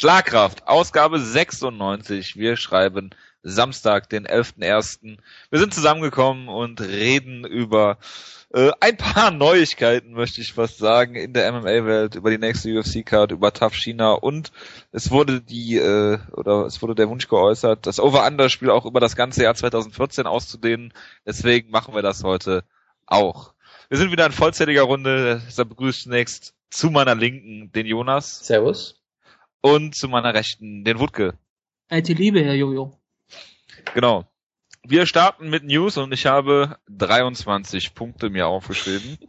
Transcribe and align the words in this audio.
Schlagkraft, 0.00 0.66
Ausgabe 0.66 1.20
96. 1.20 2.36
Wir 2.36 2.56
schreiben 2.56 3.10
Samstag, 3.42 4.08
den 4.08 4.26
11.01. 4.26 5.18
Wir 5.50 5.58
sind 5.58 5.74
zusammengekommen 5.74 6.48
und 6.48 6.80
reden 6.80 7.44
über 7.44 7.98
äh, 8.54 8.70
ein 8.80 8.96
paar 8.96 9.30
Neuigkeiten, 9.30 10.12
möchte 10.12 10.40
ich 10.40 10.54
fast 10.54 10.78
sagen, 10.78 11.16
in 11.16 11.34
der 11.34 11.52
MMA-Welt, 11.52 12.14
über 12.14 12.30
die 12.30 12.38
nächste 12.38 12.70
UFC-Card, 12.78 13.32
über 13.32 13.52
Tough 13.52 13.74
China 13.74 14.12
und 14.12 14.52
es 14.90 15.10
wurde 15.10 15.42
die, 15.42 15.76
äh, 15.76 16.18
oder 16.32 16.64
es 16.64 16.80
wurde 16.80 16.94
der 16.94 17.10
Wunsch 17.10 17.28
geäußert, 17.28 17.86
das 17.86 18.00
Over-Under-Spiel 18.00 18.70
auch 18.70 18.86
über 18.86 19.00
das 19.00 19.16
ganze 19.16 19.42
Jahr 19.42 19.54
2014 19.54 20.26
auszudehnen. 20.26 20.94
Deswegen 21.26 21.70
machen 21.70 21.94
wir 21.94 22.00
das 22.00 22.24
heute 22.24 22.64
auch. 23.04 23.52
Wir 23.90 23.98
sind 23.98 24.12
wieder 24.12 24.24
in 24.24 24.32
vollzähliger 24.32 24.84
Runde, 24.84 25.42
deshalb 25.46 25.68
begrüßt 25.68 26.04
zunächst 26.04 26.54
zu 26.70 26.88
meiner 26.88 27.16
Linken 27.16 27.70
den 27.72 27.84
Jonas. 27.84 28.46
Servus. 28.46 28.99
Und 29.62 29.94
zu 29.94 30.08
meiner 30.08 30.34
Rechten 30.34 30.84
den 30.84 30.98
Wutke. 30.98 31.34
Alte 31.88 32.12
Liebe, 32.12 32.42
Herr 32.42 32.54
Jojo. 32.54 32.98
Genau. 33.94 34.24
Wir 34.82 35.04
starten 35.06 35.50
mit 35.50 35.64
News 35.64 35.98
und 35.98 36.12
ich 36.12 36.26
habe 36.26 36.78
23 36.88 37.94
Punkte 37.94 38.30
mir 38.30 38.46
aufgeschrieben. 38.46 39.18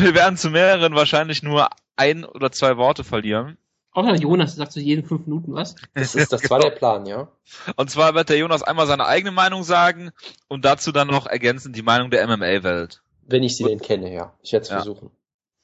Wir 0.00 0.14
werden 0.14 0.36
zu 0.36 0.50
mehreren 0.50 0.94
wahrscheinlich 0.94 1.42
nur 1.42 1.68
ein 1.96 2.24
oder 2.24 2.50
zwei 2.50 2.76
Worte 2.76 3.04
verlieren. 3.04 3.56
Außer 3.92 4.14
Jonas 4.14 4.56
sagt 4.56 4.72
zu 4.72 4.80
jeden 4.80 5.04
fünf 5.06 5.26
Minuten 5.26 5.52
was. 5.54 5.74
Das, 5.94 6.14
ist, 6.14 6.32
das 6.32 6.48
war 6.48 6.60
der 6.60 6.70
Plan, 6.70 7.06
ja. 7.06 7.28
Und 7.76 7.90
zwar 7.90 8.14
wird 8.14 8.28
der 8.28 8.38
Jonas 8.38 8.62
einmal 8.62 8.86
seine 8.86 9.06
eigene 9.06 9.32
Meinung 9.32 9.62
sagen 9.64 10.10
und 10.48 10.64
dazu 10.64 10.92
dann 10.92 11.08
noch 11.08 11.26
ergänzen 11.26 11.72
die 11.72 11.82
Meinung 11.82 12.10
der 12.10 12.26
MMA-Welt. 12.26 13.02
Wenn 13.26 13.42
ich 13.42 13.56
sie 13.56 13.64
denn 13.64 13.80
kenne, 13.80 14.12
ja. 14.12 14.32
Ich 14.42 14.52
werde 14.52 14.62
es 14.64 14.70
Ja. 14.70 14.76
versuchen. 14.76 15.10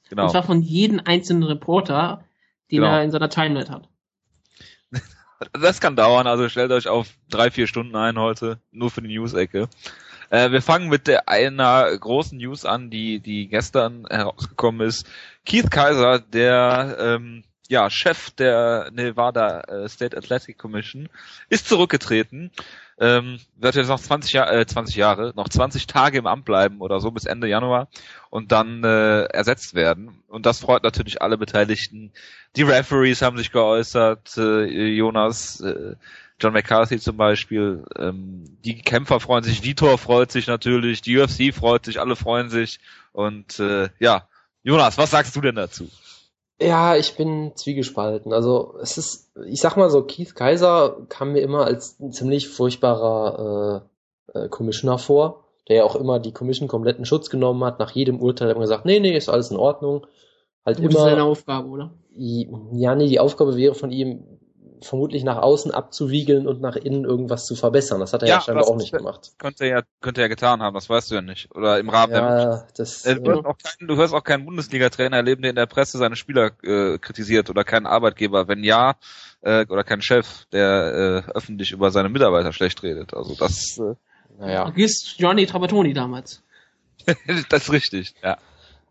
Genau. 0.09 0.25
Und 0.25 0.31
zwar 0.31 0.42
von 0.42 0.61
jedem 0.62 1.01
einzelnen 1.05 1.42
Reporter, 1.45 2.25
den 2.70 2.80
Genau. 2.80 2.93
er 2.93 3.02
in 3.02 3.11
seiner 3.11 3.30
Timeline 3.30 3.70
hat. 3.70 3.88
Das 5.52 5.80
kann 5.83 5.97
dauern, 5.97 6.27
also 6.27 6.48
stellt 6.48 6.73
euch 6.73 6.89
auf 6.89 7.09
drei, 7.28 7.50
vier 7.50 7.67
Stunden 7.67 7.95
ein 7.95 8.19
heute, 8.19 8.59
nur 8.70 8.91
für 8.91 9.03
die 9.03 9.14
News-Ecke. 9.14 9.69
Äh, 10.31 10.50
wir 10.50 10.62
fangen 10.62 10.89
mit 10.89 11.06
der 11.06 11.28
einer 11.28 11.94
großen 11.97 12.39
News 12.39 12.64
an, 12.64 12.89
die, 12.91 13.20
die 13.20 13.48
gestern 13.48 14.06
herausgekommen 14.09 14.87
ist. 14.87 15.06
Keith 15.44 15.70
Kaiser, 15.70 16.20
der 16.20 16.97
ähm, 16.98 17.44
ja, 17.69 17.91
Chef 17.91 18.31
der 18.31 18.91
Nevada 18.92 19.61
äh, 19.61 19.89
State 19.89 20.17
Athletic 20.17 20.59
Commission, 20.59 21.09
ist 21.48 21.69
zurückgetreten. 21.69 22.50
Ähm, 22.98 23.39
wird 23.56 23.75
jetzt 23.75 23.89
noch 23.89 24.00
20, 24.00 24.33
Jahr, 24.33 24.50
äh, 24.50 24.66
20 24.66 24.97
Jahre, 24.97 25.33
noch 25.36 25.50
20 25.50 25.86
Tage 25.86 26.16
im 26.19 26.27
Amt 26.27 26.47
bleiben 26.47 26.80
oder 26.80 26.98
so 26.98 27.11
bis 27.11 27.27
Ende 27.27 27.47
Januar 27.47 27.88
und 28.30 28.53
dann 28.53 28.84
äh, 28.84 29.25
ersetzt 29.25 29.75
werden. 29.75 30.22
Und 30.28 30.47
das 30.47 30.61
freut 30.61 30.83
natürlich 30.83 31.20
alle 31.20 31.36
Beteiligten. 31.36 32.12
Die 32.56 32.62
Referees 32.62 33.20
haben 33.20 33.36
sich 33.36 33.53
geäußert, 33.53 34.38
äh, 34.38 34.64
Jonas, 34.64 35.61
äh, 35.61 35.97
John 36.41 36.55
McCarthy 36.55 36.98
zum 36.98 37.19
Beispiel. 37.19 37.84
Ähm, 37.98 38.44
die 38.64 38.80
Kämpfer 38.80 39.20
freuen 39.20 39.44
sich, 39.44 39.62
Vitor 39.62 39.98
freut 39.98 40.33
sich 40.33 40.47
natürlich, 40.47 41.03
die 41.03 41.19
UFC 41.19 41.55
freut 41.55 41.84
sich, 41.84 42.00
alle 42.00 42.16
freuen 42.16 42.48
sich. 42.48 42.81
Und 43.12 43.58
äh, 43.60 43.91
ja, 43.98 44.27
Jonas, 44.62 44.97
was 44.98 45.10
sagst 45.10 45.36
du 45.36 45.41
denn 45.41 45.55
dazu? 45.56 45.91
Ja, 46.61 46.97
ich 46.97 47.17
bin 47.17 47.53
zwiegespalten. 47.55 48.33
Also 48.33 48.77
es 48.81 48.97
ist, 48.97 49.31
ich 49.47 49.61
sag 49.61 49.77
mal 49.77 49.91
so, 49.91 50.03
Keith 50.03 50.35
Kaiser 50.35 50.97
kam 51.09 51.33
mir 51.33 51.41
immer 51.41 51.65
als 51.65 52.01
ein 52.01 52.12
ziemlich 52.12 52.49
furchtbarer 52.49 53.85
äh, 54.33 54.39
äh, 54.39 54.49
Commissioner 54.49 54.99
vor, 54.99 55.45
der 55.69 55.77
ja 55.77 55.84
auch 55.84 55.97
immer 55.97 56.19
die 56.19 56.33
Commission 56.33 56.69
kompletten 56.69 57.05
Schutz 57.05 57.29
genommen 57.29 57.62
hat. 57.62 57.79
Nach 57.79 57.91
jedem 57.91 58.21
Urteil 58.21 58.49
hat 58.49 58.57
man 58.57 58.62
gesagt, 58.62 58.87
nee, 58.87 59.01
nee, 59.01 59.17
ist 59.17 59.29
alles 59.29 59.51
in 59.51 59.59
Ordnung. 59.59 60.07
Halt 60.65 60.79
Gut, 60.79 60.87
das 60.87 60.95
ist 60.95 61.01
seine 61.01 61.17
immer, 61.17 61.25
Aufgabe, 61.27 61.69
oder? 61.69 61.91
ja, 62.19 62.95
nee, 62.95 63.09
die 63.09 63.21
Aufgabe 63.21 63.57
wäre 63.57 63.75
von 63.75 63.93
ihm 63.93 64.25
vermutlich 64.82 65.24
nach 65.24 65.38
außen 65.38 65.70
abzuwiegeln 65.72 66.46
und 66.46 66.60
nach 66.60 66.77
innen 66.77 67.05
irgendwas 67.05 67.46
zu 67.46 67.56
verbessern. 67.56 68.00
Das 68.00 68.12
hat 68.12 68.22
er 68.22 68.28
ja, 68.28 68.34
Ja, 68.36 68.41
scheinbar 68.41 68.69
auch 68.69 68.77
nicht 68.77 68.92
gemacht. 68.92 69.32
Könnte 69.38 69.64
er 69.64 69.78
ja, 69.78 69.82
könnte 70.00 70.20
er 70.22 70.28
getan 70.28 70.62
haben, 70.62 70.74
das 70.74 70.88
weißt 70.88 71.10
du 71.10 71.16
ja 71.16 71.22
nicht. 71.22 71.54
Oder 71.54 71.78
im 71.78 71.88
Rahmen 71.88 72.12
der 72.12 72.22
Ja, 72.22 72.66
das, 72.76 73.04
Äh, 73.04 73.16
Du 73.16 73.32
hörst, 73.32 73.47
auch 73.47 73.59
keinen, 73.59 73.88
du 73.88 73.97
hörst 73.97 74.15
auch 74.15 74.25
keinen 74.25 74.44
Bundesliga-Trainer 74.44 75.16
erleben, 75.16 75.42
der 75.42 75.50
in 75.50 75.56
der 75.56 75.66
Presse 75.66 75.98
seine 75.98 76.16
Spieler 76.16 76.53
äh, 76.62 76.98
kritisiert 76.98 77.50
oder 77.50 77.65
keinen 77.65 77.86
Arbeitgeber. 77.86 78.48
Wenn 78.48 78.65
ja, 78.65 78.97
äh, 79.42 79.66
oder 79.69 79.84
keinen 79.84 80.03
Chef, 80.03 80.47
der 80.53 81.25
äh, 81.26 81.31
öffentlich 81.32 81.72
über 81.72 81.91
seine 81.91 82.09
Mitarbeiter 82.09 82.53
schlecht 82.53 82.82
redet. 82.82 83.15
Also 83.15 83.34
das, 83.34 83.78
äh, 83.78 83.94
naja. 84.38 84.65
Vergiss 84.65 85.15
Johnny 85.16 85.47
Trapattoni 85.47 85.92
damals. 85.92 86.42
das 87.48 87.62
ist 87.62 87.72
richtig. 87.72 88.15
Ja. 88.22 88.38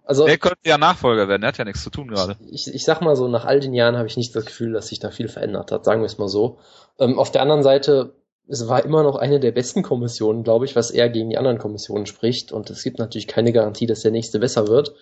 Also, 0.05 0.25
Der 0.25 0.37
könnte 0.37 0.59
ja 0.65 0.77
Nachfolger 0.77 1.27
werden, 1.27 1.41
der 1.41 1.47
hat 1.49 1.57
ja 1.57 1.65
nichts 1.65 1.83
zu 1.83 1.89
tun 1.89 2.07
gerade. 2.07 2.37
ich, 2.51 2.67
ich 2.67 2.85
sag 2.85 3.01
mal 3.01 3.15
so, 3.15 3.27
nach 3.27 3.45
all 3.45 3.59
den 3.59 3.73
Jahren 3.73 3.97
habe 3.97 4.07
ich 4.07 4.17
nicht 4.17 4.35
das 4.35 4.45
Gefühl, 4.45 4.73
dass 4.73 4.87
sich 4.87 4.99
da 4.99 5.09
viel 5.09 5.27
verändert 5.27 5.71
hat, 5.71 5.83
sagen 5.83 6.01
wir 6.01 6.05
es 6.05 6.19
mal 6.19 6.27
so. 6.27 6.59
Ähm, 6.99 7.17
auf 7.17 7.31
der 7.31 7.41
anderen 7.41 7.63
Seite, 7.63 8.13
es 8.47 8.67
war 8.67 8.85
immer 8.85 9.01
noch 9.01 9.15
eine 9.15 9.39
der 9.39 9.51
besten 9.51 9.81
Kommissionen, 9.81 10.43
glaube 10.43 10.65
ich, 10.65 10.75
was 10.75 10.91
eher 10.91 11.09
gegen 11.09 11.31
die 11.31 11.37
anderen 11.37 11.57
Kommissionen 11.57 12.05
spricht. 12.05 12.51
Und 12.51 12.69
es 12.69 12.83
gibt 12.83 12.99
natürlich 12.99 13.27
keine 13.27 13.51
Garantie, 13.51 13.87
dass 13.87 14.01
der 14.01 14.11
nächste 14.11 14.39
besser 14.39 14.67
wird. 14.67 14.93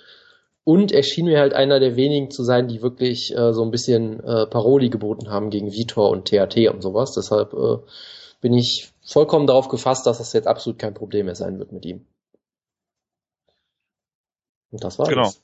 Und 0.64 0.94
er 0.94 1.04
schien 1.04 1.26
mir 1.26 1.40
halt 1.40 1.54
einer 1.54 1.82
der 1.82 1.98
wenigen 1.98 2.32
zu 2.32 2.44
sein, 2.44 2.70
die 2.70 2.82
wirklich 2.82 3.36
äh, 3.36 3.52
so 3.52 3.64
ein 3.64 3.72
bisschen 3.72 4.22
äh, 4.22 4.48
Paroli 4.48 4.90
geboten 4.90 5.30
haben 5.30 5.50
gegen 5.50 5.74
Vitor 5.74 6.10
und 6.10 6.30
THT 6.30 6.70
und 6.70 6.82
sowas. 6.82 7.12
Deshalb 7.12 7.54
äh, 7.54 7.78
bin 8.40 8.54
ich 8.54 8.92
vollkommen 9.06 9.48
darauf 9.48 9.68
gefasst, 9.68 10.06
dass 10.06 10.20
das 10.20 10.32
jetzt 10.32 10.48
absolut 10.48 10.80
kein 10.80 10.94
Problem 10.94 11.26
mehr 11.26 11.36
sein 11.36 11.60
wird 11.60 11.74
mit 11.74 11.86
ihm. 11.86 12.06
Und 14.74 14.84
das 14.84 14.98
war 15.00 15.08
Genau. 15.08 15.28
es. 15.30 15.42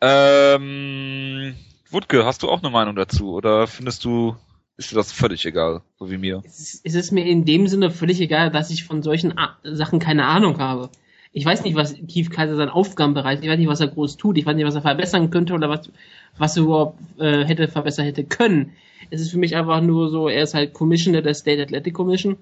Ähm, 0.00 1.54
Wutke, 1.90 2.24
hast 2.24 2.42
du 2.42 2.48
auch 2.48 2.62
eine 2.62 2.70
Meinung 2.70 2.96
dazu? 2.96 3.32
Oder 3.34 3.66
findest 3.66 4.04
du, 4.04 4.34
ist 4.78 4.90
dir 4.90 4.96
das 4.96 5.12
völlig 5.12 5.44
egal, 5.44 5.82
so 5.98 6.10
wie 6.10 6.16
mir? 6.16 6.42
Es 6.46 6.58
ist, 6.58 6.80
es 6.86 6.94
ist 6.94 7.12
mir 7.12 7.26
in 7.26 7.44
dem 7.44 7.68
Sinne 7.68 7.90
völlig 7.90 8.18
egal, 8.20 8.50
dass 8.50 8.70
ich 8.70 8.84
von 8.84 9.02
solchen 9.02 9.36
A 9.36 9.58
Sachen 9.62 9.98
keine 9.98 10.24
Ahnung 10.24 10.58
habe. 10.58 10.88
Ich 11.32 11.44
weiß 11.44 11.62
nicht, 11.64 11.76
was 11.76 11.94
Keith 11.94 12.30
Kaiser 12.30 12.56
sein 12.56 12.70
Aufgabenbereich 12.70 13.38
ist. 13.38 13.44
Ich 13.44 13.50
weiß 13.50 13.58
nicht, 13.58 13.68
was 13.68 13.80
er 13.80 13.88
groß 13.88 14.16
tut. 14.16 14.38
Ich 14.38 14.46
weiß 14.46 14.56
nicht, 14.56 14.66
was 14.66 14.74
er 14.74 14.82
verbessern 14.82 15.30
könnte 15.30 15.52
oder 15.52 15.68
was, 15.68 15.90
was 16.38 16.56
er 16.56 16.62
überhaupt 16.64 16.98
äh, 17.20 17.44
hätte 17.44 17.68
verbessern 17.68 18.06
hätte 18.06 18.24
können. 18.24 18.72
Es 19.10 19.20
ist 19.20 19.30
für 19.30 19.38
mich 19.38 19.54
einfach 19.54 19.80
nur 19.82 20.08
so, 20.08 20.28
er 20.28 20.42
ist 20.42 20.54
halt 20.54 20.72
Commissioner 20.72 21.20
der 21.22 21.34
State 21.34 21.62
Athletic 21.62 21.94
Commission. 21.94 22.36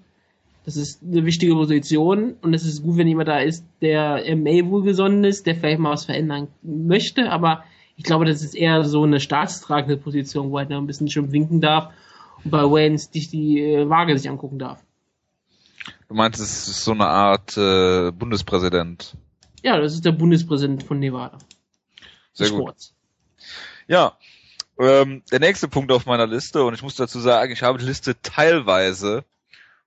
Das 0.68 0.76
ist 0.76 1.02
eine 1.02 1.24
wichtige 1.24 1.54
Position 1.54 2.34
und 2.42 2.52
es 2.52 2.66
ist 2.66 2.82
gut, 2.82 2.98
wenn 2.98 3.08
jemand 3.08 3.30
da 3.30 3.38
ist, 3.38 3.64
der 3.80 4.22
MA 4.36 4.68
wohlgesonnen 4.68 5.24
ist, 5.24 5.46
der 5.46 5.54
vielleicht 5.54 5.78
mal 5.78 5.92
was 5.92 6.04
verändern 6.04 6.48
möchte, 6.60 7.30
aber 7.30 7.64
ich 7.96 8.04
glaube, 8.04 8.26
das 8.26 8.42
ist 8.42 8.54
eher 8.54 8.84
so 8.84 9.02
eine 9.02 9.18
staatstragende 9.18 9.96
Position, 9.96 10.50
wo 10.50 10.58
er 10.58 10.64
halt 10.64 10.68
noch 10.68 10.76
ein 10.76 10.86
bisschen 10.86 11.08
schon 11.08 11.32
winken 11.32 11.62
darf 11.62 11.94
und 12.44 12.50
bei 12.50 12.64
Wayne 12.64 12.98
sich 12.98 13.30
die 13.30 13.62
äh, 13.62 13.88
Waage 13.88 14.18
sich 14.18 14.28
angucken 14.28 14.58
darf. 14.58 14.84
Du 16.06 16.14
meinst, 16.14 16.38
es 16.38 16.68
ist 16.68 16.84
so 16.84 16.92
eine 16.92 17.06
Art 17.06 17.56
äh, 17.56 18.10
Bundespräsident. 18.10 19.16
Ja, 19.62 19.80
das 19.80 19.94
ist 19.94 20.04
der 20.04 20.12
Bundespräsident 20.12 20.82
von 20.82 20.98
Nevada. 20.98 21.38
Sehr 22.34 22.50
gut. 22.50 22.58
Sports. 22.58 22.94
Ja, 23.86 24.18
ähm, 24.78 25.22
der 25.32 25.40
nächste 25.40 25.68
Punkt 25.68 25.92
auf 25.92 26.04
meiner 26.04 26.26
Liste, 26.26 26.62
und 26.62 26.74
ich 26.74 26.82
muss 26.82 26.96
dazu 26.96 27.20
sagen, 27.20 27.54
ich 27.54 27.62
habe 27.62 27.78
die 27.78 27.86
Liste 27.86 28.20
teilweise 28.20 29.24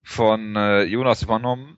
von 0.03 0.55
äh, 0.55 0.83
Jonas 0.83 1.23
übernommen. 1.23 1.77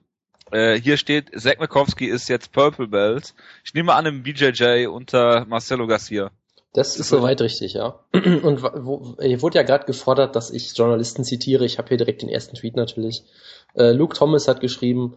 Äh, 0.50 0.78
hier 0.80 0.96
steht, 0.96 1.30
Zach 1.38 1.58
Mikowski 1.58 2.06
ist 2.06 2.28
jetzt 2.28 2.52
Purple 2.52 2.88
Belt. 2.88 3.34
Ich 3.64 3.74
nehme 3.74 3.94
an 3.94 4.06
im 4.06 4.22
BJJ 4.22 4.86
unter 4.86 5.44
Marcelo 5.46 5.86
Garcia. 5.86 6.30
Das 6.72 6.98
ist 6.98 7.08
soweit 7.08 7.40
richtig, 7.40 7.74
ja. 7.74 8.00
Und 8.12 8.62
wo, 8.62 9.16
hier 9.20 9.42
wurde 9.42 9.58
ja 9.58 9.62
gerade 9.62 9.86
gefordert, 9.86 10.34
dass 10.34 10.50
ich 10.50 10.76
Journalisten 10.76 11.22
zitiere. 11.22 11.64
Ich 11.64 11.78
habe 11.78 11.88
hier 11.88 11.98
direkt 11.98 12.22
den 12.22 12.28
ersten 12.28 12.56
Tweet 12.56 12.76
natürlich. 12.76 13.22
Äh, 13.74 13.92
Luke 13.92 14.16
Thomas 14.16 14.48
hat 14.48 14.60
geschrieben, 14.60 15.16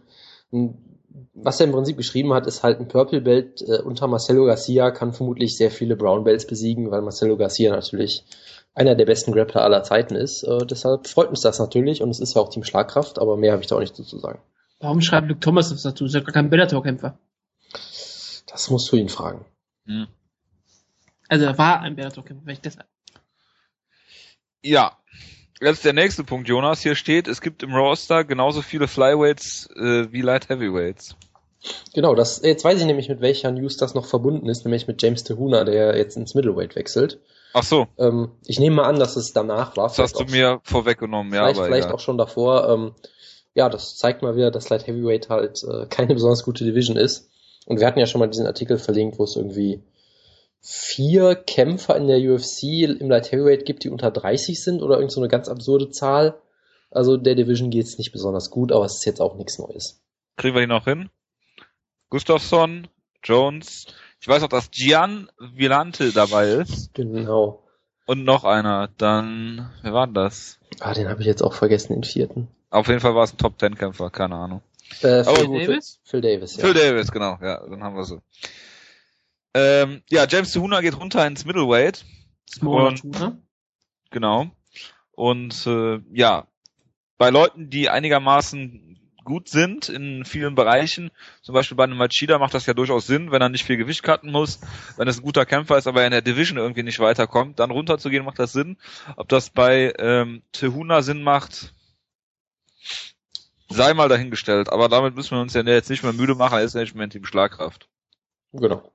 was 1.34 1.60
er 1.60 1.66
im 1.66 1.72
Prinzip 1.72 1.96
geschrieben 1.96 2.32
hat, 2.32 2.46
ist 2.46 2.62
halt 2.62 2.78
ein 2.78 2.88
Purple 2.88 3.20
Belt 3.20 3.62
äh, 3.62 3.80
unter 3.80 4.06
Marcelo 4.06 4.44
Garcia 4.44 4.90
kann 4.90 5.12
vermutlich 5.12 5.56
sehr 5.56 5.70
viele 5.70 5.96
Brown 5.96 6.24
Belts 6.24 6.46
besiegen, 6.46 6.90
weil 6.90 7.02
Marcelo 7.02 7.36
Garcia 7.36 7.72
natürlich 7.72 8.24
einer 8.74 8.94
der 8.94 9.06
besten 9.06 9.32
Grappler 9.32 9.62
aller 9.62 9.82
Zeiten 9.82 10.14
ist. 10.14 10.44
Äh, 10.44 10.66
deshalb 10.66 11.06
freut 11.06 11.28
uns 11.28 11.40
das 11.40 11.58
natürlich 11.58 12.02
und 12.02 12.10
es 12.10 12.20
ist 12.20 12.34
ja 12.34 12.42
auch 12.42 12.50
Team 12.50 12.64
Schlagkraft, 12.64 13.18
aber 13.18 13.36
mehr 13.36 13.52
habe 13.52 13.62
ich 13.62 13.68
da 13.68 13.76
auch 13.76 13.80
nicht 13.80 13.96
zu 13.96 14.18
sagen. 14.18 14.40
Warum 14.80 15.00
schreibt 15.00 15.28
Luke 15.28 15.40
Thomas 15.40 15.70
das 15.70 15.82
dazu? 15.82 16.04
Ist 16.04 16.14
ja 16.14 16.20
gar 16.20 16.32
kein 16.32 16.50
Bellator-Kämpfer. 16.50 17.18
Das 18.46 18.70
musst 18.70 18.90
du 18.92 18.96
ihn 18.96 19.08
fragen. 19.08 19.44
Hm. 19.86 20.06
Also 21.28 21.46
er 21.46 21.58
war 21.58 21.80
ein 21.80 21.96
Bellator-Kämpfer, 21.96 22.44
vielleicht 22.44 22.64
deshalb. 22.64 22.86
Ja. 24.62 24.92
Jetzt 25.60 25.84
der 25.84 25.92
nächste 25.92 26.22
Punkt, 26.22 26.46
Jonas. 26.46 26.80
Hier 26.82 26.94
steht, 26.94 27.26
es 27.26 27.40
gibt 27.40 27.64
im 27.64 27.74
Roster 27.74 28.22
genauso 28.22 28.62
viele 28.62 28.86
Flyweights 28.86 29.68
äh, 29.74 30.12
wie 30.12 30.22
Light 30.22 30.48
Heavyweights. 30.48 31.16
Genau, 31.94 32.14
das, 32.14 32.40
jetzt 32.42 32.64
weiß 32.64 32.78
ich 32.78 32.86
nämlich, 32.86 33.08
mit 33.08 33.20
welcher 33.20 33.50
News 33.50 33.76
das 33.76 33.94
noch 33.94 34.06
verbunden 34.06 34.48
ist, 34.48 34.64
nämlich 34.64 34.86
mit 34.86 35.02
James 35.02 35.24
Tehuna, 35.24 35.64
der 35.64 35.96
jetzt 35.96 36.16
ins 36.16 36.36
Middleweight 36.36 36.76
wechselt. 36.76 37.20
Ach 37.54 37.62
so, 37.62 37.86
Ähm, 37.98 38.32
ich 38.46 38.58
nehme 38.58 38.76
mal 38.76 38.84
an, 38.84 38.98
dass 38.98 39.16
es 39.16 39.32
danach 39.32 39.76
war. 39.76 39.88
das 39.88 39.98
hast 39.98 40.20
du 40.20 40.24
mir 40.24 40.60
vorweggenommen, 40.64 41.32
ja, 41.32 41.40
vielleicht, 41.40 41.58
aber 41.58 41.66
vielleicht 41.66 41.90
auch 41.90 42.00
schon 42.00 42.18
davor. 42.18 42.68
Ähm, 42.68 42.94
ja, 43.54 43.68
das 43.68 43.96
zeigt 43.96 44.22
mal 44.22 44.36
wieder, 44.36 44.50
dass 44.50 44.68
Light 44.68 44.86
Heavyweight 44.86 45.28
halt 45.30 45.62
äh, 45.64 45.86
keine 45.86 46.14
besonders 46.14 46.44
gute 46.44 46.64
Division 46.64 46.96
ist. 46.96 47.30
Und 47.66 47.80
wir 47.80 47.86
hatten 47.86 47.98
ja 47.98 48.06
schon 48.06 48.20
mal 48.20 48.28
diesen 48.28 48.46
Artikel 48.46 48.78
verlinkt, 48.78 49.18
wo 49.18 49.24
es 49.24 49.36
irgendwie 49.36 49.82
vier 50.60 51.34
Kämpfer 51.34 51.96
in 51.96 52.06
der 52.06 52.18
UFC 52.18 52.62
im 53.00 53.10
Light 53.10 53.32
Heavyweight 53.32 53.64
gibt, 53.64 53.84
die 53.84 53.90
unter 53.90 54.10
30 54.10 54.62
sind 54.62 54.82
oder 54.82 54.96
irgend 54.96 55.12
so 55.12 55.20
eine 55.20 55.28
ganz 55.28 55.48
absurde 55.48 55.90
Zahl. 55.90 56.40
Also 56.90 57.16
der 57.16 57.34
Division 57.34 57.70
geht's 57.70 57.98
nicht 57.98 58.12
besonders 58.12 58.50
gut, 58.50 58.72
aber 58.72 58.84
es 58.84 58.96
ist 58.96 59.04
jetzt 59.04 59.20
auch 59.20 59.36
nichts 59.36 59.58
Neues. 59.58 60.02
Kriegen 60.36 60.54
wir 60.54 60.62
ihn 60.62 60.68
noch 60.68 60.84
hin? 60.84 61.10
Gustafsson, 62.10 62.88
Jones. 63.22 63.86
Ich 64.20 64.28
weiß 64.28 64.42
auch, 64.42 64.48
dass 64.48 64.70
Gian 64.70 65.30
Villante 65.38 66.12
dabei 66.12 66.48
ist. 66.48 66.92
Genau. 66.94 67.62
Und 68.06 68.24
noch 68.24 68.44
einer. 68.44 68.88
Dann, 68.98 69.70
wer 69.82 69.92
war 69.92 70.06
denn 70.06 70.14
das? 70.14 70.58
Ah, 70.80 70.94
den 70.94 71.08
habe 71.08 71.20
ich 71.20 71.26
jetzt 71.26 71.42
auch 71.42 71.54
vergessen, 71.54 71.94
den 71.94 72.04
vierten. 72.04 72.48
Auf 72.70 72.88
jeden 72.88 73.00
Fall 73.00 73.14
war 73.14 73.24
es 73.24 73.32
ein 73.32 73.38
Top-10-Kämpfer, 73.38 74.10
keine 74.10 74.36
Ahnung. 74.36 74.62
Äh, 75.02 75.24
Phil, 75.24 75.46
gut. 75.46 75.62
Davis? 75.62 76.00
Phil 76.04 76.20
Davis, 76.20 76.56
ja. 76.56 76.64
Phil 76.64 76.74
Davis, 76.74 77.10
genau, 77.10 77.38
ja, 77.42 77.60
dann 77.66 77.82
haben 77.82 77.96
wir 77.96 78.04
so. 78.04 78.20
Ähm, 79.54 80.02
ja, 80.10 80.26
James 80.28 80.52
Tuhuna 80.52 80.80
geht 80.80 80.98
runter 80.98 81.26
ins 81.26 81.44
Middleweight. 81.44 82.04
Und-. 82.62 83.02
Genau. 84.10 84.46
Und 85.12 85.66
äh, 85.66 86.00
ja, 86.12 86.46
bei 87.18 87.30
Leuten, 87.30 87.70
die 87.70 87.88
einigermaßen 87.90 89.07
gut 89.28 89.50
sind 89.50 89.90
in 89.90 90.24
vielen 90.24 90.54
Bereichen, 90.54 91.10
zum 91.42 91.54
Beispiel 91.54 91.76
bei 91.76 91.84
einem 91.84 91.98
Machida 91.98 92.38
macht 92.38 92.54
das 92.54 92.64
ja 92.64 92.72
durchaus 92.72 93.06
Sinn, 93.06 93.30
wenn 93.30 93.42
er 93.42 93.50
nicht 93.50 93.64
viel 93.64 93.76
Gewicht 93.76 94.02
cutten 94.02 94.32
muss, 94.32 94.58
wenn 94.96 95.06
es 95.06 95.18
ein 95.18 95.22
guter 95.22 95.44
Kämpfer 95.44 95.76
ist, 95.76 95.86
aber 95.86 96.02
in 96.04 96.12
der 96.12 96.22
Division 96.22 96.56
irgendwie 96.56 96.82
nicht 96.82 96.98
weiterkommt, 96.98 97.60
dann 97.60 97.70
runterzugehen 97.70 98.24
macht 98.24 98.38
das 98.38 98.52
Sinn. 98.52 98.78
Ob 99.16 99.28
das 99.28 99.50
bei 99.50 99.92
ähm, 99.98 100.42
Tehuna 100.52 101.02
Sinn 101.02 101.22
macht, 101.22 101.74
sei 103.68 103.92
mal 103.92 104.08
dahingestellt. 104.08 104.72
Aber 104.72 104.88
damit 104.88 105.14
müssen 105.14 105.36
wir 105.36 105.42
uns 105.42 105.52
ja 105.52 105.62
jetzt 105.62 105.90
nicht 105.90 106.02
mehr 106.02 106.14
müde 106.14 106.34
machen, 106.34 106.58
er 106.58 106.64
ist 106.64 106.74
ja 106.74 106.80
nicht 106.80 106.94
mehr 106.94 107.04
in 107.04 107.10
Team 107.10 107.26
Schlagkraft. 107.26 107.86
Genau. 108.52 108.90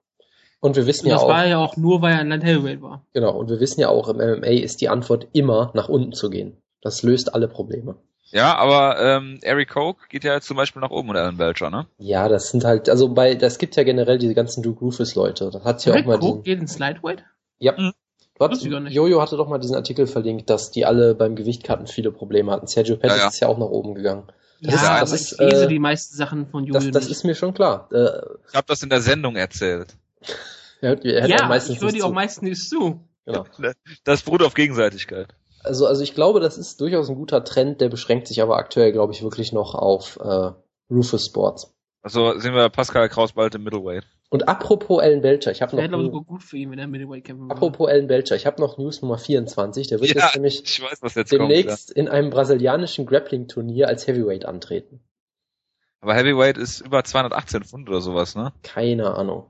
Und 0.62 0.76
wir 0.76 0.88
wissen 0.88 1.06
Und 1.06 1.10
ja 1.12 1.16
das 1.16 1.24
auch, 1.24 1.30
war 1.30 1.46
ja 1.46 1.60
auch 1.60 1.78
nur, 1.78 2.02
weil 2.02 2.14
er 2.14 2.20
ein 2.22 2.30
Land 2.30 2.44
Heavyweight 2.44 2.82
war. 2.82 3.06
genau, 3.14 3.38
und 3.38 3.50
wir 3.50 3.60
wissen 3.60 3.82
ja 3.82 3.90
auch, 3.90 4.08
im 4.08 4.18
MMA 4.18 4.48
ist 4.48 4.82
die 4.82 4.90
Antwort 4.90 5.28
immer 5.34 5.72
nach 5.76 5.90
unten 5.90 6.14
zu 6.14 6.32
gehen. 6.32 6.58
Das 6.82 7.04
löst 7.04 7.36
alle 7.36 7.48
Probleme. 7.48 7.98
Ja, 8.34 8.56
aber 8.56 9.00
ähm, 9.00 9.38
Eric 9.44 9.70
Koch 9.70 9.96
geht 10.10 10.24
ja 10.24 10.34
jetzt 10.34 10.48
zum 10.48 10.58
Beispiel 10.58 10.82
nach 10.82 10.90
oben 10.90 11.10
und 11.10 11.16
Alan 11.18 11.38
Belcher, 11.38 11.70
ne? 11.70 11.86
Ja, 12.00 12.28
das 12.28 12.50
sind 12.50 12.64
halt, 12.64 12.90
also 12.90 13.10
bei, 13.14 13.36
das 13.36 13.60
gibt 13.60 13.76
ja 13.76 13.84
generell 13.84 14.18
diese 14.18 14.34
ganzen 14.34 14.64
Duke 14.64 14.80
Rufus 14.80 15.14
Leute. 15.14 15.52
Da 15.52 15.64
hat 15.64 15.86
ja 15.86 15.94
auch 15.94 15.98
Rick 15.98 16.08
mal 16.08 16.16
Cook 16.16 16.22
diesen, 16.22 16.44
geht 16.44 16.60
ins 16.60 16.80
Lightweight? 16.80 17.24
ja. 17.60 17.74
Mhm. 17.78 17.94
Ich 18.52 18.64
nicht. 18.64 18.94
Jojo 18.94 19.22
hatte 19.22 19.38
doch 19.38 19.48
mal 19.48 19.60
diesen 19.60 19.76
Artikel 19.76 20.08
verlinkt, 20.08 20.50
dass 20.50 20.72
die 20.72 20.86
alle 20.86 21.14
beim 21.16 21.36
Gewichtkarten 21.36 21.86
viele 21.88 22.12
Probleme 22.12 22.52
hatten. 22.52 22.66
Sergio 22.68 22.98
Pettis 22.98 23.18
Ja, 23.18 23.24
ja. 23.24 23.30
ist 23.30 23.40
ja 23.40 23.48
auch 23.48 23.58
nach 23.60 23.68
oben 23.68 23.94
gegangen. 23.94 24.24
Das 24.60 24.82
ja, 24.82 24.96
ist- 24.98 25.12
das 25.14 25.22
ich 25.22 25.32
ist, 25.34 25.40
lese 25.40 25.66
äh, 25.66 25.68
die 25.68 25.80
meisten 25.80 26.18
Sachen 26.18 26.48
von 26.48 26.66
Jojo 26.66 26.74
Das, 26.80 26.92
das 26.92 27.08
ist 27.08 27.24
mir 27.24 27.36
schon 27.36 27.54
klar. 27.54 27.88
Äh, 27.94 28.10
Ich 28.50 28.56
habe 28.56 28.66
das 28.68 28.82
in 28.82 28.90
der 28.90 29.02
Sendung 29.02 29.36
erzählt. 29.36 29.96
er 30.82 30.90
hört, 30.90 31.06
er 31.06 31.22
hört 31.22 31.44
auch 31.44 31.50
ja, 31.50 31.56
ich 31.58 31.80
höre 31.82 31.92
die 31.92 32.02
auch 32.04 32.12
meistens 32.12 32.44
nicht 32.50 32.70
zu. 32.70 33.00
Genau. 33.26 33.46
Das 34.04 34.24
beruht 34.24 34.42
auf 34.42 34.56
Gegenseitigkeit. 34.56 35.30
Also, 35.64 35.86
also 35.88 36.04
ich 36.04 36.14
glaube, 36.14 36.40
das 36.40 36.58
ist 36.58 36.80
durchaus 36.82 37.10
ein 37.10 37.16
guter 37.16 37.44
Trend, 37.44 37.82
der 37.82 37.90
beschränkt 37.90 38.28
sich 38.28 38.42
aber 38.42 38.58
aktuell, 38.58 38.92
glaube 38.92 39.14
ich, 39.14 39.24
wirklich 39.24 39.54
noch 39.54 39.76
auf 39.76 40.18
äh, 40.22 40.52
Rufus 40.92 41.26
Sports. 41.26 41.74
Also 42.02 42.38
sehen 42.38 42.54
wir 42.54 42.68
Pascal 42.70 43.08
Kraus 43.08 43.32
bald 43.32 43.56
im 43.56 43.64
Middleweight. 43.64 44.04
Und 44.30 44.50
apropos 44.50 45.02
Alan 45.02 45.22
Belcher, 45.22 45.52
ich 45.52 45.62
habe 45.62 45.78
Wäre, 45.78 45.88
glaube 45.88 46.04
ich, 46.06 46.12
noch 46.12 46.26
gut 46.26 46.44
für 46.44 46.58
ihn, 46.58 46.72
wenn 46.72 46.80
er 46.80 46.88
Middleweight 46.88 47.24
kämpfen 47.24 47.44
würde. 47.46 47.56
apropos 47.56 47.88
Alan 47.88 48.08
Belcher, 48.08 48.36
ich 48.36 48.46
habe 48.46 48.62
noch 48.62 48.78
News 48.78 49.02
Nummer 49.02 49.18
24, 49.18 49.88
der 49.88 50.02
wird 50.02 50.14
Ja, 50.14 50.24
jetzt 50.26 50.36
nämlich 50.36 50.64
Ich 50.66 50.82
weiß, 50.82 50.98
was 51.02 51.16
jetzt 51.16 51.32
demnächst 51.32 51.92
in 51.92 52.10
einem 52.10 52.30
brasilianischen 52.30 53.06
Grappling-Turnier 53.06 53.88
als 53.88 54.06
Heavyweight 54.06 54.44
antreten. 54.46 54.98
kommt. 54.98 55.02
Ja. 55.02 55.08
Aber 56.02 56.16
Heavyweight 56.16 56.58
ist 56.58 56.82
über 56.82 57.04
218 57.04 57.64
Pfund 57.64 57.88
oder 57.88 58.02
sowas, 58.02 58.36
ne? 58.36 58.52
Keine 58.64 59.14
Ahnung. 59.16 59.50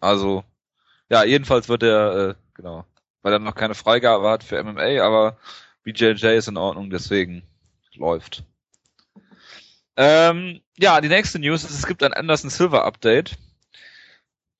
Also, 0.00 0.44
ja, 1.10 1.24
jedenfalls 1.24 1.68
wird 1.68 1.82
er, 1.82 2.30
äh, 2.30 2.34
genau, 2.54 2.84
weil 3.24 3.32
er 3.32 3.38
noch 3.40 3.54
keine 3.54 3.74
Freigabe 3.74 4.28
hat 4.28 4.44
für 4.44 4.62
MMA, 4.62 5.02
aber 5.02 5.38
BJJ 5.82 6.36
ist 6.36 6.48
in 6.48 6.58
Ordnung, 6.58 6.90
deswegen 6.90 7.42
läuft. 7.94 8.44
Ähm, 9.96 10.60
ja, 10.76 11.00
die 11.00 11.08
nächste 11.08 11.38
News 11.38 11.64
ist, 11.64 11.70
es 11.70 11.86
gibt 11.86 12.02
ein 12.02 12.12
Anderson 12.12 12.50
Silver 12.50 12.84
Update. 12.84 13.36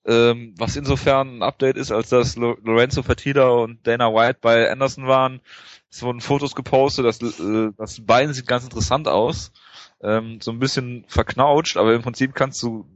Ähm, 0.06 0.54
was 0.58 0.76
insofern 0.76 1.38
ein 1.38 1.42
Update 1.42 1.76
ist, 1.76 1.90
als 1.90 2.08
dass 2.08 2.36
Lo 2.36 2.56
Lorenzo 2.62 3.02
Fertitta 3.02 3.48
und 3.48 3.86
Dana 3.86 4.12
White 4.12 4.38
bei 4.40 4.70
Anderson 4.70 5.06
waren. 5.06 5.40
Es 5.90 6.02
wurden 6.02 6.20
Fotos 6.20 6.54
gepostet, 6.54 7.04
das, 7.04 7.20
äh, 7.20 7.70
das 7.76 8.04
Bein 8.04 8.32
sieht 8.32 8.46
ganz 8.46 8.64
interessant 8.64 9.08
aus. 9.08 9.52
Ähm, 10.02 10.40
so 10.40 10.50
ein 10.50 10.58
bisschen 10.58 11.04
verknautscht, 11.08 11.76
aber 11.76 11.94
im 11.94 12.02
Prinzip 12.02 12.34
kannst 12.34 12.62
du, 12.62 12.86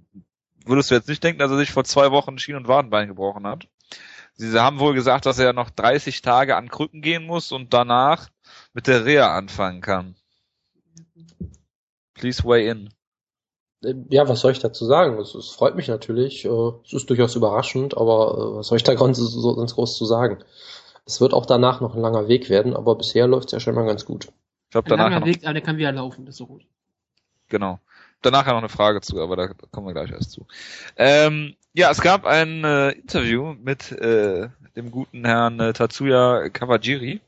würdest 0.64 0.90
du 0.90 0.94
jetzt 0.94 1.08
nicht 1.08 1.22
denken, 1.22 1.40
dass 1.40 1.50
er 1.50 1.58
sich 1.58 1.72
vor 1.72 1.84
zwei 1.84 2.10
Wochen 2.10 2.38
Schien- 2.38 2.56
und 2.56 2.68
Wadenbein 2.68 3.08
gebrochen 3.08 3.46
hat. 3.46 3.68
Sie 4.40 4.58
haben 4.58 4.79
wohl 4.79 4.94
gesagt, 4.94 5.26
dass 5.26 5.38
er 5.38 5.52
noch 5.52 5.69
30 5.70 6.23
Tage 6.23 6.56
an 6.56 6.69
Krücken 6.69 7.02
gehen 7.02 7.26
muss 7.26 7.50
und 7.52 7.75
danach 7.75 8.29
mit 8.73 8.87
der 8.87 9.05
Reha 9.05 9.37
anfangen 9.37 9.81
kann. 9.81 10.14
Please 12.14 12.44
weigh 12.44 12.70
in. 12.70 12.90
Äh, 13.85 13.94
Ja, 14.11 14.29
was 14.29 14.40
soll 14.40 14.52
ich 14.52 14.61
dazu 14.61 14.85
sagen? 14.87 15.19
Es, 15.19 15.35
es 15.35 15.50
freut 15.50 15.75
mich 15.76 15.88
natürlich. 15.88 16.44
äh, 16.44 16.70
Es 16.85 16.93
ist 16.93 17.11
durchaus 17.11 17.35
überraschend, 17.37 17.96
aber 17.96 18.35
äh, 18.55 18.56
was 18.58 18.69
soll 18.69 18.76
ich 18.76 18.85
da 18.85 18.94
ganz, 18.94 19.19
so, 19.19 19.56
ganz 19.56 19.75
groß 19.75 19.96
zu 19.96 20.05
sagen? 20.05 20.38
Es 21.05 21.20
wird 21.20 21.32
auch 21.35 21.46
danach 21.46 21.81
noch 21.81 21.94
ein 21.94 22.00
langer 22.02 22.29
Weg 22.29 22.49
werden, 22.49 22.76
aber 22.76 22.94
bisher 22.96 23.26
läuft 23.26 23.49
es 23.49 23.52
ja 23.52 23.61
scheinbar 23.61 23.87
ganz 23.87 24.05
gut. 24.05 24.26
Ich 24.26 24.70
glaube, 24.70 24.87
Ein 24.87 24.90
danach 24.90 25.05
langer 25.11 25.20
noch, 25.20 25.26
Weg, 25.26 25.44
aber 25.44 25.55
der 25.55 25.62
kann 25.62 25.79
wieder 25.79 25.93
laufen, 25.93 26.26
das 26.26 26.35
ist 26.35 26.38
so 26.38 26.46
gut. 26.46 26.64
genau. 27.49 27.81
Danach 28.20 28.46
noch 28.46 28.56
eine 28.58 28.69
Frage 28.69 29.00
zu, 29.00 29.20
aber 29.23 29.37
da 29.37 29.46
kommen 29.70 29.87
wir 29.87 29.94
gleich 29.94 30.11
erst 30.11 30.32
zu. 30.32 30.46
Ähm, 30.96 31.55
ja, 31.78 31.92
es 31.92 32.00
gab 32.00 32.26
ein 32.26 32.64
äh, 32.64 32.90
Interview 32.90 33.54
mit 33.62 33.92
äh, 33.92 34.48
dem 34.75 34.90
guten 34.90 35.25
Herrn 35.25 35.60
äh, 35.60 35.72
Tatsuya 35.72 36.48
Kawajiri 36.48 37.20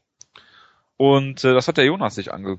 und 0.97 1.45
äh, 1.45 1.55
das 1.55 1.69
hat 1.69 1.77
der 1.77 1.85
Jonas 1.85 2.17
sich 2.17 2.33
angehört, 2.33 2.59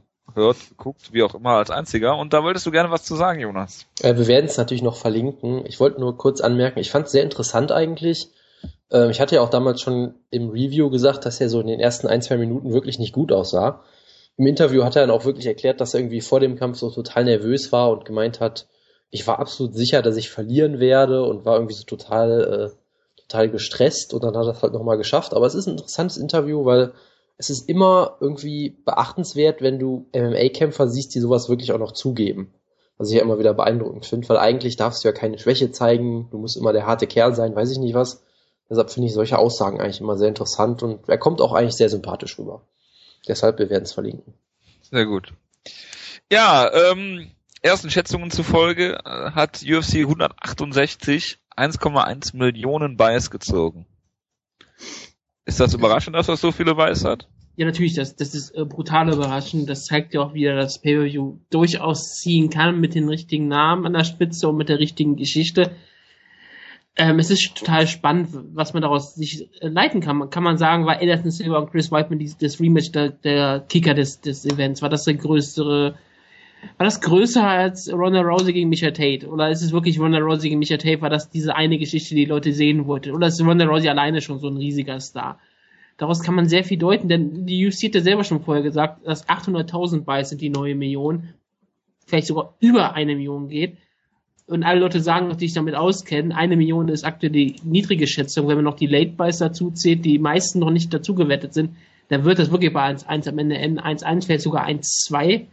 geguckt, 0.70 1.12
wie 1.12 1.22
auch 1.22 1.36
immer 1.36 1.58
als 1.58 1.70
einziger 1.70 2.16
und 2.16 2.32
da 2.32 2.44
wolltest 2.44 2.66
du 2.66 2.72
gerne 2.72 2.92
was 2.92 3.04
zu 3.04 3.18
sagen, 3.18 3.42
Jonas. 3.42 3.88
Äh, 4.02 4.16
wir 4.16 4.28
werden 4.28 4.46
es 4.46 4.58
natürlich 4.58 4.84
noch 4.84 4.96
verlinken. 4.96 5.66
Ich 5.66 5.82
wollte 5.82 6.00
nur 6.00 6.18
kurz 6.18 6.40
anmerken, 6.40 6.80
ich 6.80 6.92
fand 6.92 7.08
es 7.08 7.12
sehr 7.12 7.24
interessant 7.24 7.74
eigentlich. 7.74 8.30
Ähm, 8.90 9.10
ich 9.10 9.20
hatte 9.20 9.36
ja 9.36 9.42
auch 9.42 9.50
damals 9.50 9.82
schon 9.82 10.14
im 10.30 10.48
Review 10.48 10.90
gesagt, 10.92 11.26
dass 11.26 11.42
er 11.42 11.50
so 11.50 11.60
in 11.60 11.68
den 11.68 11.82
ersten 11.82 12.08
ein, 12.08 12.22
zwei 12.22 12.38
Minuten 12.38 12.72
wirklich 12.72 13.00
nicht 13.00 13.12
gut 13.12 13.34
aussah. 13.34 13.84
Im 14.38 14.48
Interview 14.48 14.86
hat 14.86 14.96
er 14.96 15.02
dann 15.02 15.12
auch 15.12 15.26
wirklich 15.26 15.46
erklärt, 15.46 15.82
dass 15.82 15.94
er 15.94 16.00
irgendwie 16.00 16.22
vor 16.22 16.40
dem 16.40 16.56
Kampf 16.56 16.78
so 16.78 16.90
total 16.90 17.26
nervös 17.26 17.74
war 17.74 17.92
und 17.92 18.06
gemeint 18.06 18.40
hat, 18.40 18.68
ich 19.12 19.28
war 19.28 19.40
absolut 19.40 19.76
sicher, 19.76 20.02
dass 20.02 20.16
ich 20.16 20.30
verlieren 20.30 20.80
werde 20.80 21.24
und 21.24 21.46
war 21.46 21.56
irgendwie 21.56 21.76
so 21.76 21.84
total, 21.84 22.72
äh, 22.72 23.22
total 23.22 23.50
gestresst 23.50 24.14
und 24.14 24.24
dann 24.24 24.36
hat 24.36 24.46
er 24.46 24.54
es 24.54 24.64
halt 24.64 24.74
nochmal 24.74 24.98
geschafft. 24.98 25.34
Aber 25.34 25.46
es 25.46 25.54
ist 25.54 25.68
ein 25.68 25.74
interessantes 25.74 26.18
Interview, 26.18 26.66
weil 26.66 26.94
es 27.38 27.50
ist 27.50 27.68
immer 27.68 28.18
irgendwie 28.22 28.78
beachtenswert, 28.86 29.62
wenn 29.62 29.80
du 29.80 30.08
MMA-Kämpfer 30.14 30.88
siehst, 30.88 31.14
die 31.14 31.20
sowas 31.20 31.50
wirklich 31.50 31.74
auch 31.74 31.80
noch 31.80 31.92
zugeben. 31.92 32.54
Was 32.98 33.10
ich 33.10 33.16
ja 33.16 33.22
immer 33.22 33.40
wieder 33.40 33.54
beeindruckend 33.54 34.06
finde, 34.06 34.30
weil 34.30 34.38
eigentlich 34.38 34.76
darfst 34.76 35.04
du 35.04 35.08
ja 35.08 35.12
keine 35.12 35.40
Schwäche 35.40 35.72
zeigen, 35.72 36.30
du 36.32 36.38
musst 36.38 36.56
immer 36.56 36.72
der 36.72 36.86
harte 36.86 37.08
Kerl 37.08 37.36
sein, 37.36 37.56
weiß 37.56 37.72
ich 37.72 37.80
nicht 37.80 37.96
was. 37.96 38.24
Deshalb 38.70 38.92
finde 38.92 39.08
ich 39.08 39.14
solche 39.14 39.38
Aussagen 39.38 39.82
eigentlich 39.82 40.00
immer 40.00 40.18
sehr 40.18 40.30
interessant 40.30 40.84
und 40.84 41.10
er 41.10 41.18
kommt 41.18 41.42
auch 41.42 41.52
eigentlich 41.52 41.76
sehr 41.76 41.90
sympathisch 41.90 42.40
rüber. 42.40 42.62
Deshalb, 43.28 43.60
wir 43.60 43.70
werden 43.70 43.84
es 43.84 43.92
verlinken. 43.92 44.34
Sehr 44.90 45.06
gut. 45.06 45.34
Ja, 46.32 46.72
ähm, 46.74 47.32
ersten 47.62 47.90
Schätzungen 47.90 48.32
zufolge 48.32 49.00
äh, 49.06 49.32
hat 49.32 49.64
UFC 49.64 49.98
168 49.98 51.40
1,1 51.56 52.36
Millionen 52.36 52.98
Buys 52.98 53.30
gezogen. 53.30 53.86
Ist 55.46 55.60
das 55.60 55.74
überraschend, 55.74 56.16
dass 56.16 56.28
das 56.28 56.42
so 56.42 56.52
viele 56.52 56.76
Buys 56.76 57.04
hat? 57.04 57.28
Ja, 57.58 57.66
natürlich, 57.66 57.96
das, 57.96 58.16
das 58.16 58.34
ist 58.34 58.52
äh, 58.52 58.66
brutal 58.66 59.12
überraschend. 59.12 59.70
Das 59.70 59.86
zeigt 59.86 60.14
ja 60.14 60.22
auch 60.22 60.34
wieder, 60.34 60.56
dass 60.56 60.82
Pay-Per-View 60.82 61.40
durchaus 61.50 62.16
ziehen 62.16 62.50
kann 62.50 62.80
mit 62.80 62.96
den 62.96 63.10
richtigen 63.10 63.48
Namen 63.48 63.86
an 63.86 63.94
der 63.94 64.06
Spitze 64.06 64.48
und 64.48 64.58
mit 64.58 64.70
der 64.70 64.80
richtigen 64.80 65.16
Geschichte. 65.16 65.76
Ähm, 66.96 67.20
es 67.20 67.30
ist 67.30 67.56
total 67.56 67.88
spannend, 67.88 68.30
was 68.54 68.74
man 68.74 68.82
daraus 68.82 69.16
sich 69.16 69.50
äh, 69.62 69.68
leiten 69.68 70.02
kann. 70.02 70.30
Kann 70.30 70.44
man 70.44 70.58
sagen, 70.58 70.86
war 70.86 71.00
Anderson 71.00 71.32
Silva 71.32 71.60
und 71.60 71.72
Chris 71.72 71.92
Whiteman 71.92 72.20
die, 72.20 72.34
das 72.40 72.60
Rematch 72.60 72.92
der, 72.92 73.10
der 73.10 73.60
Kicker 73.68 73.94
des, 73.94 74.22
des 74.22 74.46
Events? 74.46 74.82
War 74.82 74.90
das 74.90 75.04
der 75.04 75.16
größere, 75.16 75.96
war 76.78 76.86
das 76.86 77.02
größer 77.02 77.46
als 77.46 77.92
Ronda 77.92 78.22
Rousey 78.22 78.54
gegen 78.54 78.70
Micha 78.70 78.92
Tate? 78.92 79.28
Oder 79.28 79.50
ist 79.50 79.62
es 79.62 79.72
wirklich 79.72 80.00
Ronda 80.00 80.20
Rousey 80.20 80.50
gegen 80.50 80.60
Micha 80.60 80.78
Tate? 80.78 81.02
War 81.02 81.10
das 81.10 81.30
diese 81.30 81.56
eine 81.56 81.78
Geschichte, 81.78 82.16
die, 82.16 82.26
die 82.26 82.30
Leute 82.30 82.54
sehen 82.54 82.88
wollten? 82.88 83.12
Oder 83.12 83.28
ist 83.28 83.42
Ronda 83.42 83.66
Rousey 83.66 83.90
alleine 83.90 84.22
schon 84.22 84.40
so 84.40 84.48
ein 84.48 84.58
riesiger 84.58 85.00
Star? 85.00 85.40
Daraus 85.98 86.24
kann 86.24 86.36
man 86.36 86.48
sehr 86.48 86.64
viel 86.64 86.78
deuten, 86.78 87.10
denn 87.10 87.46
die 87.46 87.68
UFC 87.68 87.86
hat 87.86 87.96
ja 87.96 88.02
selber 88.02 88.24
schon 88.24 88.42
vorher 88.42 88.64
gesagt, 88.64 89.06
dass 89.06 89.28
800.000 89.28 90.02
Buys 90.02 90.30
sind 90.30 90.42
die 90.42 90.50
neue 90.50 90.74
Million, 90.74 91.30
vielleicht 92.08 92.28
sogar 92.28 92.56
über 92.60 92.96
eine 92.96 93.16
Million 93.16 93.50
geht. 93.50 93.78
Und 94.48 94.64
alle 94.64 94.80
Leute 94.80 95.00
sagen, 95.00 95.30
die 95.38 95.48
sich 95.48 95.54
damit 95.54 95.76
auskennen, 95.76 96.32
eine 96.32 96.58
Million 96.58 96.90
ist 96.90 97.06
aktuell 97.06 97.32
die 97.32 97.56
niedrige 97.64 98.08
Schätzung. 98.08 98.48
Wenn 98.48 98.56
man 98.56 98.66
noch 98.66 98.76
die 98.76 98.88
Late 98.88 99.12
Buys 99.12 99.38
dazu 99.38 99.72
zählt, 99.72 100.04
die 100.04 100.20
meisten 100.20 100.60
noch 100.60 100.72
nicht 100.72 100.94
dazu 100.94 101.16
gewettet 101.16 101.54
sind, 101.54 101.76
dann 102.10 102.26
wird 102.26 102.40
das 102.40 102.52
wirklich 102.52 102.74
bei 102.74 102.90
1-1 102.90 103.30
am 103.30 103.38
Ende 103.38 103.58
enden. 103.58 103.80
1-1 103.80 104.26
vielleicht 104.26 104.44
sogar 104.44 104.68
1-2. 104.68 105.46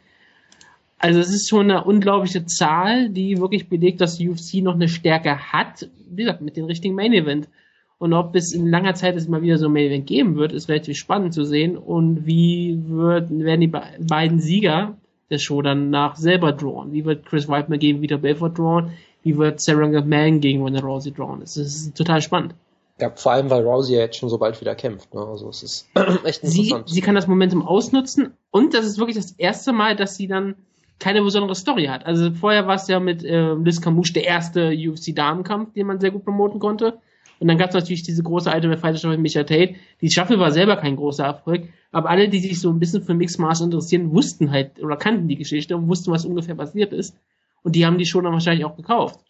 Also 0.98 1.20
es 1.20 1.30
ist 1.30 1.48
schon 1.48 1.70
eine 1.70 1.84
unglaubliche 1.84 2.44
Zahl, 2.46 3.08
die 3.08 3.38
wirklich 3.38 3.68
belegt, 3.68 4.00
dass 4.00 4.16
die 4.16 4.28
UFC 4.28 4.54
noch 4.62 4.74
eine 4.74 4.88
Stärke 4.88 5.52
hat, 5.52 5.88
wie 6.10 6.24
gesagt, 6.24 6.40
mit 6.40 6.56
dem 6.56 6.64
richtigen 6.64 6.94
Main 6.94 7.12
Event. 7.12 7.48
Und 7.98 8.12
ob 8.12 8.34
es 8.34 8.52
in 8.52 8.68
langer 8.68 8.94
Zeit 8.94 9.16
es 9.16 9.28
mal 9.28 9.42
wieder 9.42 9.58
so 9.58 9.66
ein 9.66 9.72
Main 9.72 9.86
Event 9.86 10.06
geben 10.06 10.36
wird, 10.36 10.52
ist 10.52 10.68
relativ 10.68 10.96
spannend 10.96 11.34
zu 11.34 11.44
sehen. 11.44 11.76
Und 11.76 12.26
wie 12.26 12.80
wird, 12.86 13.30
werden 13.30 13.60
die 13.60 13.66
be 13.68 13.82
beiden 14.00 14.40
Sieger 14.40 14.96
der 15.30 15.38
Show 15.38 15.62
dann 15.62 15.90
nach 15.90 16.16
selber 16.16 16.52
drawn? 16.52 16.92
Wie 16.92 17.04
wird 17.04 17.26
Chris 17.26 17.48
Weidman 17.48 17.78
gegen 17.78 18.00
Vita 18.00 18.16
Belfort 18.16 18.50
drawn? 18.58 18.92
Wie 19.22 19.36
wird 19.36 19.60
Sarah 19.60 19.88
McMahon 19.88 20.40
gegen 20.40 20.62
Ronda 20.62 20.80
Rousey 20.80 21.12
drawn? 21.12 21.40
Das 21.40 21.56
ist 21.56 21.96
total 21.96 22.22
spannend. 22.22 22.54
Ja, 23.00 23.10
vor 23.10 23.32
allem, 23.32 23.50
weil 23.50 23.62
Rousey 23.62 23.94
ja 23.94 24.00
jetzt 24.00 24.16
schon 24.16 24.28
so 24.28 24.38
bald 24.38 24.60
wieder 24.60 24.74
kämpft. 24.74 25.12
Ne? 25.14 25.20
Also 25.20 25.48
es 25.48 25.62
ist 25.62 25.88
echt 26.24 26.40
Sie, 26.42 26.62
interessant. 26.62 26.88
sie 26.88 27.00
kann 27.00 27.14
das 27.14 27.26
Momentum 27.26 27.62
ausnutzen 27.66 28.32
und 28.50 28.74
das 28.74 28.86
ist 28.86 28.98
wirklich 28.98 29.16
das 29.16 29.32
erste 29.32 29.72
Mal, 29.72 29.96
dass 29.96 30.16
sie 30.16 30.26
dann 30.26 30.54
keine 30.98 31.22
besondere 31.22 31.54
Story 31.54 31.86
hat. 31.86 32.06
Also 32.06 32.32
vorher 32.32 32.66
war 32.66 32.74
es 32.74 32.88
ja 32.88 33.00
mit 33.00 33.24
äh, 33.24 33.54
Liz 33.54 33.80
Camouche 33.80 34.12
der 34.12 34.24
erste 34.24 34.70
UFC-Damenkampf, 34.70 35.72
den 35.74 35.86
man 35.86 36.00
sehr 36.00 36.10
gut 36.10 36.24
promoten 36.24 36.58
konnte. 36.60 36.98
Und 37.40 37.46
dann 37.46 37.58
gab 37.58 37.68
es 37.68 37.74
natürlich 37.74 38.02
diese 38.02 38.22
große 38.22 38.50
Ultimate 38.52 38.80
Fighter 38.80 38.98
Staffel 38.98 39.16
mit 39.16 39.22
Micha 39.22 39.44
Tate. 39.44 39.76
Die 40.00 40.10
Staffel 40.10 40.40
war 40.40 40.50
selber 40.50 40.76
kein 40.76 40.96
großer 40.96 41.24
Erfolg, 41.24 41.68
aber 41.92 42.10
alle, 42.10 42.28
die 42.28 42.40
sich 42.40 42.60
so 42.60 42.70
ein 42.70 42.80
bisschen 42.80 43.02
für 43.02 43.14
Mixed 43.14 43.38
Martial 43.38 43.66
interessieren, 43.66 44.12
wussten 44.12 44.50
halt 44.50 44.82
oder 44.82 44.96
kannten 44.96 45.28
die 45.28 45.36
Geschichte 45.36 45.76
und 45.76 45.88
wussten, 45.88 46.10
was 46.10 46.24
ungefähr 46.24 46.56
passiert 46.56 46.92
ist. 46.92 47.16
Und 47.62 47.76
die 47.76 47.86
haben 47.86 47.98
die 47.98 48.06
schon 48.06 48.24
dann 48.24 48.32
wahrscheinlich 48.32 48.64
auch 48.64 48.76
gekauft. 48.76 49.20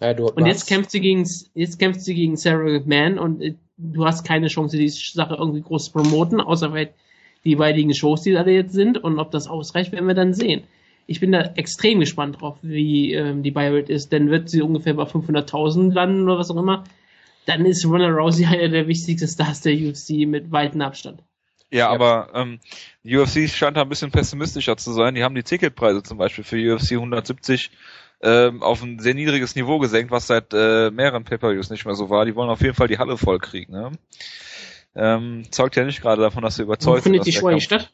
ja, 0.00 0.12
Und 0.34 0.46
jetzt 0.46 0.66
kämpft 0.66 0.90
sie 0.90 1.00
gegen, 1.00 1.28
jetzt 1.54 1.78
kämpft 1.78 2.00
sie 2.00 2.14
gegen 2.14 2.36
Sarah 2.36 2.64
McMahon 2.64 3.18
und 3.18 3.42
äh, 3.42 3.54
du 3.76 4.04
hast 4.04 4.24
keine 4.24 4.48
Chance, 4.48 4.76
die 4.76 4.88
Sache 4.88 5.34
irgendwie 5.34 5.62
groß 5.62 5.86
zu 5.86 5.92
promoten, 5.92 6.40
außer 6.40 6.70
vielleicht 6.70 6.94
die 7.44 7.50
jeweiligen 7.50 7.94
Shows, 7.94 8.22
die 8.22 8.32
da 8.32 8.44
jetzt 8.46 8.72
sind. 8.72 9.02
Und 9.02 9.18
ob 9.18 9.30
das 9.30 9.48
ausreicht, 9.48 9.92
werden 9.92 10.08
wir 10.08 10.14
dann 10.14 10.32
sehen. 10.32 10.64
Ich 11.06 11.20
bin 11.20 11.32
da 11.32 11.40
extrem 11.54 12.00
gespannt 12.00 12.40
drauf, 12.40 12.56
wie 12.62 13.12
ähm, 13.12 13.42
die 13.42 13.50
Buy-Rate 13.50 13.92
ist, 13.92 14.12
denn 14.12 14.30
wird 14.30 14.48
sie 14.48 14.62
ungefähr 14.62 14.94
bei 14.94 15.04
500.000 15.04 15.92
landen 15.92 16.24
oder 16.24 16.38
was 16.38 16.50
auch 16.50 16.56
immer, 16.56 16.84
dann 17.46 17.66
ist 17.66 17.84
Ronda 17.84 18.08
Rousey 18.08 18.46
einer 18.46 18.68
der 18.68 18.88
wichtigsten 18.88 19.28
Stars 19.28 19.60
der 19.60 19.74
UFC 19.74 20.26
mit 20.26 20.50
weitem 20.50 20.80
Abstand. 20.80 21.22
Ja, 21.70 21.88
aber 21.88 22.28
ähm, 22.34 22.60
die 23.02 23.16
UFC 23.16 23.48
scheint 23.48 23.76
da 23.76 23.82
ein 23.82 23.88
bisschen 23.88 24.12
pessimistischer 24.12 24.76
zu 24.76 24.92
sein. 24.92 25.16
Die 25.16 25.24
haben 25.24 25.34
die 25.34 25.42
Ticketpreise 25.42 26.04
zum 26.04 26.18
Beispiel 26.18 26.44
für 26.44 26.56
UFC 26.56 26.92
170 26.92 27.72
ähm, 28.22 28.62
auf 28.62 28.82
ein 28.82 29.00
sehr 29.00 29.14
niedriges 29.14 29.56
Niveau 29.56 29.78
gesenkt, 29.78 30.12
was 30.12 30.28
seit 30.28 30.54
äh, 30.54 30.90
mehreren 30.90 31.24
Pay-Per-Views 31.24 31.70
nicht 31.70 31.84
mehr 31.84 31.94
so 31.94 32.10
war. 32.10 32.24
Die 32.24 32.36
wollen 32.36 32.48
auf 32.48 32.62
jeden 32.62 32.74
Fall 32.74 32.86
die 32.86 32.98
Halle 32.98 33.18
voll 33.18 33.38
kriegen. 33.38 33.72
Ne? 33.72 33.92
Ähm, 34.94 35.42
zeugt 35.50 35.76
ja 35.76 35.84
nicht 35.84 36.00
gerade 36.00 36.22
davon, 36.22 36.42
dass 36.42 36.56
sie 36.56 36.62
Wo 36.62 36.66
überzeugt 36.66 37.02
sind. 37.02 37.12
findet 37.12 37.20
dass 37.20 37.26
die 37.26 37.32
Show 37.32 37.48
eigentlich 37.48 37.64
statt? 37.64 37.92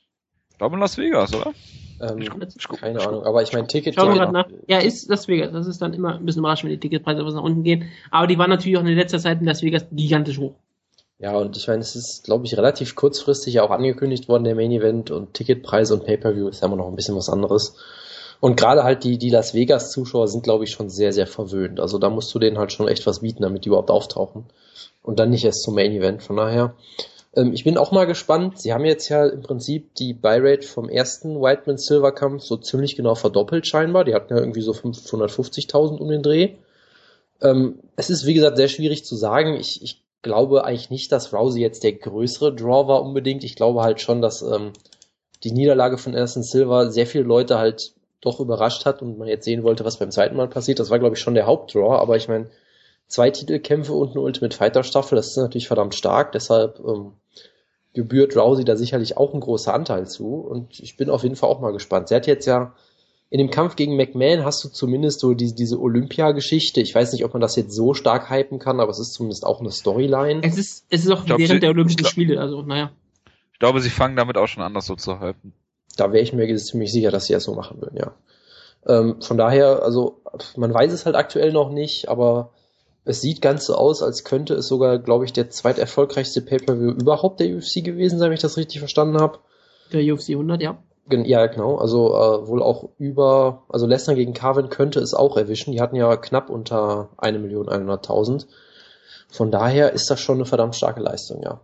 Ich 0.51 0.59
glaube 0.59 0.77
in 0.77 0.81
Las 0.81 0.99
Vegas, 0.99 1.35
oder? 1.35 1.55
Ähm, 2.01 2.19
Ich 2.19 2.31
guck- 2.31 2.43
ich 2.57 2.69
guck- 2.69 2.81
keine 2.81 2.99
ich 2.99 3.05
guck- 3.05 3.13
Ahnung, 3.13 3.25
aber 3.27 3.43
ich 3.43 3.53
meine, 3.53 3.67
Ticket. 3.67 3.95
Schauen 3.95 4.15
wir 4.15 4.31
nach. 4.31 4.49
Ja, 4.67 4.79
ist 4.79 5.09
Las 5.09 5.29
Vegas. 5.29 5.53
Das 5.53 5.67
ist 5.67 5.81
dann 5.83 5.93
immer 5.95 6.17
ein 6.17 6.25
bisschen 6.25 6.41
überraschend, 6.41 6.71
wenn 6.71 6.77
die 6.79 6.81
Ticketpreise 6.89 7.21
etwas 7.21 7.35
nach 7.35 7.43
unten 7.43 7.63
gehen. 7.63 7.85
Aber 8.11 8.27
die 8.27 8.39
waren 8.39 8.51
natürlich 8.51 8.77
auch 8.79 8.83
in 8.85 8.89
letzter 8.89 9.19
Zeit 9.19 9.41
in 9.41 9.47
Las 9.47 9.63
Vegas 9.63 9.85
gigantisch 9.93 10.39
hoch. 10.39 10.55
Ja, 11.19 11.37
und 11.37 11.57
ich 11.57 11.69
meine, 11.69 11.81
es 11.81 11.97
ist, 11.97 12.25
glaube 12.25 12.47
ich, 12.47 12.57
relativ 12.57 12.95
kurzfristig 12.95 13.53
ja 13.55 13.63
auch 13.63 13.71
angekündigt 13.71 14.29
worden, 14.29 14.45
der 14.45 14.55
Main 14.55 14.71
Event 14.71 15.11
und 15.11 15.35
Ticketpreis 15.35 15.91
und 15.91 16.05
Pay-Per-View 16.07 16.49
ist 16.49 16.63
ja 16.63 16.67
immer 16.69 16.77
noch 16.77 16.89
ein 16.89 16.97
bisschen 16.97 17.15
was 17.15 17.29
anderes. 17.29 17.77
Und 18.41 18.57
gerade 18.57 18.85
halt 18.85 19.05
die, 19.05 19.19
die 19.19 19.29
Las 19.29 19.53
Vegas 19.53 19.91
Zuschauer 19.93 20.27
sind, 20.29 20.45
glaube 20.45 20.65
ich, 20.65 20.71
schon 20.71 20.89
sehr, 20.89 21.13
sehr 21.13 21.27
verwöhnt. 21.27 21.79
Also 21.79 21.99
da 21.99 22.09
musst 22.09 22.35
du 22.35 22.39
denen 22.39 22.57
halt 22.57 22.73
schon 22.73 22.89
echt 22.89 23.07
was 23.07 23.21
bieten, 23.21 23.43
damit 23.43 23.67
die 23.67 23.69
überhaupt 23.69 23.91
auftauchen. 23.91 24.45
Und 25.03 25.19
dann 25.19 25.29
nicht 25.29 25.45
erst 25.45 25.63
zum 25.63 25.75
Main 25.75 25.93
Event. 25.93 26.23
Von 26.23 26.37
daher, 26.37 26.75
ähm, 27.35 27.53
ich 27.53 27.65
bin 27.65 27.79
auch 27.79 27.93
mal 27.93 28.07
gespannt. 28.07 28.59
Sie 28.59 28.73
haben 28.73 28.85
jetzt 28.85 29.09
ja 29.09 29.27
im 29.27 29.43
Prinzip 29.43 29.95
die 29.95 30.15
Buy-Rate 30.15 30.67
vom 30.67 30.89
ersten 30.89 31.41
Whiteman 31.41 31.79
Silver 31.79 32.13
Kampf 32.13 32.43
so 32.43 32.57
ziemlich 32.57 32.97
genau 32.97 33.15
verdoppelt 33.15 33.67
scheinbar. 33.67 34.05
Die 34.05 34.15
hatten 34.15 34.35
ja 34.35 34.41
irgendwie 34.41 34.63
so 34.63 34.73
550.000 34.73 35.99
um 35.99 36.09
den 36.09 36.23
Dreh. 36.23 36.55
Ähm, 37.41 37.79
es 37.97 38.11
ist, 38.11 38.27
wie 38.27 38.35
gesagt, 38.35 38.57
sehr 38.57 38.69
schwierig 38.69 39.05
zu 39.05 39.17
sagen. 39.17 39.55
Ich, 39.55 39.83
ich 39.83 40.03
glaube 40.23 40.65
eigentlich 40.65 40.91
nicht, 40.91 41.13
dass 41.13 41.33
Rousey 41.33 41.61
jetzt 41.61 41.85
der 41.85 41.93
größere 41.93 42.55
Draw 42.55 42.89
war 42.89 43.03
unbedingt. 43.03 43.45
Ich 43.45 43.57
glaube 43.57 43.83
halt 43.83 44.01
schon, 44.01 44.21
dass 44.21 44.43
ähm, 44.43 44.73
die 45.45 45.53
Niederlage 45.53 45.99
von 45.99 46.13
Anderson 46.13 46.43
Silva 46.43 46.91
sehr 46.91 47.07
viele 47.07 47.25
Leute 47.25 47.59
halt 47.59 47.93
doch 48.21 48.41
überrascht 48.41 48.85
hat 48.85 49.01
und 49.01 49.19
man 49.19 49.29
jetzt 49.29 49.45
sehen 49.45 49.63
wollte, 49.63 49.85
was 49.85 49.97
beim 49.97 50.11
zweiten 50.11 50.37
Mal 50.37 50.49
passiert. 50.49 50.79
Das 50.79 50.91
war, 50.91 50.99
glaube 50.99 51.17
ich, 51.17 51.23
schon 51.23 51.35
der 51.35 51.47
Hauptdraw, 51.47 51.97
aber 51.97 52.17
ich 52.17 52.29
meine, 52.29 52.51
zwei 53.11 53.31
Titelkämpfe 53.31 53.93
und 53.93 54.13
eine 54.13 54.21
Ultimate 54.21 54.57
Fighter 54.57 54.83
Staffel, 54.85 55.17
das 55.17 55.29
ist 55.29 55.37
natürlich 55.37 55.67
verdammt 55.67 55.95
stark, 55.95 56.33
deshalb 56.33 56.81
ähm, 56.81 57.13
gebührt 57.93 58.37
Rousey 58.37 58.65
da 58.65 58.77
sicherlich 58.77 59.17
auch 59.17 59.35
ein 59.35 59.41
großer 59.41 59.75
Anteil 59.75 60.07
zu 60.09 60.37
und 60.37 60.79
ich 60.81 60.97
bin 60.97 61.11
auf 61.11 61.25
jeden 61.25 61.37
Fall 61.37 61.51
auch 61.51 61.61
mal 61.61 61.73
gespannt. 61.73 62.09
Sie 62.09 62.15
hat 62.15 62.27
jetzt 62.27 62.47
ja 62.47 62.73
in 63.29 63.39
dem 63.39 63.51
Kampf 63.51 63.77
gegen 63.77 63.97
McMahon 63.97 64.45
hast 64.45 64.65
du 64.65 64.69
zumindest 64.69 65.21
so 65.21 65.35
diese, 65.35 65.55
diese 65.55 65.79
Olympia-Geschichte. 65.81 66.81
Ich 66.81 66.95
weiß 66.95 67.13
nicht, 67.13 67.25
ob 67.25 67.33
man 67.33 67.41
das 67.41 67.55
jetzt 67.57 67.73
so 67.73 67.95
stark 67.95 68.29
hypen 68.31 68.59
kann, 68.59 68.81
aber 68.81 68.91
es 68.91 68.99
ist 68.99 69.13
zumindest 69.13 69.45
auch 69.47 69.61
eine 69.61 69.71
Storyline. 69.71 70.41
Es 70.43 70.57
ist, 70.59 70.85
es 70.91 71.05
ist 71.05 71.11
auch 71.13 71.25
glaub, 71.25 71.39
während 71.39 71.55
sie- 71.55 71.61
der 71.61 71.71
Olympischen 71.71 71.99
glaub- 71.99 72.11
Spiele, 72.11 72.41
also 72.41 72.63
naja. 72.63 72.91
Ich 73.53 73.59
glaube, 73.61 73.81
sie 73.81 73.91
fangen 73.91 74.17
damit 74.17 74.37
auch 74.37 74.47
schon 74.49 74.63
an, 74.63 74.75
das 74.75 74.87
so 74.87 74.97
zu 74.97 75.21
halten. 75.21 75.53
Da 75.97 76.13
wäre 76.13 76.23
ich 76.23 76.33
mir 76.33 76.57
ziemlich 76.57 76.91
sicher, 76.93 77.11
dass 77.11 77.27
sie 77.27 77.33
das 77.35 77.45
so 77.45 77.55
machen 77.55 77.81
würden, 77.81 77.97
ja. 77.99 78.15
Ähm, 78.87 79.21
von 79.21 79.37
daher, 79.37 79.83
also 79.83 80.23
man 80.57 80.73
weiß 80.73 80.93
es 80.93 81.05
halt 81.07 81.15
aktuell 81.15 81.53
noch 81.53 81.71
nicht, 81.71 82.09
aber 82.09 82.53
es 83.05 83.21
sieht 83.21 83.41
ganz 83.43 83.67
so 83.67 83.75
aus, 83.75 84.03
als 84.03 84.25
könnte 84.25 84.55
es 84.55 84.69
sogar, 84.69 84.99
glaube 84.99 85.25
ich, 85.25 85.33
der 85.33 85.51
zweiterfolgreichste 85.51 86.43
Pay-Per-View 86.43 86.91
überhaupt 86.93 87.41
der 87.41 87.49
UFC 87.57 87.83
gewesen 87.85 88.19
sein, 88.19 88.29
wenn 88.31 88.35
ich 88.37 88.43
das 88.43 88.57
richtig 88.57 88.79
verstanden 88.81 89.21
habe. 89.21 89.39
Der 89.93 90.03
UFC 90.13 90.31
100, 90.31 90.61
ja. 90.63 90.79
Ja, 91.11 91.47
genau. 91.47 91.77
Also 91.77 92.15
äh, 92.15 92.47
wohl 92.47 92.63
auch 92.63 92.91
über, 92.99 93.65
also 93.69 93.87
Lesnar 93.87 94.15
gegen 94.15 94.33
Carvin 94.35 94.69
könnte 94.69 95.01
es 95.01 95.13
auch 95.15 95.37
erwischen. 95.37 95.73
Die 95.73 95.81
hatten 95.81 95.97
ja 95.97 96.15
knapp 96.17 96.51
unter 96.51 97.09
1.100.000. 97.19 98.47
Von 99.29 99.51
daher 99.51 99.93
ist 99.93 100.11
das 100.11 100.21
schon 100.21 100.37
eine 100.37 100.45
verdammt 100.45 100.77
starke 100.77 101.01
Leistung, 101.01 101.43
ja. 101.43 101.61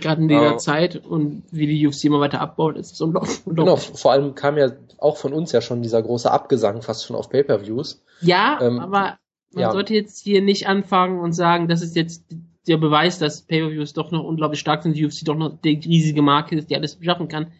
Gerade 0.00 0.22
in 0.22 0.28
dieser 0.28 0.40
Aber- 0.48 0.56
Zeit 0.58 0.96
und 1.04 1.42
wie 1.50 1.66
die 1.66 1.86
UFC 1.86 2.04
immer 2.04 2.20
weiter 2.20 2.40
abbaut, 2.40 2.76
ist 2.76 2.92
es 2.92 3.00
unglaublich. 3.00 3.40
Genau, 3.44 3.76
vor 3.76 4.12
allem 4.12 4.34
kam 4.34 4.56
ja 4.56 4.70
auch 4.98 5.16
von 5.18 5.32
uns 5.34 5.52
ja 5.52 5.60
schon 5.60 5.82
dieser 5.82 6.02
große 6.02 6.30
Abgesang 6.30 6.80
fast 6.82 7.04
schon 7.04 7.16
auf 7.16 7.28
Pay-Per-Views. 7.28 8.02
Ja, 8.22 8.58
Ähm, 8.62 8.80
aber 8.80 9.18
man 9.52 9.62
ja. 9.62 9.72
sollte 9.72 9.94
jetzt 9.94 10.22
hier 10.22 10.42
nicht 10.42 10.66
anfangen 10.68 11.20
und 11.20 11.32
sagen, 11.32 11.68
das 11.68 11.82
ist 11.82 11.96
jetzt 11.96 12.24
der 12.66 12.76
Beweis, 12.76 13.18
dass 13.18 13.42
Pay-Per-Views 13.42 13.94
doch 13.94 14.10
noch 14.10 14.24
unglaublich 14.24 14.60
stark 14.60 14.82
sind, 14.82 14.96
die 14.96 15.04
UFC 15.04 15.24
doch 15.24 15.36
noch 15.36 15.60
die 15.62 15.80
riesige 15.84 16.22
Marke 16.22 16.56
ist, 16.56 16.70
die 16.70 16.76
alles 16.76 16.98
schaffen 17.02 17.28
kann. 17.28 17.52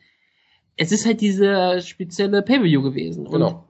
Es 0.77 0.93
ist 0.93 1.07
halt 1.07 1.21
diese 1.21 1.81
spezielle 1.83 2.43
Pay-Per-View 2.43 2.83
gewesen. 2.83 3.27
Und 3.27 3.33
Genau. 3.33 3.65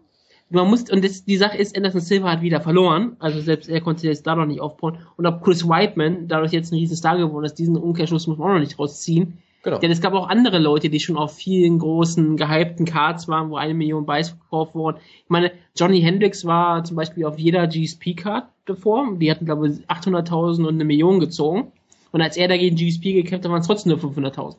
man 0.50 0.68
muss, 0.68 0.90
und 0.90 1.04
das, 1.04 1.24
die 1.24 1.36
Sache 1.36 1.56
ist, 1.56 1.76
Anderson 1.76 2.00
Silva 2.00 2.32
hat 2.32 2.42
wieder 2.42 2.60
verloren, 2.60 3.16
also 3.20 3.40
selbst 3.40 3.68
er 3.68 3.80
konnte 3.80 4.06
jetzt 4.06 4.26
da 4.26 4.34
noch 4.34 4.46
nicht 4.46 4.60
aufbauen. 4.60 4.98
Und 5.16 5.26
ob 5.26 5.42
Chris 5.42 5.66
Whiteman 5.66 6.28
dadurch 6.28 6.52
jetzt 6.52 6.72
ein 6.72 6.76
riesen 6.76 6.96
Star 6.96 7.16
geworden 7.16 7.44
ist, 7.44 7.54
diesen 7.54 7.76
Umkehrschluss 7.76 8.26
muss 8.26 8.38
man 8.38 8.50
auch 8.50 8.54
noch 8.54 8.60
nicht 8.60 8.78
rausziehen. 8.78 9.38
Genau. 9.62 9.78
Denn 9.78 9.90
es 9.90 10.00
gab 10.00 10.14
auch 10.14 10.28
andere 10.28 10.58
Leute, 10.58 10.88
die 10.88 11.00
schon 11.00 11.18
auf 11.18 11.36
vielen 11.36 11.78
großen, 11.78 12.36
gehypten 12.38 12.86
Cards 12.86 13.28
waren, 13.28 13.50
wo 13.50 13.56
eine 13.56 13.74
Million 13.74 14.06
Buys 14.06 14.30
verkauft 14.30 14.74
wurden. 14.74 14.98
Ich 15.24 15.28
meine, 15.28 15.52
Johnny 15.76 16.00
Hendricks 16.00 16.46
war 16.46 16.82
zum 16.84 16.96
Beispiel 16.96 17.26
auf 17.26 17.38
jeder 17.38 17.66
GSP-Card 17.66 18.48
davor. 18.64 19.16
Die 19.18 19.30
hatten, 19.30 19.44
glaube 19.44 19.68
ich, 19.68 19.86
800.000 19.90 20.66
und 20.66 20.74
eine 20.74 20.84
Million 20.84 21.20
gezogen. 21.20 21.72
Und 22.10 22.22
als 22.22 22.36
er 22.38 22.48
dagegen 22.48 22.76
GSP 22.76 23.12
gekämpft 23.12 23.44
hat, 23.44 23.50
waren 23.52 23.60
es 23.60 23.66
trotzdem 23.66 23.90
nur 23.92 24.00
500.000. 24.00 24.56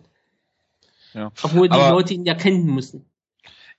Ja. 1.13 1.31
Obwohl 1.43 1.67
die 1.67 1.74
Aber- 1.74 1.89
Leute 1.96 2.13
ihn 2.13 2.25
ja 2.25 2.36
kennen 2.36 2.65
müssen. 2.74 3.05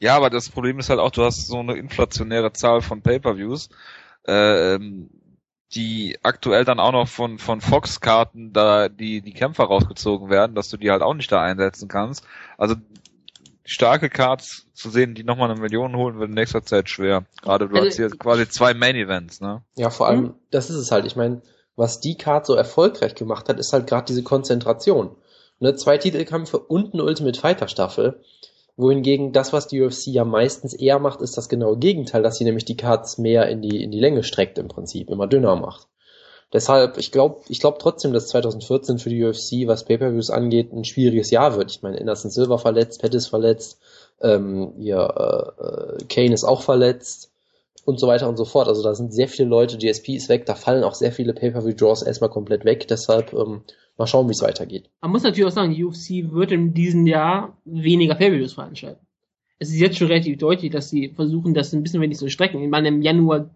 Ja, 0.01 0.17
aber 0.17 0.29
das 0.31 0.49
Problem 0.49 0.81
ist 0.81 0.91
halt 0.91 0.99
auch, 0.99 1.13
du 1.13 1.23
hast 1.23 1.47
so 1.47 1.59
eine 1.61 1.75
inflationäre 1.75 2.53
Zahl 2.53 2.81
von 2.81 3.03
Pay-Per-Views, 3.03 3.69
äh, 4.27 4.75
ähm, 4.75 5.09
die 5.75 6.19
aktuell 6.23 6.65
dann 6.65 6.81
auch 6.81 6.93
noch 6.93 7.09
von, 7.09 7.39
von 7.39 7.61
Fox-Karten 7.61 8.53
da 8.53 8.89
die, 8.89 9.23
die 9.23 9.33
Kämpfer 9.33 9.65
rausgezogen 9.65 10.29
werden, 10.31 10.55
dass 10.55 10.69
du 10.69 10.77
die 10.77 10.91
halt 10.91 11.03
auch 11.03 11.15
nicht 11.15 11.33
da 11.33 11.41
einsetzen 11.43 11.89
kannst. 11.89 12.25
Also 12.59 12.75
starke 13.65 14.11
Cards 14.11 14.67
zu 14.75 14.91
sehen, 14.91 15.15
die 15.15 15.25
nochmal 15.25 15.51
eine 15.51 15.61
Million 15.61 15.97
holen, 15.97 16.19
wird 16.19 16.29
in 16.29 16.35
nächster 16.35 16.63
Zeit 16.65 16.91
schwer. 16.91 17.25
Gerade 17.43 17.69
du 17.69 17.75
Also- 17.77 17.87
hast 17.89 17.97
hier 17.97 18.11
quasi 18.11 18.49
zwei 18.49 18.75
Main-Events, 18.75 19.41
ne? 19.41 19.63
Ja, 19.77 19.91
vor 19.91 20.09
allem, 20.09 20.21
Mhm. 20.23 20.35
das 20.51 20.69
ist 20.71 20.77
es 20.77 20.91
halt. 20.91 21.07
Ich 21.07 21.17
meine, 21.17 21.43
was 21.77 22.01
die 22.01 22.17
Card 22.17 22.45
so 22.47 22.55
erfolgreich 22.55 23.15
gemacht 23.15 23.49
hat, 23.49 23.59
ist 23.59 23.73
halt 23.73 23.87
gerade 23.87 24.05
diese 24.07 24.23
Konzentration. 24.23 25.17
Ne, 25.61 25.77
zwei 25.77 25.97
Titelkämpfe 25.97 26.59
und 26.59 26.93
eine 26.93 27.05
Ultimate 27.05 27.39
Fighter 27.39 27.69
Staffel. 27.69 28.21
Wohingegen 28.77 29.33
das, 29.33 29.53
was 29.53 29.69
die 29.69 29.83
UFC 29.83 30.07
ja 30.07 30.25
meistens 30.25 30.73
eher 30.73 30.99
macht, 30.99 31.21
ist 31.21 31.37
das 31.37 31.49
genaue 31.49 31.77
Gegenteil, 31.77 32.23
dass 32.23 32.39
sie 32.39 32.45
nämlich 32.45 32.65
die 32.65 32.77
Cards 32.77 33.19
mehr 33.19 33.49
in 33.49 33.61
die, 33.61 33.83
in 33.83 33.91
die 33.91 34.01
Länge 34.01 34.23
streckt 34.23 34.59
im 34.59 34.69
Prinzip, 34.69 35.11
immer 35.11 35.27
dünner 35.27 35.57
macht. 35.57 35.89
Deshalb, 36.53 36.99
ich 36.99 37.13
glaube 37.13 37.41
ich 37.49 37.61
glaub 37.61 37.79
trotzdem, 37.79 38.13
dass 38.13 38.29
2014 38.29 38.99
für 38.99 39.09
die 39.09 39.25
UFC, 39.25 39.67
was 39.67 39.85
Pay-Per-Views 39.85 40.31
angeht, 40.31 40.73
ein 40.73 40.85
schwieriges 40.85 41.31
Jahr 41.31 41.57
wird. 41.57 41.71
Ich 41.71 41.83
meine, 41.83 41.99
Anderson 41.99 42.31
Silva 42.31 42.59
verletzt, 42.59 43.01
Pettis 43.01 43.27
verletzt, 43.27 43.79
ähm, 44.21 44.75
ihr, 44.79 44.99
äh, 44.99 45.65
äh, 45.65 46.05
Kane 46.09 46.35
ist 46.35 46.45
auch 46.45 46.63
verletzt 46.63 47.32
und 47.85 47.99
so 47.99 48.07
weiter 48.07 48.29
und 48.29 48.37
so 48.37 48.45
fort. 48.45 48.69
Also 48.69 48.83
da 48.83 48.95
sind 48.95 49.13
sehr 49.13 49.29
viele 49.29 49.49
Leute, 49.49 49.79
GSP 49.79 50.11
ist 50.11 50.29
weg, 50.29 50.47
da 50.47 50.55
fallen 50.55 50.85
auch 50.85 50.95
sehr 50.95 51.13
viele 51.13 51.35
Pay-Per-View-Draws 51.35 52.03
erstmal 52.03 52.31
komplett 52.31 52.65
weg. 52.65 52.87
Deshalb 52.89 53.33
ähm, 53.33 53.63
mal 53.97 54.07
schauen, 54.07 54.29
wie 54.29 54.33
es 54.33 54.43
weitergeht. 54.43 54.91
Man 55.01 55.11
muss 55.11 55.23
natürlich 55.23 55.47
auch 55.47 55.55
sagen, 55.55 55.75
die 55.75 55.85
UFC 55.85 56.33
wird 56.33 56.53
in 56.53 56.75
diesem 56.75 57.07
Jahr 57.07 57.57
weniger 57.65 58.15
Pay-Per-Views 58.15 58.55
veranstalten. 58.55 59.05
Es 59.59 59.69
ist 59.69 59.81
jetzt 59.81 59.97
schon 59.97 60.09
relativ 60.09 60.39
deutlich, 60.39 60.73
dass 60.73 60.91
sie 60.91 61.11
versuchen, 61.11 61.55
das 61.55 61.73
ein 61.73 61.83
bisschen 61.83 62.01
wenig 62.01 62.19
zu 62.19 62.29
strecken. 62.29 62.63
Ich 62.63 62.71
meine, 62.71 62.89
im 62.89 63.03
Januar 63.03 63.51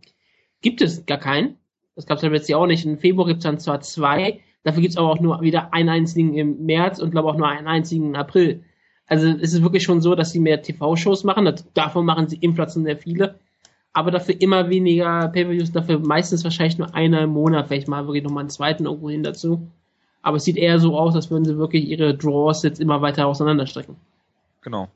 gibt 0.61 0.81
es 0.81 1.05
gar 1.07 1.19
keinen. 1.19 1.57
Das 1.95 2.07
gab 2.07 2.19
es 2.19 2.23
ja 2.23 2.31
jetzt 2.31 2.49
ja 2.49 2.57
auch 2.59 2.67
nicht. 2.67 2.85
Im 2.85 2.99
Februar 2.99 3.27
gibt 3.27 3.39
es 3.39 3.45
dann 3.45 3.59
zwar 3.59 3.81
zwei, 3.81 4.41
Dafür 4.67 4.83
gibt's 4.83 4.97
aber 4.97 5.11
auch 5.11 5.21
nur 5.21 5.43
wieder 5.43 5.73
einen 5.73 5.91
einzigen 5.91 6.35
im 6.35 6.67
März 6.67 6.99
und 6.99 7.13
glaube 7.13 7.29
auch 7.29 7.37
nur 7.37 7.47
einen 7.47 7.69
einzigen 7.69 8.07
im 8.07 8.15
April. 8.17 8.65
Also 9.07 9.29
es 9.29 9.53
ist 9.53 9.63
wirklich 9.63 9.85
schon 9.85 10.01
so, 10.01 10.17
dass 10.17 10.33
sie 10.33 10.41
mehr 10.41 10.61
TV-Shows 10.61 11.23
machen. 11.23 11.49
Davon 11.75 12.05
machen 12.05 12.27
sie 12.27 12.35
inflationär 12.35 12.97
viele. 12.97 13.39
Aber 13.97 14.11
dafür 14.11 14.39
immer 14.39 14.69
weniger 14.69 15.29
Pay-Per-Views, 15.29 15.73
dafür 15.73 15.99
meistens 15.99 16.45
wahrscheinlich 16.45 16.77
nur 16.77 16.95
einer 16.95 17.23
im 17.23 17.31
Monat, 17.31 17.69
vielleicht 17.69 17.89
mal 17.89 18.07
wirklich 18.07 18.25
nochmal 18.25 18.43
einen 18.43 18.51
zweiten 18.51 18.85
irgendwo 18.85 19.09
hin 19.09 19.23
dazu. 19.23 19.71
Aber 20.21 20.37
es 20.37 20.45
sieht 20.45 20.59
eher 20.59 20.79
so 20.79 20.99
aus, 20.99 21.15
als 21.15 21.31
würden 21.31 21.47
sie 21.47 21.57
wirklich 21.57 21.87
ihre 21.89 22.15
Draws 22.15 22.63
jetzt 22.63 22.79
immer 22.79 23.01
weiter 23.01 23.27
auseinanderstrecken. 23.27 23.97
Genau. 24.61 24.91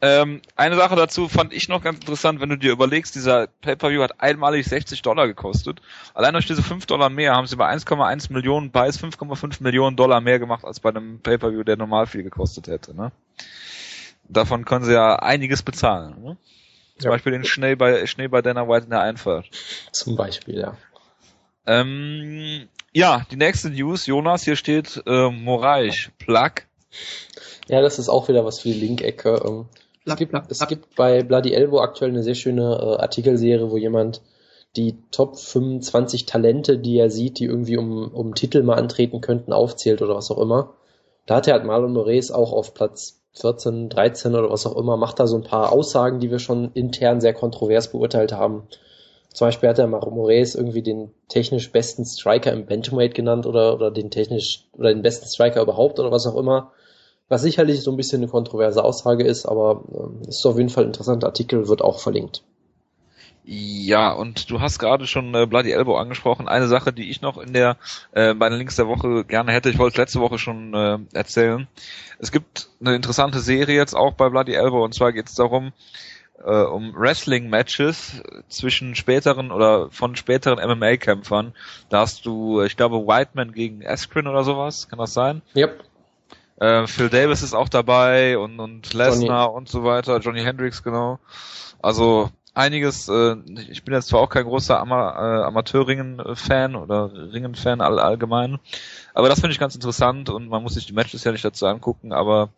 Ähm, 0.00 0.42
eine 0.56 0.74
Sache 0.74 0.96
dazu 0.96 1.28
fand 1.28 1.52
ich 1.52 1.68
noch 1.68 1.80
ganz 1.80 2.00
interessant, 2.00 2.40
wenn 2.40 2.48
du 2.48 2.58
dir 2.58 2.72
überlegst, 2.72 3.14
dieser 3.14 3.46
Pay-Per-View 3.46 4.02
hat 4.02 4.20
einmalig 4.20 4.66
60 4.66 5.00
Dollar 5.02 5.28
gekostet. 5.28 5.80
Allein 6.14 6.32
durch 6.32 6.46
diese 6.46 6.64
5 6.64 6.86
Dollar 6.86 7.08
mehr 7.08 7.36
haben 7.36 7.46
sie 7.46 7.54
bei 7.54 7.72
1,1 7.72 8.32
Millionen 8.32 8.72
Buys 8.72 9.00
5,5 9.00 9.62
Millionen 9.62 9.94
Dollar 9.94 10.20
mehr 10.20 10.40
gemacht 10.40 10.64
als 10.64 10.80
bei 10.80 10.88
einem 10.88 11.20
Pay-Per-View, 11.20 11.62
der 11.62 11.76
normal 11.76 12.08
viel 12.08 12.24
gekostet 12.24 12.66
hätte. 12.66 12.96
Ne? 12.96 13.12
Davon 14.28 14.64
können 14.64 14.84
sie 14.84 14.94
ja 14.94 15.14
einiges 15.20 15.62
bezahlen. 15.62 16.20
Ne? 16.20 16.36
Zum 17.00 17.06
ja. 17.06 17.10
Beispiel 17.12 17.32
den 17.32 17.44
Schnee 17.44 17.74
bei, 17.76 18.06
Schnee 18.06 18.28
bei 18.28 18.42
Dana 18.42 18.68
White 18.68 18.84
in 18.84 18.90
der 18.90 19.00
Einfahrt. 19.00 19.46
Zum 19.90 20.16
Beispiel, 20.16 20.58
ja. 20.58 20.76
Ähm, 21.66 22.68
ja, 22.92 23.24
die 23.30 23.36
nächste 23.36 23.70
News, 23.70 24.06
Jonas, 24.06 24.42
hier 24.42 24.56
steht 24.56 25.02
äh, 25.06 25.30
Moraes, 25.30 26.10
Plug. 26.18 26.66
Ja, 27.68 27.80
das 27.80 27.98
ist 27.98 28.08
auch 28.08 28.28
wieder 28.28 28.44
was 28.44 28.60
für 28.60 28.68
die 28.68 28.80
Link-Ecke. 28.80 29.42
Ähm, 29.46 29.66
es, 30.04 30.16
gibt, 30.16 30.34
es 30.50 30.66
gibt 30.66 30.94
bei 30.96 31.22
Bloody 31.22 31.54
Elbow 31.54 31.80
aktuell 31.80 32.10
eine 32.10 32.22
sehr 32.22 32.34
schöne 32.34 32.62
äh, 32.62 33.00
Artikelserie, 33.00 33.70
wo 33.70 33.76
jemand 33.76 34.20
die 34.76 34.96
Top 35.10 35.38
25 35.38 36.26
Talente, 36.26 36.78
die 36.78 36.98
er 36.98 37.10
sieht, 37.10 37.38
die 37.38 37.44
irgendwie 37.44 37.76
um, 37.76 38.08
um 38.08 38.34
Titel 38.34 38.62
mal 38.62 38.76
antreten 38.76 39.20
könnten, 39.20 39.52
aufzählt 39.52 40.02
oder 40.02 40.14
was 40.14 40.30
auch 40.30 40.38
immer. 40.38 40.74
Da 41.26 41.36
hat 41.36 41.46
er 41.46 41.54
halt 41.54 41.64
Marlon 41.64 41.92
Moraes 41.92 42.30
auch 42.30 42.52
auf 42.52 42.74
Platz 42.74 43.19
14, 43.32 43.88
13 43.88 44.34
oder 44.34 44.50
was 44.50 44.66
auch 44.66 44.76
immer, 44.76 44.96
macht 44.96 45.20
da 45.20 45.26
so 45.26 45.36
ein 45.36 45.44
paar 45.44 45.72
Aussagen, 45.72 46.20
die 46.20 46.30
wir 46.30 46.38
schon 46.38 46.72
intern 46.74 47.20
sehr 47.20 47.34
kontrovers 47.34 47.92
beurteilt 47.92 48.32
haben. 48.32 48.64
Zum 49.32 49.46
Beispiel 49.46 49.68
hat 49.68 49.78
er 49.78 49.86
Moraes 49.86 50.56
irgendwie 50.56 50.82
den 50.82 51.12
technisch 51.28 51.70
besten 51.70 52.04
Striker 52.04 52.52
im 52.52 52.66
Bantamweight 52.66 53.14
genannt 53.14 53.46
oder, 53.46 53.74
oder 53.74 53.90
den 53.90 54.10
technisch, 54.10 54.66
oder 54.76 54.92
den 54.92 55.02
besten 55.02 55.26
Striker 55.26 55.62
überhaupt 55.62 56.00
oder 56.00 56.10
was 56.10 56.26
auch 56.26 56.36
immer. 56.36 56.72
Was 57.28 57.42
sicherlich 57.42 57.82
so 57.82 57.92
ein 57.92 57.96
bisschen 57.96 58.22
eine 58.22 58.30
kontroverse 58.30 58.82
Aussage 58.82 59.24
ist, 59.24 59.46
aber 59.46 59.84
äh, 60.24 60.28
ist 60.28 60.44
auf 60.44 60.56
jeden 60.56 60.68
Fall 60.68 60.84
ein 60.84 60.88
interessanter 60.88 61.28
Artikel, 61.28 61.68
wird 61.68 61.80
auch 61.80 62.00
verlinkt. 62.00 62.42
Ja, 63.52 64.12
und 64.12 64.48
du 64.48 64.60
hast 64.60 64.78
gerade 64.78 65.08
schon 65.08 65.34
äh, 65.34 65.44
Bloody 65.44 65.72
Elbow 65.72 65.96
angesprochen. 65.96 66.46
Eine 66.46 66.68
Sache, 66.68 66.92
die 66.92 67.10
ich 67.10 67.20
noch 67.20 67.36
in 67.36 67.52
der 67.52 67.78
äh, 68.12 68.32
bei 68.32 68.48
den 68.48 68.58
Links 68.58 68.76
der 68.76 68.86
Woche 68.86 69.24
gerne 69.24 69.50
hätte, 69.50 69.70
ich 69.70 69.78
wollte 69.78 69.94
es 69.94 69.98
letzte 69.98 70.20
Woche 70.20 70.38
schon 70.38 70.72
äh, 70.72 70.98
erzählen. 71.14 71.66
Es 72.20 72.30
gibt 72.30 72.68
eine 72.80 72.94
interessante 72.94 73.40
Serie 73.40 73.74
jetzt 73.74 73.94
auch 73.94 74.14
bei 74.14 74.28
Bloody 74.28 74.52
Elbow 74.52 74.84
und 74.84 74.94
zwar 74.94 75.12
geht 75.12 75.26
es 75.26 75.34
darum, 75.34 75.72
äh, 76.44 76.62
um 76.62 76.94
Wrestling-Matches 76.94 78.22
zwischen 78.46 78.94
späteren 78.94 79.50
oder 79.50 79.90
von 79.90 80.14
späteren 80.14 80.60
MMA-Kämpfern. 80.64 81.52
Da 81.88 82.02
hast 82.02 82.26
du, 82.26 82.62
ich 82.62 82.76
glaube, 82.76 82.98
Whiteman 82.98 83.50
gegen 83.50 83.84
Askren 83.84 84.28
oder 84.28 84.44
sowas, 84.44 84.88
kann 84.88 85.00
das 85.00 85.12
sein? 85.12 85.42
Yep. 85.56 85.82
Äh, 86.60 86.86
Phil 86.86 87.08
Davis 87.08 87.42
ist 87.42 87.54
auch 87.54 87.68
dabei 87.68 88.38
und, 88.38 88.60
und 88.60 88.94
Lesnar 88.94 89.52
und 89.52 89.68
so 89.68 89.82
weiter, 89.82 90.18
Johnny 90.18 90.42
Hendricks, 90.44 90.84
genau. 90.84 91.18
Also 91.82 92.30
einiges, 92.60 93.08
äh, 93.08 93.36
ich 93.70 93.84
bin 93.84 93.94
jetzt 93.94 94.08
zwar 94.08 94.20
auch 94.20 94.28
kein 94.28 94.44
großer 94.44 94.78
Ama 94.78 95.40
äh, 95.40 95.44
Amateurringen-Fan 95.44 96.76
oder 96.76 97.12
Ringen-Fan 97.32 97.80
all, 97.80 97.98
allgemein, 97.98 98.58
aber 99.14 99.28
das 99.28 99.40
finde 99.40 99.52
ich 99.52 99.58
ganz 99.58 99.74
interessant 99.74 100.30
und 100.30 100.48
man 100.48 100.62
muss 100.62 100.74
sich 100.74 100.86
die 100.86 100.92
Matches 100.92 101.24
ja 101.24 101.32
nicht 101.32 101.44
dazu 101.44 101.66
angucken, 101.66 102.12
aber 102.12 102.50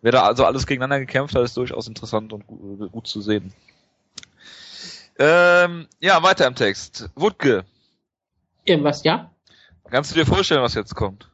wer 0.00 0.12
da 0.12 0.22
also 0.22 0.44
alles 0.44 0.66
gegeneinander 0.66 1.00
gekämpft 1.00 1.34
hat, 1.34 1.42
ist 1.42 1.56
durchaus 1.56 1.86
interessant 1.86 2.32
und 2.32 2.46
gut, 2.46 2.90
gut 2.92 3.06
zu 3.06 3.20
sehen. 3.20 3.52
Ähm, 5.18 5.86
ja, 6.00 6.22
weiter 6.22 6.46
im 6.46 6.54
Text. 6.54 7.10
Wutke. 7.14 7.64
Irgendwas, 8.64 9.04
ja? 9.04 9.30
Kannst 9.90 10.10
du 10.10 10.14
dir 10.14 10.26
vorstellen, 10.26 10.62
was 10.62 10.74
jetzt 10.74 10.94
kommt? 10.94 11.30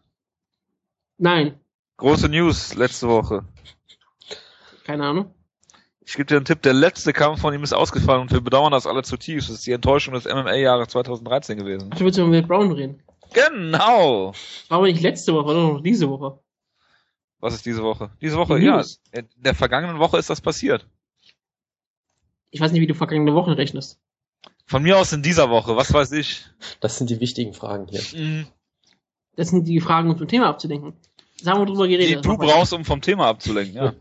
Nein. 1.17 1.59
Große 1.97 2.29
News 2.29 2.75
letzte 2.75 3.09
Woche. 3.09 3.45
Keine 4.85 5.07
Ahnung. 5.07 5.35
Ich 6.09 6.15
gebe 6.15 6.25
dir 6.25 6.37
einen 6.37 6.47
Tipp, 6.47 6.63
der 6.63 6.73
letzte 6.73 7.13
Kampf 7.13 7.43
von 7.43 7.53
ihm 7.53 7.63
ist 7.63 7.75
ausgefallen 7.75 8.23
und 8.23 8.33
wir 8.33 8.41
bedauern 8.41 8.73
das 8.73 8.87
alle 8.87 9.03
zutiefst. 9.03 9.51
Das 9.51 9.57
ist 9.57 9.67
die 9.67 9.73
Enttäuschung 9.73 10.15
des 10.15 10.25
MMA-Jahres 10.25 10.89
2013 10.89 11.59
gewesen. 11.59 11.91
Ach, 11.93 11.99
du 11.99 12.05
willst 12.07 12.19
über 12.19 12.31
Will 12.31 12.47
Brown 12.47 12.73
reden? 12.73 13.03
Genau! 13.35 14.33
War 14.69 14.79
aber 14.79 14.87
nicht 14.87 15.03
letzte 15.03 15.35
Woche, 15.35 15.53
sondern 15.53 15.75
noch 15.75 15.83
diese 15.83 16.09
Woche. 16.09 16.39
Was 17.41 17.53
ist 17.53 17.67
diese 17.67 17.83
Woche? 17.83 18.11
Diese 18.23 18.39
Woche, 18.39 18.59
ja. 18.59 18.83
In 19.13 19.29
der 19.37 19.55
vergangenen 19.55 19.99
Woche 19.99 20.17
ist 20.17 20.31
das 20.31 20.41
passiert. 20.41 20.89
Ich 22.49 22.63
weiß 22.63 22.73
nicht, 22.73 22.81
wie 22.81 22.87
du 22.87 22.95
vergangene 22.95 23.35
Wochen 23.35 23.51
rechnest. 23.51 24.01
Von 24.65 24.85
mir 24.85 24.97
aus 24.97 25.13
in 25.13 25.23
dieser 25.23 25.51
Woche, 25.51 25.77
was 25.77 25.93
weiß 25.93 26.13
ich. 26.13 26.47
Das 26.81 26.97
sind 26.97 27.11
die 27.11 27.21
wichtigen 27.21 27.53
Fragen 27.53 27.87
hier. 27.87 28.01
Mhm. 28.19 28.47
Das 29.37 29.51
sind 29.51 29.69
die 29.69 29.81
Fragen, 29.81 30.09
um 30.09 30.17
zum 30.17 30.27
Thema 30.27 30.49
abzudenken. 30.49 30.95
Sagen 31.37 31.61
wir 31.61 31.67
drüber 31.67 31.87
geredet. 31.87 32.25
Die 32.25 32.29
du 32.29 32.39
brauchst, 32.39 32.73
um 32.73 32.87
vom 32.87 33.03
Thema 33.03 33.27
abzulenken, 33.27 33.77
ja. 33.77 33.93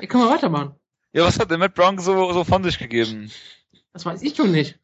ja 0.00 0.06
können 0.06 0.24
wir 0.24 0.30
weitermachen. 0.30 0.76
Ja, 1.12 1.24
was 1.24 1.38
hat 1.38 1.50
der 1.50 1.58
Matt 1.58 1.74
Brown 1.74 1.98
so, 1.98 2.32
so 2.32 2.44
von 2.44 2.64
sich 2.64 2.78
gegeben? 2.78 3.30
Das 3.92 4.06
weiß 4.06 4.22
ich 4.22 4.34
schon 4.34 4.52
nicht. 4.52 4.78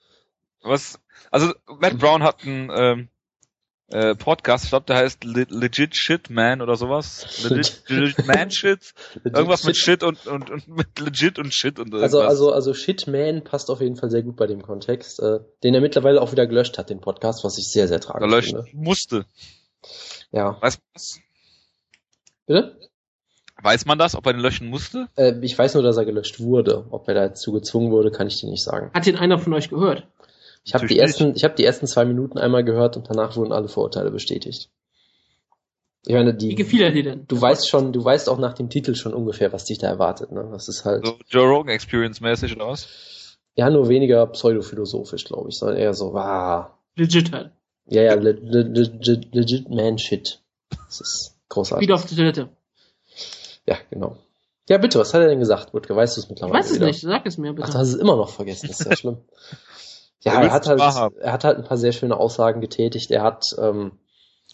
Was? 0.63 1.01
Also, 1.31 1.55
Matt 1.81 1.99
Brown 1.99 2.23
hat 2.23 2.43
einen 2.45 2.71
ähm, 2.75 3.09
äh, 3.91 4.15
Podcast, 4.15 4.65
ich 4.65 4.71
glaube, 4.71 4.87
der 4.87 4.97
heißt 4.97 5.25
Le 5.25 5.47
Legit 5.49 5.97
Shit 5.97 6.29
Man 6.29 6.61
oder 6.61 6.77
sowas. 6.77 7.43
Legit, 7.49 7.83
legit 7.89 8.27
Man 8.27 8.51
Shit. 8.51 8.93
Irgendwas 9.25 9.65
mit 9.65 9.77
Shit 9.77 10.03
und, 10.03 10.27
und, 10.27 10.51
und 10.51 10.69
mit 10.69 10.99
Legit 10.99 11.39
und 11.39 11.55
Shit 11.55 11.79
und 11.79 11.95
irgendwas. 11.95 12.15
Also, 12.15 12.21
also, 12.21 12.53
also 12.53 12.75
Shit 12.75 13.07
Man 13.07 13.45
passt 13.45 13.71
auf 13.71 13.81
jeden 13.81 13.97
Fall 13.97 14.11
sehr 14.11 14.23
gut 14.23 14.37
bei 14.37 14.47
dem 14.47 14.63
Kontext, 14.63 15.21
äh, 15.21 15.41
den 15.63 15.75
er 15.75 15.81
mittlerweile 15.81 16.21
auch 16.21 16.33
wieder 16.33 16.47
gelöscht 16.47 16.77
hat, 16.77 16.91
den 16.91 17.01
Podcast, 17.01 17.45
was 17.45 17.57
ich 17.57 17.71
sehr, 17.71 17.89
sehr 17.89 18.01
tragisch 18.01 18.29
gelöscht 18.29 18.55
finde. 18.55 18.71
musste. 18.75 19.25
Ja. 20.31 20.61
Weißt 20.61 20.79
du 20.79 20.83
was? 20.93 21.21
Bitte? 22.47 22.88
Weiß 23.63 23.87
man 23.87 23.99
das, 23.99 24.15
ob 24.15 24.27
er 24.27 24.33
den 24.33 24.41
löschen 24.41 24.69
musste? 24.69 25.09
Äh, 25.17 25.35
ich 25.43 25.59
weiß 25.59 25.75
nur, 25.75 25.83
dass 25.83 25.97
er 25.97 26.05
gelöscht 26.05 26.41
wurde. 26.41 26.87
Ob 26.91 27.09
er 27.09 27.15
dazu 27.15 27.53
gezwungen 27.53 27.91
wurde, 27.91 28.11
kann 28.11 28.29
ich 28.29 28.41
dir 28.41 28.49
nicht 28.49 28.63
sagen. 28.63 28.91
Hat 28.95 29.07
den 29.07 29.17
einer 29.17 29.39
von 29.39 29.53
euch 29.53 29.69
gehört? 29.69 30.07
Ich 30.65 30.75
habe 30.75 30.87
die 30.87 30.99
ersten, 30.99 31.35
ich 31.35 31.45
habe 31.45 31.55
die 31.55 31.65
ersten 31.65 31.87
zwei 31.87 32.05
Minuten 32.05 32.39
einmal 32.39 32.63
gehört 32.63 32.97
und 32.97 33.09
danach 33.09 33.37
wurden 33.37 33.53
alle 33.53 33.69
Vorurteile 33.69 34.11
bestätigt. 34.11 34.71
Ich 36.07 36.15
meine, 36.15 36.35
die. 36.35 36.51
Wie 36.51 36.55
gefiel 36.55 36.83
er 36.83 36.93
dir 36.93 37.03
denn? 37.03 37.25
Du 37.27 37.41
weißt 37.41 37.69
schon, 37.69 37.93
du 37.93 38.05
weißt 38.05 38.29
auch 38.29 38.39
nach 38.39 38.55
dem 38.55 38.71
Titel 38.71 38.95
schon 38.95 39.13
ungefähr, 39.13 39.53
was 39.53 39.65
dich 39.65 39.79
da 39.79 39.89
erwartet. 39.89 40.31
Ne? 40.31 40.49
Das 40.53 40.69
ist 40.69 40.85
halt. 40.85 41.05
So 41.05 41.19
Joe 41.29 41.47
Rogan 41.47 41.75
Experience 41.75 42.21
mäßig 42.21 42.55
oder 42.55 42.69
was? 42.69 43.39
Ja, 43.57 43.71
nur 43.71 43.89
weniger 43.89 44.27
pseudophilosophisch, 44.27 45.25
glaube 45.25 45.49
ich, 45.49 45.59
sondern 45.59 45.79
eher 45.79 45.95
so, 45.95 46.13
wow. 46.13 46.67
Legit 46.95 47.33
halt. 47.33 47.51
Ja, 47.87 48.03
ja, 48.03 48.15
le, 48.15 48.33
le, 48.33 48.63
le, 48.63 49.21
legit 49.33 49.69
man 49.69 49.99
shit. 49.99 50.41
Das 50.71 51.01
ist 51.01 51.37
großartig. 51.49 51.87
Wieder 51.87 51.95
auf 51.95 52.07
die 52.07 52.15
Toilette. 52.15 52.51
Ja, 53.69 53.77
genau. 53.91 54.17
Ja, 54.71 54.79
bitte, 54.79 54.99
was 54.99 55.13
hat 55.13 55.21
er 55.21 55.29
denn 55.29 55.41
gesagt, 55.41 55.75
Wutke? 55.75 55.95
Weißt 55.95 56.17
du 56.17 56.23
es 56.23 56.31
mittlerweile? 56.31 56.59
Ich 56.59 56.65
weiß 56.65 56.71
es 56.71 56.77
wieder? 56.77 56.87
nicht, 56.87 57.01
sag 57.03 57.27
es 57.27 57.37
mir 57.37 57.53
bitte. 57.53 57.69
Ach, 57.69 57.73
du 57.73 57.79
hast 57.79 57.89
es 57.89 57.97
immer 57.97 58.17
noch 58.17 58.31
vergessen, 58.31 58.69
das 58.69 58.81
ist 58.81 58.87
ja 58.87 58.97
schlimm. 58.97 59.19
ja, 60.21 60.41
er 60.41 60.53
hat 60.53 60.67
halt, 60.67 60.81
er 60.81 61.33
hat 61.33 61.45
halt 61.45 61.59
ein 61.59 61.65
paar 61.65 61.77
sehr 61.77 61.93
schöne 61.93 62.17
Aussagen 62.17 62.63
getätigt. 62.63 63.11
Er 63.11 63.23
hat 63.23 63.45
ähm, 63.59 63.93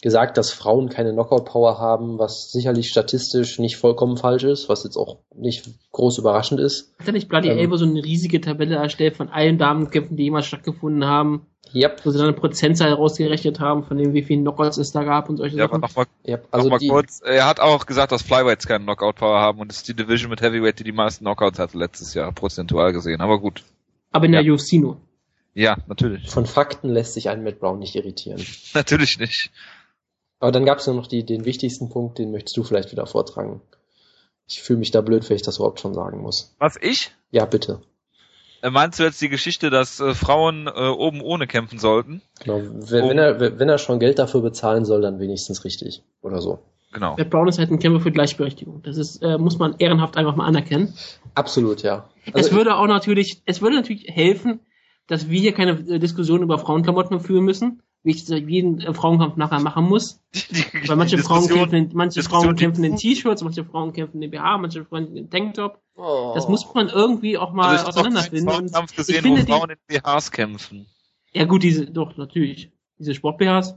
gesagt, 0.05 0.37
dass 0.37 0.51
Frauen 0.51 0.89
keine 0.89 1.13
Knockout-Power 1.13 1.79
haben, 1.79 2.19
was 2.19 2.51
sicherlich 2.51 2.89
statistisch 2.89 3.57
nicht 3.57 3.75
vollkommen 3.77 4.17
falsch 4.17 4.43
ist, 4.43 4.69
was 4.69 4.83
jetzt 4.83 4.97
auch 4.97 5.17
nicht 5.33 5.67
groß 5.93 6.19
überraschend 6.19 6.59
ist. 6.59 6.93
Hat 6.99 7.07
er 7.07 7.13
nicht 7.13 7.27
Bloody 7.27 7.49
ähm, 7.49 7.57
Elbow 7.57 7.77
so 7.77 7.85
eine 7.85 8.03
riesige 8.03 8.39
Tabelle 8.39 8.75
erstellt 8.75 9.17
von 9.17 9.29
allen 9.29 9.57
Damenkämpfen, 9.57 10.15
die 10.15 10.25
jemals 10.25 10.45
stattgefunden 10.45 11.05
haben? 11.05 11.47
Yep. 11.73 12.05
Wo 12.05 12.11
sie 12.11 12.19
dann 12.19 12.27
eine 12.27 12.37
Prozentzahl 12.37 12.93
rausgerechnet 12.93 13.59
haben, 13.59 13.83
von 13.83 13.97
dem 13.97 14.13
wie 14.13 14.21
viele 14.21 14.41
Knockouts 14.41 14.77
es 14.77 14.91
da 14.91 15.03
gab 15.03 15.27
und 15.27 15.37
solche 15.37 15.57
ja, 15.57 15.67
Sachen. 15.67 15.81
Noch 15.81 15.95
mal, 15.95 16.05
yep. 16.27 16.47
also 16.51 16.69
noch 16.69 16.79
mal 16.79 16.87
kurz, 16.87 17.21
er 17.25 17.47
hat 17.47 17.59
auch 17.59 17.87
gesagt, 17.87 18.11
dass 18.11 18.21
Flyweights 18.21 18.67
keine 18.67 18.83
Knockout-Power 18.83 19.39
haben 19.39 19.59
und 19.59 19.71
es 19.71 19.77
ist 19.77 19.87
die 19.87 19.95
Division 19.95 20.29
mit 20.29 20.39
Heavyweight, 20.39 20.77
die 20.77 20.83
die 20.83 20.91
meisten 20.91 21.25
Knockouts 21.25 21.57
hatte 21.57 21.79
letztes 21.79 22.13
Jahr, 22.13 22.31
prozentual 22.31 22.93
gesehen, 22.93 23.21
aber 23.21 23.39
gut. 23.39 23.63
Aber 24.11 24.27
in 24.27 24.33
der 24.33 24.43
ja. 24.43 24.53
UFC 24.53 24.73
nur. 24.73 25.01
Ja, 25.55 25.77
natürlich. 25.87 26.29
Von 26.29 26.45
Fakten 26.45 26.89
lässt 26.89 27.13
sich 27.13 27.29
ein 27.29 27.43
Matt 27.43 27.59
Brown 27.59 27.79
nicht 27.79 27.95
irritieren. 27.95 28.45
natürlich 28.75 29.17
nicht. 29.17 29.51
Aber 30.39 30.51
dann 30.51 30.65
gab 30.65 30.79
es 30.79 30.87
nur 30.87 30.95
noch 30.95 31.07
die, 31.07 31.25
den 31.25 31.45
wichtigsten 31.45 31.89
Punkt, 31.89 32.19
den 32.19 32.31
möchtest 32.31 32.57
du 32.57 32.63
vielleicht 32.63 32.91
wieder 32.91 33.05
vortragen. 33.05 33.61
Ich 34.47 34.61
fühle 34.61 34.79
mich 34.79 34.91
da 34.91 35.01
blöd, 35.01 35.27
wenn 35.29 35.35
ich 35.35 35.41
das 35.41 35.57
überhaupt 35.57 35.79
schon 35.79 35.93
sagen 35.93 36.21
muss. 36.21 36.55
Was, 36.59 36.77
ich? 36.81 37.11
Ja, 37.31 37.45
bitte. 37.45 37.81
Äh, 38.61 38.69
meinst 38.69 38.99
du 38.99 39.03
jetzt 39.03 39.21
die 39.21 39.29
Geschichte, 39.29 39.69
dass 39.69 39.99
äh, 39.99 40.13
Frauen 40.13 40.67
äh, 40.67 40.87
oben 40.87 41.21
ohne 41.21 41.47
kämpfen 41.47 41.79
sollten? 41.79 42.21
Genau, 42.43 42.61
wenn, 42.61 43.03
um, 43.03 43.09
wenn, 43.09 43.17
er, 43.17 43.59
wenn 43.59 43.69
er 43.69 43.77
schon 43.77 43.99
Geld 43.99 44.19
dafür 44.19 44.41
bezahlen 44.41 44.85
soll, 44.85 45.01
dann 45.01 45.19
wenigstens 45.19 45.63
richtig. 45.65 46.03
Oder 46.21 46.41
so. 46.41 46.59
Genau. 46.91 47.15
Matt 47.17 47.29
Brown 47.29 47.47
ist 47.47 47.59
halt 47.59 47.71
ein 47.71 47.79
Kämpfer 47.79 47.99
für 47.99 48.11
Gleichberechtigung. 48.11 48.81
Das 48.83 48.97
ist, 48.97 49.21
äh, 49.21 49.37
muss 49.37 49.59
man 49.59 49.75
ehrenhaft 49.79 50.17
einfach 50.17 50.35
mal 50.35 50.45
anerkennen. 50.45 50.93
Absolut, 51.33 51.83
ja. 51.83 52.09
Also 52.31 52.49
es 52.49 52.55
würde 52.55 52.75
auch 52.75 52.87
natürlich, 52.87 53.41
es 53.45 53.61
würde 53.61 53.75
natürlich 53.75 54.07
helfen, 54.07 54.61
dass 55.07 55.29
wir 55.29 55.39
hier 55.39 55.51
keine 55.51 55.71
äh, 55.71 55.99
Diskussion 55.99 56.41
über 56.41 56.57
Frauenklamotten 56.57 57.19
führen 57.19 57.43
müssen, 57.43 57.81
wie 58.05 58.11
ich 58.11 58.27
jeden 58.27 58.79
äh, 58.79 58.93
Frauenkampf 58.93 59.35
nachher 59.35 59.59
machen 59.59 59.85
muss. 59.85 60.21
Weil 60.85 60.95
manche 60.95 61.17
Frauen 61.17 61.47
kämpfen, 61.47 61.75
in, 61.75 61.91
manche 61.93 62.21
Frauen 62.21 62.55
kämpfen 62.55 62.83
in 62.83 62.95
T-Shirts, 62.95 63.41
manche 63.41 63.65
Frauen 63.65 63.93
kämpfen 63.93 64.21
in 64.21 64.29
BH, 64.29 64.59
manche 64.59 64.85
Frauen 64.85 65.17
in 65.17 65.29
Tanktop. 65.29 65.81
Oh. 65.95 66.31
Das 66.35 66.47
muss 66.47 66.71
man 66.75 66.89
irgendwie 66.89 67.37
auch 67.37 67.51
mal 67.51 67.69
Also 67.77 67.83
ich 67.83 67.89
auseinanderfinden. 67.89 68.47
Und 68.47 68.53
Frauenkampf 68.53 68.91
ich 68.91 68.97
gesehen, 68.97 69.23
finde 69.23 69.41
wo 69.41 69.45
die- 69.45 69.51
Frauen 69.51 69.69
in 69.71 69.77
BHs 69.87 70.31
kämpfen. 70.31 70.85
Ja 71.33 71.45
gut, 71.45 71.63
diese, 71.63 71.87
doch, 71.87 72.15
natürlich. 72.15 72.71
Diese 72.99 73.15
Sport-BHs. 73.15 73.75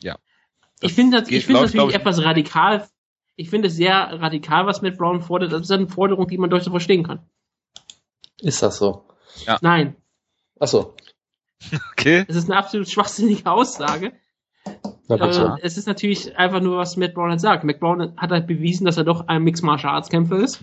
Ja. 0.00 0.18
Ich 0.80 0.92
finde 0.92 1.20
das, 1.20 1.30
ich 1.30 1.46
finde 1.46 1.62
das 1.62 1.72
glaub 1.72 1.88
ich, 1.88 1.94
etwas 1.96 2.22
radikal. 2.22 2.86
Ich 3.34 3.48
finde 3.50 3.68
es 3.68 3.76
sehr 3.76 3.94
radikal, 4.20 4.66
was 4.66 4.82
Matt 4.82 4.98
Brown 4.98 5.22
fordert. 5.22 5.52
Das 5.52 5.62
ist 5.62 5.70
eine 5.70 5.88
Forderung, 5.88 6.28
die 6.28 6.38
man 6.38 6.50
durchaus 6.50 6.68
verstehen 6.68 7.02
kann. 7.02 7.20
Ist 8.40 8.62
das 8.62 8.76
so? 8.78 9.04
Nein, 9.62 9.96
Achso. 10.60 10.96
Okay. 11.92 12.24
es 12.28 12.36
ist 12.36 12.50
eine 12.50 12.58
absolut 12.58 12.88
schwachsinnige 12.88 13.50
Aussage. 13.50 14.12
Äh, 15.08 15.56
es 15.62 15.78
ist 15.78 15.86
natürlich 15.86 16.36
einfach 16.36 16.60
nur, 16.60 16.76
was 16.76 16.96
Matt 16.96 17.14
Brown 17.14 17.30
halt 17.30 17.40
sagt. 17.40 17.64
Matt 17.64 17.80
Brown 17.80 18.12
hat 18.16 18.30
halt 18.30 18.46
bewiesen, 18.46 18.84
dass 18.84 18.96
er 18.96 19.04
doch 19.04 19.26
ein 19.26 19.42
Mixed 19.42 19.64
Martial 19.64 19.94
Arts 19.94 20.10
Kämpfer 20.10 20.38
ist. 20.38 20.60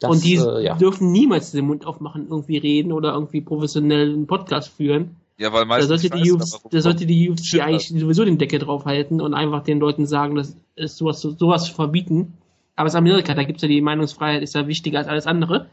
das, 0.00 0.10
und 0.10 0.24
die 0.24 0.36
äh, 0.36 0.64
ja. 0.64 0.76
dürfen 0.76 1.10
niemals 1.10 1.50
den 1.50 1.66
Mund 1.66 1.86
aufmachen, 1.86 2.28
irgendwie 2.30 2.58
reden 2.58 2.92
oder 2.92 3.12
irgendwie 3.12 3.40
professionell 3.40 4.12
einen 4.12 4.26
Podcast 4.26 4.70
führen. 4.70 5.16
Ja, 5.38 5.52
weil 5.52 5.62
Da 5.62 5.66
meistens 5.66 6.02
sollte, 6.02 6.16
die 6.16 6.30
dabei 6.30 6.68
da 6.70 6.80
sollte 6.80 7.06
die 7.06 7.30
UFC 7.30 7.46
Stimmt 7.46 7.62
eigentlich 7.64 7.88
sowieso 7.88 8.24
den 8.24 8.38
Deckel 8.38 8.58
draufhalten 8.58 9.20
und 9.20 9.34
einfach 9.34 9.62
den 9.62 9.78
Leuten 9.78 10.06
sagen, 10.06 10.34
dass 10.34 10.56
es 10.74 10.96
sowas, 10.96 11.20
sowas 11.20 11.68
verbieten. 11.68 12.34
Aber 12.74 12.86
es 12.86 12.94
ist 12.94 12.98
Amerika, 12.98 13.34
da 13.34 13.44
gibt's 13.44 13.62
ja 13.62 13.68
die 13.68 13.80
Meinungsfreiheit, 13.80 14.42
ist 14.42 14.54
ja 14.54 14.66
wichtiger 14.66 14.98
als 14.98 15.08
alles 15.08 15.26
andere. 15.26 15.68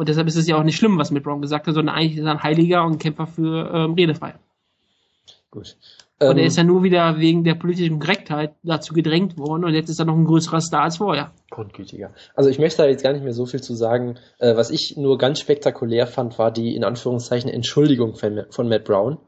Und 0.00 0.08
deshalb 0.08 0.28
ist 0.28 0.36
es 0.36 0.48
ja 0.48 0.56
auch 0.56 0.62
nicht 0.62 0.78
schlimm, 0.78 0.96
was 0.96 1.10
Matt 1.10 1.24
Brown 1.24 1.42
gesagt 1.42 1.66
hat, 1.66 1.74
sondern 1.74 1.94
eigentlich 1.94 2.16
ist 2.16 2.24
er 2.24 2.30
ein 2.30 2.42
Heiliger 2.42 2.86
und 2.86 2.92
ein 2.92 2.98
Kämpfer 2.98 3.26
für 3.26 3.70
ähm, 3.70 3.92
Redefreiheit. 3.92 4.40
Gut. 5.50 5.76
Und 6.18 6.30
Ähm, 6.30 6.38
er 6.38 6.46
ist 6.46 6.56
ja 6.56 6.64
nur 6.64 6.82
wieder 6.82 7.18
wegen 7.18 7.44
der 7.44 7.54
politischen 7.54 7.98
Korrektheit 7.98 8.54
dazu 8.62 8.94
gedrängt 8.94 9.36
worden 9.36 9.62
und 9.62 9.74
jetzt 9.74 9.90
ist 9.90 9.98
er 9.98 10.06
noch 10.06 10.16
ein 10.16 10.24
größerer 10.24 10.62
Star 10.62 10.84
als 10.84 10.96
vorher. 10.96 11.32
Grundgütiger. 11.50 12.14
Also 12.34 12.48
ich 12.48 12.58
möchte 12.58 12.80
da 12.80 12.88
jetzt 12.88 13.02
gar 13.02 13.12
nicht 13.12 13.24
mehr 13.24 13.34
so 13.34 13.44
viel 13.44 13.60
zu 13.60 13.74
sagen. 13.74 14.16
Äh, 14.38 14.56
was 14.56 14.70
ich 14.70 14.96
nur 14.96 15.18
ganz 15.18 15.38
spektakulär 15.38 16.06
fand, 16.06 16.38
war 16.38 16.50
die 16.50 16.74
in 16.74 16.82
Anführungszeichen 16.82 17.50
Entschuldigung 17.50 18.14
von, 18.14 18.46
von 18.48 18.70
Matt 18.70 18.84
Brown. 18.84 19.18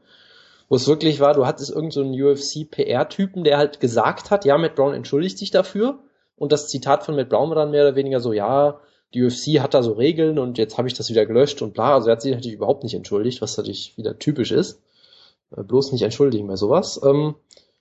Wo 0.69 0.75
es 0.75 0.87
wirklich 0.87 1.19
war, 1.19 1.35
du 1.35 1.45
hattest 1.45 1.69
irgendeinen 1.69 1.91
so 1.91 2.01
einen 2.01 2.33
UFC-PR-Typen, 2.33 3.43
der 3.43 3.59
halt 3.59 3.79
gesagt 3.79 4.31
hat, 4.31 4.43
ja, 4.43 4.57
Matt 4.57 4.73
Brown 4.73 4.95
entschuldigt 4.95 5.37
sich 5.37 5.51
dafür. 5.51 5.99
Und 6.35 6.51
das 6.51 6.67
Zitat 6.67 7.03
von 7.03 7.15
Matt 7.15 7.29
Brown 7.29 7.49
war 7.49 7.57
dann 7.57 7.69
mehr 7.69 7.83
oder 7.83 7.95
weniger 7.95 8.19
so, 8.19 8.33
ja, 8.33 8.79
die 9.13 9.23
UFC 9.23 9.59
hat 9.59 9.73
da 9.73 9.83
so 9.83 9.93
Regeln 9.93 10.39
und 10.39 10.57
jetzt 10.57 10.77
habe 10.77 10.87
ich 10.87 10.93
das 10.93 11.09
wieder 11.09 11.25
gelöscht 11.25 11.61
und 11.61 11.73
bla. 11.73 11.95
Also 11.95 12.09
er 12.09 12.13
hat 12.13 12.21
sich 12.21 12.33
natürlich 12.33 12.55
überhaupt 12.55 12.83
nicht 12.83 12.95
entschuldigt, 12.95 13.41
was 13.41 13.57
natürlich 13.57 13.97
wieder 13.97 14.17
typisch 14.17 14.51
ist. 14.51 14.81
Äh, 15.55 15.63
bloß 15.63 15.91
nicht 15.91 16.01
entschuldigen 16.01 16.47
bei 16.47 16.55
sowas. 16.55 16.99
Ähm, 17.03 17.35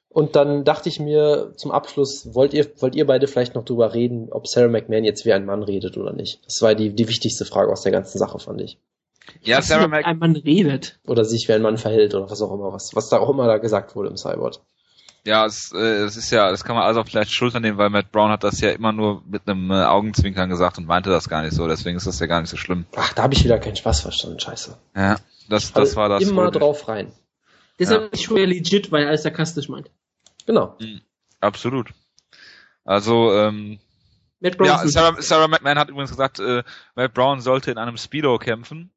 und 0.08 0.36
dann 0.36 0.64
dachte 0.64 0.90
ich 0.90 1.00
mir 1.00 1.54
zum 1.56 1.70
Abschluss, 1.70 2.34
wollt 2.34 2.52
ihr, 2.52 2.70
wollt 2.80 2.94
ihr 2.94 3.06
beide 3.06 3.26
vielleicht 3.26 3.54
noch 3.54 3.64
drüber 3.64 3.94
reden, 3.94 4.28
ob 4.30 4.46
Sarah 4.46 4.68
McMahon 4.68 5.04
jetzt 5.04 5.24
wie 5.24 5.32
ein 5.32 5.46
Mann 5.46 5.62
redet 5.62 5.96
oder 5.96 6.12
nicht? 6.12 6.44
Das 6.44 6.60
war 6.60 6.74
die, 6.74 6.90
die 6.90 7.08
wichtigste 7.08 7.46
Frage 7.46 7.72
aus 7.72 7.80
der 7.80 7.92
ganzen 7.92 8.18
Sache, 8.18 8.38
fand 8.38 8.60
ich. 8.60 8.78
Ja, 9.42 9.62
Sarah 9.62 9.88
Mac 9.88 10.04
einem 10.04 10.18
Mann 10.18 10.36
redet. 10.36 10.98
Oder 11.06 11.24
sich 11.24 11.48
wie 11.48 11.52
ein 11.52 11.62
Mann 11.62 11.78
verhält 11.78 12.14
oder 12.14 12.30
was 12.30 12.42
auch 12.42 12.52
immer, 12.52 12.72
was, 12.72 12.94
was 12.94 13.08
da 13.08 13.20
auch 13.20 13.30
immer 13.30 13.46
da 13.46 13.56
gesagt 13.56 13.96
wurde 13.96 14.10
im 14.10 14.16
Cyborg. 14.16 14.56
Ja, 15.24 15.46
es, 15.46 15.72
äh, 15.72 15.78
es 15.78 16.16
ist 16.16 16.30
ja, 16.30 16.50
das 16.50 16.64
kann 16.64 16.74
man 16.74 16.96
auf 16.96 17.06
vielleicht 17.06 17.32
Schultern 17.32 17.62
nehmen, 17.62 17.78
weil 17.78 17.90
Matt 17.90 18.10
Brown 18.10 18.30
hat 18.30 18.42
das 18.42 18.60
ja 18.60 18.70
immer 18.70 18.92
nur 18.92 19.22
mit 19.24 19.46
einem 19.46 19.70
äh, 19.70 19.84
Augenzwinkern 19.84 20.50
gesagt 20.50 20.78
und 20.78 20.86
meinte 20.86 21.10
das 21.10 21.28
gar 21.28 21.42
nicht 21.42 21.54
so, 21.54 21.68
deswegen 21.68 21.96
ist 21.96 22.08
das 22.08 22.18
ja 22.18 22.26
gar 22.26 22.40
nicht 22.40 22.50
so 22.50 22.56
schlimm. 22.56 22.86
Ach, 22.96 23.12
da 23.12 23.22
habe 23.22 23.34
ich 23.34 23.44
wieder 23.44 23.60
keinen 23.60 23.76
Spaß 23.76 24.00
verstanden, 24.00 24.40
scheiße. 24.40 24.76
Ja, 24.96 25.16
das, 25.48 25.72
das 25.72 25.76
Also 25.76 25.96
war 25.96 26.08
das. 26.08 26.22
Immer 26.22 26.50
drauf 26.50 26.88
rein. 26.88 27.12
Deshalb 27.78 28.12
ist 28.12 28.22
schon 28.24 28.36
ja 28.36 28.46
legit, 28.46 28.90
weil 28.90 29.04
er 29.04 29.08
alles 29.08 29.22
sarkastisch 29.22 29.68
meint. 29.68 29.90
Genau. 30.46 30.76
Absolut. 31.40 31.90
Also, 32.84 33.32
ähm, 33.32 33.78
Matt 34.40 34.58
Brown 34.58 34.66
ja, 34.66 34.88
Sarah, 34.88 35.22
Sarah 35.22 35.46
McMahon 35.46 35.78
hat 35.78 35.88
übrigens 35.88 36.10
gesagt, 36.10 36.40
äh, 36.40 36.64
Matt 36.96 37.14
Brown 37.14 37.40
sollte 37.40 37.70
in 37.70 37.78
einem 37.78 37.96
Speedo 37.96 38.38
kämpfen. 38.38 38.90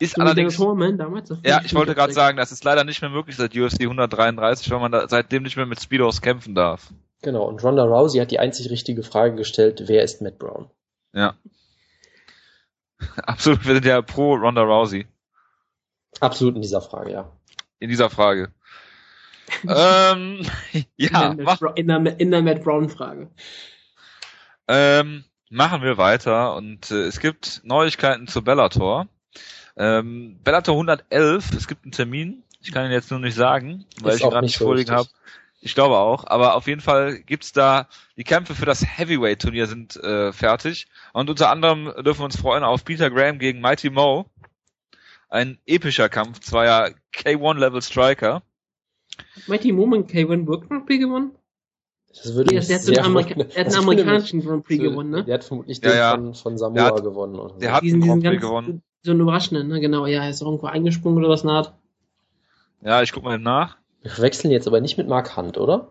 Ist 0.00 0.14
so 0.14 0.22
allerdings, 0.22 0.56
Foreman 0.56 0.96
damals. 0.96 1.32
Ja, 1.44 1.60
ich 1.64 1.74
wollte 1.74 1.94
gerade 1.94 2.12
sagen, 2.12 2.36
das 2.36 2.52
ist 2.52 2.62
leider 2.62 2.84
nicht 2.84 3.00
mehr 3.02 3.10
möglich 3.10 3.36
seit 3.36 3.56
UFC 3.56 3.82
133, 3.82 4.70
weil 4.70 4.78
man 4.78 4.92
da 4.92 5.08
seitdem 5.08 5.42
nicht 5.42 5.56
mehr 5.56 5.66
mit 5.66 5.82
Speedos 5.82 6.22
kämpfen 6.22 6.54
darf. 6.54 6.92
Genau. 7.22 7.44
Und 7.44 7.62
Ronda 7.64 7.82
Rousey 7.84 8.20
hat 8.20 8.30
die 8.30 8.38
einzig 8.38 8.70
richtige 8.70 9.02
Frage 9.02 9.34
gestellt, 9.34 9.82
wer 9.86 10.04
ist 10.04 10.22
Matt 10.22 10.38
Brown? 10.38 10.70
Ja. 11.12 11.34
Absolut, 13.16 13.66
wir 13.66 13.74
sind 13.74 13.84
ja 13.86 14.00
pro 14.02 14.34
Ronda 14.34 14.62
Rousey 14.62 15.06
Absolut 16.20 16.56
in 16.56 16.62
dieser 16.62 16.80
Frage, 16.80 17.12
ja. 17.12 17.32
in 17.78 17.88
dieser 17.88 18.10
Frage. 18.10 18.52
ähm, 19.68 20.46
ja, 20.96 21.30
in, 21.30 21.36
der 21.38 21.44
mach, 21.44 21.62
in, 21.74 21.88
der, 21.88 22.20
in 22.20 22.30
der 22.30 22.42
Matt 22.42 22.62
Brown-Frage. 22.62 23.30
ähm, 24.66 25.24
machen 25.50 25.82
wir 25.82 25.96
weiter 25.96 26.54
und 26.54 26.90
äh, 26.90 27.04
es 27.04 27.20
gibt 27.20 27.62
Neuigkeiten 27.64 28.26
zu 28.26 28.42
Bellator. 28.42 29.08
Ähm, 29.78 30.38
Bellator 30.44 30.74
111, 30.74 31.52
es 31.52 31.68
gibt 31.68 31.84
einen 31.84 31.92
Termin, 31.92 32.42
ich 32.60 32.72
kann 32.72 32.84
ihn 32.86 32.92
jetzt 32.92 33.10
nur 33.10 33.20
nicht 33.20 33.34
sagen, 33.36 33.84
weil 34.02 34.12
Ist 34.12 34.18
ich 34.18 34.24
ihn 34.24 34.30
gerade 34.30 34.44
nicht 34.46 34.58
vorliegen 34.58 34.90
habe. 34.94 35.08
Ich 35.60 35.74
glaube 35.74 35.96
auch, 35.98 36.24
aber 36.26 36.54
auf 36.54 36.66
jeden 36.68 36.80
Fall 36.80 37.18
gibt's 37.20 37.52
da, 37.52 37.88
die 38.16 38.24
Kämpfe 38.24 38.54
für 38.54 38.66
das 38.66 38.84
Heavyweight-Turnier 38.84 39.66
sind 39.66 39.96
äh, 39.96 40.32
fertig 40.32 40.86
und 41.12 41.30
unter 41.30 41.50
anderem 41.50 41.92
dürfen 42.04 42.20
wir 42.20 42.24
uns 42.26 42.36
freuen 42.40 42.62
auf 42.64 42.84
Peter 42.84 43.10
Graham 43.10 43.38
gegen 43.38 43.60
Mighty 43.60 43.90
Mo. 43.90 44.26
Ein 45.30 45.58
epischer 45.66 46.08
Kampf 46.08 46.40
zweier 46.40 46.90
K1-Level 47.12 47.82
Striker. 47.82 48.42
Mighty 49.46 49.72
Moment 49.72 50.10
K1 50.10 50.46
World 50.46 50.68
Grand 50.68 50.86
Prix 50.86 51.00
gewonnen? 51.04 51.32
Das 52.16 52.34
würde 52.34 52.50
Nee, 52.50 52.56
mich 52.58 52.66
der 52.68 52.76
hat, 52.76 52.82
sehr 52.82 52.98
einen 52.98 53.06
Amerika 53.16 53.34
der 53.34 53.46
hat 53.48 53.66
einen 53.66 53.76
amerikanischen 53.76 54.40
Grand 54.44 54.64
Prix 54.64 54.82
gewonnen, 54.82 55.10
ne? 55.10 55.24
Der 55.24 55.34
hat 55.34 55.44
vermutlich 55.44 55.78
Ja, 55.84 55.90
den 55.90 55.98
ja. 55.98 56.10
von, 56.12 56.34
von 56.34 56.52
Der 56.54 56.58
Samoa 56.58 56.82
hat- 56.84 57.02
gewonnen. 57.02 57.34
Oder 57.34 57.54
so. 57.54 57.58
der 57.60 57.72
hat- 57.72 57.82
Diesen, 57.82 58.02
einen 58.02 58.08
Grand 58.22 58.24
Prix 58.24 58.40
gewonnen. 58.40 58.82
So 59.02 59.12
einen 59.12 59.20
überraschenden, 59.20 59.68
ne? 59.68 59.80
Genau, 59.80 60.06
ja, 60.06 60.24
er 60.24 60.30
ist 60.30 60.42
irgendwo 60.42 60.66
eingesprungen 60.66 61.18
oder 61.18 61.28
was 61.28 61.44
naht. 61.44 61.72
Ja, 62.80 63.02
ich 63.02 63.12
guck 63.12 63.24
mal 63.24 63.34
eben 63.34 63.44
nach. 63.44 63.76
Wir 64.02 64.18
wechseln 64.18 64.50
jetzt 64.50 64.66
aber 64.66 64.80
nicht 64.80 64.98
mit 64.98 65.08
Mark 65.08 65.36
Hunt, 65.36 65.58
oder? 65.58 65.88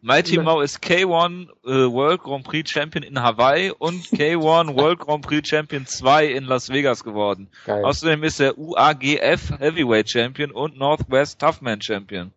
Mighty. 0.00 0.38
Mo 0.38 0.60
ist 0.60 0.82
K1 0.82 1.48
äh, 1.64 1.90
World 1.90 2.22
Grand 2.22 2.44
Prix 2.44 2.70
Champion 2.70 3.02
in 3.02 3.22
Hawaii 3.22 3.70
und 3.70 4.04
K1 4.12 4.74
World 4.76 4.98
Grand 4.98 5.24
Prix 5.24 5.48
Champion 5.48 5.86
2 5.86 6.26
in 6.26 6.44
Las 6.44 6.68
Vegas 6.68 7.04
geworden. 7.04 7.48
Geil. 7.64 7.84
Außerdem 7.84 8.22
ist 8.24 8.40
er 8.40 8.58
UAGF 8.58 9.58
Heavyweight 9.58 10.10
Champion 10.10 10.50
und 10.50 10.76
Northwest 10.76 11.38
Toughman 11.38 11.80
Champion. 11.80 12.32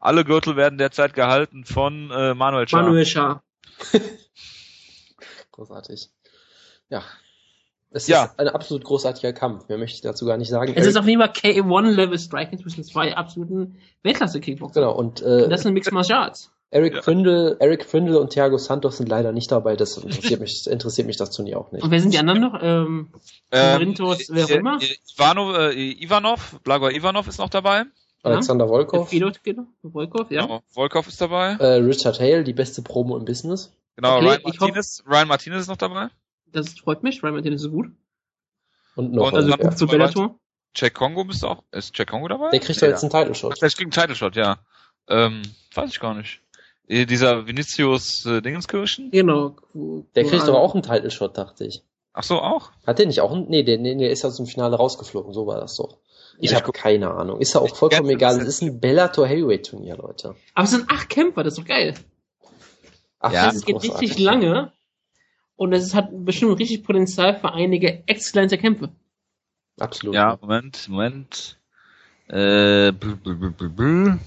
Alle 0.00 0.24
Gürtel 0.24 0.56
werden 0.56 0.78
derzeit 0.78 1.14
gehalten 1.14 1.64
von 1.64 2.10
äh, 2.10 2.34
Manuel 2.34 2.66
Char. 2.66 2.82
Manuel 2.82 3.06
Schar. 3.06 3.42
Großartig. 5.52 6.08
Ja. 6.88 7.04
Es 7.94 8.06
Ja. 8.06 8.24
ist 8.24 8.38
ein 8.38 8.48
absolut 8.48 8.84
großartiger 8.84 9.32
Kampf. 9.32 9.68
Mehr 9.68 9.78
möchte 9.78 9.96
ich 9.96 10.00
dazu 10.02 10.24
gar 10.26 10.36
nicht 10.38 10.48
sagen. 10.48 10.72
Es 10.74 10.86
ist 10.86 10.96
auf 10.96 11.06
jeden 11.06 11.20
Fall 11.20 11.30
K1-Level 11.30 12.18
Striking 12.18 12.58
zwischen 12.58 12.84
zwei 12.84 13.14
absoluten 13.16 13.78
Weltklasse-Kickboxer. 14.02 14.80
genau. 14.80 14.92
Und 14.94 15.20
äh, 15.22 15.44
Und 15.44 15.50
das 15.50 15.62
sind 15.62 15.74
Mixed 15.74 15.92
Martial 15.92 16.22
Arts. 16.24 16.50
Eric 16.70 16.94
Ja. 16.94 17.00
Prindle, 17.02 17.56
Eric 17.60 17.86
Prindle 17.86 18.18
und 18.18 18.30
Thiago 18.30 18.56
Santos 18.56 18.96
sind 18.96 19.08
leider 19.10 19.32
nicht 19.32 19.52
dabei. 19.52 19.76
Das 19.76 19.98
interessiert 19.98 20.40
mich, 20.40 20.66
interessiert 20.70 21.06
mich 21.06 21.18
das 21.18 21.30
Turnier 21.30 21.58
auch 21.60 21.70
nicht. 21.70 21.84
Und 21.84 21.90
wer 21.90 22.00
sind 22.00 22.14
die 22.14 22.18
anderen 22.18 22.40
noch? 22.40 22.58
Ähm, 22.62 23.10
Corinthos, 23.50 24.28
wer 24.30 24.46
auch 24.46 24.50
äh, 24.50 24.54
immer? 24.56 24.78
Ivanov, 25.14 25.56
äh, 25.58 25.92
Ivanov, 26.02 26.60
Blagoj 26.64 26.94
Ivanov 26.94 27.28
ist 27.28 27.38
noch 27.38 27.50
dabei. 27.50 27.84
Alexander 28.22 28.68
Volkov, 28.68 29.10
genau. 29.10 29.64
Volkov, 29.82 30.30
ja. 30.30 30.42
Genau. 30.42 30.62
Volkov 30.68 31.08
ist 31.08 31.20
dabei. 31.20 31.56
äh, 31.58 31.74
Richard 31.82 32.20
Hale, 32.20 32.44
die 32.44 32.52
beste 32.52 32.80
Promo 32.80 33.16
im 33.16 33.24
Business. 33.24 33.76
Genau, 33.96 34.16
okay, 34.18 34.26
Ryan 34.28 34.40
Martinez, 34.44 35.02
Ryan 35.06 35.28
Martinez 35.28 35.60
ist 35.62 35.68
noch 35.68 35.76
dabei. 35.76 36.08
Das 36.52 36.78
freut 36.78 37.02
mich. 37.02 37.22
Ryan 37.22 37.34
Martinez 37.34 37.62
ist 37.62 37.70
gut. 37.70 37.86
Und 38.94 39.12
noch 39.12 39.28
Und 39.28 39.34
Also 39.36 39.48
dann- 39.50 39.60
gut 39.60 39.78
für 39.78 39.86
Bellator. 39.86 40.38
Jack 40.74 40.94
Kongo 40.94 41.24
müsste 41.24 41.48
auch. 41.48 41.62
Ist 41.70 41.96
Jack 41.96 42.10
Kongo 42.10 42.28
dabei? 42.28 42.50
Der 42.50 42.60
kriegt 42.60 42.80
doch 42.80 42.86
jetzt 42.88 43.02
einen 43.02 43.10
Title 43.10 43.34
Shot. 43.34 43.52
Ach, 43.54 43.58
der 43.58 43.68
kriegt 43.70 43.80
einen 43.82 43.90
Title 43.90 44.14
Shot, 44.16 44.36
ja. 44.36 44.58
Ähm, 45.08 45.42
weiß 45.74 45.90
ich 45.90 46.00
gar 46.00 46.14
nicht. 46.14 46.40
Dieser 46.88 47.46
Vinicius 47.46 48.24
äh, 48.26 48.40
Dingenskirchen? 48.42 49.10
Genau. 49.10 49.56
Der 50.14 50.24
kriegt 50.24 50.46
doch 50.48 50.54
auch 50.56 50.74
einen 50.74 50.82
Title 50.82 51.10
Shot, 51.10 51.36
dachte 51.38 51.64
ich. 51.64 51.82
Ach 52.14 52.22
so, 52.22 52.40
auch? 52.40 52.70
Hat 52.86 52.98
der 52.98 53.06
nicht 53.06 53.20
auch 53.20 53.32
einen? 53.32 53.48
Nee, 53.48 53.62
der, 53.62 53.78
nee, 53.78 53.94
der 53.96 54.10
ist 54.10 54.24
aus 54.24 54.36
dem 54.36 54.46
Finale 54.46 54.76
rausgeflogen, 54.76 55.32
so 55.32 55.46
war 55.46 55.58
das 55.60 55.76
doch. 55.76 55.96
Ich 56.38 56.50
Ja, 56.50 56.60
habe 56.60 56.72
keine 56.72 57.10
Ahnung. 57.10 57.40
Ist 57.40 57.54
ja 57.54 57.60
auch 57.60 57.74
vollkommen 57.74 58.08
egal. 58.10 58.38
Es 58.40 58.46
ist 58.48 58.62
ein 58.62 58.80
Bellator 58.80 59.26
Heavyweight 59.26 59.66
Turnier, 59.66 59.96
Leute. 59.96 60.34
Aber 60.54 60.64
es 60.64 60.70
sind 60.70 60.90
acht 60.90 61.08
Kämpfer, 61.08 61.42
das 61.42 61.54
ist 61.54 61.60
doch 61.60 61.66
geil. 61.68 61.94
Ach, 63.20 63.32
Ja, 63.32 63.46
das 63.46 63.56
ist, 63.56 63.66
geht 63.66 63.82
richtig 63.82 64.18
lange. 64.18 64.72
Und 65.56 65.72
es 65.72 65.94
hat 65.94 66.08
bestimmt 66.24 66.58
richtig 66.58 66.82
Potenzial 66.84 67.38
für 67.38 67.52
einige 67.52 68.02
exzellente 68.06 68.58
Kämpfe. 68.58 68.90
Absolut. 69.78 70.14
Ja, 70.14 70.38
Moment, 70.40 70.88
Moment. 70.88 71.58
Äh, 72.28 72.92
bl, 72.92 73.16
bl, 73.16 73.68
bl. 73.68 74.18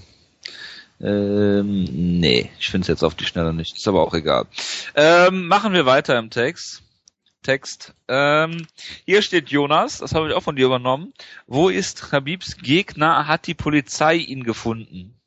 Ähm, 1.00 1.84
nee, 2.20 2.50
ich 2.58 2.68
finde 2.68 2.84
es 2.84 2.88
jetzt 2.88 3.02
auf 3.02 3.14
die 3.14 3.24
Schnelle 3.24 3.52
nicht. 3.52 3.76
Ist 3.76 3.88
aber 3.88 4.02
auch 4.02 4.14
egal. 4.14 4.46
Ähm, 4.94 5.46
machen 5.46 5.72
wir 5.72 5.86
weiter 5.86 6.18
im 6.18 6.30
Text. 6.30 6.82
Text. 7.42 7.94
Ähm, 8.08 8.66
hier 9.04 9.22
steht 9.22 9.50
Jonas, 9.50 9.98
das 9.98 10.14
habe 10.14 10.28
ich 10.28 10.34
auch 10.34 10.42
von 10.42 10.56
dir 10.56 10.66
übernommen. 10.66 11.12
Wo 11.46 11.68
ist 11.68 12.12
Habibs 12.12 12.56
Gegner? 12.56 13.28
Hat 13.28 13.46
die 13.46 13.54
Polizei 13.54 14.16
ihn 14.16 14.42
gefunden? 14.42 15.20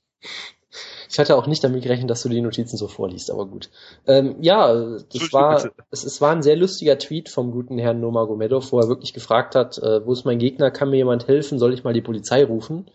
Ich 1.10 1.18
hatte 1.18 1.36
auch 1.36 1.48
nicht 1.48 1.64
damit 1.64 1.82
gerechnet, 1.82 2.10
dass 2.10 2.22
du 2.22 2.30
die 2.30 2.42
Notizen 2.42 2.78
so 2.78 2.88
vorliest, 2.88 3.32
aber 3.32 3.48
gut. 3.48 3.70
Ähm, 4.06 4.36
ja, 4.42 4.74
das 5.12 5.34
war, 5.34 5.72
es, 5.90 6.04
es 6.04 6.22
war 6.22 6.32
ein 6.32 6.44
sehr 6.44 6.56
lustiger 6.56 7.00
Tweet 7.00 7.30
vom 7.30 7.52
guten 7.52 7.80
Herrn 7.80 8.00
Nomagomedov, 8.00 8.72
wo 8.72 8.80
er 8.80 8.90
wirklich 8.90 9.14
gefragt 9.14 9.56
hat, 9.56 9.80
äh, 9.80 10.06
wo 10.06 10.14
ist 10.14 10.26
mein 10.26 10.38
Gegner, 10.38 10.70
kann 10.70 10.92
mir 10.92 10.98
jemand 10.98 11.28
helfen, 11.28 11.58
soll 11.58 11.74
ich 11.74 11.84
mal 11.84 11.94
die 11.94 12.02
Polizei 12.02 12.44
rufen? 12.44 12.92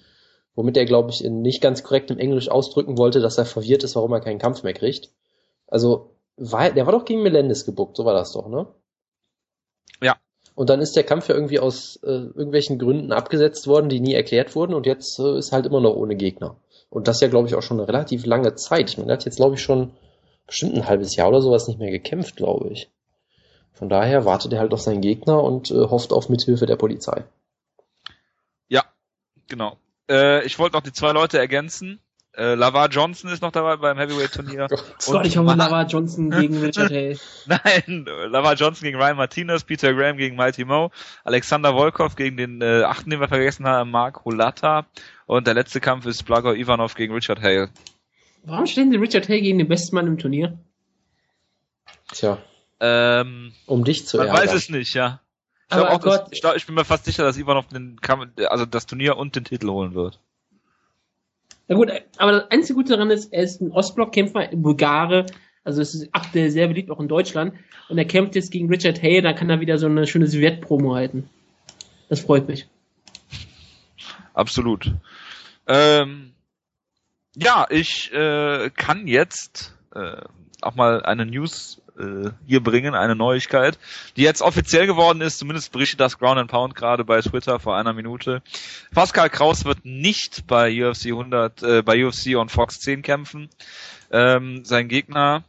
Womit 0.54 0.76
er, 0.76 0.84
glaube 0.84 1.10
ich, 1.10 1.24
in 1.24 1.42
nicht 1.42 1.60
ganz 1.60 1.82
korrektem 1.82 2.18
Englisch 2.18 2.48
ausdrücken 2.48 2.96
wollte, 2.96 3.20
dass 3.20 3.38
er 3.38 3.44
verwirrt 3.44 3.82
ist, 3.82 3.96
warum 3.96 4.12
er 4.12 4.20
keinen 4.20 4.38
Kampf 4.38 4.62
mehr 4.62 4.74
kriegt. 4.74 5.10
Also, 5.66 6.14
war, 6.36 6.70
der 6.70 6.86
war 6.86 6.92
doch 6.92 7.04
gegen 7.04 7.22
Melendez 7.22 7.64
gebuckt, 7.64 7.96
so 7.96 8.04
war 8.04 8.14
das 8.14 8.32
doch, 8.32 8.48
ne? 8.48 8.68
Ja. 10.00 10.16
Und 10.54 10.70
dann 10.70 10.80
ist 10.80 10.94
der 10.94 11.02
Kampf 11.02 11.28
ja 11.28 11.34
irgendwie 11.34 11.58
aus 11.58 11.96
äh, 12.04 12.10
irgendwelchen 12.10 12.78
Gründen 12.78 13.12
abgesetzt 13.12 13.66
worden, 13.66 13.88
die 13.88 13.98
nie 13.98 14.14
erklärt 14.14 14.54
wurden 14.54 14.74
und 14.74 14.86
jetzt 14.86 15.18
äh, 15.18 15.38
ist 15.38 15.50
halt 15.50 15.66
immer 15.66 15.80
noch 15.80 15.96
ohne 15.96 16.14
Gegner. 16.14 16.56
Und 16.94 17.08
das 17.08 17.20
ja, 17.20 17.26
glaube 17.26 17.48
ich, 17.48 17.56
auch 17.56 17.62
schon 17.62 17.80
eine 17.80 17.88
relativ 17.88 18.24
lange 18.24 18.54
Zeit. 18.54 18.88
Ich 18.88 18.98
meine, 18.98 19.10
er 19.10 19.16
hat 19.16 19.24
jetzt, 19.24 19.34
glaube 19.34 19.56
ich, 19.56 19.62
schon 19.62 19.96
bestimmt 20.46 20.76
ein 20.76 20.86
halbes 20.86 21.16
Jahr 21.16 21.28
oder 21.28 21.42
sowas 21.42 21.66
nicht 21.66 21.80
mehr 21.80 21.90
gekämpft, 21.90 22.36
glaube 22.36 22.68
ich. 22.68 22.88
Von 23.72 23.88
daher 23.88 24.24
wartet 24.24 24.52
er 24.52 24.60
halt 24.60 24.72
auf 24.72 24.80
seinen 24.80 25.00
Gegner 25.00 25.42
und 25.42 25.72
äh, 25.72 25.74
hofft 25.74 26.12
auf 26.12 26.28
Mithilfe 26.28 26.66
der 26.66 26.76
Polizei. 26.76 27.24
Ja, 28.68 28.84
genau. 29.48 29.76
Äh, 30.08 30.46
ich 30.46 30.60
wollte 30.60 30.76
noch 30.76 30.84
die 30.84 30.92
zwei 30.92 31.10
Leute 31.10 31.36
ergänzen. 31.36 31.98
Äh, 32.36 32.54
Lavar 32.54 32.88
Johnson 32.88 33.30
ist 33.30 33.42
noch 33.42 33.52
dabei 33.52 33.76
beim 33.76 33.96
Heavyweight-Turnier. 33.96 34.66
Oh 34.70 34.76
Gott, 35.12 35.26
ich 35.26 35.36
hoffe, 35.36 35.54
Lavar 35.54 35.86
Johnson 35.86 36.30
gegen 36.30 36.58
Richard 36.62 36.90
Hay. 36.90 37.16
Nein, 37.46 38.06
Lavar 38.28 38.54
Johnson 38.54 38.84
gegen 38.84 38.98
Ryan 39.00 39.16
Martinez, 39.16 39.62
Peter 39.62 39.94
Graham 39.94 40.16
gegen 40.16 40.34
Mighty 40.34 40.64
Mo, 40.64 40.90
Alexander 41.22 41.72
Volkov 41.74 42.16
gegen 42.16 42.36
den 42.36 42.60
äh, 42.60 42.82
achten, 42.82 43.10
den 43.10 43.20
wir 43.20 43.28
vergessen 43.28 43.66
haben, 43.66 43.90
Mark 43.92 44.24
Hulata. 44.24 44.86
Und 45.26 45.46
der 45.46 45.54
letzte 45.54 45.80
Kampf 45.80 46.06
ist 46.06 46.24
Blagor 46.24 46.56
Ivanov 46.56 46.94
gegen 46.96 47.14
Richard 47.14 47.40
Hale. 47.40 47.70
Warum 48.42 48.66
stellen 48.66 48.90
sie 48.90 48.96
Richard 48.96 49.28
Hay 49.28 49.40
gegen 49.40 49.58
den 49.58 49.68
besten 49.68 49.94
Mann 49.94 50.06
im 50.08 50.18
Turnier? 50.18 50.58
Tja, 52.12 52.38
Ähm, 52.80 53.52
um 53.66 53.84
dich 53.84 54.06
zu 54.06 54.16
man 54.18 54.26
ärgern. 54.26 54.42
weiß 54.42 54.52
es 54.54 54.68
nicht, 54.68 54.92
ja. 54.94 55.20
Ich, 55.70 55.76
Aber 55.76 55.90
auch, 55.92 55.98
dass, 56.00 56.18
Gott. 56.18 56.28
ich, 56.32 56.40
glaub, 56.40 56.56
ich 56.56 56.66
bin 56.66 56.74
mir 56.74 56.84
fast 56.84 57.04
sicher, 57.06 57.22
dass 57.24 57.38
Ivanov 57.38 57.68
den 57.68 58.00
Kampf, 58.00 58.26
also 58.48 58.66
das 58.66 58.86
Turnier 58.86 59.16
und 59.16 59.34
den 59.36 59.44
Titel 59.44 59.68
holen 59.70 59.94
wird. 59.94 60.20
Na 61.68 61.76
gut, 61.76 61.90
aber 62.18 62.32
das 62.32 62.50
einzige 62.50 62.74
Gute 62.74 62.92
daran 62.92 63.10
ist, 63.10 63.32
er 63.32 63.42
ist 63.42 63.60
ein 63.60 63.72
Ostblock-Kämpfer, 63.72 64.48
Bulgare, 64.54 65.26
also 65.64 65.80
es 65.80 65.94
ist 65.94 66.08
aktuell 66.12 66.50
sehr 66.50 66.68
beliebt, 66.68 66.90
auch 66.90 67.00
in 67.00 67.08
Deutschland. 67.08 67.54
Und 67.88 67.96
er 67.96 68.04
kämpft 68.04 68.34
jetzt 68.34 68.50
gegen 68.50 68.68
Richard 68.68 69.02
Hay, 69.02 69.22
da 69.22 69.32
kann 69.32 69.48
er 69.48 69.60
wieder 69.60 69.78
so 69.78 69.86
eine 69.86 70.06
schöne 70.06 70.26
Sowjet-Promo 70.26 70.94
halten. 70.94 71.28
Das 72.08 72.20
freut 72.20 72.48
mich. 72.48 72.68
Absolut. 74.34 74.92
Ähm, 75.66 76.34
ja, 77.34 77.66
ich 77.70 78.12
äh, 78.12 78.70
kann 78.70 79.06
jetzt 79.06 79.74
äh, 79.94 80.22
auch 80.60 80.74
mal 80.74 81.02
eine 81.02 81.24
News 81.24 81.80
äh, 81.98 82.30
hier 82.46 82.62
bringen, 82.62 82.94
eine 82.94 83.14
Neuigkeit, 83.14 83.78
die 84.16 84.22
jetzt 84.22 84.42
offiziell 84.42 84.86
geworden 84.86 85.20
ist, 85.20 85.38
zumindest 85.38 85.72
berichtet 85.72 86.00
das 86.00 86.18
Ground 86.18 86.38
and 86.38 86.50
Pound 86.50 86.74
gerade 86.74 87.04
bei 87.04 87.20
Twitter 87.20 87.58
vor 87.60 87.76
einer 87.76 87.92
Minute. 87.92 88.42
Pascal 88.92 89.30
Kraus 89.30 89.64
wird 89.64 89.84
nicht 89.84 90.46
bei 90.46 90.70
UFC 90.70 91.06
100, 91.06 91.62
äh, 91.62 91.82
bei 91.82 92.04
UFC 92.04 92.36
on 92.36 92.48
Fox 92.48 92.80
10 92.80 93.02
kämpfen. 93.02 93.48
Ähm, 94.10 94.64
sein 94.64 94.88
Gegner, 94.88 95.44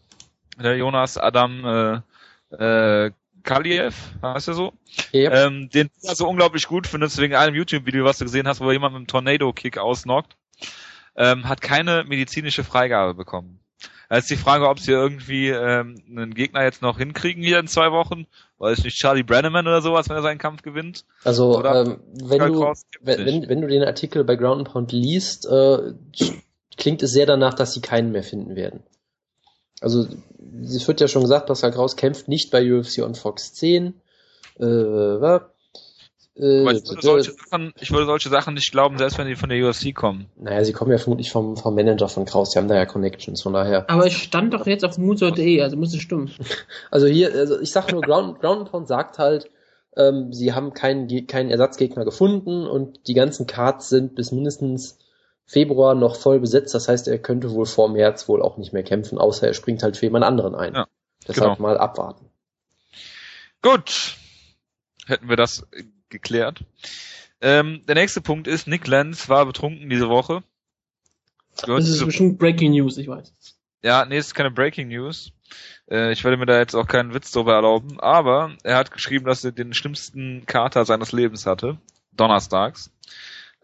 der 0.58 0.77
Jonas 0.77 1.17
Adam 1.17 2.03
äh, 2.51 3.05
äh, 3.05 3.12
Kaliev, 3.43 3.95
heißt 4.21 4.47
er 4.47 4.53
so? 4.55 4.73
Yep. 5.13 5.34
Ähm, 5.34 5.69
den 5.69 5.89
du 6.01 6.15
so 6.15 6.27
unglaublich 6.27 6.67
gut 6.67 6.88
findest, 6.88 7.19
wegen 7.19 7.36
einem 7.36 7.55
YouTube-Video, 7.55 8.03
was 8.03 8.17
du 8.17 8.25
gesehen 8.25 8.47
hast, 8.47 8.60
wo 8.60 8.71
jemand 8.71 8.93
mit 8.93 8.99
einem 8.99 9.08
Tornado-Kick 9.08 9.77
ausnockt, 9.77 10.36
ähm, 11.15 11.47
hat 11.47 11.62
keine 11.62 12.03
medizinische 12.05 12.63
Freigabe 12.63 13.13
bekommen. 13.13 13.60
Da 14.10 14.18
ist 14.18 14.30
die 14.30 14.36
Frage, 14.36 14.70
ob 14.70 14.80
sie 14.80 14.91
irgendwie 14.91 15.50
ähm, 15.50 16.02
einen 16.10 16.34
Gegner 16.34 16.63
jetzt 16.63 16.82
noch 16.82 16.98
hinkriegen 16.98 17.44
hier 17.44 17.60
in 17.60 17.68
zwei 17.68 17.91
Wochen. 17.91 18.28
Weiß 18.58 18.84
nicht, 18.84 18.98
Charlie 18.98 19.24
Brenneman 19.24 19.68
oder 19.68 19.82
sowas, 19.82 20.10
wenn 20.10 20.15
er 20.15 20.22
seinen 20.22 20.38
Kampf 20.38 20.62
gewinnt. 20.62 21.06
Also, 21.24 21.63
ähm, 21.63 22.00
wenn, 22.13 22.39
du, 22.39 22.60
Kraus 22.60 22.86
wenn, 23.02 23.26
wenn, 23.26 23.50
wenn 23.50 23.62
du 23.62 23.68
den 23.68 23.84
Artikel 23.84 24.24
bei 24.24 24.36
Ground 24.36 24.60
and 24.60 24.72
Pound 24.72 24.91
liest, 24.91 25.46
äh, 25.48 25.94
klingt 26.78 27.04
es 27.04 27.12
sehr 27.12 27.26
danach, 27.26 27.54
dass 27.54 27.74
sie 27.74 27.82
keinen 27.82 28.12
mehr 28.12 28.24
finden 28.24 28.56
werden. 28.56 28.84
Also, 29.82 30.08
es 30.63 30.88
wird 30.88 31.02
ja 31.02 31.08
schon 31.08 31.24
gesagt, 31.24 31.48
Pascal 31.48 31.72
Kraus 31.72 31.96
kämpft 31.96 32.28
nicht 32.28 32.52
bei 32.52 32.72
UFC 32.72 33.00
on 33.00 33.15
Fox 33.15 33.54
10. 33.54 33.94
Äh, 34.58 34.63
was? 34.63 35.41
Äh, 35.41 35.46
Aber 36.38 36.74
ich 36.74 36.86
würde, 36.86 37.02
solche 37.02 37.32
Sachen, 37.32 37.74
ich 37.80 37.91
würde 37.91 38.06
solche 38.06 38.28
Sachen 38.28 38.56
nicht 38.56 38.71
glauben, 38.71 38.98
selbst 38.98 39.17
wenn 39.17 39.28
die 39.28 39.36
von 39.36 39.48
der 39.48 39.65
UFC 39.65 39.95
kommen. 39.95 40.26
naja, 40.36 40.65
sie 40.65 40.74
kommen 40.74 40.91
ja 40.91 40.98
vermutlich 40.98 41.32
vom, 41.32 41.56
vom 41.56 41.76
Manager 41.76 42.10
von 42.10 42.26
Kraus, 42.26 42.50
die 42.50 42.58
haben 42.58 42.67
da 42.67 42.76
ja 42.76 42.86
Connections, 42.86 43.41
von 43.41 43.54
daher. 43.54 43.89
Aber 43.89 44.06
es 44.06 44.13
stand 44.13 44.54
doch 44.54 44.67
jetzt 44.67 44.84
auf 44.84 44.98
Moonsault.de, 44.98 45.62
also 45.62 45.78
muss 45.78 45.93
es 45.93 46.02
stimmen. 46.02 46.32
Also 46.91 47.08
hier, 47.08 47.34
also 47.34 47.60
ich 47.60 47.71
sag 47.71 47.91
nur, 47.91 48.02
Ground, 48.02 48.39
Ground 48.39 48.62
and 48.62 48.71
Pound 48.71 48.88
sagt 48.88 49.17
halt, 49.17 49.50
ähm, 49.95 50.34
sie 50.34 50.54
haben 50.54 50.74
keinen, 50.74 51.08
keinen 51.28 51.50
Ersatzgegner 51.50 52.04
gefunden 52.04 52.67
und 52.67 53.08
die 53.08 53.13
ganzen 53.13 53.48
Cards 53.48 53.89
sind 53.89 54.15
bis 54.15 54.32
mindestens 54.32 55.00
Februar 55.45 55.95
noch 55.95 56.15
voll 56.15 56.39
besetzt. 56.39 56.74
Das 56.74 56.88
heißt, 56.88 57.08
er 57.08 57.19
könnte 57.19 57.52
wohl 57.52 57.65
vor 57.65 57.89
März 57.89 58.28
wohl 58.28 58.41
auch 58.41 58.58
nicht 58.58 58.74
mehr 58.74 58.84
kämpfen, 58.84 59.17
außer 59.17 59.48
er 59.48 59.54
springt 59.54 59.84
halt 59.84 59.98
für 59.98 60.08
jemand 60.08 60.26
anderen 60.26 60.56
ein. 60.56 60.74
Ja, 60.74 60.88
Deshalb 61.28 61.58
genau. 61.58 61.69
mal 61.69 61.78
abwarten. 61.78 62.30
Gut. 63.62 64.15
Hätten 65.08 65.30
wir 65.30 65.36
das 65.36 65.67
äh, 65.71 65.84
geklärt. 66.10 66.63
Ähm, 67.41 67.82
der 67.88 67.96
nächste 67.96 68.22
Punkt 68.22 68.48
ist, 68.48 68.68
Nick 68.68 68.88
Lenz 68.88 69.30
war 69.30 69.46
betrunken 69.46 69.89
diese 69.89 70.10
Woche. 70.10 70.44
Gehört 71.63 71.82
Das 71.82 71.89
ist 71.89 72.00
zu- 72.00 72.06
bestimmt 72.06 72.38
Breaking 72.39 72.72
News, 72.72 72.98
ich 72.98 73.08
weiß. 73.08 73.34
Ja, 73.84 74.06
nee, 74.06 74.18
ist 74.18 74.34
keine 74.34 74.52
Breaking 74.52 74.88
News. 74.88 75.32
Äh, 75.89 76.12
ich 76.12 76.24
werde 76.24 76.38
mir 76.38 76.46
da 76.48 76.58
jetzt 76.58 76.76
auch 76.76 76.88
keinen 76.88 77.13
Witz 77.13 77.32
drüber 77.32 77.54
erlauben, 77.54 78.00
aber 78.00 78.56
er 78.63 78.78
hat 78.78 78.91
geschrieben, 78.91 79.26
dass 79.26 79.44
er 79.44 79.52
den 79.52 79.74
schlimmsten 79.74 80.46
Kater 80.46 80.86
seines 80.86 81.12
Lebens 81.12 81.46
hatte. 81.46 81.78
Donnerstags. 82.13 82.91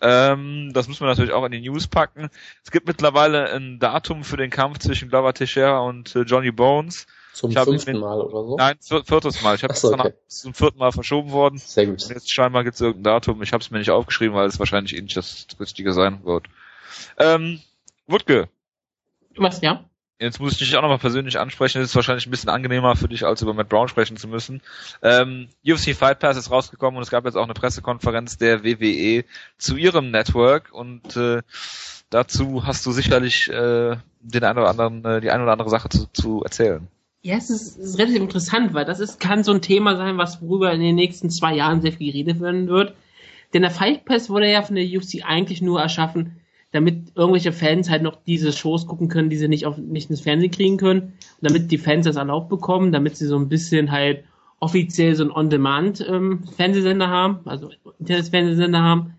Ähm, 0.01 0.71
das 0.73 0.87
müssen 0.87 1.01
wir 1.01 1.07
natürlich 1.07 1.31
auch 1.31 1.45
in 1.45 1.51
die 1.51 1.61
News 1.61 1.87
packen. 1.87 2.29
Es 2.63 2.71
gibt 2.71 2.87
mittlerweile 2.87 3.51
ein 3.53 3.79
Datum 3.79 4.23
für 4.23 4.37
den 4.37 4.49
Kampf 4.49 4.79
zwischen 4.79 5.09
Glover 5.09 5.33
Teixeira 5.33 5.79
und 5.79 6.15
äh, 6.15 6.21
Johnny 6.21 6.51
Bones. 6.51 7.07
Zum 7.33 7.51
fünften 7.51 7.97
Mal 7.99 8.19
oder 8.21 8.45
so. 8.45 8.57
Nein, 8.57 8.75
vier- 8.81 9.03
viertes 9.05 9.41
Mal. 9.41 9.55
Ich 9.55 9.63
habe 9.63 9.73
so, 9.73 9.93
es 9.93 9.99
okay. 9.99 10.13
zum 10.27 10.53
vierten 10.53 10.79
Mal 10.79 10.91
verschoben 10.91 11.31
worden. 11.31 11.57
Sehr 11.57 11.85
gut. 11.87 12.03
Und 12.03 12.09
jetzt 12.09 12.31
scheinbar 12.31 12.63
gibt 12.63 12.75
es 12.75 12.81
irgendein 12.81 13.03
Datum. 13.13 13.41
Ich 13.41 13.53
habe 13.53 13.61
es 13.61 13.71
mir 13.71 13.79
nicht 13.79 13.89
aufgeschrieben, 13.91 14.35
weil 14.35 14.47
es 14.47 14.59
wahrscheinlich 14.59 14.95
eh 14.97 15.01
nicht 15.01 15.15
das 15.15 15.47
Richtige 15.59 15.93
sein 15.93 16.23
wird. 16.25 16.45
Ähm, 17.17 17.61
Wutke, 18.07 18.49
Was, 19.37 19.61
ja? 19.61 19.85
Jetzt 20.19 20.39
muss 20.39 20.51
ich 20.53 20.59
dich 20.59 20.75
auch 20.75 20.83
nochmal 20.83 20.99
persönlich 20.99 21.39
ansprechen. 21.39 21.81
Es 21.81 21.89
ist 21.89 21.95
wahrscheinlich 21.95 22.27
ein 22.27 22.31
bisschen 22.31 22.49
angenehmer 22.51 22.95
für 22.95 23.07
dich, 23.07 23.25
als 23.25 23.41
über 23.41 23.55
Matt 23.55 23.69
Brown 23.69 23.87
sprechen 23.87 24.17
zu 24.17 24.27
müssen. 24.27 24.61
Ähm, 25.01 25.47
UFC 25.65 25.95
Fight 25.95 26.19
Pass 26.19 26.37
ist 26.37 26.51
rausgekommen 26.51 26.97
und 26.97 27.01
es 27.01 27.09
gab 27.09 27.25
jetzt 27.25 27.35
auch 27.37 27.45
eine 27.45 27.55
Pressekonferenz 27.55 28.37
der 28.37 28.63
WWE 28.63 29.23
zu 29.57 29.77
ihrem 29.77 30.11
Network 30.11 30.71
und 30.73 31.15
äh, 31.17 31.41
dazu 32.11 32.67
hast 32.67 32.85
du 32.85 32.91
sicherlich 32.91 33.49
äh, 33.49 33.95
den 34.19 34.43
einen 34.43 34.59
oder 34.59 34.69
anderen, 34.69 35.03
äh, 35.05 35.21
die 35.21 35.31
eine 35.31 35.41
oder 35.41 35.53
andere 35.53 35.71
Sache 35.71 35.89
zu, 35.89 36.05
zu 36.13 36.43
erzählen. 36.43 36.87
Ja, 37.23 37.35
es 37.35 37.49
ist, 37.51 37.77
es 37.77 37.91
ist 37.91 37.99
relativ 37.99 38.21
interessant, 38.21 38.73
weil 38.73 38.85
das 38.85 38.99
ist, 38.99 39.19
kann 39.19 39.43
so 39.43 39.51
ein 39.51 39.61
Thema 39.61 39.95
sein, 39.95 40.17
was 40.17 40.41
worüber 40.41 40.71
in 40.73 40.81
den 40.81 40.95
nächsten 40.95 41.29
zwei 41.29 41.55
Jahren 41.55 41.81
sehr 41.81 41.91
viel 41.91 42.11
geredet 42.11 42.39
werden 42.39 42.67
wird. 42.67 42.95
Denn 43.53 43.61
der 43.61 43.71
Fight 43.71 44.05
Pass 44.05 44.29
wurde 44.29 44.49
ja 44.49 44.63
von 44.63 44.75
der 44.75 44.85
UFC 44.85 45.23
eigentlich 45.23 45.61
nur 45.61 45.81
erschaffen, 45.81 46.37
damit 46.71 47.11
irgendwelche 47.15 47.51
Fans 47.51 47.89
halt 47.89 48.01
noch 48.01 48.17
diese 48.25 48.51
Shows 48.51 48.87
gucken 48.87 49.07
können, 49.07 49.29
die 49.29 49.37
sie 49.37 49.47
nicht 49.47 49.65
auf 49.65 49.77
nicht 49.77 50.09
ins 50.09 50.21
Fernsehen 50.21 50.51
kriegen 50.51 50.77
können. 50.77 51.13
Damit 51.41 51.69
die 51.69 51.77
Fans 51.77 52.05
das 52.05 52.15
erlaubt 52.15 52.49
bekommen, 52.49 52.91
damit 52.91 53.17
sie 53.17 53.27
so 53.27 53.37
ein 53.37 53.49
bisschen 53.49 53.91
halt 53.91 54.23
offiziell 54.59 55.15
so 55.15 55.23
ein 55.23 55.31
On-Demand-Fernsehsender 55.31 57.07
haben, 57.07 57.39
also 57.45 57.71
Internet-Fernsehsender 57.99 58.81
haben. 58.81 59.13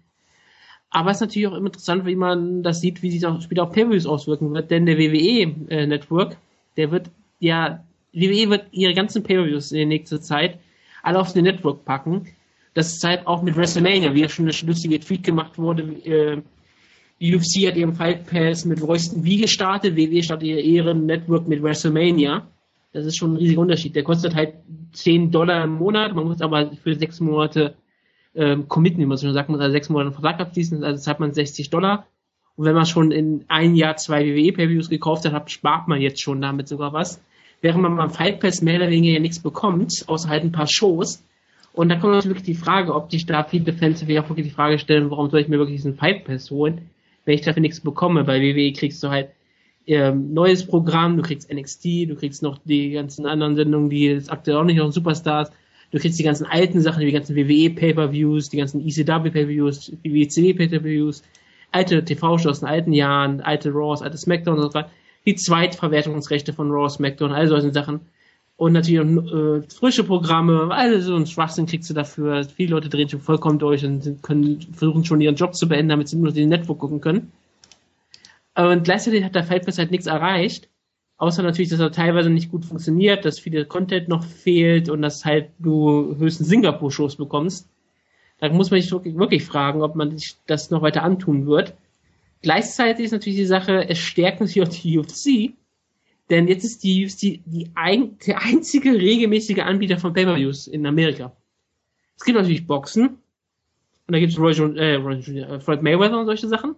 Aber 0.90 1.10
es 1.10 1.18
ist 1.18 1.22
natürlich 1.22 1.48
auch 1.48 1.54
immer 1.54 1.66
interessant, 1.66 2.06
wie 2.06 2.16
man 2.16 2.62
das 2.62 2.80
sieht, 2.80 3.02
wie 3.02 3.10
sich 3.10 3.20
das 3.20 3.44
später 3.44 3.64
auf 3.64 3.72
Pay-Views 3.72 4.06
auswirken 4.06 4.54
wird, 4.54 4.70
denn 4.70 4.86
der 4.86 4.98
WWE-Network, 4.98 6.36
der 6.76 6.90
wird 6.90 7.10
ja, 7.40 7.82
WWE 8.12 8.50
wird 8.50 8.66
ihre 8.72 8.94
ganzen 8.94 9.22
Pay-Per-Views 9.22 9.72
in 9.72 9.78
der 9.78 9.86
nächsten 9.86 10.20
Zeit 10.20 10.58
alle 11.02 11.18
auf 11.18 11.32
den 11.32 11.44
Network 11.44 11.84
packen. 11.84 12.28
Das 12.74 12.92
ist 12.92 13.04
halt 13.04 13.26
auch 13.26 13.42
mit 13.42 13.56
WrestleMania, 13.56 14.14
wie 14.14 14.20
ja 14.20 14.28
schon 14.28 14.46
eine 14.48 14.54
lustige 14.66 15.00
Tweet 15.00 15.24
gemacht 15.24 15.58
wurde. 15.58 15.82
Äh, 15.82 16.42
die 17.20 17.36
UFC 17.36 17.68
hat 17.68 17.76
ihren 17.76 17.94
Fight 17.94 18.26
Pass 18.26 18.64
mit 18.64 18.82
Royston 18.82 19.22
V 19.24 19.42
gestartet, 19.42 19.96
WWE 19.96 20.22
startet 20.22 20.48
ihr 20.48 20.60
ihren 20.60 21.06
Network 21.06 21.46
mit 21.46 21.62
WrestleMania. 21.62 22.46
Das 22.92 23.06
ist 23.06 23.16
schon 23.16 23.34
ein 23.34 23.36
riesiger 23.36 23.60
Unterschied. 23.60 23.94
Der 23.94 24.02
kostet 24.02 24.34
halt 24.34 24.54
10 24.92 25.30
Dollar 25.30 25.64
im 25.64 25.74
Monat, 25.74 26.14
man 26.14 26.26
muss 26.26 26.40
aber 26.42 26.72
für 26.82 26.94
sechs 26.94 27.20
Monate 27.20 27.74
ähm, 28.34 28.68
committen, 28.68 28.98
wie 29.00 29.06
man 29.06 29.16
so 29.16 29.30
sagt, 29.32 29.48
man 29.48 29.56
muss 29.56 29.62
also 29.62 29.72
sechs 29.72 29.88
Monate 29.88 30.08
einen 30.08 30.14
Vertrag 30.14 30.40
abschließen, 30.40 30.82
also 30.84 31.00
zahlt 31.00 31.20
man 31.20 31.32
60 31.32 31.70
Dollar. 31.70 32.06
Und 32.56 32.66
wenn 32.66 32.74
man 32.74 32.86
schon 32.86 33.12
in 33.12 33.44
ein 33.48 33.76
Jahr 33.76 33.96
zwei 33.96 34.24
WWE 34.24 34.52
Pay-Views 34.52 34.90
gekauft 34.90 35.30
hat, 35.30 35.50
spart 35.50 35.88
man 35.88 36.00
jetzt 36.00 36.20
schon 36.20 36.40
damit 36.40 36.68
sogar 36.68 36.92
was. 36.92 37.22
Während 37.62 37.82
man 37.82 37.96
beim 37.96 38.10
Fight 38.10 38.40
Pass 38.40 38.60
mehr 38.60 38.76
oder 38.76 38.90
weniger 38.90 39.18
nichts 39.20 39.38
bekommt, 39.38 40.04
außer 40.06 40.28
halt 40.28 40.44
ein 40.44 40.52
paar 40.52 40.66
Shows. 40.66 41.24
Und 41.72 41.88
da 41.88 41.96
kommt 41.96 42.12
natürlich 42.12 42.42
die 42.42 42.54
Frage, 42.54 42.94
ob 42.94 43.08
die 43.08 43.24
da 43.24 43.44
viele 43.44 43.72
Fans 43.72 44.00
sich 44.00 44.18
auch 44.18 44.28
wirklich 44.28 44.48
die 44.48 44.52
Frage 44.52 44.78
stellen, 44.78 45.10
warum 45.10 45.30
soll 45.30 45.40
ich 45.40 45.48
mir 45.48 45.58
wirklich 45.58 45.76
diesen 45.76 45.94
Fight 45.94 46.24
Pass 46.24 46.50
holen, 46.50 46.82
wenn 47.24 47.34
ich 47.34 47.40
dafür 47.40 47.62
nichts 47.62 47.80
bekomme. 47.80 48.24
Bei 48.24 48.42
WWE 48.42 48.72
kriegst 48.72 49.02
du 49.02 49.08
halt 49.08 49.30
ähm, 49.86 50.34
neues 50.34 50.66
Programm, 50.66 51.16
du 51.16 51.22
kriegst 51.22 51.52
NXT, 51.52 51.84
du 52.08 52.16
kriegst 52.16 52.42
noch 52.42 52.58
die 52.64 52.90
ganzen 52.90 53.26
anderen 53.26 53.56
Sendungen, 53.56 53.90
die 53.90 54.06
jetzt 54.06 54.30
aktuell 54.30 54.58
auch 54.58 54.64
nicht 54.64 54.76
noch 54.76 54.92
Superstars, 54.92 55.50
du 55.90 55.98
kriegst 55.98 56.18
die 56.18 56.24
ganzen 56.24 56.46
alten 56.46 56.80
Sachen, 56.80 57.00
die 57.04 57.12
ganzen 57.12 57.36
WWE 57.36 57.70
Pay-Per-Views, 57.70 58.50
die 58.50 58.58
ganzen 58.58 58.80
ECW 58.86 59.30
Pay-Per-Views, 59.30 59.92
WCW 60.04 60.54
Pay-Per-Views, 60.54 61.22
alte 61.70 62.04
TV-Shows 62.04 62.60
den 62.60 62.68
alten 62.68 62.92
Jahren, 62.92 63.40
alte 63.40 63.70
Raws, 63.70 64.02
alte 64.02 64.18
Smackdowns 64.18 64.60
und 64.60 64.72
so 64.72 64.74
weiter, 64.74 64.90
die 65.24 65.34
Zweitverwertungsrechte 65.34 66.52
von 66.52 66.70
Raw, 66.70 66.88
Smackdown, 66.88 67.32
all 67.32 67.48
solche 67.48 67.72
Sachen. 67.72 68.00
Und 68.56 68.72
natürlich 68.72 69.00
auch, 69.00 69.34
äh, 69.34 69.62
frische 69.62 70.04
Programme, 70.04 70.68
all 70.70 71.00
so 71.00 71.16
ein 71.16 71.26
Schwachsinn 71.26 71.66
kriegst 71.66 71.90
du 71.90 71.94
dafür. 71.94 72.44
Viele 72.44 72.70
Leute 72.70 72.88
drehen 72.88 73.08
schon 73.08 73.20
vollkommen 73.20 73.58
durch 73.58 73.84
und 73.84 74.22
können, 74.22 74.60
versuchen 74.72 75.04
schon 75.04 75.20
ihren 75.20 75.36
Job 75.36 75.54
zu 75.54 75.68
beenden, 75.68 75.88
damit 75.88 76.08
sie 76.08 76.16
nur 76.16 76.32
den 76.32 76.48
Network 76.48 76.78
gucken 76.78 77.00
können. 77.00 77.32
Und 78.54 78.84
gleichzeitig 78.84 79.24
hat 79.24 79.34
der 79.34 79.42
Pass 79.42 79.78
halt 79.78 79.90
nichts 79.90 80.06
erreicht. 80.06 80.68
Außer 81.16 81.42
natürlich, 81.42 81.70
dass 81.70 81.80
er 81.80 81.92
teilweise 81.92 82.30
nicht 82.30 82.50
gut 82.50 82.64
funktioniert, 82.64 83.24
dass 83.24 83.38
viel 83.38 83.64
Content 83.64 84.08
noch 84.08 84.24
fehlt 84.24 84.88
und 84.88 85.02
dass 85.02 85.24
halt 85.24 85.50
du 85.58 86.16
höchstens 86.18 86.48
Singapur-Shows 86.48 87.16
bekommst. 87.16 87.68
Da 88.38 88.48
muss 88.48 88.70
man 88.72 88.80
sich 88.80 88.90
wirklich 88.90 89.44
fragen, 89.44 89.82
ob 89.82 89.94
man 89.94 90.18
sich 90.18 90.36
das 90.46 90.70
noch 90.70 90.82
weiter 90.82 91.04
antun 91.04 91.46
wird. 91.46 91.74
Gleichzeitig 92.42 93.06
ist 93.06 93.12
natürlich 93.12 93.38
die 93.38 93.46
Sache, 93.46 93.88
es 93.88 93.98
stärkt 93.98 94.40
natürlich 94.40 94.68
auch 94.68 94.72
die 94.72 94.98
UFC, 94.98 95.54
denn 96.28 96.48
jetzt 96.48 96.64
ist 96.64 96.82
die 96.82 97.04
UFC 97.06 97.40
die 97.46 97.70
ein, 97.74 98.18
der 98.26 98.42
einzige 98.42 98.92
regelmäßige 98.92 99.60
Anbieter 99.60 99.98
von 99.98 100.12
Pay-Per-Views 100.12 100.66
in 100.66 100.86
Amerika. 100.86 101.36
Es 102.16 102.24
gibt 102.24 102.38
natürlich 102.38 102.66
Boxen, 102.66 103.18
und 104.06 104.12
da 104.12 104.18
gibt 104.18 104.32
es 104.32 104.38
Roy, 104.38 104.52
äh, 104.52 104.94
Roy, 104.96 105.16
äh, 105.16 105.60
Floyd 105.60 105.82
Mayweather 105.82 106.18
und 106.18 106.26
solche 106.26 106.48
Sachen. 106.48 106.74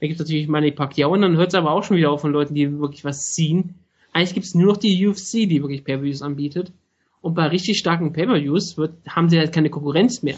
Da 0.00 0.06
gibt 0.06 0.20
es 0.20 0.26
natürlich 0.26 0.48
Manny 0.48 0.70
Pacquiao 0.70 1.12
und 1.12 1.22
dann 1.22 1.36
hört 1.36 1.48
es 1.48 1.54
aber 1.54 1.72
auch 1.72 1.82
schon 1.82 1.96
wieder 1.96 2.10
auf 2.10 2.20
von 2.20 2.32
Leuten, 2.32 2.54
die 2.54 2.78
wirklich 2.78 3.04
was 3.04 3.32
ziehen. 3.32 3.76
Eigentlich 4.12 4.34
gibt 4.34 4.46
es 4.46 4.54
nur 4.54 4.66
noch 4.66 4.76
die 4.76 5.06
UFC, 5.06 5.48
die 5.48 5.62
wirklich 5.62 5.84
Pay-Per-Views 5.84 6.22
anbietet. 6.22 6.72
Und 7.20 7.34
bei 7.34 7.46
richtig 7.46 7.78
starken 7.78 8.12
Pay-Per-Views 8.12 8.76
haben 9.08 9.30
sie 9.30 9.38
halt 9.38 9.52
keine 9.52 9.70
Konkurrenz 9.70 10.22
mehr. 10.22 10.36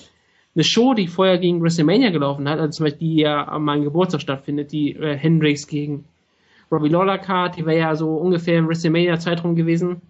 Eine 0.57 0.65
Show, 0.65 0.95
die 0.95 1.07
vorher 1.07 1.37
gegen 1.37 1.63
WrestleMania 1.63 2.09
gelaufen 2.09 2.49
hat, 2.49 2.59
also 2.59 2.79
zum 2.79 2.85
Beispiel 2.85 3.09
die 3.09 3.17
ja 3.17 3.45
an 3.45 3.63
meinem 3.63 3.85
Geburtstag 3.85 4.23
stattfindet, 4.23 4.73
die 4.73 4.97
äh, 4.97 5.15
Hendrix 5.15 5.67
gegen 5.67 6.07
Robbie 6.73 6.89
Lawler 6.89 7.19
Card, 7.19 7.59
die 7.59 7.67
wäre 7.67 7.79
ja 7.79 7.95
so 7.95 8.17
ungefähr 8.17 8.59
im 8.59 8.67
WrestleMania-Zeitraum 8.67 9.55
gewesen. 9.55 10.01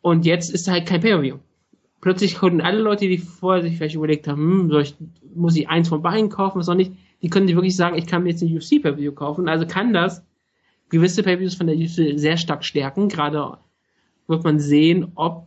Und 0.00 0.24
jetzt 0.24 0.50
ist 0.50 0.68
halt 0.68 0.86
kein 0.86 1.02
Pay-Per-View. 1.02 1.36
Plötzlich 2.00 2.36
konnten 2.36 2.62
alle 2.62 2.80
Leute, 2.80 3.06
die 3.08 3.18
vorher 3.18 3.62
sich 3.62 3.76
vielleicht 3.76 3.94
überlegt 3.94 4.26
haben, 4.26 4.40
hm, 4.40 4.70
soll 4.70 4.82
ich, 4.82 4.94
muss 5.34 5.54
ich 5.54 5.68
eins 5.68 5.90
von 5.90 6.00
beiden 6.00 6.30
kaufen, 6.30 6.58
was 6.58 6.68
auch 6.70 6.74
nicht, 6.74 6.92
die 7.20 7.28
können 7.28 7.46
sich 7.46 7.56
wirklich 7.56 7.76
sagen, 7.76 7.96
ich 7.96 8.06
kann 8.06 8.22
mir 8.22 8.30
jetzt 8.30 8.42
ein 8.42 8.56
UFC 8.56 8.82
Pay-Per-View 8.82 9.12
kaufen. 9.12 9.48
Also 9.48 9.66
kann 9.66 9.92
das 9.92 10.24
gewisse 10.88 11.22
Pay-Per-Views 11.22 11.56
von 11.56 11.66
der 11.66 11.76
UFC 11.76 12.18
sehr 12.18 12.38
stark 12.38 12.64
stärken. 12.64 13.10
Gerade 13.10 13.58
wird 14.28 14.44
man 14.44 14.58
sehen, 14.58 15.12
ob 15.14 15.46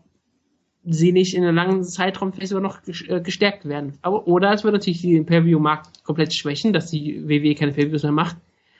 sie 0.89 1.11
nicht 1.11 1.35
in 1.35 1.43
einem 1.43 1.55
langen 1.55 1.83
Zeitraum 1.83 2.33
vielleicht 2.33 2.49
sogar 2.49 2.63
noch 2.63 2.79
äh, 2.87 3.21
gestärkt 3.21 3.65
werden. 3.65 3.93
Aber, 4.01 4.27
oder 4.27 4.53
es 4.53 4.63
wird 4.63 4.73
natürlich 4.73 5.01
den 5.01 5.25
Pay-Per-View-Markt 5.25 6.03
komplett 6.03 6.33
schwächen, 6.33 6.73
dass 6.73 6.89
die 6.89 7.27
WWE 7.27 7.55
keine 7.55 7.73
Pay-Per-Views 7.73 8.03
mehr 8.03 8.11
macht. 8.11 8.37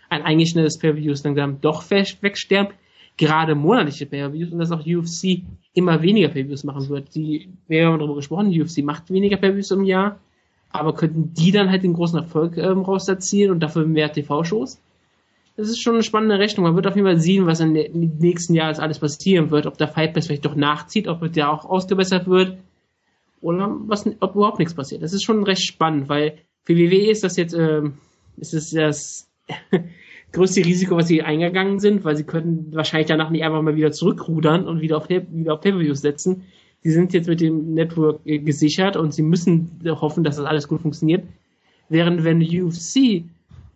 Ein 0.10 0.24
eingeschnittenes 0.24 0.82
ist 0.82 1.26
dann 1.26 1.62
doch 1.62 1.90
wegsterben. 1.90 2.74
Gerade 3.18 3.56
monatliche 3.56 4.06
Pay-Per-Views 4.06 4.52
und 4.52 4.60
dass 4.60 4.72
auch 4.72 4.86
UFC 4.86 5.44
immer 5.74 6.02
weniger 6.02 6.30
Pay-Per-Views 6.30 6.64
machen 6.64 6.88
wird. 6.90 7.14
Die, 7.16 7.50
wir 7.68 7.88
haben 7.88 8.00
darüber 8.00 8.16
gesprochen, 8.16 8.52
die 8.52 8.62
UFC 8.62 8.84
macht 8.84 9.10
weniger 9.10 9.38
Pay-Per-Views 9.38 9.72
im 9.72 9.84
Jahr 9.84 10.20
aber 10.70 10.94
könnten 10.94 11.34
die 11.34 11.52
dann 11.52 11.70
halt 11.70 11.84
den 11.84 11.94
großen 11.94 12.20
Erfolg 12.20 12.58
ähm, 12.58 12.82
raus 12.82 13.08
erzielen 13.08 13.52
und 13.52 13.62
dafür 13.62 13.86
mehr 13.86 14.12
TV-Shows? 14.12 14.80
Das 15.58 15.70
ist 15.70 15.82
schon 15.82 15.96
eine 15.96 16.04
spannende 16.04 16.40
Rechnung. 16.40 16.66
Man 16.66 16.76
wird 16.76 16.88
auf 16.88 16.96
jeden 16.96 17.08
Fall 17.08 17.20
sehen, 17.20 17.46
was 17.48 17.60
in 17.60 17.74
den 17.74 18.18
nächsten 18.20 18.54
Jahren 18.54 18.76
alles 18.76 19.00
passieren 19.00 19.52
wird, 19.52 19.66
ob 19.66 19.78
der 19.78 19.88
Fight 19.88 20.14
Pass 20.14 20.28
vielleicht 20.28 20.46
doch 20.46 20.56
nachzieht, 20.56 21.08
ob 21.08 21.32
der 21.34 21.52
auch 21.52 21.66
ausgebessert 21.66 22.28
wird 22.28 22.58
oder 23.42 23.76
was, 23.88 24.06
ob 24.20 24.36
überhaupt 24.36 24.60
nichts 24.60 24.76
passiert. 24.76 25.02
Das 25.02 25.14
ist 25.14 25.24
schon 25.24 25.44
recht 25.44 25.64
spannend, 25.64 26.10
weil 26.10 26.38
für 26.64 26.78
WWE 26.78 27.10
ist 27.10 27.24
das 27.24 27.36
jetzt, 27.38 27.54
ähm, 27.54 27.98
ist 28.38 28.54
es 28.54 28.70
das 28.70 29.28
größte 30.32 30.64
Risiko, 30.64 30.96
was 30.96 31.08
sie 31.08 31.24
eingegangen 31.24 31.80
sind, 31.80 32.06
weil 32.06 32.16
sie 32.16 32.24
können 32.24 32.70
wahrscheinlich 32.72 33.08
danach 33.08 33.32
nicht 33.32 33.44
einfach 33.44 33.62
mal 33.62 33.76
wieder 33.76 33.92
zurückrudern 33.92 34.68
und 34.68 34.82
wieder 34.82 34.98
auf, 34.98 35.10
wieder 35.10 35.54
auf 35.56 35.62
Pay-Per-Views 35.62 36.02
setzen 36.02 36.44
sie 36.88 36.92
sind 36.92 37.14
jetzt 37.14 37.28
mit 37.28 37.42
dem 37.42 37.74
Network 37.74 38.22
äh, 38.26 38.40
gesichert 38.40 38.96
und 38.96 39.14
sie 39.14 39.22
müssen 39.22 39.80
hoffen, 39.86 40.24
dass 40.24 40.38
das 40.38 40.46
alles 40.46 40.68
gut 40.68 40.82
funktioniert. 40.82 41.26
Während 41.90 42.24
wenn 42.24 42.42
UFC 42.42 43.24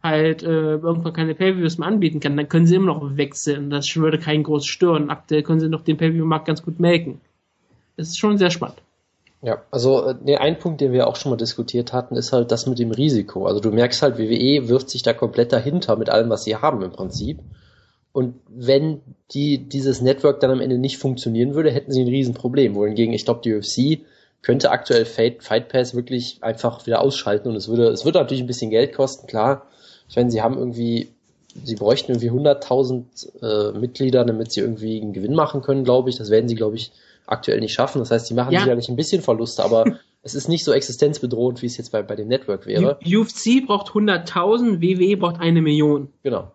halt 0.04 0.44
äh, 0.44 0.76
irgendwann 0.76 1.14
keine 1.14 1.36
Pay-Views 1.36 1.78
mehr 1.78 1.88
anbieten 1.88 2.20
kann, 2.20 2.38
dann 2.38 2.50
können 2.50 2.66
sie 2.66 2.76
immer 2.76 2.94
noch 2.94 3.18
wechseln. 3.18 3.70
Das 3.70 3.96
würde 3.96 4.20
keinen 4.20 4.44
groß 4.44 4.66
stören. 4.66 5.10
Aktuell 5.10 5.44
können 5.44 5.60
sie 5.60 5.70
noch 5.70 5.84
den 5.84 5.98
Pay-View-Markt 5.98 6.46
ganz 6.46 6.64
gut 6.64 6.80
melken. 6.80 7.22
Das 7.98 8.08
ist 8.08 8.20
schon 8.20 8.38
sehr 8.38 8.50
spannend. 8.50 8.82
Ja, 9.44 9.64
also 9.72 10.06
äh, 10.06 10.16
der 10.20 10.42
ein 10.42 10.60
Punkt, 10.60 10.82
den 10.82 10.94
wir 10.94 11.08
auch 11.08 11.16
schon 11.16 11.32
mal 11.32 11.38
diskutiert 11.38 11.94
hatten, 11.94 12.16
ist 12.16 12.32
halt 12.32 12.52
das 12.52 12.68
mit 12.68 12.80
dem 12.80 12.92
Risiko. 12.92 13.46
Also 13.48 13.60
du 13.60 13.72
merkst 13.72 14.02
halt, 14.02 14.18
WWE 14.18 14.68
wirft 14.70 14.90
sich 14.90 15.04
da 15.04 15.14
komplett 15.14 15.52
dahinter 15.52 15.96
mit 15.96 16.10
allem, 16.10 16.30
was 16.30 16.44
sie 16.44 16.56
haben 16.56 16.82
im 16.82 16.92
Prinzip. 16.92 17.40
Und 18.14 18.36
wenn 18.50 19.02
die, 19.32 19.58
dieses 19.70 20.02
Network 20.02 20.42
dann 20.42 20.52
am 20.52 20.62
Ende 20.62 20.78
nicht 20.78 20.98
funktionieren 20.98 21.56
würde, 21.56 21.72
hätten 21.72 21.92
sie 21.92 22.02
ein 22.02 22.08
Riesenproblem. 22.08 22.76
Wohingegen, 22.76 23.14
ich 23.14 23.26
glaube, 23.26 23.42
die 23.44 23.56
UFC 23.56 24.06
könnte 24.42 24.72
aktuell 24.72 25.06
Fight, 25.06 25.44
Fight 25.44 25.70
Pass 25.70 25.96
wirklich 25.96 26.40
einfach 26.42 26.86
wieder 26.86 27.02
ausschalten 27.02 27.50
und 27.50 27.56
es 27.56 27.68
würde, 27.68 27.88
es 27.88 28.06
würde 28.06 28.20
natürlich 28.20 28.44
ein 28.44 28.48
bisschen 28.48 28.72
Geld 28.72 28.94
kosten, 28.94 29.28
klar. 29.28 29.68
Ich 30.12 30.18
meine, 30.18 30.30
sie 30.30 30.42
haben 30.42 30.58
irgendwie, 30.58 31.08
sie 31.64 31.76
bräuchten 31.76 32.12
irgendwie 32.12 32.32
100.000 32.32 33.72
äh, 33.74 33.80
Mitglieder, 33.80 34.26
damit 34.26 34.52
sie 34.52 34.60
irgendwie 34.60 35.02
einen 35.02 35.14
Gewinn 35.14 35.34
machen 35.34 35.62
können, 35.62 35.86
glaube 35.86 36.10
ich. 36.10 36.18
Das 36.18 36.30
werden 36.30 36.50
sie, 36.50 36.56
glaube 36.56 36.76
ich, 36.76 36.92
aktuell 37.28 37.62
nicht 37.62 37.74
schaffen. 37.74 38.00
Das 38.00 38.12
heißt, 38.12 38.28
sie 38.28 38.34
machen 38.34 38.52
ja. 38.52 38.60
sicherlich 38.60 38.90
ein 38.90 38.98
bisschen 38.98 39.22
Verluste, 39.22 39.64
aber 39.64 39.86
es 40.22 40.36
ist 40.36 40.50
nicht 40.50 40.66
so 40.66 40.74
existenzbedrohend, 40.74 41.62
wie 41.62 41.68
es 41.68 41.78
jetzt 41.78 41.94
bei, 41.94 42.04
bei 42.04 42.18
dem 42.18 42.28
Network 42.28 42.66
wäre. 42.66 43.00
UFC 43.06 43.66
braucht 43.66 43.88
100.000, 43.94 44.82
WWE 44.82 45.16
braucht 45.16 45.40
eine 45.40 45.62
Million. 45.62 46.10
Genau. 46.24 46.52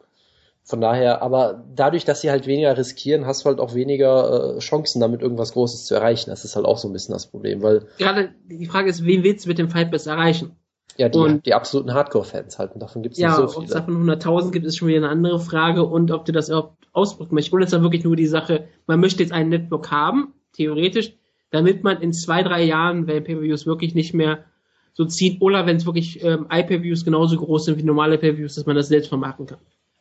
Von 0.63 0.83
daher, 0.83 1.23
aber 1.23 1.65
dadurch, 1.75 2.05
dass 2.05 2.21
sie 2.21 2.31
halt 2.31 2.47
weniger 2.47 2.77
riskieren, 2.77 3.25
hast 3.25 3.43
du 3.43 3.47
halt 3.47 3.59
auch 3.59 3.75
weniger 3.75 4.57
äh, 4.57 4.59
Chancen, 4.59 5.01
damit 5.01 5.23
irgendwas 5.23 5.55
Großes 5.55 5.87
zu 5.87 5.95
erreichen. 5.95 6.29
Das 6.29 6.45
ist 6.45 6.57
halt 6.57 6.67
auch 6.67 6.77
so 6.77 6.91
ein 6.91 6.93
bisschen 6.93 7.15
das 7.15 7.29
Problem, 7.29 7.63
weil. 7.63 7.87
Gerade 7.97 8.35
die 8.51 8.67
Frage 8.67 8.91
ist, 8.91 9.07
wen 9.07 9.23
willst 9.23 9.47
du 9.47 9.49
mit 9.49 9.57
dem 9.57 9.71
Fight 9.71 9.91
Pass 9.91 10.07
erreichen? 10.07 10.57
Ja, 10.99 11.09
die, 11.09 11.19
und, 11.19 11.47
die 11.47 11.55
absoluten 11.55 11.93
Hardcore-Fans 11.93 12.59
halt. 12.59 12.73
Und 12.73 12.81
davon 12.81 13.03
gibt 13.03 13.15
es 13.15 13.21
ja, 13.21 13.29
nicht 13.29 13.37
so 13.37 13.49
viele. 13.49 13.59
Ob 13.59 13.65
es 13.65 13.71
davon 13.71 14.09
100.000 14.09 14.51
gibt, 14.51 14.67
ist 14.67 14.79
schon 14.79 14.89
wieder 14.89 14.99
eine 14.99 15.09
andere 15.09 15.39
Frage. 15.39 15.85
Und 15.85 16.11
ob 16.11 16.25
du 16.25 16.33
das 16.33 16.49
überhaupt 16.49 16.77
ausdrücken 16.93 17.35
möchtest. 17.35 17.53
Oder 17.53 17.65
ist 17.65 17.73
da 17.73 17.83
wirklich 17.83 18.05
nur 18.05 18.17
die 18.17 18.27
Sache, 18.27 18.69
man 18.87 19.01
möchte 19.01 19.23
jetzt 19.23 19.33
einen 19.33 19.51
Network 19.51 19.91
haben, 19.91 20.33
theoretisch, 20.55 21.15
damit 21.51 21.85
man 21.85 22.01
in 22.01 22.13
zwei, 22.13 22.43
drei 22.43 22.65
Jahren, 22.65 23.07
wenn 23.07 23.23
Pay-Per-Views 23.23 23.67
wirklich 23.67 23.95
nicht 23.95 24.15
mehr 24.15 24.45
so 24.95 25.05
zieht, 25.05 25.43
oder 25.43 25.67
wenn 25.67 25.77
es 25.77 25.85
wirklich 25.85 26.25
ähm, 26.25 26.47
iPay-Views 26.51 27.05
genauso 27.05 27.37
groß 27.37 27.67
sind 27.67 27.79
wie 27.79 27.83
normale 27.83 28.17
Pay-Per-Views, 28.19 28.55
dass 28.55 28.67
man 28.67 28.77
das 28.77 28.89
selbst 28.89 29.09
vermarkten 29.09 29.47
kann. 29.47 29.59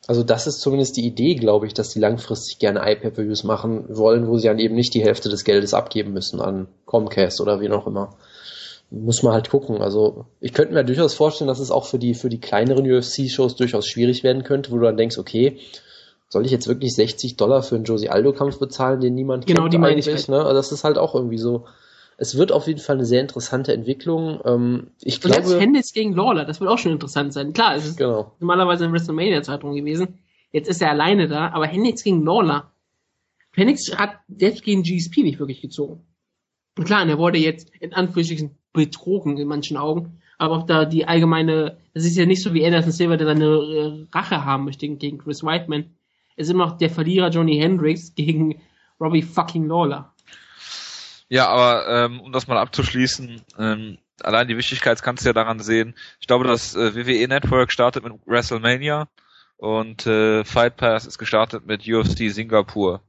Also 0.07 0.23
das 0.23 0.47
ist 0.47 0.61
zumindest 0.61 0.97
die 0.97 1.05
Idee, 1.05 1.35
glaube 1.35 1.65
ich, 1.65 1.73
dass 1.73 1.91
sie 1.91 1.99
langfristig 1.99 2.59
gerne 2.59 2.79
iPay-Per-Views 2.79 3.43
machen 3.43 3.85
wollen, 3.89 4.27
wo 4.27 4.37
sie 4.37 4.47
dann 4.47 4.59
eben 4.59 4.75
nicht 4.75 4.93
die 4.93 5.03
Hälfte 5.03 5.29
des 5.29 5.43
Geldes 5.43 5.73
abgeben 5.73 6.13
müssen 6.13 6.39
an 6.39 6.67
Comcast 6.85 7.41
oder 7.41 7.59
wie 7.59 7.69
auch 7.71 7.87
immer. 7.87 8.15
Muss 8.97 9.23
man 9.23 9.33
halt 9.33 9.49
gucken. 9.49 9.81
Also 9.81 10.25
ich 10.39 10.53
könnte 10.53 10.73
mir 10.73 10.83
durchaus 10.83 11.13
vorstellen, 11.13 11.47
dass 11.47 11.59
es 11.59 11.71
auch 11.71 11.85
für 11.85 11.99
die 11.99 12.13
für 12.13 12.29
die 12.29 12.39
kleineren 12.39 12.89
UFC-Shows 12.89 13.55
durchaus 13.55 13.87
schwierig 13.87 14.23
werden 14.23 14.43
könnte, 14.43 14.71
wo 14.71 14.77
du 14.77 14.85
dann 14.85 14.97
denkst, 14.97 15.17
okay, 15.17 15.59
soll 16.29 16.45
ich 16.45 16.51
jetzt 16.51 16.67
wirklich 16.67 16.95
60 16.95 17.35
Dollar 17.35 17.61
für 17.61 17.75
einen 17.75 17.83
Josie 17.83 18.09
Aldo-Kampf 18.09 18.57
bezahlen, 18.57 19.01
den 19.01 19.13
niemand 19.13 19.45
genau, 19.47 19.63
kennt 19.63 19.73
die 19.73 19.77
eigentlich? 19.79 20.07
Halt. 20.07 20.29
Ne? 20.29 20.37
Also 20.37 20.53
das 20.53 20.71
ist 20.71 20.83
halt 20.83 20.97
auch 20.97 21.13
irgendwie 21.13 21.37
so 21.37 21.65
es 22.17 22.37
wird 22.37 22.51
auf 22.51 22.67
jeden 22.67 22.79
Fall 22.79 22.95
eine 22.95 23.05
sehr 23.05 23.21
interessante 23.21 23.73
Entwicklung. 23.73 24.39
Ähm, 24.45 24.87
ich 25.01 25.23
und 25.23 25.31
glaube, 25.31 25.59
jetzt 25.75 25.93
gegen 25.93 26.13
Lawler, 26.13 26.45
das 26.45 26.59
wird 26.59 26.69
auch 26.69 26.77
schon 26.77 26.93
interessant 26.93 27.33
sein. 27.33 27.53
Klar, 27.53 27.75
es 27.75 27.85
ist 27.85 27.97
genau. 27.97 28.31
normalerweise 28.39 28.85
in 28.85 28.93
WrestleMania-Zeitung 28.93 29.75
gewesen. 29.75 30.19
Jetzt 30.51 30.69
ist 30.69 30.81
er 30.81 30.91
alleine 30.91 31.27
da, 31.27 31.49
aber 31.49 31.67
Hendricks 31.67 32.03
gegen 32.03 32.23
Lawler. 32.23 32.71
Hendricks 33.53 33.97
hat 33.97 34.19
selbst 34.29 34.63
gegen 34.63 34.83
GSP 34.83 35.23
nicht 35.23 35.39
wirklich 35.39 35.61
gezogen. 35.61 36.05
Und 36.77 36.85
klar, 36.85 37.07
er 37.07 37.17
wurde 37.17 37.37
jetzt 37.37 37.71
in 37.79 37.93
Anführungsstrichen 37.93 38.57
betrogen 38.75 39.37
in 39.37 39.47
manchen 39.47 39.77
Augen. 39.77 40.21
Aber 40.37 40.57
auch 40.57 40.65
da 40.65 40.85
die 40.85 41.07
allgemeine, 41.07 41.77
das 41.93 42.05
ist 42.05 42.17
ja 42.17 42.25
nicht 42.25 42.43
so 42.43 42.53
wie 42.53 42.65
Anderson 42.65 42.91
Silver, 42.91 43.17
der 43.17 43.27
seine 43.27 43.45
äh, 43.45 44.05
Rache 44.15 44.45
haben 44.45 44.65
möchte 44.65 44.87
gegen 44.87 45.17
Chris 45.17 45.43
Whiteman. 45.43 45.95
Es 46.35 46.47
ist 46.47 46.53
immer 46.53 46.67
noch 46.67 46.77
der 46.77 46.89
Verlierer 46.89 47.29
Johnny 47.29 47.57
Hendricks 47.57 48.13
gegen 48.15 48.61
Robbie 48.99 49.21
fucking 49.21 49.67
Lawler. 49.67 50.13
Ja, 51.27 51.47
aber 51.47 51.87
ähm, 51.87 52.19
um 52.19 52.31
das 52.31 52.47
mal 52.47 52.57
abzuschließen, 52.57 53.41
ähm, 53.57 53.97
allein 54.21 54.47
die 54.47 54.57
Wichtigkeit 54.57 55.01
kannst 55.01 55.23
du 55.23 55.29
ja 55.29 55.33
daran 55.33 55.59
sehen. 55.59 55.95
Ich 56.19 56.27
glaube, 56.27 56.45
das 56.45 56.75
äh, 56.75 56.95
WWE 56.95 57.27
Network 57.27 57.71
startet 57.71 58.03
mit 58.03 58.13
WrestleMania 58.25 59.07
und 59.57 60.05
äh, 60.05 60.43
Fight 60.43 60.77
Pass 60.77 61.07
ist 61.07 61.17
gestartet 61.17 61.65
mit 61.65 61.87
UFC 61.87 62.29
Singapur. 62.29 63.01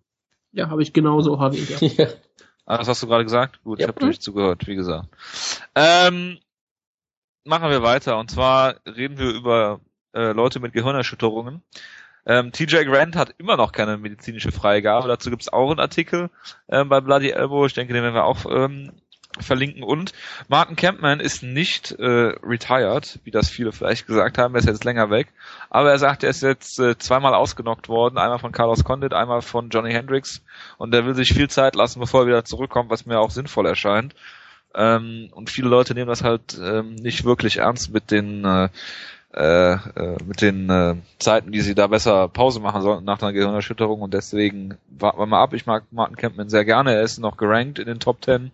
Ja, 0.52 0.70
habe 0.70 0.82
ich 0.82 0.92
genauso 0.92 1.34
erwähnt, 1.36 1.80
ja. 1.98 2.06
Ah, 2.66 2.78
das 2.78 2.88
hast 2.88 3.02
du 3.02 3.06
gerade 3.06 3.24
gesagt? 3.24 3.62
Gut, 3.62 3.78
Ja. 3.78 3.84
ich 3.84 3.88
habe 3.88 4.00
dir 4.00 4.06
nicht 4.06 4.22
zugehört, 4.22 4.66
wie 4.66 4.74
gesagt. 4.74 5.08
Ähm, 5.74 6.38
machen 7.44 7.70
wir 7.70 7.82
weiter. 7.82 8.18
Und 8.18 8.30
zwar 8.30 8.76
reden 8.86 9.18
wir 9.18 9.30
über 9.30 9.80
äh, 10.14 10.32
Leute 10.32 10.60
mit 10.60 10.72
Gehirnerschütterungen. 10.72 11.62
Ähm, 12.26 12.50
TJ 12.50 12.84
Grant 12.84 13.14
hat 13.14 13.34
immer 13.38 13.56
noch 13.56 13.70
keine 13.70 13.98
medizinische 13.98 14.50
Freigabe. 14.50 15.06
Dazu 15.06 15.30
gibt's 15.30 15.48
auch 15.52 15.70
einen 15.70 15.78
Artikel 15.78 16.28
ähm, 16.68 16.88
bei 16.88 17.00
Bloody 17.00 17.30
Elbow. 17.30 17.66
Ich 17.66 17.74
denke, 17.74 17.92
den 17.94 18.02
werden 18.02 18.14
wir 18.16 18.24
auch 18.24 18.44
ähm, 18.50 18.92
verlinken. 19.40 19.82
Und 19.82 20.12
Martin 20.48 20.76
Campman 20.76 21.20
ist 21.20 21.42
nicht 21.42 21.92
äh, 21.92 22.34
retired, 22.42 23.18
wie 23.24 23.30
das 23.30 23.48
viele 23.48 23.72
vielleicht 23.72 24.06
gesagt 24.06 24.38
haben. 24.38 24.54
Er 24.54 24.60
ist 24.60 24.68
jetzt 24.68 24.84
länger 24.84 25.10
weg. 25.10 25.28
Aber 25.70 25.90
er 25.90 25.98
sagt, 25.98 26.22
er 26.22 26.30
ist 26.30 26.42
jetzt 26.42 26.78
äh, 26.78 26.96
zweimal 26.98 27.34
ausgenockt 27.34 27.88
worden. 27.88 28.18
Einmal 28.18 28.38
von 28.38 28.52
Carlos 28.52 28.84
Condit, 28.84 29.12
einmal 29.12 29.42
von 29.42 29.68
Johnny 29.70 29.92
Hendricks. 29.92 30.42
Und 30.78 30.94
er 30.94 31.06
will 31.06 31.14
sich 31.14 31.32
viel 31.32 31.48
Zeit 31.48 31.74
lassen, 31.74 32.00
bevor 32.00 32.22
er 32.22 32.26
wieder 32.26 32.44
zurückkommt, 32.44 32.90
was 32.90 33.06
mir 33.06 33.18
auch 33.18 33.30
sinnvoll 33.30 33.66
erscheint. 33.66 34.14
Ähm, 34.74 35.28
und 35.32 35.50
viele 35.50 35.68
Leute 35.68 35.94
nehmen 35.94 36.08
das 36.08 36.22
halt 36.22 36.58
ähm, 36.62 36.94
nicht 36.96 37.24
wirklich 37.24 37.58
ernst 37.58 37.92
mit 37.92 38.10
den 38.10 38.44
äh, 38.44 38.68
äh, 39.36 39.74
äh, 39.74 40.16
mit 40.24 40.40
den 40.40 40.70
äh, 40.70 40.94
Zeiten, 41.18 41.52
die 41.52 41.60
sie 41.60 41.74
da 41.74 41.88
besser 41.88 42.26
Pause 42.26 42.58
machen 42.58 42.80
sollten 42.80 43.04
nach 43.04 43.20
einer 43.20 43.34
Gehirnerschütterung 43.34 44.00
und 44.00 44.14
deswegen 44.14 44.78
warten 44.88 45.18
wir 45.18 45.26
mal 45.26 45.42
ab. 45.42 45.52
Ich 45.52 45.66
mag 45.66 45.84
Martin 45.90 46.16
Campman 46.16 46.48
sehr 46.48 46.64
gerne. 46.64 46.94
Er 46.94 47.02
ist 47.02 47.18
noch 47.18 47.36
gerankt 47.36 47.78
in 47.78 47.84
den 47.84 48.00
Top 48.00 48.22
Ten. 48.22 48.52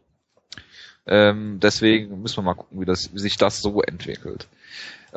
Ähm, 1.06 1.58
deswegen 1.60 2.22
müssen 2.22 2.36
wir 2.38 2.42
mal 2.42 2.54
gucken, 2.54 2.80
wie, 2.80 2.84
das, 2.84 3.12
wie 3.12 3.18
sich 3.18 3.36
das 3.36 3.60
so 3.60 3.82
entwickelt. 3.82 4.46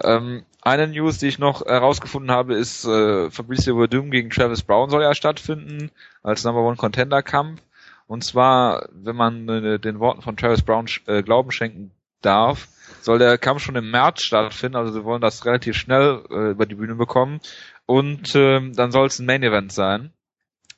Ähm, 0.04 0.44
eine 0.62 0.88
News, 0.88 1.20
die 1.20 1.28
ich 1.28 1.40
noch 1.40 1.66
herausgefunden 1.66 2.32
habe, 2.32 2.56
ist 2.56 2.86
äh, 2.86 3.30
Fabricio 3.30 3.78
Verdum 3.78 4.12
gegen 4.12 4.30
Travis 4.30 4.64
Brown 4.64 4.90
soll 4.90 5.04
ja 5.04 5.14
stattfinden 5.14 5.92
als 6.24 6.44
Number 6.44 6.62
One 6.62 6.76
Contender 6.76 7.22
Kampf. 7.22 7.62
Und 8.08 8.24
zwar, 8.24 8.90
wenn 8.92 9.16
man 9.16 9.48
äh, 9.48 9.80
den 9.80 10.00
Worten 10.00 10.22
von 10.22 10.38
Travis 10.38 10.64
Brown 10.64 10.88
sch- 10.88 11.08
äh, 11.08 11.24
Glauben 11.24 11.52
schenken 11.52 11.92
darf, 12.22 12.68
soll 13.02 13.20
der 13.20 13.38
Kampf 13.38 13.64
schon 13.64 13.76
im 13.76 13.90
März 13.92 14.24
stattfinden. 14.24 14.76
Also 14.76 14.92
sie 14.92 15.04
wollen 15.04 15.22
das 15.22 15.46
relativ 15.46 15.76
schnell 15.76 16.24
äh, 16.30 16.52
über 16.52 16.66
die 16.66 16.76
Bühne 16.76 16.96
bekommen. 16.96 17.40
Und 17.86 18.36
ähm, 18.36 18.74
dann 18.76 18.92
soll 18.92 19.08
es 19.08 19.20
ein 19.20 19.26
Main 19.28 19.44
Event 19.44 19.72
sein, 19.72 20.12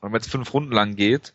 wenn 0.02 0.14
es 0.16 0.28
fünf 0.28 0.54
Runden 0.54 0.74
lang 0.74 0.96
geht. 0.96 1.34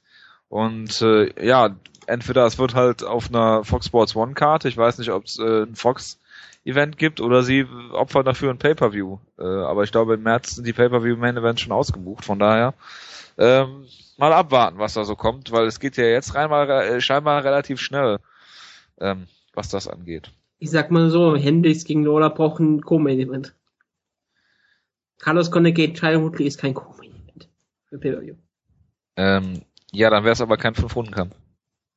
Und 0.52 1.00
äh, 1.00 1.46
ja, 1.46 1.74
entweder 2.06 2.44
es 2.44 2.58
wird 2.58 2.74
halt 2.74 3.02
auf 3.02 3.30
einer 3.30 3.64
Fox 3.64 3.86
Sports 3.86 4.14
One 4.14 4.34
Karte, 4.34 4.68
ich 4.68 4.76
weiß 4.76 4.98
nicht, 4.98 5.10
ob 5.10 5.24
es 5.24 5.38
äh, 5.38 5.62
ein 5.62 5.76
Fox 5.76 6.18
Event 6.62 6.98
gibt 6.98 7.22
oder 7.22 7.42
sie 7.42 7.64
opfern 7.92 8.26
dafür 8.26 8.50
ein 8.50 8.58
Pay-Per-View. 8.58 9.16
Äh, 9.38 9.44
aber 9.44 9.84
ich 9.84 9.92
glaube, 9.92 10.12
im 10.12 10.22
März 10.22 10.56
sind 10.56 10.66
die 10.66 10.74
Pay-Per-View 10.74 11.16
Main 11.16 11.38
Events 11.38 11.62
schon 11.62 11.72
ausgebucht, 11.72 12.26
von 12.26 12.38
daher 12.38 12.74
ähm, 13.38 13.86
mal 14.18 14.34
abwarten, 14.34 14.76
was 14.76 14.92
da 14.92 15.04
so 15.04 15.16
kommt, 15.16 15.52
weil 15.52 15.64
es 15.64 15.80
geht 15.80 15.96
ja 15.96 16.04
jetzt 16.04 16.34
rein 16.34 16.50
mal 16.50 16.68
äh, 16.68 17.00
scheinbar 17.00 17.42
relativ 17.44 17.80
schnell, 17.80 18.18
ähm, 19.00 19.28
was 19.54 19.70
das 19.70 19.88
angeht. 19.88 20.32
Ich 20.58 20.70
sag 20.70 20.90
mal 20.90 21.08
so, 21.08 21.34
Hendricks 21.34 21.84
gegen 21.84 22.04
Lola 22.04 22.28
brauchen 22.28 22.74
ein 22.74 22.80
Co-Main-Event. 22.82 23.54
Carlos 25.18 25.50
Conde 25.50 25.72
gegen 25.72 25.94
Tyler 25.94 26.20
Woodley 26.20 26.46
ist 26.46 26.58
kein 26.58 26.74
Co-Main-Event 26.74 27.48
für 27.88 27.98
Pay-Per-View. 27.98 28.34
Ähm, 29.16 29.62
ja, 29.92 30.10
dann 30.10 30.24
wäre 30.24 30.32
es 30.32 30.40
aber 30.40 30.56
kein 30.56 30.74
Fünf-Runden-Kampf. 30.74 31.34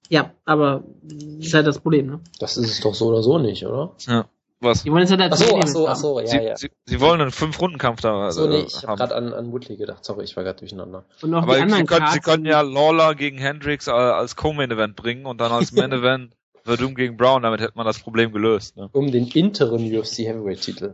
Ja, 0.10 0.32
aber 0.46 0.84
das 1.02 1.48
ist 1.48 1.54
halt 1.54 1.68
das 1.68 1.80
Problem, 1.80 2.08
ne? 2.08 2.20
Das 2.40 2.58
ist 2.58 2.70
es 2.70 2.80
doch 2.82 2.94
so 2.94 3.08
oder 3.08 3.24
so 3.24 3.40
nicht, 3.40 3.66
oder? 3.66 3.96
Ja. 4.08 4.26
Was? 4.62 4.84
Die 4.84 4.92
wollen 4.92 5.02
jetzt 5.06 5.12
halt 5.12 5.34
Ach 5.34 5.38
so, 5.38 5.58
ach 5.58 5.68
so, 5.68 5.88
ach 5.88 5.96
so, 5.96 6.20
ja, 6.20 6.28
sie, 6.28 6.38
ja. 6.38 6.58
Sie, 6.58 6.72
sie 6.86 7.00
wollen 7.02 7.20
einen 7.22 7.32
Fünf-Runden-Kampf 7.32 8.02
da 8.02 8.32
So, 8.32 8.48
nee, 8.48 8.62
äh, 8.62 8.66
ich 8.66 8.76
habe 8.78 8.88
haben. 8.88 8.98
gerade 8.98 9.16
an, 9.16 9.34
an 9.34 9.52
Woodley 9.52 9.76
gedacht. 9.78 10.06
Sorry, 10.06 10.24
ich 10.24 10.36
war 10.38 10.44
gerade 10.44 10.60
durcheinander. 10.60 11.04
Und 11.22 11.34
auch 11.34 11.44
Aber 11.44 11.54
die 11.54 11.58
sie 11.58 11.64
anderen 11.64 11.86
können, 11.88 12.08
sie 12.12 12.20
können 12.20 12.46
ja 12.46 12.62
Lawler 12.62 13.16
gegen 13.16 13.38
Hendricks 13.38 13.88
äh, 13.88 13.92
als 13.92 14.36
Co-Main-Event 14.36 14.96
bringen 14.96 15.26
und 15.26 15.42
dann 15.42 15.52
als 15.52 15.72
Main-Event 15.74 16.36
Verdum 16.64 16.96
gegen 16.96 17.16
Brown, 17.16 17.44
damit 17.44 17.62
hätte 17.62 17.74
man 17.76 17.86
das 17.86 18.00
Problem 18.00 18.32
gelöst. 18.32 18.76
Ne? 18.76 18.90
Um 18.92 19.12
den 19.12 19.28
Interim 19.28 19.86
UFC 19.96 20.20
Heavyweight 20.20 20.62
Titel. 20.62 20.94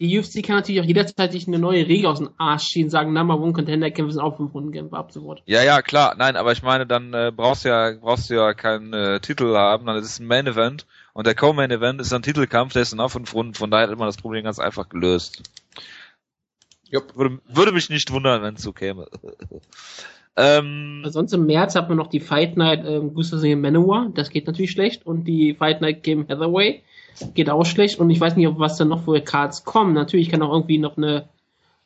Die 0.00 0.16
UFC 0.16 0.44
kann 0.44 0.56
natürlich 0.56 0.80
auch 0.80 0.86
jederzeit 0.86 1.32
sich 1.32 1.48
eine 1.48 1.58
neue 1.58 1.88
Regel 1.88 2.06
aus 2.06 2.18
dem 2.18 2.30
Arsch 2.38 2.68
ziehen, 2.68 2.88
sagen, 2.88 3.12
Number 3.12 3.40
One 3.40 3.52
Contender 3.52 3.90
Kämpfe 3.90 4.12
sind 4.12 4.22
auch 4.22 4.36
fünf 4.36 4.54
Runden 4.54 4.70
Kämpfe 4.70 4.96
ab 4.96 5.10
sofort. 5.10 5.42
Ja, 5.46 5.62
ja, 5.64 5.82
klar. 5.82 6.14
Nein, 6.16 6.36
aber 6.36 6.52
ich 6.52 6.62
meine, 6.62 6.86
dann 6.86 7.12
äh, 7.12 7.32
brauchst 7.34 7.64
du 7.64 7.70
ja 7.70 7.92
brauchst 8.00 8.30
du 8.30 8.34
ja 8.34 8.54
keinen 8.54 8.92
äh, 8.92 9.18
Titel 9.18 9.56
haben, 9.56 9.86
dann 9.86 9.96
ist 9.96 10.06
es 10.06 10.20
ein 10.20 10.26
Main 10.26 10.46
Event 10.46 10.86
und 11.14 11.26
der 11.26 11.34
Co-Main 11.34 11.72
Event 11.72 12.00
ist 12.00 12.12
ein 12.12 12.22
Titelkampf, 12.22 12.74
der 12.74 12.82
ist 12.82 12.92
dann 12.92 13.00
auch 13.00 13.10
fünf 13.10 13.34
Runden, 13.34 13.54
von 13.54 13.72
daher 13.72 13.88
hätte 13.88 13.98
man 13.98 14.06
das 14.06 14.18
Problem 14.18 14.44
ganz 14.44 14.60
einfach 14.60 14.88
gelöst. 14.88 15.42
Jupp. 16.84 17.16
Würde, 17.16 17.40
würde 17.48 17.72
mich 17.72 17.90
nicht 17.90 18.12
wundern, 18.12 18.42
wenn 18.42 18.54
es 18.54 18.62
so 18.62 18.72
käme. 18.72 19.08
ähm, 20.36 21.02
Sonst 21.06 21.32
im 21.32 21.46
März 21.46 21.74
hat 21.74 21.88
man 21.88 21.98
noch 21.98 22.06
die 22.06 22.20
Fight 22.20 22.56
Night 22.56 22.84
ähm, 22.86 23.14
Gustavs 23.14 23.42
gegen 23.42 23.60
Manowar, 23.60 24.10
das 24.14 24.30
geht 24.30 24.46
natürlich 24.46 24.70
schlecht. 24.70 25.04
Und 25.04 25.24
die 25.24 25.54
Fight 25.54 25.80
Night 25.80 26.04
gegen 26.04 26.28
Hathaway 26.28 26.82
geht 27.34 27.50
auch 27.50 27.64
schlecht. 27.64 27.98
Und 27.98 28.10
ich 28.10 28.20
weiß 28.20 28.36
nicht, 28.36 28.46
ob 28.46 28.58
was 28.58 28.76
dann 28.76 28.88
noch 28.88 29.04
für 29.04 29.20
Cards 29.20 29.64
kommen. 29.64 29.94
Natürlich 29.94 30.30
kann 30.30 30.42
auch 30.42 30.52
irgendwie 30.52 30.78
noch 30.78 30.96
eine 30.96 31.28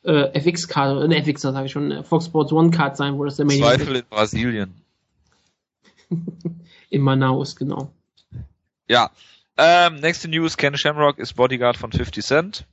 äh, 0.03 0.37
FX-Card, 0.39 1.03
eine 1.03 1.17
FX, 1.17 1.41
sage 1.41 1.65
ich 1.65 1.71
schon, 1.71 1.91
eine 1.91 2.03
Fox 2.03 2.25
Sports 2.25 2.51
One-Card 2.51 2.97
sein, 2.97 3.17
wo 3.17 3.25
das 3.25 3.37
der 3.37 3.45
Main 3.45 3.59
Zweifel 3.59 3.95
in 3.97 4.05
Brasilien. 4.09 4.73
in 6.89 7.01
Manaus, 7.01 7.55
genau. 7.55 7.91
Ja. 8.87 9.11
Ähm, 9.57 9.95
nächste 9.97 10.27
News, 10.27 10.57
Ken 10.57 10.77
Shamrock 10.77 11.19
ist 11.19 11.35
Bodyguard 11.35 11.77
von 11.77 11.91
50 11.91 12.25
Cent. 12.25 12.65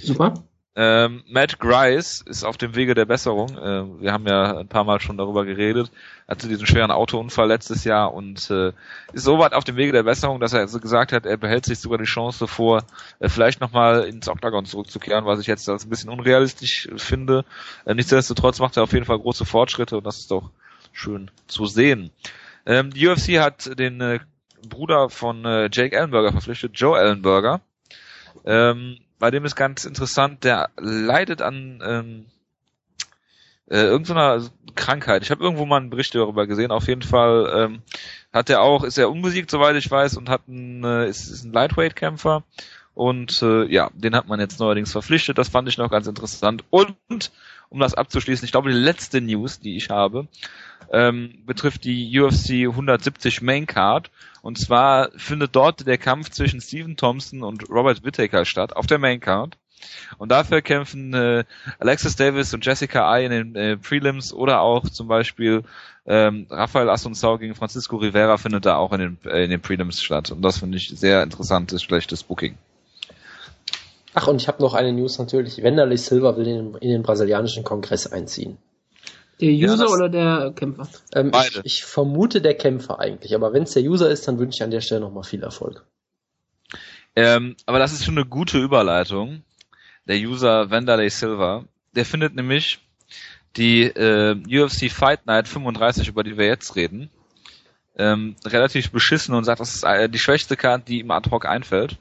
Super. 0.00 0.34
Ähm, 0.76 1.24
Matt 1.26 1.58
Grice 1.58 2.22
ist 2.24 2.44
auf 2.44 2.56
dem 2.56 2.76
Wege 2.76 2.94
der 2.94 3.04
Besserung. 3.04 3.58
Ähm, 3.60 4.00
wir 4.00 4.12
haben 4.12 4.26
ja 4.28 4.58
ein 4.58 4.68
paar 4.68 4.84
Mal 4.84 5.00
schon 5.00 5.16
darüber 5.16 5.44
geredet. 5.44 5.90
Er 6.26 6.32
hatte 6.32 6.46
diesen 6.46 6.66
schweren 6.66 6.92
Autounfall 6.92 7.48
letztes 7.48 7.82
Jahr 7.84 8.14
und 8.14 8.48
äh, 8.50 8.72
ist 9.12 9.24
so 9.24 9.38
weit 9.38 9.54
auf 9.54 9.64
dem 9.64 9.76
Wege 9.76 9.92
der 9.92 10.04
Besserung, 10.04 10.38
dass 10.38 10.52
er 10.52 10.60
also 10.60 10.78
gesagt 10.78 11.10
hat, 11.12 11.26
er 11.26 11.36
behält 11.36 11.64
sich 11.64 11.80
sogar 11.80 11.98
die 11.98 12.04
Chance 12.04 12.46
vor, 12.46 12.84
äh, 13.18 13.28
vielleicht 13.28 13.60
nochmal 13.60 14.04
ins 14.04 14.28
Octagon 14.28 14.66
zurückzukehren, 14.66 15.24
was 15.24 15.40
ich 15.40 15.48
jetzt 15.48 15.68
als 15.68 15.84
ein 15.84 15.90
bisschen 15.90 16.10
unrealistisch 16.10 16.88
finde. 16.96 17.44
Äh, 17.84 17.94
nichtsdestotrotz 17.94 18.60
macht 18.60 18.76
er 18.76 18.84
auf 18.84 18.92
jeden 18.92 19.06
Fall 19.06 19.18
große 19.18 19.46
Fortschritte 19.46 19.96
und 19.96 20.06
das 20.06 20.18
ist 20.18 20.30
doch 20.30 20.50
schön 20.92 21.30
zu 21.48 21.66
sehen. 21.66 22.12
Ähm, 22.66 22.90
die 22.92 23.08
UFC 23.08 23.40
hat 23.40 23.78
den 23.78 24.00
äh, 24.00 24.20
Bruder 24.68 25.08
von 25.08 25.44
äh, 25.44 25.68
Jake 25.72 25.96
Ellenberger 25.96 26.32
verpflichtet, 26.32 26.72
Joe 26.74 26.98
Ellenberger. 26.98 27.62
Ähm, 28.44 28.98
bei 29.18 29.30
dem 29.30 29.44
ist 29.44 29.56
ganz 29.56 29.84
interessant, 29.84 30.44
der 30.44 30.70
leidet 30.76 31.42
an 31.42 31.82
ähm, 31.84 32.26
äh, 33.70 33.82
irgendeiner 33.82 34.42
Krankheit. 34.74 35.22
Ich 35.22 35.30
habe 35.30 35.42
irgendwo 35.42 35.66
mal 35.66 35.78
einen 35.78 35.90
Bericht 35.90 36.14
darüber 36.14 36.46
gesehen. 36.46 36.70
Auf 36.70 36.88
jeden 36.88 37.02
Fall 37.02 37.52
ähm, 37.54 37.82
hat 38.32 38.50
er 38.50 38.62
auch, 38.62 38.84
ist 38.84 38.98
er 38.98 39.10
unbesiegt, 39.10 39.50
soweit 39.50 39.76
ich 39.76 39.90
weiß, 39.90 40.16
und 40.16 40.28
hat 40.28 40.42
einen, 40.48 40.84
äh, 40.84 41.08
ist, 41.08 41.28
ist 41.28 41.44
ein 41.44 41.52
Lightweight-Kämpfer. 41.52 42.44
Und 42.94 43.42
äh, 43.42 43.64
ja, 43.66 43.90
den 43.94 44.16
hat 44.16 44.26
man 44.26 44.40
jetzt 44.40 44.58
neuerdings 44.58 44.92
verpflichtet. 44.92 45.38
Das 45.38 45.48
fand 45.48 45.68
ich 45.68 45.78
noch 45.78 45.90
ganz 45.90 46.06
interessant. 46.06 46.64
Und 46.70 46.96
um 47.68 47.80
das 47.80 47.94
abzuschließen, 47.94 48.44
ich 48.44 48.52
glaube, 48.52 48.70
die 48.70 48.76
letzte 48.76 49.20
News, 49.20 49.60
die 49.60 49.76
ich 49.76 49.90
habe, 49.90 50.26
ähm, 50.90 51.42
betrifft 51.46 51.84
die 51.84 52.18
UFC 52.18 52.68
170 52.68 53.42
Main 53.42 53.66
Card. 53.66 54.10
Und 54.42 54.58
zwar 54.58 55.10
findet 55.16 55.54
dort 55.54 55.86
der 55.86 55.98
Kampf 55.98 56.30
zwischen 56.30 56.60
Stephen 56.60 56.96
Thompson 56.96 57.42
und 57.42 57.68
Robert 57.68 58.04
Whittaker 58.04 58.44
statt, 58.44 58.74
auf 58.76 58.86
der 58.86 58.98
Main 58.98 59.20
Card. 59.20 59.56
Und 60.18 60.30
dafür 60.30 60.62
kämpfen 60.62 61.14
äh, 61.14 61.44
Alexis 61.78 62.16
Davis 62.16 62.52
und 62.52 62.64
Jessica 62.64 63.10
Ai 63.10 63.26
in 63.26 63.30
den 63.30 63.56
äh, 63.56 63.76
Prelims 63.76 64.32
oder 64.32 64.60
auch 64.60 64.88
zum 64.88 65.06
Beispiel 65.06 65.62
ähm, 66.06 66.46
Rafael 66.50 66.88
Assunção 66.88 67.38
gegen 67.38 67.54
Francisco 67.54 67.96
Rivera 67.96 68.38
findet 68.38 68.66
da 68.66 68.76
auch 68.76 68.92
in 68.92 69.00
den, 69.00 69.18
äh, 69.24 69.44
in 69.44 69.50
den 69.50 69.60
Prelims 69.60 70.02
statt. 70.02 70.30
Und 70.30 70.42
das 70.42 70.58
finde 70.58 70.78
ich 70.78 70.88
sehr 70.88 71.22
interessantes, 71.22 71.82
schlechtes 71.82 72.22
Booking. 72.22 72.56
Ach, 74.14 74.26
und 74.26 74.40
ich 74.40 74.48
habe 74.48 74.62
noch 74.62 74.74
eine 74.74 74.92
News 74.92 75.18
natürlich. 75.18 75.62
Wanderlei 75.62 75.96
Silva 75.96 76.36
will 76.36 76.46
in, 76.48 76.74
in 76.76 76.90
den 76.90 77.02
brasilianischen 77.02 77.62
Kongress 77.62 78.06
einziehen. 78.06 78.56
Der 79.40 79.52
Ja, 79.52 79.72
User 79.72 79.84
das- 79.84 79.92
oder 79.92 80.08
der 80.08 80.52
Kämpfer? 80.54 80.88
Ähm, 81.14 81.30
Beide. 81.30 81.60
ich, 81.64 81.78
ich 81.78 81.84
vermute 81.84 82.40
der 82.40 82.54
Kämpfer 82.54 82.98
eigentlich, 82.98 83.34
aber 83.34 83.52
wenn 83.52 83.62
es 83.64 83.72
der 83.72 83.82
User 83.84 84.10
ist, 84.10 84.26
dann 84.26 84.38
wünsche 84.38 84.56
ich 84.58 84.62
an 84.64 84.70
der 84.70 84.80
Stelle 84.80 85.00
nochmal 85.00 85.22
viel 85.24 85.42
Erfolg. 85.42 85.84
Ähm, 87.16 87.56
aber 87.66 87.78
das 87.78 87.92
ist 87.92 88.04
schon 88.04 88.16
eine 88.18 88.26
gute 88.26 88.58
Überleitung. 88.58 89.42
Der 90.06 90.16
User 90.16 90.70
Wanderlei 90.70 91.08
Silva, 91.08 91.64
der 91.94 92.04
findet 92.04 92.34
nämlich 92.34 92.78
die 93.56 93.82
äh, 93.82 94.36
UFC 94.62 94.90
Fight 94.90 95.26
Night 95.26 95.48
35, 95.48 96.08
über 96.08 96.22
die 96.24 96.36
wir 96.38 96.46
jetzt 96.46 96.76
reden, 96.76 97.10
ähm, 97.96 98.36
relativ 98.44 98.90
beschissen 98.90 99.34
und 99.34 99.44
sagt, 99.44 99.60
das 99.60 99.74
ist 99.74 99.84
äh, 99.84 100.08
die 100.08 100.18
schwächste 100.18 100.56
Card, 100.56 100.88
die 100.88 101.00
ihm 101.00 101.10
ad 101.10 101.30
hoc 101.30 101.44
einfällt. 101.46 101.96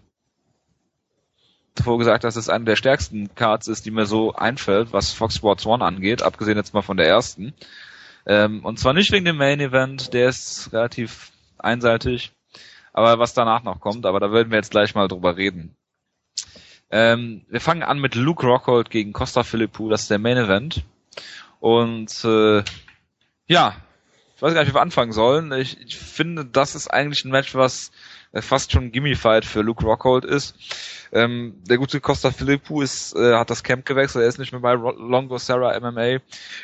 Zuvor 1.77 1.97
gesagt, 1.97 2.23
dass 2.23 2.35
es 2.35 2.49
eine 2.49 2.65
der 2.65 2.75
stärksten 2.75 3.33
Cards 3.35 3.67
ist, 3.67 3.85
die 3.85 3.91
mir 3.91 4.05
so 4.05 4.33
einfällt, 4.33 4.91
was 4.91 5.13
Fox 5.13 5.35
Sports 5.35 5.65
One 5.65 5.83
angeht, 5.83 6.21
abgesehen 6.21 6.57
jetzt 6.57 6.73
mal 6.73 6.81
von 6.81 6.97
der 6.97 7.07
ersten. 7.07 7.53
Ähm, 8.25 8.65
und 8.65 8.79
zwar 8.79 8.93
nicht 8.93 9.11
wegen 9.11 9.25
dem 9.25 9.37
Main 9.37 9.59
Event, 9.59 10.13
der 10.13 10.29
ist 10.29 10.73
relativ 10.73 11.31
einseitig, 11.57 12.33
aber 12.93 13.19
was 13.19 13.33
danach 13.33 13.63
noch 13.63 13.79
kommt, 13.79 14.05
aber 14.05 14.19
da 14.19 14.31
werden 14.31 14.49
wir 14.49 14.57
jetzt 14.57 14.71
gleich 14.71 14.95
mal 14.95 15.07
drüber 15.07 15.37
reden. 15.37 15.75
Ähm, 16.89 17.45
wir 17.49 17.61
fangen 17.61 17.83
an 17.83 17.99
mit 17.99 18.15
Luke 18.15 18.45
Rockhold 18.45 18.89
gegen 18.89 19.13
Costa 19.13 19.43
Philippou, 19.43 19.89
das 19.89 20.03
ist 20.03 20.11
der 20.11 20.19
Main 20.19 20.37
Event. 20.37 20.83
Und 21.59 22.23
äh, 22.25 22.63
Ja, 23.47 23.75
ich 24.35 24.41
weiß 24.41 24.53
gar 24.53 24.61
nicht, 24.61 24.69
wie 24.69 24.75
wir 24.75 24.81
anfangen 24.81 25.13
sollen. 25.13 25.51
Ich, 25.53 25.81
ich 25.81 25.97
finde, 25.97 26.45
das 26.45 26.75
ist 26.75 26.89
eigentlich 26.89 27.25
ein 27.25 27.31
Match, 27.31 27.55
was 27.55 27.91
fast 28.33 28.71
schon 28.71 28.91
Gimme-Fight 28.91 29.45
für 29.45 29.61
Luke 29.61 29.83
Rockhold 29.83 30.25
ist. 30.25 30.55
Ähm, 31.11 31.61
der 31.67 31.77
gute 31.77 32.01
Costa 32.01 32.31
Filippo 32.31 32.81
ist, 32.81 33.15
äh, 33.15 33.35
hat 33.35 33.49
das 33.49 33.63
Camp 33.63 33.85
gewechselt, 33.85 34.23
er 34.23 34.27
ist 34.27 34.39
nicht 34.39 34.51
mehr 34.51 34.61
bei 34.61 34.73
Longo 34.73 35.37
Sarah 35.37 35.79
MMA 35.79 36.19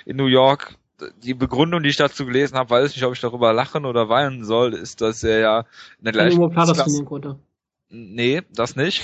in 0.06 0.18
New 0.18 0.28
York. 0.28 0.76
Die 1.24 1.34
Begründung, 1.34 1.84
die 1.84 1.90
ich 1.90 1.98
dazu 1.98 2.26
gelesen 2.26 2.58
habe, 2.58 2.70
weiß 2.70 2.92
ich 2.92 2.98
nicht, 2.98 3.06
ob 3.06 3.14
ich 3.14 3.20
darüber 3.20 3.54
lachen 3.54 3.86
oder 3.86 4.10
weinen 4.10 4.44
soll, 4.44 4.74
ist, 4.74 5.02
dass 5.02 5.24
er 5.24 5.40
ja 5.40 5.60
in 6.00 6.06
der 6.06 6.14
gleichen 6.14 6.40
Klasse... 6.52 6.72
Nee, 7.90 8.42
das 8.52 8.76
nicht. 8.76 9.02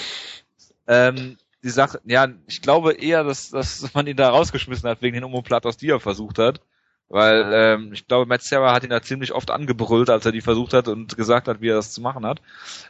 Ähm, 0.88 1.38
die 1.64 1.70
Sache, 1.70 2.00
ja, 2.06 2.28
ich 2.48 2.62
glaube 2.62 2.94
eher, 2.94 3.24
dass, 3.24 3.50
dass 3.50 3.94
man 3.94 4.08
ihn 4.08 4.16
da 4.16 4.30
rausgeschmissen 4.30 4.90
hat 4.90 5.02
wegen 5.02 5.16
den 5.16 5.24
Omoplatos, 5.24 5.78
die 5.78 5.90
er 5.90 6.00
versucht 6.00 6.40
hat. 6.40 6.62
Weil 7.10 7.50
ähm, 7.52 7.92
ich 7.92 8.08
glaube, 8.08 8.28
Matt 8.28 8.44
Serra 8.44 8.72
hat 8.72 8.84
ihn 8.84 8.92
da 8.92 9.02
ziemlich 9.02 9.34
oft 9.34 9.50
angebrüllt, 9.50 10.12
als 10.12 10.28
er 10.28 10.32
die 10.32 10.42
versucht 10.42 10.74
hat 10.74 10.88
und 10.88 11.18
gesagt 11.18 11.48
hat, 11.48 11.60
wie 11.60 11.70
er 11.70 11.76
das 11.76 11.92
zu 11.92 12.02
machen 12.02 12.24
hat. 12.24 12.40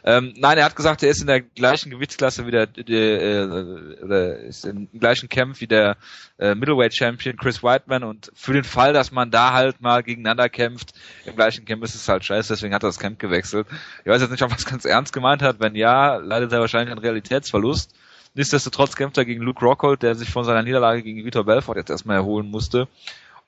Ähm, 0.04 0.34
nein, 0.36 0.58
er 0.58 0.66
hat 0.66 0.76
gesagt, 0.76 1.02
er 1.02 1.08
ist 1.08 1.22
in 1.22 1.26
der 1.26 1.40
gleichen 1.40 1.88
Gewichtsklasse 1.88 2.46
wie 2.46 2.50
der, 2.50 2.66
der 2.66 3.22
äh, 3.22 4.04
oder 4.04 4.36
ist 4.40 4.66
im 4.66 4.90
gleichen 4.92 5.30
Camp 5.30 5.58
wie 5.62 5.66
der 5.66 5.96
äh, 6.38 6.54
Middleweight 6.54 6.94
Champion 6.94 7.38
Chris 7.38 7.62
Whiteman 7.62 8.04
und 8.04 8.30
für 8.34 8.52
den 8.52 8.64
Fall, 8.64 8.92
dass 8.92 9.10
man 9.10 9.30
da 9.30 9.54
halt 9.54 9.80
mal 9.80 10.02
gegeneinander 10.02 10.50
kämpft, 10.50 10.92
im 11.24 11.34
gleichen 11.34 11.64
Camp 11.64 11.82
ist 11.82 11.94
es 11.94 12.06
halt 12.06 12.22
scheiße, 12.22 12.52
deswegen 12.52 12.74
hat 12.74 12.82
er 12.82 12.88
das 12.88 12.98
Camp 12.98 13.18
gewechselt. 13.18 13.66
Ich 14.04 14.10
weiß 14.10 14.20
jetzt 14.20 14.30
nicht, 14.30 14.42
ob 14.42 14.50
er 14.50 14.58
es 14.58 14.66
ganz 14.66 14.84
ernst 14.84 15.14
gemeint 15.14 15.40
hat. 15.40 15.60
Wenn 15.60 15.74
ja, 15.74 16.16
leidet 16.16 16.52
er 16.52 16.60
wahrscheinlich 16.60 16.90
einen 16.90 17.00
Realitätsverlust. 17.00 17.94
Nichtsdestotrotz 18.34 18.94
kämpft 18.94 19.18
er 19.18 19.24
gegen 19.24 19.42
Luke 19.42 19.64
Rockhold, 19.64 20.02
der 20.02 20.14
sich 20.14 20.30
von 20.30 20.44
seiner 20.44 20.62
Niederlage 20.62 21.02
gegen 21.02 21.24
Vitor 21.24 21.44
Belfort 21.44 21.76
jetzt 21.76 21.90
erstmal 21.90 22.16
erholen 22.16 22.48
musste. 22.48 22.86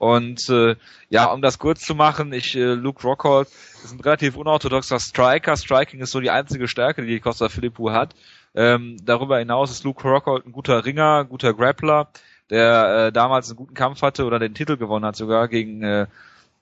Und 0.02 0.48
äh, 0.48 0.74
ja, 1.10 1.26
um 1.26 1.42
das 1.42 1.60
kurz 1.60 1.82
zu 1.82 1.94
machen, 1.94 2.32
ich 2.32 2.56
äh, 2.56 2.74
Luke 2.74 3.00
Rockhold 3.04 3.46
ist 3.46 3.92
ein 3.92 4.00
relativ 4.00 4.36
unorthodoxer 4.36 4.98
Striker. 4.98 5.56
Striking 5.56 6.00
ist 6.00 6.10
so 6.10 6.18
die 6.18 6.30
einzige 6.30 6.66
Stärke, 6.66 7.06
die 7.06 7.20
Costa 7.20 7.48
Filippo 7.48 7.92
hat. 7.92 8.16
Ähm, 8.52 8.96
darüber 9.04 9.38
hinaus 9.38 9.70
ist 9.70 9.84
Luke 9.84 10.02
Rockhold 10.02 10.44
ein 10.44 10.50
guter 10.50 10.84
Ringer, 10.84 11.24
guter 11.24 11.54
Grappler, 11.54 12.08
der 12.50 13.06
äh, 13.06 13.12
damals 13.12 13.48
einen 13.48 13.58
guten 13.58 13.74
Kampf 13.74 14.02
hatte 14.02 14.24
oder 14.24 14.40
den 14.40 14.54
Titel 14.54 14.76
gewonnen 14.76 15.04
hat 15.04 15.14
sogar 15.14 15.46
gegen 15.46 15.84
äh, 15.84 16.06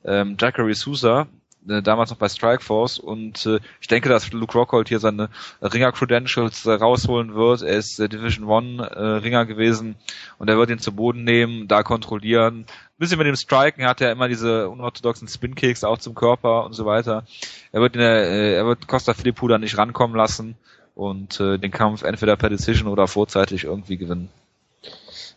ähm, 0.05 0.37
Jackery 0.39 0.75
Sousa 0.75 1.27
äh, 1.69 1.83
damals 1.83 2.11
noch 2.11 2.17
bei 2.17 2.29
Strikeforce 2.29 2.99
und 2.99 3.45
äh, 3.47 3.61
ich 3.81 3.89
denke, 3.89 4.09
dass 4.09 4.33
Luke 4.33 4.57
Rockhold 4.57 4.89
hier 4.89 5.01
seine 5.01 5.29
Ringer-Credentials 5.63 6.67
äh, 6.67 6.73
rausholen 6.73 7.35
wird. 7.35 7.63
Er 7.63 7.77
ist 7.77 7.99
äh, 8.01 8.09
Division 8.09 8.47
One 8.49 8.83
äh, 8.83 9.03
Ringer 9.19 9.47
gewesen 9.47 9.97
und 10.39 10.49
er 10.49 10.57
wird 10.57 10.71
ihn 10.71 10.79
zu 10.79 10.93
Boden 10.93 11.25
nehmen, 11.25 11.69
da 11.69 11.83
kontrollieren. 11.83 12.61
Ein 12.61 12.99
bisschen 12.99 13.19
mit 13.19 13.27
dem 13.27 13.37
Striken, 13.37 13.83
er 13.83 13.91
hat 13.91 14.01
ja 14.01 14.11
immer 14.11 14.29
diese 14.29 14.69
unorthodoxen 14.69 15.29
Spin-Kicks 15.29 15.85
auch 15.85 15.99
zum 15.99 16.15
Körper 16.15 16.65
und 16.65 16.73
so 16.73 16.87
weiter. 16.87 17.25
Er 17.73 17.81
wird, 17.81 17.97
äh, 17.97 18.55
er 18.55 18.67
wird 18.67 18.89
Costa 18.89 19.15
Filippo 19.15 19.49
da 19.49 19.59
nicht 19.59 19.77
rankommen 19.77 20.17
lassen 20.17 20.57
und 20.95 21.41
äh, 21.41 21.59
den 21.59 21.71
Kampf 21.71 22.03
entweder 22.03 22.37
per 22.37 22.51
Decision 22.51 22.89
oder 22.89 23.07
vorzeitig 23.07 23.65
irgendwie 23.65 23.97
gewinnen. 23.97 24.29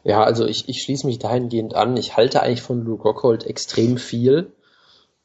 Ja, 0.03 0.23
also 0.23 0.45
ich, 0.45 0.67
ich 0.67 0.81
schließe 0.81 1.07
mich 1.07 1.19
dahingehend 1.19 1.75
an. 1.75 1.95
Ich 1.95 2.17
halte 2.17 2.41
eigentlich 2.41 2.61
von 2.61 2.83
Luke 2.83 3.03
Rockhold 3.03 3.45
extrem 3.45 3.97
viel. 3.97 4.51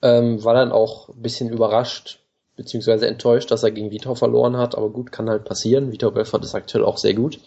Ähm, 0.02 0.44
war 0.44 0.54
dann 0.54 0.72
auch 0.72 1.08
ein 1.08 1.22
bisschen 1.22 1.50
überrascht, 1.50 2.20
beziehungsweise 2.56 3.06
enttäuscht, 3.06 3.50
dass 3.50 3.62
er 3.62 3.70
gegen 3.70 3.90
Vitor 3.90 4.16
verloren 4.16 4.56
hat, 4.56 4.76
aber 4.76 4.90
gut, 4.90 5.12
kann 5.12 5.28
halt 5.28 5.44
passieren. 5.44 5.92
Vitor 5.92 6.12
Belfort 6.12 6.44
ist 6.44 6.54
aktuell 6.54 6.84
auch 6.84 6.98
sehr 6.98 7.14
gut. 7.14 7.40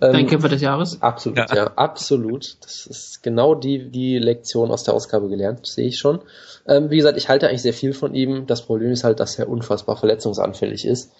Ähm, 0.00 0.12
Dein 0.12 0.26
Kämpfer 0.26 0.48
des 0.48 0.60
Jahres? 0.60 1.02
Absolut, 1.02 1.38
ja. 1.38 1.46
ja. 1.54 1.72
absolut. 1.76 2.56
Das 2.62 2.86
ist 2.86 3.22
genau 3.22 3.54
die, 3.54 3.90
die 3.90 4.18
Lektion 4.18 4.70
aus 4.70 4.84
der 4.84 4.94
Ausgabe 4.94 5.28
gelernt, 5.28 5.66
sehe 5.66 5.88
ich 5.88 5.98
schon. 5.98 6.20
Ähm, 6.66 6.90
wie 6.90 6.96
gesagt, 6.96 7.18
ich 7.18 7.28
halte 7.28 7.48
eigentlich 7.48 7.62
sehr 7.62 7.74
viel 7.74 7.92
von 7.92 8.14
ihm. 8.14 8.46
Das 8.46 8.62
Problem 8.62 8.92
ist 8.92 9.04
halt, 9.04 9.20
dass 9.20 9.38
er 9.38 9.48
unfassbar 9.48 9.96
verletzungsanfällig 9.96 10.84
ist. 10.84 11.12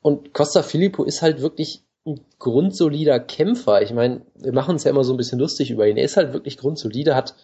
Und 0.00 0.32
Costa 0.34 0.62
Filippo 0.62 1.04
ist 1.04 1.22
halt 1.22 1.40
wirklich 1.40 1.82
ein 2.06 2.20
grundsolider 2.38 3.20
Kämpfer. 3.20 3.82
Ich 3.82 3.92
meine, 3.92 4.22
wir 4.34 4.52
machen 4.52 4.72
uns 4.72 4.84
ja 4.84 4.90
immer 4.90 5.04
so 5.04 5.12
ein 5.12 5.18
bisschen 5.18 5.38
lustig 5.38 5.70
über 5.70 5.86
ihn. 5.86 5.96
Er 5.96 6.04
ist 6.04 6.16
halt 6.16 6.32
wirklich 6.32 6.56
grundsolide, 6.56 7.14
hat 7.14 7.34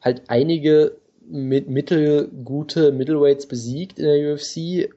halt 0.00 0.22
einige 0.28 0.96
mit 1.30 1.68
mittelgute 1.68 2.92
Middleweights 2.92 3.46
besiegt 3.46 3.98
in 3.98 4.06
der 4.06 4.34
UFC. 4.34 4.90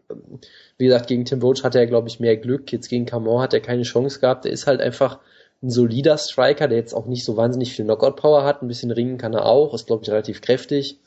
Wie 0.78 0.86
gesagt, 0.86 1.08
gegen 1.08 1.26
Tim 1.26 1.42
Roach 1.42 1.64
hatte 1.64 1.80
er, 1.80 1.88
glaube 1.88 2.08
ich, 2.08 2.20
mehr 2.20 2.38
Glück. 2.38 2.72
Jetzt 2.72 2.90
gegen 2.90 3.06
Camon 3.06 3.42
hat 3.42 3.54
er 3.54 3.60
keine 3.60 3.84
Chance 3.84 4.20
gehabt. 4.20 4.46
Er 4.46 4.52
ist 4.52 4.68
halt 4.68 4.82
einfach 4.82 5.20
ein 5.62 5.70
solider 5.70 6.18
Striker, 6.18 6.68
der 6.68 6.78
jetzt 6.78 6.94
auch 6.94 7.06
nicht 7.06 7.24
so 7.24 7.38
wahnsinnig 7.38 7.74
viel 7.74 7.86
Knockout-Power 7.86 8.44
hat. 8.44 8.62
Ein 8.62 8.68
bisschen 8.68 8.92
ringen 8.92 9.18
kann 9.18 9.34
er 9.34 9.46
auch, 9.46 9.74
ist, 9.74 9.88
glaube 9.88 10.04
ich, 10.04 10.10
relativ 10.10 10.42
kräftig. 10.42 10.98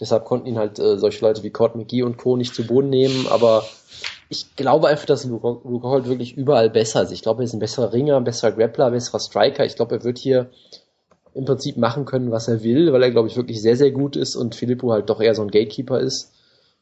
Deshalb 0.00 0.24
konnten 0.24 0.46
ihn 0.46 0.58
halt 0.58 0.78
äh, 0.78 0.96
solche 0.96 1.24
Leute 1.24 1.42
wie 1.42 1.50
Cord 1.50 1.74
McGee 1.74 2.02
und 2.02 2.16
Co. 2.16 2.36
nicht 2.36 2.54
zu 2.54 2.66
Boden 2.66 2.88
nehmen. 2.88 3.26
Aber 3.28 3.64
ich 4.28 4.54
glaube 4.56 4.88
einfach, 4.88 5.06
dass 5.06 5.24
Luke, 5.24 5.60
Luke 5.64 5.88
Holt 5.88 6.06
wirklich 6.06 6.36
überall 6.36 6.70
besser 6.70 7.02
ist. 7.02 7.12
Ich 7.12 7.22
glaube, 7.22 7.42
er 7.42 7.46
ist 7.46 7.52
ein 7.52 7.58
besserer 7.58 7.92
Ringer, 7.92 8.16
ein 8.16 8.24
besserer 8.24 8.52
Grappler, 8.52 8.86
ein 8.86 8.92
besserer 8.92 9.20
Striker. 9.20 9.64
Ich 9.64 9.76
glaube, 9.76 9.96
er 9.96 10.04
wird 10.04 10.18
hier 10.18 10.50
im 11.38 11.44
Prinzip 11.44 11.76
machen 11.76 12.04
können, 12.04 12.32
was 12.32 12.48
er 12.48 12.64
will, 12.64 12.92
weil 12.92 13.04
er, 13.04 13.12
glaube 13.12 13.28
ich, 13.28 13.36
wirklich 13.36 13.62
sehr, 13.62 13.76
sehr 13.76 13.92
gut 13.92 14.16
ist 14.16 14.34
und 14.34 14.56
Filippo 14.56 14.90
halt 14.90 15.08
doch 15.08 15.20
eher 15.20 15.36
so 15.36 15.42
ein 15.42 15.52
Gatekeeper 15.52 16.00
ist. 16.00 16.32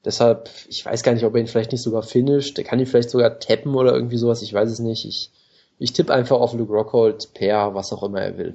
Deshalb, 0.03 0.49
ich 0.69 0.87
weiß 0.87 1.03
gar 1.03 1.13
nicht, 1.13 1.25
ob 1.25 1.35
er 1.35 1.43
ihn 1.43 1.47
vielleicht 1.47 1.73
nicht 1.73 1.83
sogar 1.83 2.03
finisht. 2.03 2.57
Der 2.57 2.65
kann 2.65 2.79
ihn 2.79 2.87
vielleicht 2.87 3.11
sogar 3.11 3.39
tappen 3.39 3.75
oder 3.75 3.93
irgendwie 3.93 4.17
sowas, 4.17 4.41
ich 4.41 4.55
weiß 4.55 4.71
es 4.71 4.79
nicht. 4.79 5.05
Ich, 5.05 5.31
ich 5.79 5.93
tippe 5.93 6.15
einfach 6.15 6.41
auf 6.41 6.55
Luke 6.55 6.73
Rockhold 6.73 7.35
per 7.35 7.75
was 7.75 7.93
auch 7.93 8.03
immer 8.03 8.23
er 8.23 8.39
will. 8.39 8.55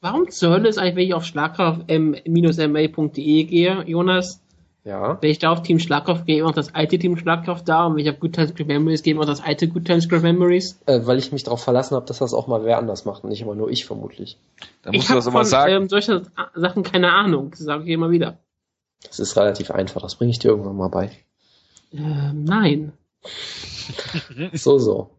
Warum 0.00 0.30
zur 0.30 0.52
Hölle 0.52 0.70
ist 0.70 0.78
eigentlich, 0.78 0.96
wenn 0.96 1.08
ich 1.08 1.14
auf 1.14 1.26
schlagkraft-ma.de 1.26 3.44
gehe, 3.44 3.84
Jonas, 3.86 4.40
ja. 4.84 5.18
Wenn 5.20 5.30
ich 5.30 5.38
da 5.38 5.50
auf 5.50 5.62
Team 5.62 5.78
Schlagkraft 5.78 6.26
gehe, 6.26 6.38
immer 6.38 6.48
noch 6.48 6.54
das 6.54 6.74
alte 6.74 6.98
Team 6.98 7.16
Schlagkraft 7.16 7.66
da 7.66 7.86
und 7.86 7.94
wenn 7.94 8.04
ich 8.04 8.10
auf 8.10 8.20
Good 8.20 8.34
Times 8.34 8.54
Great 8.54 8.68
Memories 8.68 9.02
gehe, 9.02 9.14
immer 9.14 9.24
das 9.24 9.42
alte 9.42 9.66
Good 9.66 9.86
Times 9.86 10.08
Great 10.08 10.22
Memories. 10.22 10.78
Äh, 10.84 11.00
weil 11.04 11.18
ich 11.18 11.32
mich 11.32 11.42
darauf 11.42 11.62
verlassen 11.62 11.96
habe, 11.96 12.04
dass 12.06 12.18
das 12.18 12.34
auch 12.34 12.46
mal 12.46 12.64
wer 12.64 12.76
anders 12.76 13.06
macht 13.06 13.24
und 13.24 13.30
nicht 13.30 13.40
immer 13.40 13.54
nur 13.54 13.70
ich 13.70 13.86
vermutlich. 13.86 14.36
Da 14.82 14.92
musst 14.92 15.04
ich 15.04 15.08
du 15.08 15.14
das 15.14 15.26
immer 15.26 15.44
sagen. 15.46 15.72
Ähm, 15.72 15.88
solche 15.88 16.22
Sachen 16.54 16.82
keine 16.82 17.12
Ahnung, 17.12 17.50
das 17.50 17.60
sage 17.60 17.84
ich 17.84 17.90
immer 17.90 18.10
wieder. 18.10 18.38
Das 19.06 19.18
ist 19.18 19.36
relativ 19.36 19.70
einfach, 19.70 20.02
das 20.02 20.16
bringe 20.16 20.30
ich 20.30 20.38
dir 20.38 20.48
irgendwann 20.48 20.76
mal 20.76 20.88
bei. 20.88 21.10
Ähm, 21.92 22.44
nein. 22.44 22.92
so, 24.52 24.78
so. 24.78 25.10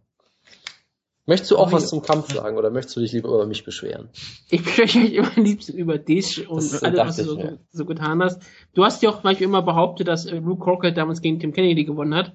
Möchtest 1.28 1.52
du 1.52 1.58
auch 1.58 1.72
was 1.72 1.90
zum 1.90 2.04
Kampf 2.04 2.32
sagen 2.32 2.56
oder 2.56 2.70
möchtest 2.70 2.98
du 2.98 3.02
dich 3.02 3.12
lieber 3.12 3.30
über 3.30 3.48
mich 3.48 3.64
beschweren? 3.64 4.10
Ich 4.50 4.64
beschwere 4.64 5.00
mich 5.00 5.14
immer 5.16 5.32
liebsten 5.36 5.76
über 5.76 5.98
dich 5.98 6.48
und 6.48 6.58
das 6.58 6.84
alles, 6.84 7.00
was 7.00 7.16
du 7.18 7.24
so, 7.24 7.60
so, 7.72 7.86
getan 7.86 8.22
hast. 8.22 8.44
Du 8.76 8.84
hast 8.84 9.02
ja 9.02 9.10
auch 9.10 9.22
Beispiel 9.22 9.48
immer 9.48 9.64
behauptet, 9.64 10.08
dass 10.08 10.28
äh, 10.28 10.38
Luke 10.38 10.64
Crockett 10.64 10.98
damals 10.98 11.22
gegen 11.22 11.40
Tim 11.40 11.52
Kennedy 11.52 11.84
gewonnen 11.84 12.14
hat, 12.14 12.34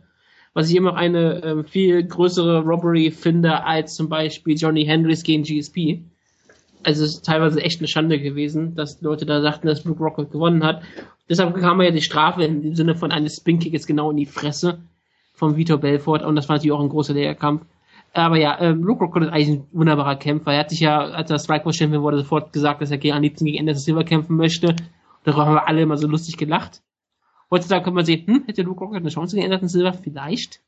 was 0.55 0.70
ich 0.70 0.76
immer 0.76 0.97
eine 0.97 1.45
ähm, 1.45 1.64
viel 1.64 2.03
größere 2.03 2.62
Robbery 2.62 3.12
finde 3.12 3.62
als 3.62 3.95
zum 3.95 4.09
Beispiel 4.09 4.57
Johnny 4.57 4.84
Hendricks 4.84 5.22
gegen 5.22 5.45
GSP. 5.45 6.03
Also 6.82 7.05
es 7.05 7.14
ist 7.14 7.24
teilweise 7.24 7.62
echt 7.62 7.78
eine 7.78 7.88
Schande 7.88 8.18
gewesen, 8.18 8.74
dass 8.74 9.01
Leute 9.03 9.24
da 9.24 9.41
sagten, 9.41 9.68
dass 9.68 9.84
Luke 9.84 10.03
Rockett 10.03 10.32
gewonnen 10.32 10.64
hat. 10.64 10.82
Deshalb 11.28 11.55
kam 11.61 11.80
ja 11.80 11.93
die 11.93 12.03
Strafe 12.03 12.43
im 12.43 12.74
Sinne 12.74 12.97
von 12.97 13.12
eines 13.12 13.36
Spin-Kicks 13.36 13.86
genau 13.86 14.11
in 14.11 14.16
die 14.16 14.26
Fresse 14.26 14.80
von 15.32 15.57
Vitor 15.57 15.78
Belfort 15.78 16.24
und 16.24 16.34
das 16.34 16.49
war 16.49 16.57
natürlich 16.57 16.72
auch 16.72 16.80
ein 16.80 16.88
großer 16.88 17.14
Lehrkampf. 17.14 17.62
Aber 18.12 18.36
ja, 18.36 18.61
ähm, 18.61 18.82
Luke 18.82 19.04
Rockhold 19.04 19.26
ist 19.26 19.32
eigentlich 19.32 19.48
ein 19.48 19.66
wunderbarer 19.72 20.16
Kämpfer. 20.16 20.52
Er 20.52 20.61
hat 20.61 20.70
sich 20.70 20.80
ja, 20.80 20.98
als 21.00 21.30
er 21.30 21.38
Strikeforce 21.38 21.76
Champion 21.76 22.02
wurde, 22.02 22.18
sofort 22.18 22.52
gesagt, 22.52 22.82
dass 22.82 22.90
er 22.90 23.14
am 23.14 23.22
liebsten 23.22 23.44
gegen 23.44 23.61
Anderson 23.61 23.82
Silver 23.82 24.04
kämpfen 24.04 24.36
möchte. 24.36 24.74
Darüber 25.24 25.46
haben 25.46 25.54
wir 25.54 25.68
alle 25.68 25.82
immer 25.82 25.96
so 25.96 26.08
lustig 26.08 26.36
gelacht. 26.36 26.82
Heutzutage 27.50 27.84
kann 27.84 27.94
man 27.94 28.04
sehen, 28.04 28.26
hm, 28.26 28.44
hätte 28.46 28.62
Luke 28.62 28.80
Rockhold 28.80 29.02
eine 29.02 29.11
Chance 29.11 29.36
gegen 29.36 29.46
Anderson 29.46 29.68
Silver? 29.68 29.92
Vielleicht. 29.92 30.61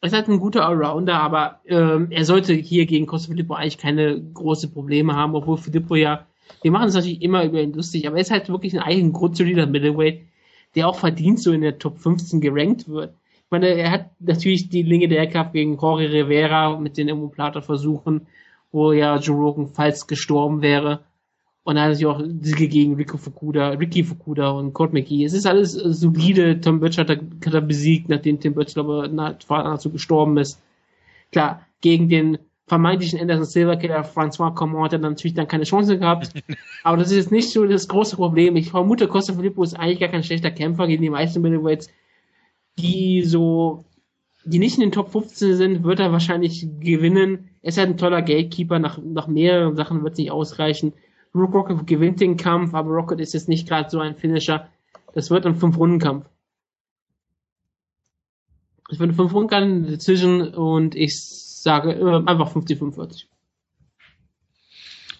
Er 0.00 0.08
ist 0.08 0.14
halt 0.14 0.28
ein 0.28 0.40
guter 0.40 0.66
Allrounder, 0.66 1.20
aber 1.20 1.60
ähm, 1.66 2.08
er 2.10 2.24
sollte 2.24 2.52
hier 2.52 2.86
gegen 2.86 3.06
Costa 3.06 3.30
Filippo 3.30 3.54
eigentlich 3.54 3.78
keine 3.78 4.20
große 4.20 4.68
Probleme 4.68 5.14
haben, 5.14 5.34
obwohl 5.34 5.56
Filippo 5.56 5.94
ja, 5.94 6.26
wir 6.62 6.70
machen 6.72 6.88
es 6.88 6.94
natürlich 6.94 7.22
immer 7.22 7.44
über 7.44 7.62
ihn 7.62 7.72
lustig, 7.72 8.06
aber 8.06 8.16
er 8.16 8.22
ist 8.22 8.30
halt 8.30 8.48
wirklich 8.48 8.74
ein 8.74 8.82
eigen 8.82 9.12
grundsolider 9.12 9.66
Middleweight, 9.66 10.20
der 10.74 10.88
auch 10.88 10.96
verdient 10.96 11.40
so 11.40 11.52
in 11.52 11.62
der 11.62 11.78
Top 11.78 11.98
15 11.98 12.40
gerankt 12.40 12.88
wird 12.88 13.14
meine, 13.54 13.68
er 13.68 13.90
hat 13.90 14.10
natürlich 14.20 14.68
die 14.68 14.82
Linge 14.82 15.08
der 15.08 15.18
Aircraft 15.18 15.52
gegen 15.52 15.78
Jorge 15.78 16.12
Rivera 16.12 16.76
mit 16.78 16.96
den 16.96 17.08
Immoplater 17.08 17.62
versuchen, 17.62 18.26
wo 18.72 18.92
ja 18.92 19.16
Joe 19.18 19.36
Rogan 19.36 19.68
falls 19.68 20.06
gestorben 20.06 20.60
wäre. 20.60 21.00
Und 21.62 21.76
dann 21.76 21.90
hat 21.90 22.00
er 22.00 22.10
auch 22.10 22.20
Siege 22.20 22.68
gegen 22.68 22.96
Rico 22.96 23.16
Fukuda, 23.16 23.70
Ricky 23.70 24.04
Fukuda 24.04 24.50
und 24.50 24.74
Court 24.74 24.92
McGee. 24.92 25.24
Es 25.24 25.32
ist 25.32 25.46
alles 25.46 25.72
solide. 25.72 26.60
Tom 26.60 26.80
Birch 26.80 26.98
hat 26.98 27.08
er, 27.08 27.16
hat 27.16 27.54
er 27.54 27.60
besiegt, 27.60 28.08
nachdem 28.08 28.40
Tim 28.40 28.54
Birch, 28.54 28.74
glaube 28.74 29.08
ich, 29.10 29.46
dazu 29.48 29.90
gestorben 29.90 30.36
ist. 30.36 30.60
Klar, 31.32 31.66
gegen 31.80 32.08
den 32.08 32.38
vermeintlichen 32.66 33.20
Anderson 33.20 33.44
Silver 33.44 33.76
Killer 33.76 34.04
François 34.04 34.54
Command 34.54 34.84
hat 34.84 34.92
er 34.94 34.98
natürlich 34.98 35.34
dann 35.34 35.48
keine 35.48 35.64
Chance 35.64 35.98
gehabt. 35.98 36.32
Aber 36.82 36.96
das 36.96 37.10
ist 37.10 37.16
jetzt 37.16 37.32
nicht 37.32 37.50
so 37.50 37.64
das 37.66 37.88
große 37.88 38.16
Problem. 38.16 38.56
Ich 38.56 38.70
vermute, 38.70 39.08
Costa 39.08 39.32
Filippo 39.32 39.62
ist 39.62 39.74
eigentlich 39.74 40.00
gar 40.00 40.08
kein 40.08 40.24
schlechter 40.24 40.50
Kämpfer 40.50 40.86
gegen 40.86 41.02
die 41.02 41.10
meisten 41.10 41.40
Middleweights 41.40 41.88
die 42.78 43.22
so, 43.22 43.84
die 44.44 44.58
nicht 44.58 44.74
in 44.74 44.80
den 44.80 44.92
Top 44.92 45.10
15 45.12 45.56
sind, 45.56 45.84
wird 45.84 46.00
er 46.00 46.12
wahrscheinlich 46.12 46.66
gewinnen. 46.80 47.50
Er 47.62 47.68
ist 47.68 47.78
halt 47.78 47.90
ein 47.90 47.98
toller 47.98 48.22
Gatekeeper, 48.22 48.78
nach, 48.78 48.98
nach 48.98 49.26
mehreren 49.26 49.76
Sachen 49.76 50.02
wird 50.02 50.14
es 50.14 50.18
nicht 50.18 50.30
ausreichen. 50.30 50.92
Rook 51.34 51.54
Rocket 51.54 51.86
gewinnt 51.86 52.20
den 52.20 52.36
Kampf, 52.36 52.74
aber 52.74 52.90
Rocket 52.90 53.20
ist 53.20 53.34
jetzt 53.34 53.48
nicht 53.48 53.68
gerade 53.68 53.90
so 53.90 53.98
ein 53.98 54.16
Finisher. 54.16 54.68
Das 55.14 55.30
wird 55.30 55.46
ein 55.46 55.56
Fünf-Runden-Kampf. 55.56 56.26
Es 58.90 58.98
wird 58.98 59.10
ein 59.10 59.14
Fünf-Runden-Kampf, 59.14 59.88
Decision 59.88 60.54
und 60.54 60.94
ich 60.94 61.20
sage 61.20 61.92
äh, 61.92 62.22
einfach 62.26 62.54
50-45. 62.54 63.26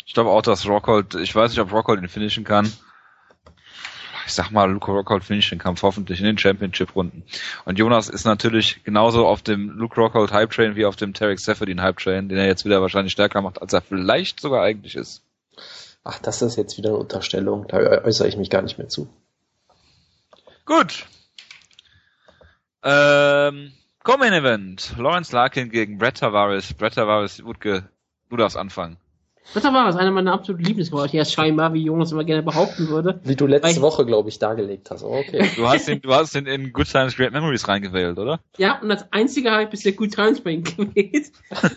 Ich 0.07 0.15
glaube 0.15 0.31
auch, 0.31 0.43
dass 0.43 0.69
Rockhold, 0.69 1.17
ich 1.17 1.35
weiß 1.35 1.51
nicht, 1.51 1.61
ob 1.61 1.73
Rockhold 1.73 2.01
ihn 2.01 2.09
finishen 2.09 2.45
kann. 2.45 2.71
Ich 4.27 4.33
sag 4.33 4.51
mal, 4.51 4.71
Luke 4.71 4.91
Rockhold 4.91 5.25
finisht 5.25 5.53
den 5.53 5.59
Kampf 5.59 5.83
hoffentlich 5.83 6.19
in 6.21 6.27
den 6.27 6.39
Championship-Runden. 6.39 7.25
Und 7.65 7.79
Jonas 7.79 8.09
ist 8.09 8.25
natürlich 8.25 8.83
genauso 8.85 9.27
auf 9.27 9.43
dem 9.43 9.71
Luke 9.71 10.01
Rockhold 10.01 10.33
Hype 10.33 10.51
Train 10.51 10.77
wie 10.77 10.87
auf 10.87 10.97
dem 10.97 11.15
Tarek 11.15 11.41
Seferdin 11.41 11.83
Hype 11.83 11.99
Train, 11.99 12.29
den 12.29 12.39
er 12.39 12.47
jetzt 12.47 12.65
wieder 12.65 12.81
wahrscheinlich 12.81 13.13
stärker 13.13 13.43
macht, 13.43 13.61
als 13.61 13.73
er 13.73 13.83
vielleicht 13.83 14.41
sogar 14.41 14.63
eigentlich 14.63 14.97
ist. 14.97 15.23
Ach, 16.05 16.19
das 16.19 16.43
ist 16.43 16.57
jetzt 16.57 16.77
wieder 16.77 16.91
eine 16.91 16.99
Unterstellung. 16.99 17.67
Da 17.69 17.79
äußere 17.79 18.29
ich 18.29 18.37
mich 18.37 18.51
gar 18.51 18.63
nicht 18.63 18.79
mehr 18.79 18.89
zu. 18.89 19.09
Gut. 20.67 21.07
Ähm, 22.83 23.73
Come-In 24.03 24.33
Event. 24.35 24.95
Lawrence 24.99 25.35
Larkin 25.35 25.71
gegen 25.71 25.99
Brett 25.99 26.19
Tavares. 26.19 26.75
Brett 26.75 26.95
Tavares, 26.95 27.43
Wutke, 27.45 27.89
du 28.29 28.37
darfst 28.37 28.57
anfangen. 28.57 28.99
Das 29.53 29.63
war 29.63 29.87
was, 29.87 29.97
einer 29.97 30.11
meiner 30.11 30.33
absoluten 30.33 30.65
Lieblingsworte, 30.65 31.25
scheinbar, 31.27 31.75
wie 31.75 31.85
Jonas 31.85 32.13
immer 32.13 32.25
gerne 32.25 32.43
behaupten 32.43 32.89
würde. 32.89 33.21
Wie 33.25 33.37
du 33.37 33.47
letzte 33.47 33.83
Woche, 33.83 34.07
glaube 34.07 34.29
ich, 34.29 34.39
dargelegt 34.39 34.91
hast. 34.91 35.05
Oh, 35.05 35.19
okay. 35.19 35.49
Du 35.57 35.69
hast 35.69 35.89
ihn, 35.89 36.01
du 36.01 36.15
hast 36.15 36.35
ihn 36.35 36.47
in 36.47 36.73
Good 36.73 36.91
Times, 36.91 37.17
Great 37.17 37.33
Memories 37.33 37.69
reingewählt, 37.69 38.19
oder? 38.19 38.41
Ja, 38.57 38.81
und 38.81 38.91
als 38.91 39.05
einziger 39.13 39.53
habe 39.53 39.65
ich 39.65 39.69
bisher 39.69 39.93
Good 39.93 40.15
Times 40.15 40.41
bei 40.41 40.53
ihm 40.53 40.65
gewählt. 40.65 41.31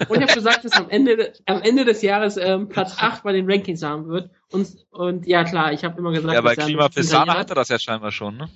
Und 0.07 0.17
ich 0.17 0.21
habe 0.21 0.33
gesagt, 0.33 0.63
dass 0.63 0.71
am 0.73 0.89
Ende, 0.89 1.33
am 1.45 1.61
Ende 1.61 1.83
des 1.83 2.01
Jahres 2.01 2.37
ähm, 2.37 2.69
Platz 2.69 2.95
8 2.97 3.23
bei 3.23 3.33
den 3.33 3.49
Rankings 3.49 3.83
haben 3.83 4.07
wird. 4.07 4.29
Und, 4.51 4.67
und 4.91 5.27
ja, 5.27 5.43
klar, 5.43 5.73
ich 5.73 5.83
habe 5.83 5.99
immer 5.99 6.11
gesagt... 6.11 6.33
Ja, 6.33 6.41
bei 6.41 6.55
Klima 6.55 6.87
Pisana 6.87 7.37
hat 7.37 7.49
er 7.49 7.55
das 7.55 7.69
ja 7.69 7.77
scheinbar 7.77 8.11
schon, 8.11 8.37
ne? 8.37 8.49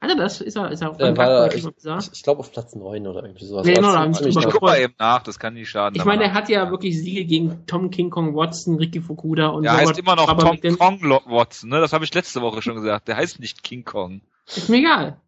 Hat 0.00 0.10
er 0.10 0.16
das? 0.16 0.40
Ist 0.40 0.56
er, 0.56 0.70
ist 0.70 0.80
er 0.80 0.90
auf 0.90 1.00
äh, 1.00 1.16
war, 1.16 1.52
ich, 1.52 1.66
ich, 1.66 2.12
ich 2.12 2.22
glaube 2.22 2.40
auf 2.40 2.52
Platz 2.52 2.74
9 2.76 3.04
oder 3.08 3.24
irgendwie 3.24 3.44
sowas. 3.44 3.66
Nee, 3.66 3.74
genau, 3.74 3.92
da 3.92 4.08
ich 4.08 4.48
guck 4.48 4.62
mal 4.62 4.78
eben 4.78 4.94
nach, 4.96 5.24
das 5.24 5.40
kann 5.40 5.54
nicht 5.54 5.68
schaden. 5.68 5.96
Ich 5.96 6.04
meine, 6.04 6.22
er 6.22 6.34
hat 6.34 6.48
ja 6.48 6.70
wirklich 6.70 6.96
Siege 6.96 7.24
gegen 7.24 7.66
Tom 7.66 7.90
King 7.90 8.08
Kong 8.08 8.36
Watson, 8.36 8.76
Ricky 8.76 9.00
Fukuda 9.00 9.48
und 9.48 9.64
Er 9.64 9.72
Robert 9.72 9.88
heißt 9.88 9.98
immer 9.98 10.14
noch 10.14 10.26
Tom 10.26 10.60
Kong 10.78 11.00
Watson, 11.26 11.70
ne? 11.70 11.80
Das 11.80 11.92
habe 11.92 12.04
ich 12.04 12.14
letzte 12.14 12.40
Woche 12.42 12.62
schon 12.62 12.76
gesagt. 12.76 13.08
Der 13.08 13.16
heißt 13.16 13.40
nicht 13.40 13.64
King 13.64 13.84
Kong. 13.84 14.20
Ist 14.46 14.68
mir 14.68 14.78
egal. 14.78 15.20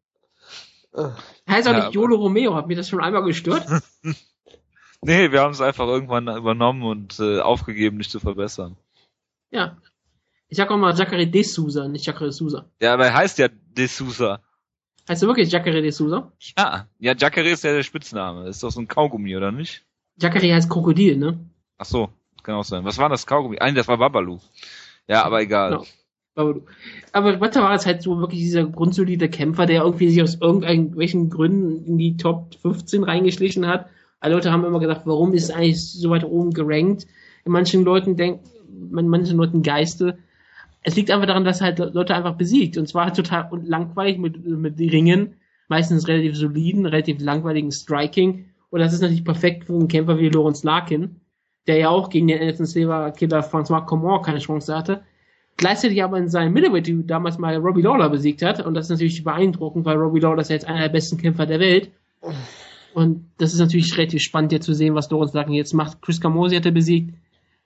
Er 0.93 1.17
heißt 1.49 1.69
auch 1.69 1.73
ja, 1.73 1.85
nicht 1.87 1.95
Yolo 1.95 2.17
Romeo, 2.17 2.55
hat 2.55 2.69
mir 2.69 2.77
das 2.77 2.89
schon 2.89 3.03
einmal 3.03 3.25
gestört? 3.25 3.67
nee, 5.03 5.33
wir 5.33 5.41
haben 5.41 5.53
es 5.53 5.61
einfach 5.61 5.87
irgendwann 5.87 6.29
übernommen 6.29 6.83
und 6.83 7.19
äh, 7.19 7.41
aufgegeben, 7.41 7.97
nicht 7.97 8.11
zu 8.11 8.21
verbessern. 8.21 8.77
Ja. 9.51 9.79
Ich 10.49 10.57
sag 10.57 10.71
auch 10.71 10.77
mal 10.77 10.97
Jacare 10.97 11.27
de 11.27 11.43
Souza, 11.43 11.89
nicht 11.89 12.07
Jacare 12.07 12.33
Souza. 12.33 12.71
Ja, 12.81 12.95
aber 12.95 13.07
er 13.07 13.15
heißt 13.15 13.39
ja 13.39 13.49
de 13.49 13.87
Souza. 13.87 14.43
Heißt 15.11 15.25
du 15.25 15.27
wirklich 15.27 15.51
Jacare 15.51 15.83
de 15.83 15.91
Souza? 15.91 16.31
Ja, 16.57 16.87
ja, 17.01 17.15
Jacare 17.19 17.49
ist 17.49 17.65
ja 17.65 17.73
der 17.73 17.83
Spitzname. 17.83 18.47
ist 18.47 18.63
doch 18.63 18.71
so 18.71 18.81
ein 18.81 18.87
Kaugummi, 18.87 19.37
oder 19.37 19.51
nicht? 19.51 19.85
Jacare 20.21 20.55
heißt 20.55 20.71
Krokodil, 20.71 21.17
ne? 21.17 21.41
Ach 21.79 21.85
so, 21.85 22.11
kann 22.45 22.55
auch 22.55 22.63
sein. 22.63 22.85
Was 22.85 22.97
war 22.99 23.09
das 23.09 23.27
Kaugummi? 23.27 23.59
Eigentlich, 23.59 23.81
das 23.81 23.89
war 23.89 23.99
Babalu. 23.99 24.39
Ja, 25.09 25.25
aber 25.25 25.41
egal. 25.41 25.71
Genau. 25.71 25.85
Babalu. 26.37 26.61
Aber 27.11 27.41
war 27.41 27.75
es 27.75 27.87
halt 27.87 28.03
so 28.03 28.21
wirklich 28.21 28.39
dieser 28.39 28.65
grundsolide 28.67 29.29
Kämpfer, 29.29 29.67
der 29.67 29.83
irgendwie 29.83 30.11
sich 30.11 30.23
aus 30.23 30.37
irgendwelchen 30.37 31.29
Gründen 31.29 31.85
in 31.87 31.99
die 31.99 32.17
Top 32.17 32.55
15 32.63 33.03
reingeschlichen 33.03 33.67
hat. 33.67 33.91
Alle 34.21 34.35
Leute 34.35 34.53
haben 34.53 34.65
immer 34.65 34.79
gesagt, 34.79 35.07
warum 35.07 35.33
ist 35.33 35.43
es 35.43 35.51
eigentlich 35.51 35.83
so 35.83 36.11
weit 36.11 36.23
oben 36.23 36.53
gerankt? 36.53 37.09
In 37.45 37.51
manchen 37.51 37.83
Leuten 37.83 38.17
denken, 38.17 38.49
in 38.97 39.09
manchen 39.09 39.39
Leuten 39.39 39.65
Geiste 39.65 40.19
es 40.83 40.97
liegt 40.97 41.11
einfach 41.11 41.27
daran, 41.27 41.45
dass 41.45 41.61
halt 41.61 41.79
Leute 41.79 42.15
einfach 42.15 42.37
besiegt. 42.37 42.79
Und 42.79 42.89
zwar 42.89 43.13
total 43.13 43.51
langweilig 43.65 44.19
mit, 44.19 44.45
mit 44.45 44.79
Ringen, 44.79 45.35
meistens 45.69 46.09
relativ 46.09 46.37
soliden, 46.37 46.87
relativ 46.87 47.21
langweiligen 47.21 47.71
Striking. 47.71 48.47
Und 48.71 48.81
das 48.81 48.93
ist 48.93 49.01
natürlich 49.01 49.25
perfekt 49.25 49.65
für 49.65 49.75
einen 49.75 49.89
Kämpfer 49.89 50.19
wie 50.19 50.29
Lawrence 50.29 50.67
Larkin, 50.67 51.21
der 51.67 51.77
ja 51.77 51.89
auch 51.91 52.09
gegen 52.09 52.29
den 52.29 52.41
Anderson 52.41 52.67
Silver 52.67 53.11
Killer 53.13 53.41
François 53.41 53.85
Comor 53.85 54.23
keine 54.23 54.39
Chance 54.39 54.75
hatte. 54.75 55.03
Gleichzeitig 55.57 56.03
aber 56.03 56.17
in 56.17 56.29
seinem 56.29 56.55
Middleweight 56.55 56.89
damals 57.11 57.37
mal 57.37 57.57
Robbie 57.57 57.83
Lawler 57.83 58.09
besiegt 58.09 58.41
hat. 58.41 58.65
Und 58.65 58.75
das 58.75 58.87
ist 58.87 58.91
natürlich 58.91 59.23
beeindruckend, 59.23 59.85
weil 59.85 59.99
Robbie 59.99 60.21
Lawler 60.21 60.41
ist 60.41 60.49
ja 60.49 60.55
jetzt 60.55 60.67
einer 60.67 60.81
der 60.81 60.89
besten 60.89 61.19
Kämpfer 61.19 61.45
der 61.45 61.61
Welt. 61.61 61.91
Und 62.95 63.31
das 63.37 63.53
ist 63.53 63.61
natürlich 63.61 63.97
relativ 63.99 64.23
spannend, 64.23 64.53
jetzt 64.53 64.65
zu 64.65 64.73
sehen, 64.73 64.95
was 64.95 65.11
Lawrence 65.11 65.37
Larkin 65.37 65.55
jetzt 65.55 65.75
macht. 65.75 66.01
Chris 66.01 66.21
Camosi 66.21 66.57
hat 66.57 66.65
er 66.65 66.73
besiegt. 66.73 67.15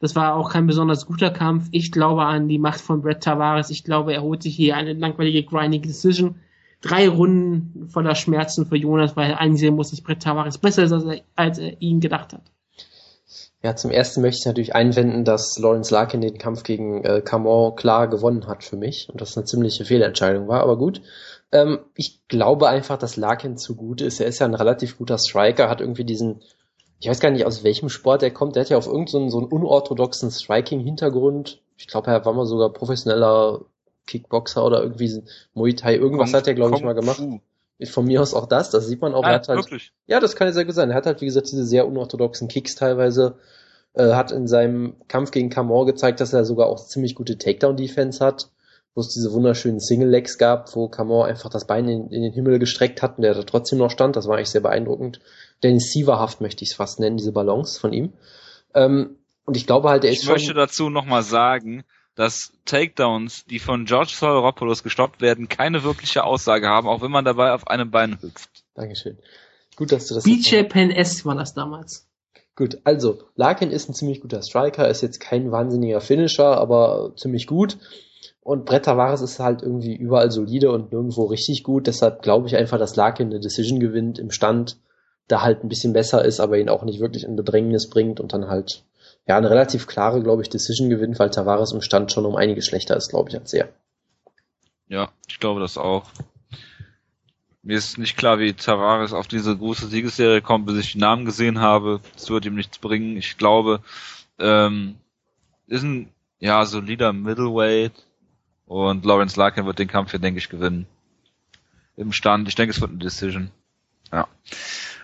Das 0.01 0.17
war 0.17 0.35
auch 0.35 0.51
kein 0.51 0.67
besonders 0.67 1.07
guter 1.07 1.31
Kampf. 1.31 1.69
Ich 1.71 1.93
glaube 1.93 2.25
an 2.25 2.49
die 2.49 2.59
Macht 2.59 2.81
von 2.81 3.01
Brett 3.01 3.23
Tavares. 3.23 3.71
Ich 3.71 3.85
glaube, 3.85 4.13
er 4.13 4.23
holt 4.23 4.43
sich 4.43 4.55
hier 4.55 4.77
eine 4.77 4.93
langweilige 4.93 5.45
grinding 5.45 5.83
Decision. 5.83 6.37
Drei 6.81 7.09
Runden 7.09 7.89
voller 7.89 8.15
Schmerzen 8.15 8.67
für 8.67 8.77
Jonas, 8.77 9.17
weil 9.17 9.31
er 9.31 9.41
einsehen 9.41 9.75
muss, 9.75 9.91
dass 9.91 10.03
Brett 10.03 10.23
Tavares 10.23 10.59
besser 10.59 10.83
ist, 10.83 10.93
als 10.93 11.05
er, 11.05 11.21
als 11.37 11.59
er 11.59 11.81
ihn 11.81 12.01
gedacht 12.01 12.35
hat. 12.35 12.43
Ja, 13.65 13.75
zum 13.75 13.91
ersten 13.91 14.21
möchte 14.21 14.41
ich 14.41 14.47
natürlich 14.47 14.75
einwenden, 14.75 15.25
dass 15.25 15.59
Lawrence 15.59 15.91
Larkin 15.95 16.21
den 16.21 16.37
Kampf 16.37 16.65
gegen 16.65 17.03
äh, 17.03 17.23
Camon 17.25 17.75
klar 17.77 18.09
gewonnen 18.09 18.47
hat 18.47 18.63
für 18.63 18.77
mich 18.77 19.09
und 19.11 19.23
das 19.23 19.39
eine 19.39 19.47
ziemliche 19.47 19.87
Fehlentscheidung 19.87 20.49
war, 20.49 20.61
aber 20.61 20.77
gut. 20.77 21.01
Ähm, 21.51 21.79
ich 21.95 22.21
glaube 22.29 22.69
einfach, 22.69 22.99
dass 22.99 23.17
Larkin 23.17 23.57
zu 23.57 23.75
gut 23.75 24.03
ist. 24.03 24.21
Er 24.21 24.27
ist 24.27 24.41
ja 24.41 24.47
ein 24.47 24.53
relativ 24.53 24.99
guter 24.99 25.17
Striker, 25.17 25.71
hat 25.71 25.81
irgendwie 25.81 26.05
diesen 26.05 26.43
ich 27.01 27.09
weiß 27.09 27.21
gar 27.21 27.31
nicht, 27.31 27.45
aus 27.45 27.65
welchem 27.65 27.89
Sport 27.89 28.23
er 28.23 28.31
kommt. 28.31 28.57
Der 28.57 28.63
hat 28.63 28.71
ja 28.71 28.79
auf 28.79 28.87
irgendeinen 28.87 29.31
so, 29.31 29.39
so 29.39 29.45
einen 29.45 29.53
unorthodoxen 29.53 30.31
Striking-Hintergrund. 30.31 31.61
Ich 31.77 31.87
glaube, 31.87 32.11
er 32.11 32.25
war 32.25 32.33
mal 32.33 32.47
sogar 32.47 32.73
professioneller 32.73 33.65
Kickboxer 34.07 34.65
oder 34.65 34.83
irgendwie 34.83 35.23
Muay 35.55 35.75
Thai. 35.75 35.97
Irgendwas 35.97 36.31
Kong, 36.31 36.41
hat 36.41 36.47
er, 36.47 36.55
glaube 36.55 36.77
ich, 36.77 36.83
mal 36.83 36.95
gemacht. 36.95 37.17
Fu. 37.17 37.41
Von 37.87 38.07
mir 38.07 38.23
aus 38.23 38.35
auch 38.35 38.47
das, 38.47 38.71
das 38.71 38.87
sieht 38.87 39.03
man 39.03 39.15
auch. 39.15 39.25
Ja, 39.25 39.31
er 39.31 39.35
hat 39.35 39.49
halt, 39.49 39.59
wirklich? 39.59 39.93
ja, 40.07 40.21
das 40.21 40.37
kann 40.37 40.47
ja 40.47 40.53
sehr 40.53 40.65
gut 40.65 40.75
sein. 40.75 40.91
Er 40.91 40.97
hat 40.97 41.07
halt, 41.07 41.21
wie 41.21 41.27
gesagt, 41.27 41.51
diese 41.51 41.65
sehr 41.65 41.87
unorthodoxen 41.87 42.49
Kicks 42.49 42.77
teilweise. 42.77 43.37
Äh, 43.95 44.15
hat 44.15 44.33
in 44.33 44.49
seinem 44.49 44.97
Kampf 45.07 45.31
gegen 45.31 45.51
Kamor 45.51 45.87
gezeigt, 45.87 46.21
dass 46.21 46.33
er 46.33 46.45
sogar 46.45 46.67
auch 46.67 46.85
ziemlich 46.85 47.15
gute 47.15 47.39
Takedown-Defense 47.39 48.25
hat 48.25 48.51
wo 48.95 49.01
es 49.01 49.09
diese 49.09 49.33
wunderschönen 49.33 49.81
Single-Legs 49.81 50.39
gab, 50.39 50.75
wo 50.77 50.89
Camor 50.89 51.27
einfach 51.27 51.51
das 51.51 51.67
Bein 51.67 51.89
in, 51.89 52.11
in, 52.11 52.23
den 52.23 52.33
Himmel 52.33 52.59
gestreckt 52.59 53.03
hat 53.03 53.19
und 53.19 53.23
der 53.23 53.35
da 53.35 53.43
trotzdem 53.43 53.79
noch 53.79 53.91
stand. 53.91 54.17
Das 54.17 54.29
war 54.29 54.37
eigentlich 54.37 54.51
sehr 54.51 54.61
beeindruckend. 54.61 55.21
Dennis 55.63 55.91
Sieverhaft 55.91 56.41
möchte 56.41 56.63
ich 56.63 56.71
es 56.71 56.77
fast 56.77 57.01
nennen, 57.01 57.17
diese 57.17 57.33
Balance 57.33 57.81
von 57.81 57.93
ihm. 57.93 58.13
Ähm, 58.75 59.17
und 59.45 59.57
ich 59.57 59.67
glaube 59.67 59.89
halt, 59.89 60.05
er 60.05 60.11
ich 60.11 60.19
ist 60.19 60.25
Ich 60.25 60.31
möchte 60.31 60.55
dazu 60.55 60.91
nochmal 60.91 61.23
sagen, 61.23 61.85
dass 62.15 62.53
Takedowns, 62.65 63.45
die 63.47 63.59
von 63.59 63.85
George 63.85 64.13
Sauropoulos 64.15 64.83
gestoppt 64.83 65.21
werden, 65.21 65.49
keine 65.49 65.83
wirkliche 65.83 66.25
Aussage 66.25 66.69
haben, 66.69 66.89
auch 66.89 67.03
wenn 67.03 67.11
man 67.11 67.25
dabei 67.25 67.53
auf 67.53 67.67
einem 67.67 67.91
Bein 67.91 68.21
hüpft. 68.21 68.65
Dankeschön. 68.75 69.19
Gut, 69.77 69.91
dass 69.91 70.07
du 70.07 70.15
das 70.15 70.25
BJ 70.25 70.63
Penn 70.63 70.91
S 70.91 71.27
war 71.27 71.35
das 71.35 71.55
damals. 71.55 72.09
Gut, 72.55 72.79
also 72.85 73.25
Larkin 73.35 73.73
ist 73.73 73.89
ein 73.89 73.95
ziemlich 73.95 74.21
guter 74.21 74.41
Striker, 74.43 74.89
ist 74.89 75.03
jetzt 75.03 75.19
kein 75.19 75.51
wahnsinniger 75.51 76.01
Finisher, 76.01 76.57
aber 76.57 77.13
ziemlich 77.17 77.49
gut. 77.49 77.79
Und 78.45 78.67
Brett 78.67 78.85
Tavares 78.85 79.23
ist 79.23 79.41
halt 79.41 79.63
irgendwie 79.63 79.97
überall 79.97 80.31
solide 80.31 80.71
und 80.71 80.93
nirgendwo 80.93 81.25
richtig 81.25 81.65
gut. 81.65 81.87
Deshalb 81.87 82.21
glaube 82.21 82.47
ich 82.47 82.57
einfach, 82.57 82.79
dass 82.79 82.95
Larkin 82.95 83.29
eine 83.29 83.41
Decision 83.41 83.81
gewinnt 83.81 84.19
im 84.19 84.31
Stand, 84.31 84.77
da 85.29 85.41
halt 85.41 85.65
ein 85.65 85.71
bisschen 85.71 85.95
besser 85.95 86.23
ist, 86.23 86.41
aber 86.41 86.59
ihn 86.59 86.69
auch 86.69 86.83
nicht 86.85 87.01
wirklich 87.01 87.25
in 87.25 87.37
Bedrängnis 87.37 87.89
bringt 87.89 88.21
und 88.21 88.35
dann 88.35 88.49
halt 88.49 88.85
ja 89.27 89.39
eine 89.39 89.49
relativ 89.49 89.87
klare, 89.87 90.23
glaube 90.23 90.43
ich, 90.43 90.51
Decision 90.51 90.91
gewinnt, 90.91 91.19
weil 91.19 91.31
Tavares 91.31 91.73
im 91.73 91.81
Stand 91.81 92.13
schon 92.13 92.27
um 92.27 92.37
einige 92.37 92.61
schlechter 92.61 92.95
ist, 92.99 93.09
glaube 93.09 93.31
ich, 93.31 93.37
als 93.37 93.55
er. 93.55 93.71
Ja, 94.89 95.11
ich 95.27 95.41
glaube 95.41 95.61
das 95.61 95.79
auch. 95.79 96.05
Mir 97.63 97.79
ist 97.79 97.97
nicht 97.97 98.19
klar, 98.19 98.39
wie 98.39 98.53
Tavares 98.53 99.15
auf 99.15 99.27
diese 99.27 99.57
große 99.57 99.87
Siegesserie 99.87 100.43
kommt, 100.43 100.67
bis 100.67 100.77
ich 100.77 100.93
die 100.93 100.99
Namen 100.99 101.25
gesehen 101.25 101.61
habe. 101.61 102.01
Das 102.13 102.29
wird 102.29 102.45
ihm 102.45 102.57
nichts 102.57 102.77
bringen. 102.77 103.17
Ich 103.17 103.39
glaube, 103.39 103.81
ähm, 104.39 104.97
ist 105.67 105.83
ein 105.83 106.11
ja 106.41 106.67
solider 106.67 107.15
Middleweight, 107.15 107.95
und 108.67 109.05
Lawrence 109.05 109.39
Larkin 109.39 109.67
wird 109.67 109.79
den 109.79 109.89
Kampf 109.89 110.11
hier, 110.11 110.21
denke 110.21 110.39
ich, 110.39 110.49
gewinnen. 110.49 110.87
Im 111.97 112.13
Stand. 112.13 112.49
Ich 112.49 112.55
denke, 112.55 112.73
es 112.73 112.81
wird 112.81 112.91
eine 112.91 112.99
Decision. 112.99 113.51
Ja. 114.13 114.29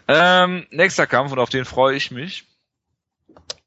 Ähm, 0.09 0.67
nächster 0.71 1.07
Kampf, 1.07 1.33
und 1.33 1.39
auf 1.39 1.51
den 1.51 1.65
freue 1.65 1.97
ich 1.97 2.11
mich. 2.11 2.45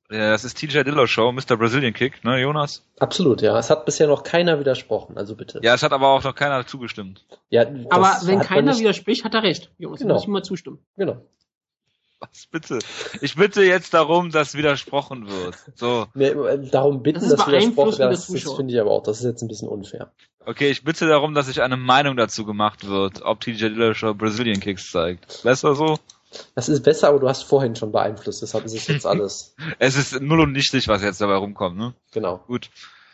Das 0.10 0.44
ist 0.44 0.60
TJ 0.60 0.84
Dillo 0.84 1.08
Show, 1.08 1.32
Mr. 1.32 1.58
Brazilian 1.58 1.94
Kick, 1.94 2.24
ne, 2.24 2.39
Jonas? 2.39 2.86
Absolut, 3.00 3.41
ja. 3.41 3.58
Es 3.58 3.72
hat 3.72 3.86
bisher 3.86 4.08
noch 4.08 4.22
keiner 4.24 4.60
widersprochen, 4.60 5.18
also 5.18 5.36
bitte. 5.36 5.60
Ja, 5.64 5.74
es 5.74 5.82
hat 5.82 5.91
aber 5.91 6.10
auch 6.10 6.24
noch 6.24 6.36
keiner 6.36 6.68
zugestimmt. 6.68 7.26
Ja, 7.50 7.66
aber 7.89 8.20
wenn 8.26 8.39
keiner 8.39 8.78
widerspricht, 8.78 9.24
hat 9.24 9.34
er 9.34 9.41
recht. 9.41 9.72
Jonas, 9.80 10.02
genau. 10.02 10.14
muss 10.14 10.24
ich 10.24 10.28
mal 10.28 10.44
zustimmen. 10.44 10.80
Genau. 10.98 11.18
Was 12.30 12.46
bitte? 12.46 12.80
Ich 13.22 13.36
bitte 13.36 13.64
jetzt 13.64 13.94
darum, 13.94 14.32
dass 14.32 14.56
widersprochen 14.56 15.28
wird. 15.30 15.56
So. 15.76 16.08
Nee, 16.14 16.34
darum 16.72 17.04
bitten, 17.04 17.20
das 17.20 17.36
dass 17.36 17.48
widersprochen 17.48 18.00
wird, 18.00 18.12
das, 18.12 18.28
das 18.28 18.54
finde 18.54 18.74
ich 18.74 18.80
aber 18.80 18.92
auch. 18.92 19.04
Das 19.04 19.20
ist 19.20 19.26
jetzt 19.26 19.42
ein 19.42 19.48
bisschen 19.48 19.68
unfair. 19.68 20.12
Okay, 20.46 20.70
ich 20.70 20.84
bitte 20.84 21.08
darum, 21.08 21.34
dass 21.34 21.48
sich 21.48 21.62
eine 21.62 21.78
Meinung 21.78 22.18
dazu 22.18 22.46
gemacht 22.46 22.88
wird, 22.88 23.22
ob 23.24 23.42
TJ 23.42 23.70
Dillashaw 23.70 24.14
Brazilian 24.14 24.60
Kicks 24.60 24.92
zeigt. 24.92 25.44
Besser 25.44 25.76
so? 25.76 25.98
Das 26.56 26.68
ist 26.68 26.82
besser, 26.84 27.10
aber 27.10 27.20
du 27.20 27.30
hast 27.30 27.44
vorhin 27.44 27.76
schon 27.76 27.92
beeinflusst, 27.92 28.42
deshalb 28.42 28.66
ist 28.66 28.74
es 28.74 28.88
jetzt 28.88 29.06
alles. 29.06 29.56
es 29.80 29.96
ist 29.96 30.20
null 30.20 30.42
und 30.42 30.52
nichtig, 30.52 30.88
was 30.88 31.04
jetzt 31.04 31.22
dabei 31.22 31.36
rumkommt, 31.36 31.78
ne? 31.78 31.94
Genau. 32.12 32.40
Gut. 32.48 32.70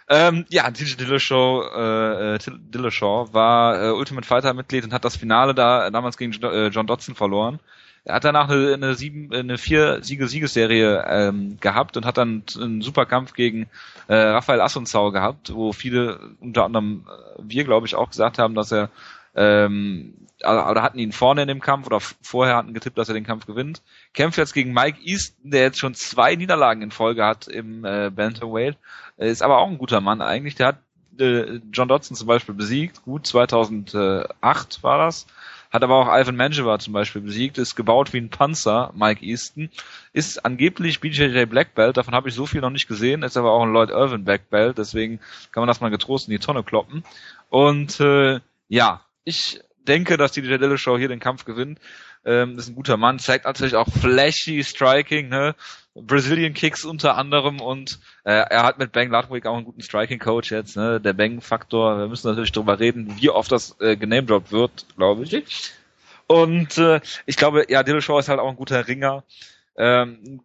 Ähm, 0.08 0.46
ja, 0.50 0.72
TJ 0.72 0.96
Dillashaw, 0.96 1.62
äh, 1.76 2.36
äh 2.36 2.40
Dillashaw 2.48 3.32
war 3.32 3.84
äh, 3.84 3.92
Ultimate 3.92 4.26
Fighter 4.26 4.54
Mitglied 4.56 4.86
und 4.86 4.94
hat 4.94 5.06
das 5.06 5.16
Finale 5.16 5.54
da 5.54 5.92
damals 5.92 6.18
gegen 6.18 6.34
äh, 6.42 6.68
John 6.70 6.88
Dodson 6.88 7.14
verloren. 7.14 7.60
Er 8.06 8.16
hat 8.16 8.24
danach 8.24 8.50
eine, 8.50 8.74
eine 8.74 8.96
sieben, 8.96 9.34
eine 9.34 9.58
vier 9.58 10.04
Siege 10.04 10.28
Siegesserie 10.28 11.04
ähm, 11.08 11.58
gehabt 11.60 11.98
und 11.98 12.06
hat 12.06 12.18
dann 12.18 12.44
einen 12.60 12.82
super 12.82 13.06
Kampf 13.06 13.34
gegen 13.34 13.68
äh, 14.08 14.16
Rafael 14.16 14.62
Assunzau 14.62 15.12
gehabt, 15.12 15.54
wo 15.54 15.74
viele, 15.74 16.20
unter 16.40 16.66
anderem 16.66 17.06
äh, 17.08 17.42
wir, 17.44 17.64
glaube 17.64 17.88
ich, 17.88 17.96
auch 17.96 18.10
gesagt 18.10 18.40
haben, 18.40 18.56
dass 18.56 18.72
er 18.72 18.90
ähm, 19.36 20.14
oder 20.42 20.82
hatten 20.82 21.00
ihn 21.00 21.12
vorne 21.12 21.42
in 21.42 21.48
dem 21.50 21.60
Kampf 21.60 21.86
oder 21.88 22.00
vorher 22.00 22.56
hatten 22.56 22.74
getippt, 22.74 22.98
dass 22.98 23.10
er 23.10 23.14
den 23.14 23.26
Kampf 23.26 23.46
gewinnt. 23.46 23.82
Kämpft 24.14 24.38
jetzt 24.38 24.54
gegen 24.54 24.74
Mike 24.74 25.00
Easton, 25.04 25.52
der 25.52 25.64
jetzt 25.64 25.80
schon 25.80 25.96
zwei 25.96 26.36
Niederlagen 26.36 26.82
in 26.82 26.92
Folge 26.92 27.26
hat 27.26 27.48
im 27.48 27.84
äh, 27.84 28.10
Bantamweight. 28.10 28.78
Ist 29.18 29.44
aber 29.44 29.58
auch 29.58 29.68
ein 29.68 29.78
guter 29.78 30.00
Mann 30.00 30.22
eigentlich. 30.22 30.56
Der 30.56 30.68
hat 30.68 30.78
äh, 31.20 31.60
John 31.74 31.90
Dodson 31.90 32.16
zum 32.16 32.28
Beispiel 32.28 32.56
besiegt. 32.56 33.04
Gut, 33.04 33.28
2008 33.28 34.82
war 34.82 34.98
das 34.98 35.28
hat 35.70 35.84
aber 35.84 35.96
auch 35.96 36.08
Ivan 36.08 36.36
Manjewa 36.36 36.80
zum 36.80 36.94
Beispiel 36.94 37.22
besiegt, 37.22 37.58
ist 37.58 37.76
gebaut 37.76 38.14
wie 38.14 38.18
ein 38.18 38.30
Panzer, 38.30 38.92
Mike 38.96 39.24
Easton, 39.24 39.70
ist 40.14 40.46
angeblich 40.46 41.00
BJJ 41.00 41.46
Black 41.46 41.76
Belt, 41.76 41.98
davon 41.98 42.16
habe 42.16 42.30
ich 42.30 42.36
so 42.36 42.46
viel 42.46 42.62
noch 42.62 42.70
nicht 42.70 42.88
gesehen, 42.88 43.24
ist 43.24 43.38
aber 43.38 43.52
auch 43.52 43.64
ein 43.64 43.72
Lloyd 43.72 43.90
Irvin 43.90 44.24
Black 44.24 44.50
Belt, 44.50 44.78
deswegen 44.78 45.20
kann 45.52 45.62
man 45.62 45.68
das 45.68 45.82
mal 45.82 45.90
getrost 45.90 46.28
in 46.28 46.32
die 46.32 46.40
Tonne 46.40 46.64
kloppen. 46.64 47.04
Und 47.50 48.00
äh, 48.00 48.40
ja, 48.68 49.02
ich 49.24 49.60
denke, 49.88 50.18
dass 50.18 50.32
die 50.32 50.42
Dillashaw 50.42 50.98
hier 50.98 51.08
den 51.08 51.20
Kampf 51.20 51.46
gewinnt. 51.46 51.80
Ähm, 52.26 52.58
ist 52.58 52.68
ein 52.68 52.76
guter 52.76 52.98
Mann, 52.98 53.20
zeigt 53.20 53.46
natürlich 53.46 53.76
auch 53.76 53.88
flashy 53.88 54.64
Striking, 54.64 55.30
ne? 55.30 55.56
Brazilian 55.96 56.54
Kicks 56.54 56.86
unter 56.86 57.18
anderem 57.18 57.60
und 57.60 58.00
er 58.34 58.64
hat 58.64 58.80
mit 58.80 58.92
Bang 58.92 59.10
Ludwig 59.10 59.46
auch 59.46 59.56
einen 59.56 59.66
guten 59.66 59.82
Striking 59.82 60.20
Coach 60.20 60.52
jetzt, 60.52 60.76
ne? 60.76 61.00
Der 61.00 61.14
Bang 61.14 61.42
Faktor, 61.42 61.98
wir 61.98 62.08
müssen 62.08 62.28
natürlich 62.28 62.52
darüber 62.52 62.80
reden, 62.80 63.16
wie 63.20 63.30
oft 63.30 63.52
das 63.52 63.76
äh, 63.80 63.96
genamedropped 63.96 64.52
wird, 64.52 64.86
glaube 64.96 65.24
ich. 65.24 65.74
Und 66.28 66.78
äh, 66.78 67.02
ich 67.26 67.38
glaube, 67.38 67.66
ja, 67.70 67.82
Dillashaw 67.82 68.20
ist 68.20 68.30
halt 68.30 68.40
auch 68.40 68.50
ein 68.50 68.56
guter 68.56 68.88
Ringer. 68.88 69.24
Ähm, 69.78 70.42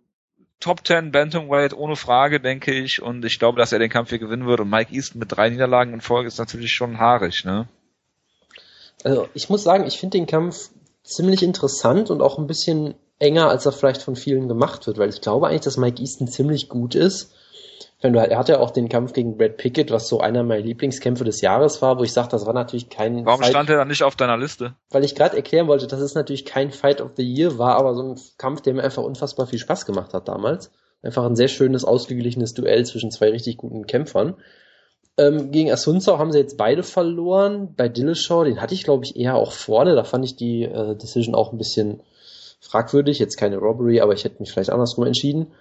Top 0.60 0.86
10 0.86 1.12
Bantamweight 1.12 1.74
ohne 1.74 1.94
Frage, 1.94 2.40
denke 2.40 2.72
ich. 2.72 3.02
Und 3.02 3.22
ich 3.24 3.38
glaube, 3.38 3.58
dass 3.58 3.72
er 3.72 3.78
den 3.78 3.90
Kampf 3.90 4.08
hier 4.08 4.18
gewinnen 4.18 4.46
wird. 4.46 4.60
Und 4.60 4.70
Mike 4.70 4.94
Easton 4.94 5.18
mit 5.18 5.30
drei 5.30 5.50
Niederlagen 5.50 5.92
in 5.92 6.00
Folge 6.00 6.28
ist 6.28 6.38
natürlich 6.38 6.72
schon 6.72 6.98
haarig, 6.98 7.44
ne? 7.44 7.68
Also 9.02 9.28
ich 9.34 9.50
muss 9.50 9.62
sagen, 9.62 9.86
ich 9.86 9.98
finde 9.98 10.16
den 10.16 10.26
Kampf 10.26 10.70
ziemlich 11.02 11.42
interessant 11.42 12.10
und 12.10 12.22
auch 12.22 12.38
ein 12.38 12.46
bisschen 12.46 12.94
enger, 13.18 13.50
als 13.50 13.66
er 13.66 13.72
vielleicht 13.72 14.00
von 14.00 14.16
vielen 14.16 14.48
gemacht 14.48 14.86
wird, 14.86 14.96
weil 14.96 15.10
ich 15.10 15.20
glaube 15.20 15.48
eigentlich, 15.48 15.60
dass 15.60 15.76
Mike 15.76 16.00
Easton 16.00 16.28
ziemlich 16.28 16.70
gut 16.70 16.94
ist. 16.94 17.34
Er 18.04 18.38
hat 18.38 18.50
ja 18.50 18.60
auch 18.60 18.70
den 18.70 18.90
Kampf 18.90 19.14
gegen 19.14 19.38
Brad 19.38 19.56
Pickett, 19.56 19.90
was 19.90 20.08
so 20.08 20.20
einer 20.20 20.42
meiner 20.42 20.62
Lieblingskämpfe 20.62 21.24
des 21.24 21.40
Jahres 21.40 21.80
war, 21.80 21.98
wo 21.98 22.02
ich 22.02 22.12
sage, 22.12 22.28
das 22.28 22.44
war 22.44 22.52
natürlich 22.52 22.90
kein. 22.90 23.24
Warum 23.24 23.40
Fight, 23.40 23.50
stand 23.50 23.70
er 23.70 23.78
dann 23.78 23.88
nicht 23.88 24.02
auf 24.02 24.14
deiner 24.14 24.36
Liste? 24.36 24.74
Weil 24.90 25.04
ich 25.04 25.14
gerade 25.14 25.34
erklären 25.36 25.68
wollte, 25.68 25.86
dass 25.86 26.00
es 26.00 26.14
natürlich 26.14 26.44
kein 26.44 26.70
Fight 26.70 27.00
of 27.00 27.12
the 27.16 27.22
Year 27.22 27.56
war, 27.56 27.76
aber 27.76 27.94
so 27.94 28.02
ein 28.02 28.20
Kampf, 28.36 28.60
der 28.60 28.74
mir 28.74 28.84
einfach 28.84 29.02
unfassbar 29.02 29.46
viel 29.46 29.58
Spaß 29.58 29.86
gemacht 29.86 30.12
hat 30.12 30.28
damals. 30.28 30.70
Einfach 31.02 31.24
ein 31.24 31.34
sehr 31.34 31.48
schönes, 31.48 31.86
ausgeglichenes 31.86 32.52
Duell 32.52 32.84
zwischen 32.84 33.10
zwei 33.10 33.30
richtig 33.30 33.56
guten 33.56 33.86
Kämpfern. 33.86 34.34
Ähm, 35.16 35.50
gegen 35.50 35.72
Asunzao 35.72 36.18
haben 36.18 36.30
sie 36.30 36.38
jetzt 36.38 36.58
beide 36.58 36.82
verloren. 36.82 37.74
Bei 37.74 37.88
Dillashaw, 37.88 38.44
den 38.44 38.60
hatte 38.60 38.74
ich 38.74 38.84
glaube 38.84 39.06
ich 39.06 39.16
eher 39.16 39.36
auch 39.36 39.52
vorne. 39.52 39.94
Da 39.94 40.04
fand 40.04 40.26
ich 40.26 40.36
die 40.36 40.64
äh, 40.64 40.94
Decision 40.94 41.34
auch 41.34 41.52
ein 41.52 41.58
bisschen 41.58 42.02
fragwürdig. 42.60 43.18
Jetzt 43.18 43.38
keine 43.38 43.56
Robbery, 43.56 44.02
aber 44.02 44.12
ich 44.12 44.24
hätte 44.24 44.40
mich 44.40 44.52
vielleicht 44.52 44.70
andersrum 44.70 45.06
entschieden. 45.06 45.52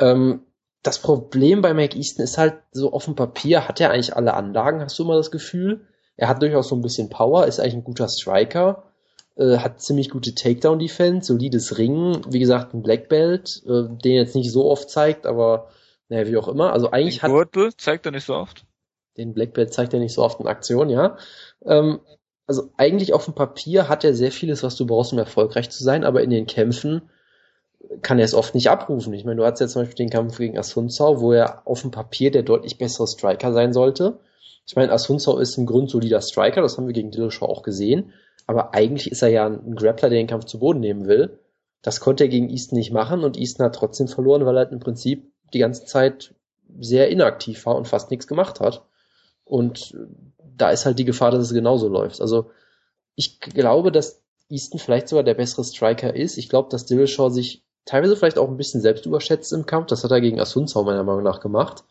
Ähm, 0.00 0.40
das 0.86 1.00
Problem 1.00 1.62
bei 1.62 1.74
Mike 1.74 1.96
Easton 1.96 2.24
ist 2.24 2.38
halt, 2.38 2.54
so 2.72 2.92
auf 2.92 3.04
dem 3.06 3.16
Papier 3.16 3.66
hat 3.66 3.80
er 3.80 3.90
eigentlich 3.90 4.14
alle 4.14 4.34
Anlagen, 4.34 4.80
hast 4.80 4.98
du 4.98 5.02
immer 5.02 5.16
das 5.16 5.30
Gefühl. 5.30 5.86
Er 6.16 6.28
hat 6.28 6.40
durchaus 6.40 6.68
so 6.68 6.76
ein 6.76 6.82
bisschen 6.82 7.10
Power, 7.10 7.46
ist 7.46 7.60
eigentlich 7.60 7.74
ein 7.74 7.84
guter 7.84 8.08
Striker, 8.08 8.84
äh, 9.36 9.58
hat 9.58 9.80
ziemlich 9.80 10.10
gute 10.10 10.34
Takedown-Defense, 10.34 11.26
solides 11.26 11.78
Ringen, 11.78 12.20
wie 12.30 12.38
gesagt, 12.38 12.72
ein 12.72 12.82
Black 12.82 13.08
Belt, 13.08 13.62
äh, 13.66 13.88
den 14.02 14.12
jetzt 14.12 14.34
nicht 14.34 14.52
so 14.52 14.70
oft 14.70 14.88
zeigt, 14.88 15.26
aber 15.26 15.68
naja, 16.08 16.26
wie 16.28 16.36
auch 16.36 16.48
immer. 16.48 16.72
Also 16.72 16.90
eigentlich 16.90 17.20
den 17.20 17.32
Gürtel 17.32 17.74
zeigt 17.76 18.06
er 18.06 18.12
nicht 18.12 18.24
so 18.24 18.34
oft. 18.34 18.64
Den 19.16 19.34
Black 19.34 19.54
Belt 19.54 19.72
zeigt 19.72 19.92
er 19.92 19.98
nicht 19.98 20.14
so 20.14 20.22
oft 20.22 20.40
in 20.40 20.46
Aktion, 20.46 20.88
ja. 20.88 21.16
Ähm, 21.64 22.00
also 22.46 22.70
eigentlich 22.76 23.12
auf 23.12 23.24
dem 23.24 23.34
Papier 23.34 23.88
hat 23.88 24.04
er 24.04 24.14
sehr 24.14 24.30
vieles, 24.30 24.62
was 24.62 24.76
du 24.76 24.86
brauchst, 24.86 25.12
um 25.12 25.18
erfolgreich 25.18 25.68
zu 25.68 25.82
sein, 25.82 26.04
aber 26.04 26.22
in 26.22 26.30
den 26.30 26.46
Kämpfen 26.46 27.02
kann 28.02 28.18
er 28.18 28.24
es 28.24 28.34
oft 28.34 28.54
nicht 28.54 28.70
abrufen. 28.70 29.12
Ich 29.12 29.24
meine, 29.24 29.36
du 29.36 29.44
hast 29.44 29.60
ja 29.60 29.68
zum 29.68 29.82
Beispiel 29.82 30.06
den 30.06 30.10
Kampf 30.10 30.38
gegen 30.38 30.58
Asunzau, 30.58 31.20
wo 31.20 31.32
er 31.32 31.66
auf 31.66 31.82
dem 31.82 31.90
Papier 31.90 32.30
der 32.30 32.42
deutlich 32.42 32.78
bessere 32.78 33.06
Striker 33.06 33.52
sein 33.52 33.72
sollte. 33.72 34.18
Ich 34.66 34.76
meine, 34.76 34.92
Asunzau 34.92 35.38
ist 35.38 35.56
im 35.58 35.66
Grund 35.66 35.90
solider 35.90 36.20
Striker, 36.20 36.60
das 36.60 36.76
haben 36.76 36.86
wir 36.86 36.92
gegen 36.92 37.10
Dillashaw 37.10 37.46
auch 37.46 37.62
gesehen, 37.62 38.12
aber 38.46 38.74
eigentlich 38.74 39.10
ist 39.10 39.22
er 39.22 39.28
ja 39.28 39.46
ein 39.46 39.76
Grappler, 39.76 40.08
der 40.08 40.18
den 40.18 40.26
Kampf 40.26 40.46
zu 40.46 40.58
Boden 40.58 40.80
nehmen 40.80 41.06
will. 41.06 41.38
Das 41.82 42.00
konnte 42.00 42.24
er 42.24 42.28
gegen 42.28 42.50
Easton 42.50 42.78
nicht 42.78 42.92
machen 42.92 43.22
und 43.22 43.36
Easton 43.36 43.66
hat 43.66 43.76
trotzdem 43.76 44.08
verloren, 44.08 44.44
weil 44.44 44.56
er 44.56 44.64
halt 44.64 44.72
im 44.72 44.80
Prinzip 44.80 45.32
die 45.54 45.60
ganze 45.60 45.84
Zeit 45.84 46.34
sehr 46.80 47.08
inaktiv 47.10 47.64
war 47.66 47.76
und 47.76 47.86
fast 47.86 48.10
nichts 48.10 48.26
gemacht 48.26 48.58
hat. 48.60 48.82
Und 49.44 49.96
da 50.56 50.70
ist 50.70 50.84
halt 50.84 50.98
die 50.98 51.04
Gefahr, 51.04 51.30
dass 51.30 51.42
es 51.42 51.54
genauso 51.54 51.88
läuft. 51.88 52.20
Also 52.20 52.50
ich 53.14 53.38
glaube, 53.38 53.92
dass 53.92 54.22
Easton 54.48 54.80
vielleicht 54.80 55.08
sogar 55.08 55.22
der 55.22 55.34
bessere 55.34 55.64
Striker 55.64 56.14
ist. 56.14 56.38
Ich 56.38 56.48
glaube, 56.48 56.68
dass 56.70 56.86
Dillashaw 56.86 57.30
sich 57.30 57.65
teilweise 57.86 58.16
vielleicht 58.16 58.38
auch 58.38 58.48
ein 58.48 58.58
bisschen 58.58 58.82
selbst 58.82 59.06
überschätzt 59.06 59.52
im 59.52 59.64
Kampf. 59.64 59.86
Das 59.86 60.04
hat 60.04 60.10
er 60.10 60.20
gegen 60.20 60.40
Asunzau 60.40 60.84
meiner 60.84 61.04
Meinung 61.04 61.22
nach 61.22 61.40
gemacht. 61.40 61.84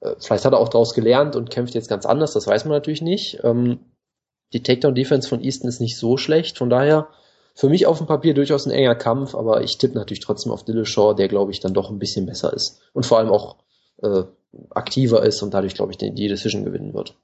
Äh, 0.00 0.14
vielleicht 0.18 0.46
hat 0.46 0.52
er 0.52 0.60
auch 0.60 0.70
daraus 0.70 0.94
gelernt 0.94 1.36
und 1.36 1.50
kämpft 1.50 1.74
jetzt 1.74 1.88
ganz 1.88 2.06
anders, 2.06 2.32
das 2.32 2.46
weiß 2.46 2.64
man 2.64 2.72
natürlich 2.72 3.02
nicht. 3.02 3.40
Ähm, 3.42 3.80
die 4.52 4.62
Takedown-Defense 4.62 5.28
von 5.28 5.42
Easton 5.42 5.68
ist 5.68 5.80
nicht 5.80 5.98
so 5.98 6.16
schlecht, 6.16 6.56
von 6.56 6.70
daher 6.70 7.08
für 7.56 7.68
mich 7.68 7.86
auf 7.86 7.98
dem 7.98 8.06
Papier 8.06 8.34
durchaus 8.34 8.66
ein 8.66 8.72
enger 8.72 8.94
Kampf, 8.94 9.34
aber 9.34 9.62
ich 9.62 9.78
tippe 9.78 9.94
natürlich 9.94 10.20
trotzdem 10.20 10.52
auf 10.52 10.64
Dillashaw, 10.64 11.14
der 11.14 11.28
glaube 11.28 11.50
ich 11.50 11.60
dann 11.60 11.74
doch 11.74 11.90
ein 11.90 11.98
bisschen 11.98 12.26
besser 12.26 12.52
ist 12.52 12.80
und 12.92 13.06
vor 13.06 13.18
allem 13.18 13.30
auch 13.30 13.56
äh, 14.02 14.24
aktiver 14.70 15.22
ist 15.24 15.42
und 15.42 15.54
dadurch 15.54 15.74
glaube 15.74 15.92
ich 15.92 15.98
die 15.98 16.28
Decision 16.28 16.64
gewinnen 16.64 16.94
wird. 16.94 17.16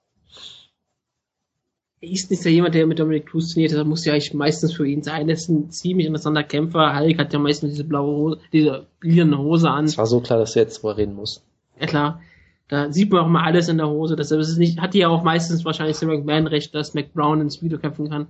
Easton 2.02 2.34
ist 2.34 2.44
ja 2.44 2.50
jemand, 2.50 2.74
der 2.74 2.86
mit 2.86 2.98
Dominic 2.98 3.26
Cruz 3.26 3.52
trainiert, 3.52 3.72
das 3.72 3.86
muss 3.86 4.04
ja 4.06 4.14
eigentlich 4.14 4.32
meistens 4.32 4.72
für 4.72 4.86
ihn 4.86 5.02
sein. 5.02 5.28
Er 5.28 5.34
ist 5.34 5.50
ein 5.50 5.70
ziemlich 5.70 6.06
interessanter 6.06 6.42
Kämpfer. 6.42 6.98
Hulk 6.98 7.18
hat 7.18 7.32
ja 7.32 7.38
meistens 7.38 7.72
diese 7.72 7.84
blaue 7.84 8.16
Hose, 8.16 8.38
diese 8.52 8.86
lilane 9.02 9.36
Hose 9.38 9.70
an. 9.70 9.84
Es 9.84 9.98
war 9.98 10.06
so 10.06 10.20
klar, 10.20 10.38
dass 10.38 10.54
du 10.54 10.60
jetzt 10.60 10.82
drüber 10.82 10.96
reden 10.96 11.14
musst. 11.14 11.42
Ja 11.78 11.86
klar. 11.86 12.22
Da 12.68 12.90
sieht 12.90 13.10
man 13.10 13.20
auch 13.20 13.28
mal 13.28 13.44
alles 13.44 13.68
in 13.68 13.76
der 13.76 13.88
Hose. 13.88 14.16
Deshalb 14.16 14.40
ist 14.40 14.48
es 14.48 14.56
nicht, 14.56 14.80
hat 14.80 14.94
die 14.94 15.00
ja 15.00 15.08
auch 15.08 15.24
meistens 15.24 15.64
wahrscheinlich 15.64 15.96
Sam 15.96 16.08
McMahon 16.08 16.46
recht, 16.46 16.74
dass 16.74 16.94
McBrown 16.94 17.42
ins 17.42 17.56
Speedo 17.56 17.78
kämpfen 17.78 18.08
kann. 18.08 18.28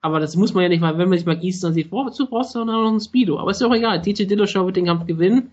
Aber 0.00 0.20
das 0.20 0.36
muss 0.36 0.52
man 0.52 0.64
ja 0.64 0.68
nicht, 0.68 0.82
weil 0.82 0.98
wenn 0.98 1.08
man 1.08 1.16
sich 1.16 1.26
mal 1.26 1.42
Easton 1.42 1.72
sieht, 1.72 1.92
wozu 1.92 2.26
brauchst 2.26 2.54
du 2.56 2.64
noch 2.64 2.90
ein 2.90 3.00
Speedo? 3.00 3.38
Aber 3.38 3.52
ist 3.52 3.62
doch 3.62 3.72
egal. 3.72 4.02
DJ 4.02 4.24
Dillashaw 4.24 4.66
wird 4.66 4.76
den 4.76 4.86
Kampf 4.86 5.06
gewinnen 5.06 5.52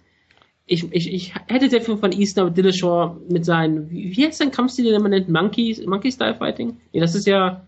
ich, 0.69 0.87
ich, 0.91 1.13
ich 1.13 1.33
hätte 1.47 1.69
sehr 1.69 1.81
viel 1.81 1.97
von 1.97 2.11
Easton 2.11 2.53
Dillashaw 2.53 3.17
mit 3.27 3.43
seinen, 3.43 3.89
wie, 3.89 4.15
wie 4.15 4.25
heißt 4.25 4.37
sein 4.37 4.51
Kampfstil, 4.51 4.91
den 4.91 5.01
man 5.01 5.11
nennt? 5.11 5.27
Monkey, 5.27 5.83
Monkey 5.87 6.11
Style 6.11 6.35
Fighting? 6.35 6.77
Nee, 6.93 6.99
das 6.99 7.15
ist 7.15 7.25
ja, 7.25 7.61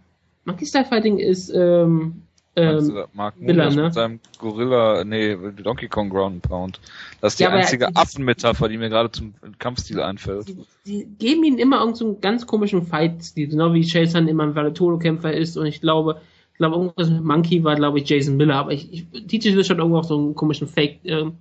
Monkey 0.45 0.67
Style 0.67 0.85
Fighting 0.85 1.17
ist, 1.17 1.49
ähm, 1.49 2.21
ähm, 2.55 3.05
Mark 3.13 3.39
Miller, 3.39 3.71
ne? 3.71 3.83
mit 3.83 3.93
seinem 3.93 4.19
Gorilla, 4.37 5.03
nee, 5.03 5.35
Donkey 5.63 5.87
Kong 5.87 6.09
Ground 6.09 6.43
Pound. 6.43 6.79
Das 7.21 7.33
ist 7.33 7.39
die 7.39 7.43
ja, 7.43 7.49
einzige 7.49 7.95
Affenmetapher, 7.95 8.67
die 8.67 8.77
mir 8.77 8.89
gerade 8.89 9.09
zum 9.09 9.33
Kampfstil 9.57 9.99
einfällt. 9.99 10.49
Die, 10.49 10.57
die 10.85 11.07
geben 11.17 11.43
ihm 11.43 11.57
immer 11.57 11.79
irgendeinen 11.79 12.39
so 12.39 12.45
komischen 12.45 12.47
komischen 12.47 12.81
Fight-Stil, 12.83 13.47
genau 13.47 13.73
wie 13.73 13.81
Jason 13.81 14.27
immer 14.27 14.43
ein 14.43 14.55
Valetolo-Kämpfer 14.55 15.33
ist 15.33 15.57
und 15.57 15.65
ich 15.65 15.81
glaube, 15.81 16.21
ich 16.51 16.57
glaube, 16.57 16.75
irgendwas 16.75 17.09
mit 17.09 17.23
Monkey 17.23 17.63
war, 17.63 17.75
glaube 17.75 17.99
ich, 17.99 18.07
Jason 18.07 18.37
Miller, 18.37 18.55
aber 18.55 18.73
ich, 18.73 18.93
ich 18.93 19.07
DJ 19.11 19.49
Dillashaw 19.49 19.71
hat 19.71 19.77
irgendwo 19.79 19.97
auch 19.97 20.03
so 20.03 20.19
einen 20.19 20.35
komischen 20.35 20.67
Fake, 20.67 20.99
ähm, 21.05 21.37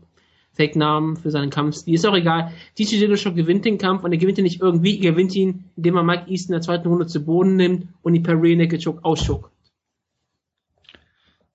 Fake-Namen 0.61 1.17
für 1.17 1.31
seinen 1.31 1.49
Kampfstil. 1.49 1.95
Ist 1.95 2.05
auch 2.07 2.15
egal. 2.15 2.53
DJ 2.79 2.99
Dillashaw 2.99 3.33
gewinnt 3.33 3.65
den 3.65 3.79
Kampf 3.79 4.05
und 4.05 4.13
er 4.13 4.19
gewinnt 4.19 4.37
ihn 4.37 4.45
nicht 4.45 4.61
irgendwie, 4.61 4.97
er 5.03 5.13
gewinnt 5.13 5.35
ihn, 5.35 5.65
indem 5.77 5.97
er 5.97 6.03
Mike 6.03 6.31
Easton 6.31 6.55
in 6.55 6.61
der 6.61 6.67
zweiten 6.67 6.87
Runde 6.87 7.07
zu 7.07 7.25
Boden 7.25 7.57
nimmt 7.57 7.89
und 8.03 8.13
die 8.13 8.21
per 8.21 8.35
Naked 8.35 8.85
Choke 8.85 9.03
ausschuckt. 9.03 9.51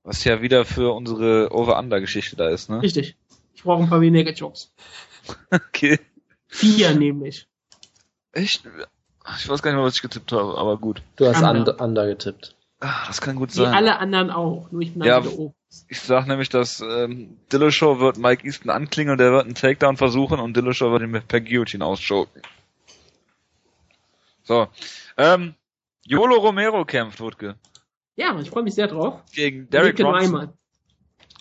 Was 0.04 0.24
ja 0.24 0.42
wieder 0.42 0.66
für 0.66 0.94
unsere 0.94 1.50
Over-Under-Geschichte 1.52 2.36
da 2.36 2.50
ist, 2.50 2.70
ne? 2.70 2.82
Richtig. 2.82 3.16
Ich 3.54 3.64
brauche 3.64 3.84
ein 3.84 3.90
paar 3.90 4.02
Rear 4.02 4.12
Naked 4.12 4.40
Chokes. 4.40 4.74
okay. 5.52 6.00
Vier 6.48 6.96
nämlich. 6.96 7.48
Echt? 8.32 8.64
Ich 9.38 9.50
weiß 9.50 9.62
gar 9.62 9.72
nicht 9.72 9.78
mehr, 9.78 9.86
was 9.86 9.96
ich 9.96 10.02
getippt 10.02 10.32
habe, 10.32 10.58
aber 10.58 10.78
gut. 10.78 11.04
Du 11.16 11.28
hast 11.28 11.44
Under, 11.44 11.80
under 11.80 12.08
getippt. 12.08 12.56
Ach, 12.80 13.08
das 13.08 13.22
kann 13.22 13.36
gut 13.36 13.52
sein. 13.52 13.72
Wie 13.72 13.76
alle 13.76 14.00
anderen 14.00 14.32
auch, 14.32 14.72
nur 14.72 14.82
ich 14.82 14.94
bin 14.94 15.04
ja, 15.04 15.24
oben. 15.24 15.54
Ich 15.88 16.00
sag 16.02 16.28
nämlich, 16.28 16.50
dass 16.50 16.82
ähm, 16.82 17.38
Dillashaw 17.52 18.00
wird 18.00 18.18
Mike 18.18 18.46
Easton 18.46 18.70
anklingeln, 18.70 19.18
der 19.18 19.32
wird 19.32 19.46
einen 19.46 19.56
Takedown 19.56 19.98
versuchen 19.98 20.40
und 20.40 20.56
Dillashaw 20.56 20.92
wird 20.92 21.04
ihn 21.04 21.22
per 21.28 21.42
Guillotine 21.42 21.86
ausschoken. 21.86 22.42
So. 24.44 24.68
Ähm, 25.18 25.56
Yolo 26.04 26.36
Romero 26.36 26.86
kämpft, 26.86 27.20
Wutke. 27.20 27.56
Ja, 28.16 28.40
ich 28.40 28.50
freue 28.50 28.64
mich 28.64 28.76
sehr 28.76 28.88
drauf. 28.88 29.22
Gegen 29.34 29.70
Derek 29.70 29.98
Bronson. 29.98 30.54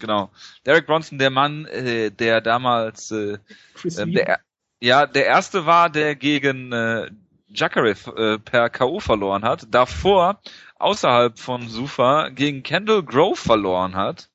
Genau. 0.01 0.31
Derek 0.67 0.87
Bronson, 0.87 1.19
der 1.19 1.31
Mann, 1.31 1.67
äh, 1.67 2.11
der 2.11 2.41
damals 2.41 3.11
äh, 3.11 3.39
äh, 3.85 4.07
der, 4.07 4.41
Ja, 4.81 5.07
der 5.07 5.27
erste 5.27 5.67
war, 5.67 5.91
der 5.91 6.17
gegen 6.17 6.73
äh, 6.73 7.11
Jacare 7.49 7.91
äh, 7.91 8.39
per 8.39 8.71
K.O. 8.71 9.01
verloren 9.01 9.45
hat. 9.45 9.67
Davor 9.71 10.41
außerhalb 10.85 11.39
von 11.39 11.69
Sufa 11.69 12.29
gegen 12.29 12.63
Kendall 12.63 13.03
Grove 13.03 13.37
verloren 13.37 13.97
hat. 13.97 14.29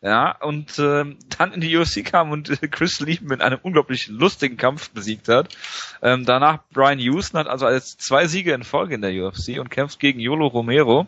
Ja, 0.00 0.36
und 0.40 0.78
äh, 0.78 1.04
dann 1.38 1.52
in 1.52 1.60
die 1.60 1.76
UFC 1.76 2.04
kam 2.04 2.30
und 2.30 2.50
äh, 2.50 2.68
Chris 2.68 3.00
Lee 3.00 3.18
mit 3.20 3.40
einem 3.40 3.58
unglaublich 3.62 4.08
lustigen 4.08 4.56
Kampf 4.56 4.90
besiegt 4.90 5.28
hat. 5.28 5.48
Ähm, 6.02 6.24
danach 6.24 6.60
Brian 6.72 6.98
Houston 7.00 7.38
hat 7.38 7.48
also 7.48 7.66
als 7.66 7.96
zwei 7.96 8.26
Siege 8.26 8.52
in 8.52 8.62
Folge 8.62 8.94
in 8.94 9.02
der 9.02 9.12
UFC 9.12 9.58
und 9.58 9.70
kämpft 9.70 9.98
gegen 9.98 10.20
Yolo 10.20 10.46
Romero, 10.46 11.06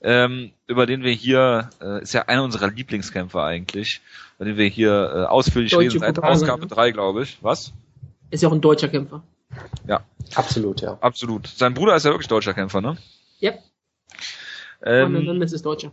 ähm, 0.00 0.50
über 0.66 0.86
den 0.86 1.04
wir 1.04 1.12
hier, 1.12 1.70
äh, 1.80 2.02
ist 2.02 2.14
ja 2.14 2.22
einer 2.22 2.42
unserer 2.42 2.68
Lieblingskämpfer 2.68 3.44
eigentlich, 3.44 4.00
über 4.38 4.46
den 4.46 4.56
wir 4.56 4.66
hier 4.66 4.90
äh, 4.90 5.24
ausführlich 5.26 5.70
Deutsche 5.70 6.00
reden, 6.00 6.14
seit 6.14 6.22
Ausgabe 6.22 6.62
ne? 6.62 6.68
3, 6.68 6.90
glaube 6.90 7.22
ich. 7.22 7.38
Was? 7.42 7.72
Ist 8.30 8.42
ja 8.42 8.48
auch 8.48 8.52
ein 8.52 8.60
deutscher 8.60 8.88
Kämpfer. 8.88 9.22
Ja, 9.86 10.04
Absolut, 10.34 10.80
ja. 10.80 10.98
absolut. 11.00 11.46
Sein 11.48 11.74
Bruder 11.74 11.96
ist 11.96 12.04
ja 12.04 12.10
wirklich 12.12 12.28
deutscher 12.28 12.54
Kämpfer, 12.54 12.80
ne? 12.80 12.96
Yep. 13.42 13.60
Ähm, 14.82 15.42
ist 15.42 15.64
deutscher. 15.64 15.92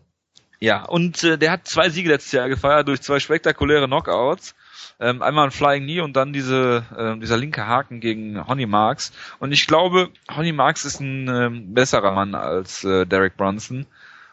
Ja, 0.60 0.86
und 0.86 1.24
äh, 1.24 1.38
der 1.38 1.52
hat 1.52 1.68
zwei 1.68 1.90
Siege 1.90 2.10
letztes 2.10 2.32
Jahr 2.32 2.50
gefeiert 2.50 2.88
durch 2.88 3.02
zwei 3.02 3.20
spektakuläre 3.20 3.86
Knockouts. 3.88 4.56
Ähm, 5.00 5.22
einmal 5.22 5.46
ein 5.46 5.52
Flying 5.52 5.84
Knee 5.84 6.02
und 6.02 6.16
dann 6.16 6.34
diese, 6.34 6.84
äh, 6.98 7.20
dieser 7.20 7.38
linke 7.38 7.68
Haken 7.68 8.00
gegen 8.00 8.48
Honey 8.48 8.66
Marks. 8.66 9.12
Und 9.40 9.52
ich 9.52 9.68
glaube, 9.68 10.10
Honey 10.36 10.54
Marks 10.54 10.86
ist 10.86 11.00
ein 11.00 11.28
ähm, 11.28 11.74
besserer 11.76 12.12
Mann 12.14 12.34
als 12.34 12.84
äh, 12.84 13.06
Derek 13.06 13.38
Brunson. 13.38 13.86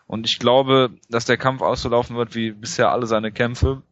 Und 0.07 0.26
ich 0.26 0.38
glaube, 0.38 0.90
dass 1.11 1.26
der 1.26 1.36
Kampf 1.36 1.61
auszulaufen 1.61 2.16
wird 2.16 2.34
wie 2.34 2.52
bisher 2.52 2.90
alle 2.90 3.07
seine 3.07 3.30
Kämpfe. 3.30 3.82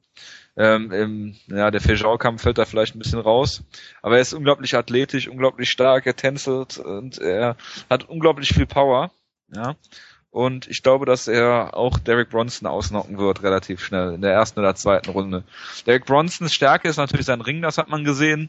Ähm, 0.57 0.93
im, 0.93 1.35
ja, 1.47 1.71
der 1.71 1.81
Feijau-Kampf 1.81 2.43
fällt 2.43 2.59
da 2.59 2.65
vielleicht 2.65 2.95
ein 2.95 2.99
bisschen 2.99 3.21
raus. 3.21 3.63
Aber 4.01 4.17
er 4.17 4.23
ist 4.23 4.35
unglaublich 4.35 4.75
athletisch, 4.75 5.29
unglaublich 5.29 5.71
stark, 5.71 6.07
er 6.07 6.17
tänzelt 6.17 6.79
und 6.79 7.19
er 7.19 7.57
hat 7.89 8.09
unglaublich 8.09 8.51
viel 8.51 8.67
Power. 8.67 9.11
Ja. 9.55 9.77
Und 10.33 10.67
ich 10.67 10.83
glaube, 10.83 11.05
dass 11.05 11.29
er 11.29 11.77
auch 11.77 11.99
Derek 11.99 12.31
Bronson 12.31 12.67
ausnocken 12.67 13.19
wird, 13.19 13.43
relativ 13.43 13.85
schnell, 13.85 14.15
in 14.15 14.23
der 14.23 14.33
ersten 14.33 14.61
oder 14.61 14.75
zweiten 14.75 15.11
Runde. 15.11 15.45
Derek 15.87 16.07
Bronsons 16.07 16.55
Stärke 16.55 16.89
ist 16.89 16.97
natürlich 16.97 17.27
sein 17.27 17.43
Ring, 17.43 17.61
das 17.61 17.77
hat 17.77 17.91
man 17.91 18.03
gesehen. 18.03 18.49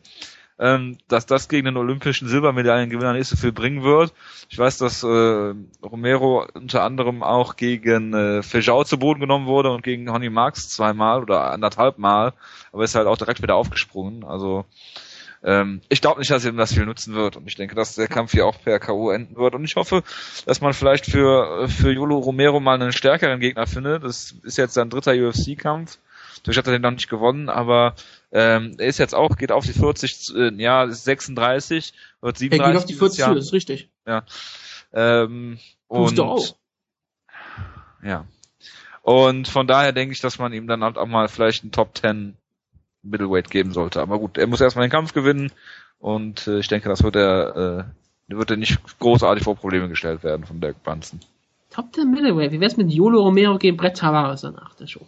Ähm, 0.59 0.97
dass 1.07 1.25
das 1.25 1.49
gegen 1.49 1.65
den 1.65 1.77
olympischen 1.77 2.27
Silbermedaillengewinner 2.27 3.13
nicht 3.13 3.27
so 3.27 3.35
viel 3.35 3.51
bringen 3.51 3.83
wird. 3.83 4.13
Ich 4.49 4.57
weiß, 4.59 4.77
dass 4.77 5.03
äh, 5.03 5.53
Romero 5.83 6.45
unter 6.53 6.83
anderem 6.83 7.23
auch 7.23 7.55
gegen 7.55 8.13
äh, 8.13 8.43
Fejau 8.43 8.83
zu 8.83 8.99
Boden 8.99 9.19
genommen 9.19 9.47
wurde 9.47 9.71
und 9.71 9.83
gegen 9.83 10.11
Honey 10.11 10.29
Marks 10.29 10.69
zweimal 10.69 11.23
oder 11.23 11.51
anderthalb 11.51 11.97
Mal, 11.97 12.33
aber 12.71 12.83
ist 12.83 12.93
halt 12.93 13.07
auch 13.07 13.17
direkt 13.17 13.41
wieder 13.41 13.55
aufgesprungen. 13.55 14.23
Also 14.23 14.63
ähm, 15.43 15.81
ich 15.89 16.01
glaube 16.01 16.19
nicht, 16.19 16.31
dass 16.31 16.45
ihm 16.45 16.55
das 16.55 16.73
viel 16.73 16.85
nutzen 16.85 17.13
wird 17.15 17.35
und 17.35 17.47
ich 17.47 17.55
denke, 17.55 17.75
dass 17.75 17.95
der 17.95 18.07
Kampf 18.07 18.31
hier 18.31 18.45
auch 18.45 18.61
per 18.61 18.79
K.O. 18.79 19.11
enden 19.11 19.35
wird 19.35 19.55
und 19.55 19.65
ich 19.65 19.75
hoffe, 19.75 20.03
dass 20.45 20.61
man 20.61 20.73
vielleicht 20.73 21.05
für, 21.05 21.67
für 21.67 21.91
Yolo 21.91 22.17
Romero 22.17 22.59
mal 22.59 22.81
einen 22.81 22.93
stärkeren 22.93 23.39
Gegner 23.39 23.67
findet. 23.67 24.03
Das 24.03 24.33
ist 24.43 24.57
jetzt 24.57 24.73
sein 24.73 24.89
dritter 24.89 25.11
UFC-Kampf. 25.11 25.97
Natürlich 26.37 26.57
hat 26.57 26.67
er 26.67 26.73
den 26.73 26.81
noch 26.81 26.91
nicht 26.91 27.09
gewonnen, 27.09 27.49
aber 27.49 27.95
ähm, 28.31 28.75
er 28.77 28.87
ist 28.87 28.99
jetzt 28.99 29.15
auch, 29.15 29.35
geht 29.37 29.51
auf 29.51 29.65
die 29.65 29.73
40, 29.73 30.35
äh, 30.35 30.53
ja, 30.55 30.85
ist 30.85 31.03
36, 31.03 31.93
wird 32.21 32.35
Er 32.35 32.39
37. 32.39 32.67
geht 32.67 32.77
auf 32.77 32.85
die 32.85 32.93
40 32.93 33.15
dieses 33.15 33.27
Jahr. 33.27 33.37
ist 33.37 33.53
richtig. 33.53 33.89
Ähm, 34.93 35.59
Tust 35.89 36.09
und 36.09 36.17
du 36.17 36.23
auch. 36.23 36.55
ja. 38.03 38.25
Und 39.01 39.49
von 39.49 39.67
daher 39.67 39.91
denke 39.91 40.13
ich, 40.13 40.21
dass 40.21 40.39
man 40.39 40.53
ihm 40.53 40.67
dann 40.67 40.83
halt 40.83 40.97
auch 40.97 41.07
mal 41.07 41.27
vielleicht 41.27 41.63
einen 41.63 41.73
Top 41.73 41.97
10 41.97 42.37
Middleweight 43.03 43.49
geben 43.49 43.73
sollte. 43.73 44.01
Aber 44.01 44.19
gut, 44.19 44.37
er 44.37 44.47
muss 44.47 44.61
erstmal 44.61 44.87
den 44.87 44.91
Kampf 44.91 45.13
gewinnen 45.13 45.51
und 45.99 46.47
äh, 46.47 46.59
ich 46.59 46.67
denke, 46.67 46.89
das 46.89 47.03
wird 47.03 47.15
er, 47.15 47.87
äh, 48.29 48.33
wird 48.35 48.51
er 48.51 48.57
nicht 48.57 48.79
großartig 48.99 49.43
vor 49.43 49.55
Probleme 49.55 49.89
gestellt 49.89 50.23
werden 50.23 50.45
von 50.45 50.59
Derek 50.61 50.81
Brunson. 50.83 51.19
Top 51.69 51.93
10 51.93 52.11
Middleweight. 52.11 52.51
Wie 52.51 52.59
wär's 52.59 52.77
mit 52.77 52.91
Yolo 52.91 53.21
Romero 53.21 53.57
gegen 53.57 53.77
Brett 53.77 53.97
Tavares 53.97 54.41
danach 54.41 54.75
der 54.75 54.87
Show? 54.87 55.05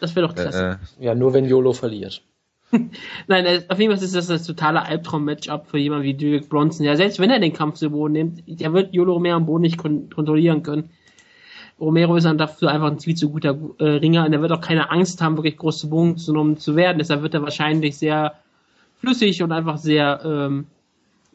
Das 0.00 0.14
wäre 0.14 0.28
doch 0.28 0.34
klasse. 0.34 0.78
Äh, 1.00 1.04
Ja, 1.04 1.14
nur 1.14 1.32
wenn 1.32 1.46
YOLO 1.46 1.72
verliert. 1.72 2.22
Nein, 3.26 3.46
äh, 3.46 3.62
auf 3.68 3.78
jeden 3.78 3.94
Fall 3.94 4.02
ist 4.02 4.14
das 4.14 4.26
das 4.26 4.44
totale 4.44 4.82
Albtraum-Matchup 4.82 5.68
für 5.68 5.78
jemanden 5.78 6.04
wie 6.04 6.14
Derek 6.14 6.48
Bronson. 6.48 6.84
Ja, 6.84 6.96
selbst 6.96 7.18
wenn 7.18 7.30
er 7.30 7.38
den 7.40 7.52
Kampf 7.52 7.76
zu 7.76 7.90
Boden 7.90 8.12
nimmt, 8.12 8.42
der 8.46 8.72
wird 8.72 8.92
Yolo 8.92 9.14
Romero 9.14 9.36
am 9.36 9.46
Boden 9.46 9.62
nicht 9.62 9.78
kon 9.78 10.10
kontrollieren 10.10 10.62
können. 10.62 10.90
Romero 11.80 12.16
ist 12.16 12.24
dann 12.24 12.38
dafür 12.38 12.70
einfach 12.70 12.90
ein 12.90 13.00
viel 13.00 13.16
zu 13.16 13.30
guter 13.30 13.56
äh, 13.78 13.84
Ringer 13.84 14.24
und 14.24 14.32
er 14.32 14.40
wird 14.40 14.52
auch 14.52 14.60
keine 14.60 14.90
Angst 14.90 15.20
haben, 15.20 15.36
wirklich 15.36 15.56
groß 15.56 15.78
zu 15.78 15.90
Boden 15.90 16.16
genommen 16.16 16.56
zu 16.56 16.76
werden. 16.76 16.98
Deshalb 16.98 17.22
wird 17.22 17.34
er 17.34 17.42
wahrscheinlich 17.42 17.96
sehr 17.96 18.34
flüssig 19.00 19.42
und 19.42 19.52
einfach 19.52 19.76
sehr 19.78 20.20
ähm, 20.24 20.66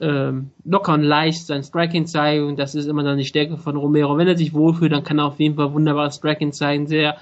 ähm, 0.01 0.51
locker 0.63 0.93
und 0.93 1.03
leicht 1.03 1.45
sein 1.45 1.63
Striking 1.63 2.05
zeigen 2.07 2.47
und 2.47 2.57
das 2.57 2.73
ist 2.73 2.85
immer 2.85 3.03
dann 3.03 3.17
die 3.17 3.25
Stärke 3.25 3.57
von 3.57 3.75
Romero. 3.75 4.17
Wenn 4.17 4.27
er 4.29 4.37
sich 4.37 4.53
wohlfühlt, 4.53 4.93
dann 4.93 5.03
kann 5.03 5.19
er 5.19 5.25
auf 5.25 5.39
jeden 5.39 5.55
Fall 5.55 5.73
wunderbares 5.73 6.15
Striking 6.15 6.53
zeigen, 6.53 6.87
sehr 6.87 7.17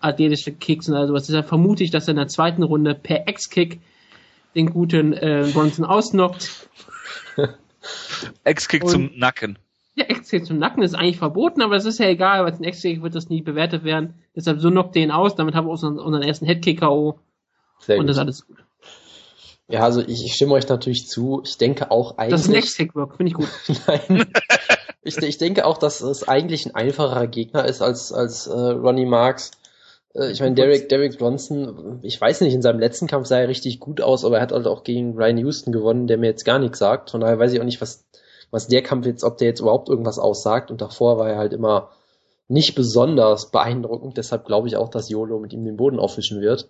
athletische 0.00 0.52
Kicks 0.52 0.88
und 0.88 0.94
all 0.94 1.06
sowas. 1.06 1.26
Deshalb 1.26 1.46
vermute 1.46 1.84
ich, 1.84 1.90
dass 1.90 2.08
er 2.08 2.12
in 2.12 2.16
der 2.16 2.28
zweiten 2.28 2.62
Runde 2.62 2.94
per 2.94 3.28
Ex-Kick 3.28 3.80
den 4.54 4.70
guten 4.70 5.12
äh, 5.12 5.48
Bronson 5.52 5.84
ausnockt. 5.84 6.68
Ex-Kick 8.44 8.84
Und- 8.84 8.90
zum 8.90 9.10
Nacken. 9.16 9.58
Ja, 9.94 10.04
Ex-Kick 10.04 10.46
zum 10.46 10.58
Nacken 10.58 10.82
ist 10.82 10.94
eigentlich 10.94 11.18
verboten, 11.18 11.60
aber 11.60 11.76
es 11.76 11.84
ist 11.84 11.98
ja 11.98 12.06
egal, 12.06 12.44
weil 12.44 12.52
ein 12.52 12.64
Ex-Kick 12.64 13.02
wird 13.02 13.14
das 13.14 13.28
nie 13.28 13.42
bewertet 13.42 13.84
werden. 13.84 14.14
Deshalb 14.34 14.60
so 14.60 14.70
knockt 14.70 14.96
ihn 14.96 15.10
aus, 15.10 15.34
damit 15.34 15.54
haben 15.54 15.66
wir 15.66 15.72
unseren, 15.72 15.98
unseren 15.98 16.22
ersten 16.22 16.46
Headkick-K.O. 16.46 17.18
Sehr 17.80 17.96
und 17.96 18.02
gut. 18.02 18.08
das 18.08 18.16
ist 18.16 18.20
alles 18.20 18.46
gut. 18.46 18.56
Ja, 19.68 19.80
also 19.80 20.00
ich, 20.00 20.24
ich 20.24 20.34
stimme 20.34 20.54
euch 20.54 20.68
natürlich 20.68 21.08
zu. 21.08 21.42
Ich 21.44 21.58
denke 21.58 21.90
auch 21.90 22.18
eigentlich. 22.18 22.32
Das 22.32 22.42
ist 22.42 22.48
ein 22.48 22.54
Ex-Kick-Work, 22.54 23.16
finde 23.16 23.30
ich 23.30 23.34
gut. 23.34 23.48
Nein. 23.86 24.26
ich, 25.02 25.16
ich 25.18 25.38
denke 25.38 25.66
auch, 25.66 25.78
dass 25.78 26.00
es 26.00 26.26
eigentlich 26.26 26.66
ein 26.66 26.74
einfacherer 26.74 27.26
Gegner 27.26 27.64
ist 27.66 27.82
als, 27.82 28.12
als 28.12 28.46
äh, 28.46 28.52
Ronnie 28.52 29.06
Marks. 29.06 29.50
Äh, 30.14 30.30
ich 30.30 30.40
meine, 30.40 30.54
Derek, 30.54 30.88
Derek 30.88 31.18
Bronson, 31.18 32.00
ich 32.02 32.20
weiß 32.20 32.40
nicht, 32.42 32.54
in 32.54 32.62
seinem 32.62 32.80
letzten 32.80 33.06
Kampf 33.06 33.26
sah 33.26 33.38
er 33.40 33.48
richtig 33.48 33.80
gut 33.80 34.00
aus, 34.00 34.24
aber 34.24 34.36
er 34.36 34.42
hat 34.42 34.52
halt 34.52 34.66
auch 34.66 34.84
gegen 34.84 35.14
Ryan 35.16 35.38
Houston 35.38 35.72
gewonnen, 35.72 36.06
der 36.06 36.18
mir 36.18 36.26
jetzt 36.26 36.44
gar 36.44 36.58
nichts 36.58 36.78
sagt. 36.78 37.10
Von 37.10 37.20
daher 37.20 37.38
weiß 37.38 37.52
ich 37.52 37.60
auch 37.60 37.64
nicht, 37.64 37.80
was, 37.80 38.04
was 38.52 38.68
der 38.68 38.82
Kampf 38.82 39.06
jetzt, 39.06 39.24
ob 39.24 39.38
der 39.38 39.48
jetzt 39.48 39.60
überhaupt 39.60 39.88
irgendwas 39.88 40.20
aussagt. 40.20 40.70
Und 40.70 40.80
davor 40.80 41.18
war 41.18 41.28
er 41.28 41.38
halt 41.38 41.52
immer 41.52 41.90
nicht 42.46 42.76
besonders 42.76 43.50
beeindruckend. 43.50 44.16
Deshalb 44.16 44.44
glaube 44.44 44.68
ich 44.68 44.76
auch, 44.76 44.88
dass 44.90 45.08
Yolo 45.08 45.40
mit 45.40 45.52
ihm 45.52 45.64
den 45.64 45.76
Boden 45.76 45.98
aufwischen 45.98 46.40
wird. 46.40 46.68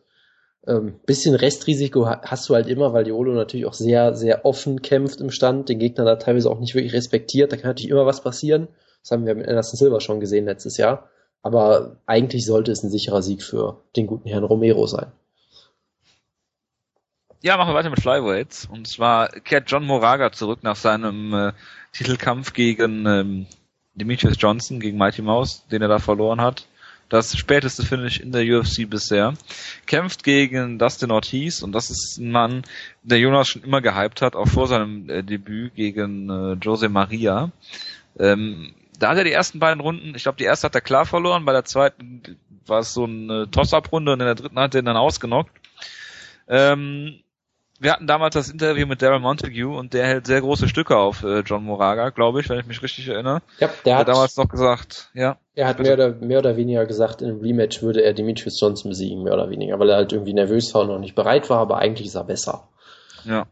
Ähm, 0.66 1.01
bisschen 1.05 1.35
Restrisiko 1.35 2.07
ha- 2.07 2.22
hast 2.24 2.49
du 2.49 2.55
halt 2.55 2.68
immer, 2.68 2.93
weil 2.93 3.09
Yolo 3.09 3.33
natürlich 3.33 3.66
auch 3.66 3.72
sehr, 3.72 4.14
sehr 4.14 4.45
offen 4.45 4.80
kämpft 4.80 5.20
im 5.20 5.30
Stand, 5.33 5.68
den 5.68 5.80
Gegner 5.80 6.05
da 6.05 6.16
teilweise 6.16 6.49
auch 6.51 6.61
nicht 6.61 6.74
wirklich 6.74 6.95
respektiert. 6.95 7.51
Da 7.53 7.57
kann 7.57 7.70
natürlich 7.70 7.91
immer 7.91 8.07
was 8.07 8.22
passieren. 8.22 8.68
Das 9.03 9.11
haben 9.11 9.26
wir 9.26 9.35
mit 9.35 9.49
Anderson 9.49 9.76
Silva 9.76 9.99
schon 10.01 10.20
gesehen 10.20 10.45
letztes 10.45 10.76
Jahr. 10.76 11.09
Aber 11.43 11.97
eigentlich 12.07 12.47
sollte 12.47 12.70
es 12.70 12.85
ein 12.85 12.91
sicherer 12.91 13.22
Sieg 13.22 13.43
für 13.43 13.80
den 13.97 14.07
guten 14.07 14.28
Herrn 14.28 14.45
Romero 14.45 14.87
sein. 14.87 15.11
Ja, 17.45 17.57
machen 17.57 17.70
wir 17.70 17.74
weiter 17.74 17.90
mit 17.90 18.01
Flyweights. 18.01 18.66
Und 18.66 18.86
zwar 18.86 19.28
kehrt 19.28 19.68
John 19.68 19.84
Moraga 19.84 20.30
zurück 20.30 20.61
nach 20.62 20.76
seinem 20.76 21.34
äh, 21.34 21.53
Titelkampf 21.93 22.53
gegen 22.53 23.05
ähm, 23.05 23.47
Demetrius 23.95 24.36
Johnson, 24.38 24.78
gegen 24.78 24.97
Mighty 24.97 25.22
Mouse, 25.22 25.66
den 25.66 25.82
er 25.82 25.88
da 25.88 25.99
verloren 25.99 26.40
hat. 26.40 26.68
Das 27.09 27.36
späteste 27.36 27.84
Finish 27.84 28.20
in 28.20 28.30
der 28.30 28.45
UFC 28.45 28.88
bisher. 28.88 29.34
Kämpft 29.86 30.22
gegen 30.22 30.78
Dustin 30.78 31.11
Ortiz 31.11 31.62
und 31.62 31.72
das 31.72 31.90
ist 31.90 32.18
ein 32.18 32.30
Mann, 32.30 32.62
der 33.03 33.18
Jonas 33.18 33.49
schon 33.49 33.64
immer 33.64 33.80
gehypt 33.80 34.22
hat, 34.22 34.36
auch 34.36 34.47
vor 34.47 34.68
seinem 34.68 35.11
äh, 35.11 35.24
Debüt 35.24 35.74
gegen 35.74 36.30
äh, 36.30 36.53
Jose 36.62 36.88
Maria. 36.88 37.51
Ähm, 38.20 38.72
da 39.01 39.09
hat 39.11 39.18
er 39.18 39.24
die 39.24 39.32
ersten 39.32 39.59
beiden 39.59 39.80
Runden, 39.80 40.14
ich 40.14 40.22
glaube 40.22 40.38
die 40.38 40.45
erste 40.45 40.66
hat 40.66 40.76
er 40.76 40.80
klar 40.80 41.07
verloren, 41.07 41.45
bei 41.45 41.53
der 41.53 41.64
zweiten 41.64 42.22
war 42.66 42.78
es 42.78 42.95
so 42.95 43.03
eine 43.03 43.51
Toss-Up-Runde 43.51 44.12
und 44.12 44.20
in 44.20 44.26
der 44.26 44.36
dritten 44.36 44.61
hat 44.61 44.76
er 44.76 44.82
ihn 44.82 44.86
dann 44.86 44.97
ausgenockt. 44.97 45.51
Ähm, 46.49 47.18
wir 47.83 47.93
hatten 47.93 48.07
damals 48.07 48.35
das 48.35 48.49
Interview 48.49 48.87
mit 48.87 49.03
Daryl 49.03 49.18
Montague 49.18 49.68
und 49.68 49.93
der 49.93 50.07
hält 50.07 50.26
sehr 50.26 50.41
große 50.41 50.68
Stücke 50.68 50.97
auf 50.97 51.24
äh, 51.24 51.41
John 51.41 51.64
Moraga, 51.64 52.11
glaube 52.11 52.41
ich, 52.41 52.49
wenn 52.49 52.61
ich 52.61 52.66
mich 52.66 52.80
richtig 52.83 53.09
erinnere. 53.09 53.43
Ja, 53.59 53.68
der 53.85 53.95
hat, 53.95 54.01
hat 54.01 54.09
damals 54.09 54.37
noch 54.37 54.49
gesagt, 54.49 55.11
ja, 55.14 55.37
er 55.55 55.66
hat 55.66 55.80
mehr 55.80 55.95
oder, 55.95 56.11
mehr 56.14 56.39
oder 56.39 56.57
weniger 56.57 56.87
gesagt, 56.87 57.22
in 57.22 57.28
einem 57.28 57.41
Rematch 57.41 57.83
würde 57.83 58.03
er 58.03 58.14
Demetrius 58.14 58.61
Johnson 58.61 58.91
besiegen, 58.91 59.24
mehr 59.24 59.35
oder 59.35 59.51
weniger, 59.51 59.78
weil 59.78 59.91
er 59.91 59.97
halt 59.97 60.12
irgendwie 60.12 60.33
nervös 60.33 60.72
war 60.74 60.83
und 60.83 60.89
noch 60.89 60.99
nicht 60.99 61.14
bereit 61.14 61.51
war, 61.51 61.59
aber 61.59 61.78
eigentlich 61.78 62.07
ist 62.07 62.14
er 62.14 62.24
besser. 62.24 62.68
ja. 63.24 63.47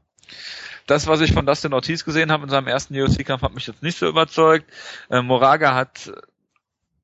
Das, 0.87 1.07
was 1.07 1.21
ich 1.21 1.33
von 1.33 1.47
Dustin 1.47 1.73
Ortiz 1.73 2.05
gesehen 2.05 2.33
habe 2.33 2.43
in 2.43 2.51
seinem 2.51 2.67
ersten 2.67 3.01
UFC-Kampf, 3.01 3.43
hat 3.43 3.55
mich 3.55 3.69
jetzt 3.69 3.81
nicht 3.81 3.97
so 3.97 4.09
überzeugt. 4.09 4.67
Äh, 5.09 5.23
Moraga 5.23 5.77
hat 5.77 6.13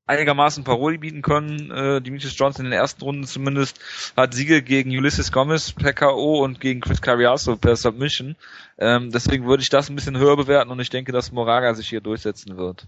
einigermaßen 0.07 0.63
Paroli 0.63 0.97
bieten 0.97 1.21
können. 1.21 1.69
Äh, 1.69 2.01
Demetrius 2.01 2.37
Johnson 2.37 2.65
in 2.65 2.71
den 2.71 2.79
ersten 2.79 3.03
Runden 3.03 3.25
zumindest 3.25 3.79
hat 4.15 4.33
Siege 4.33 4.63
gegen 4.63 4.89
Ulysses 4.89 5.31
Gomez 5.31 5.73
per 5.73 5.93
K.O. 5.93 6.43
und 6.43 6.59
gegen 6.59 6.79
Chris 6.79 7.01
Carriazo 7.01 7.57
per 7.57 7.75
Submission. 7.75 8.35
Ähm, 8.79 9.11
deswegen 9.11 9.45
würde 9.45 9.63
ich 9.63 9.69
das 9.69 9.89
ein 9.89 9.95
bisschen 9.95 10.17
höher 10.17 10.37
bewerten 10.37 10.71
und 10.71 10.79
ich 10.79 10.89
denke, 10.89 11.11
dass 11.11 11.31
Moraga 11.31 11.73
sich 11.75 11.89
hier 11.89 12.01
durchsetzen 12.01 12.57
wird. 12.57 12.87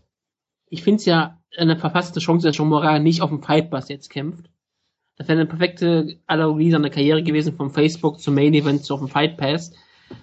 Ich 0.70 0.84
finde 0.84 0.98
es 0.98 1.06
ja 1.06 1.40
eine 1.58 1.78
verpasste 1.78 2.20
Chance, 2.20 2.48
dass 2.48 2.58
John 2.58 2.70
Moraga 2.70 3.00
nicht 3.00 3.22
auf 3.22 3.30
dem 3.30 3.44
Fight 3.44 3.70
Pass 3.70 3.90
jetzt 3.90 4.10
kämpft. 4.10 4.50
Das 5.18 5.28
wäre 5.28 5.40
eine 5.40 5.50
perfekte 5.50 6.20
Analogie 6.28 6.72
seiner 6.72 6.90
Karriere 6.90 7.22
gewesen, 7.24 7.56
vom 7.56 7.72
Facebook 7.72 8.22
zum 8.22 8.36
Main 8.36 8.54
Event 8.54 8.86
zu 8.86 8.94
auf 8.94 9.02
dem 9.02 9.10
Fight 9.10 9.36
Pass. 9.36 9.74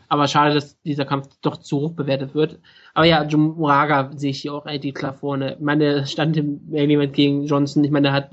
Aber 0.08 0.28
schade, 0.28 0.54
dass 0.54 0.80
dieser 0.82 1.04
Kampf 1.04 1.28
doch 1.42 1.58
zu 1.58 1.80
hoch 1.80 1.92
bewertet 1.92 2.34
wird. 2.34 2.58
Aber 2.94 3.06
ja, 3.06 3.26
Moraga 3.36 4.10
sehe 4.14 4.30
ich 4.30 4.42
hier 4.42 4.54
auch 4.54 4.66
relativ 4.66 4.94
klar 4.94 5.14
vorne. 5.14 5.54
Ich 5.54 5.60
meine, 5.60 6.06
stand 6.06 6.36
im 6.36 6.60
Main 6.70 6.90
Event 6.90 7.12
gegen 7.12 7.46
Johnson. 7.46 7.84
Ich 7.84 7.90
meine, 7.90 8.08
der 8.08 8.12
hat 8.12 8.30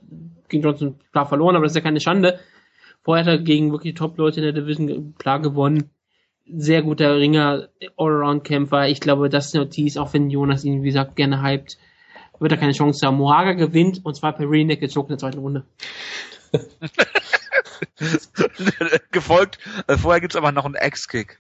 gegen 0.49 0.64
Johnson 0.64 0.99
klar 1.12 1.28
verloren, 1.28 1.56
aber 1.56 1.66
das 1.66 1.72
ist 1.72 1.78
ja 1.78 1.82
keine 1.82 1.99
Schande. 1.99 2.39
Vorher 3.04 3.26
hat 3.26 3.32
er 3.32 3.38
gegen 3.39 3.72
wirklich 3.72 3.95
Top-Leute 3.95 4.39
in 4.39 4.43
der 4.43 4.54
Division 4.54 5.16
klar 5.18 5.41
gewonnen. 5.41 5.89
Sehr 6.45 6.82
guter 6.82 7.18
Ringer, 7.18 7.70
Allround-Kämpfer. 7.97 8.88
Ich 8.88 8.99
glaube, 8.99 9.30
das 9.30 9.47
ist 9.47 9.56
Ortiz, 9.56 9.97
auch 9.97 10.14
wenn 10.14 10.30
Jonas 10.30 10.64
ihn, 10.64 10.84
wie 10.84 10.88
gesagt, 10.88 11.16
gerne 11.16 11.41
hypt, 11.41 11.78
wird 12.39 12.51
er 12.51 12.58
keine 12.58 12.74
Chance 12.74 13.06
haben. 13.06 13.18
Moraga 13.18 13.54
gewinnt 13.54 14.01
und 14.04 14.16
zwar 14.16 14.34
per 14.34 14.45
Naked 14.45 14.93
Choke 14.93 15.08
in 15.08 15.14
der 15.14 15.18
zweiten 15.18 15.39
Runde. 15.39 15.64
Gefolgt, 19.11 19.59
äh, 19.87 19.97
vorher 19.97 20.21
gibt's 20.21 20.35
aber 20.35 20.51
noch 20.51 20.65
einen 20.65 20.75
X-Kick. 20.75 21.37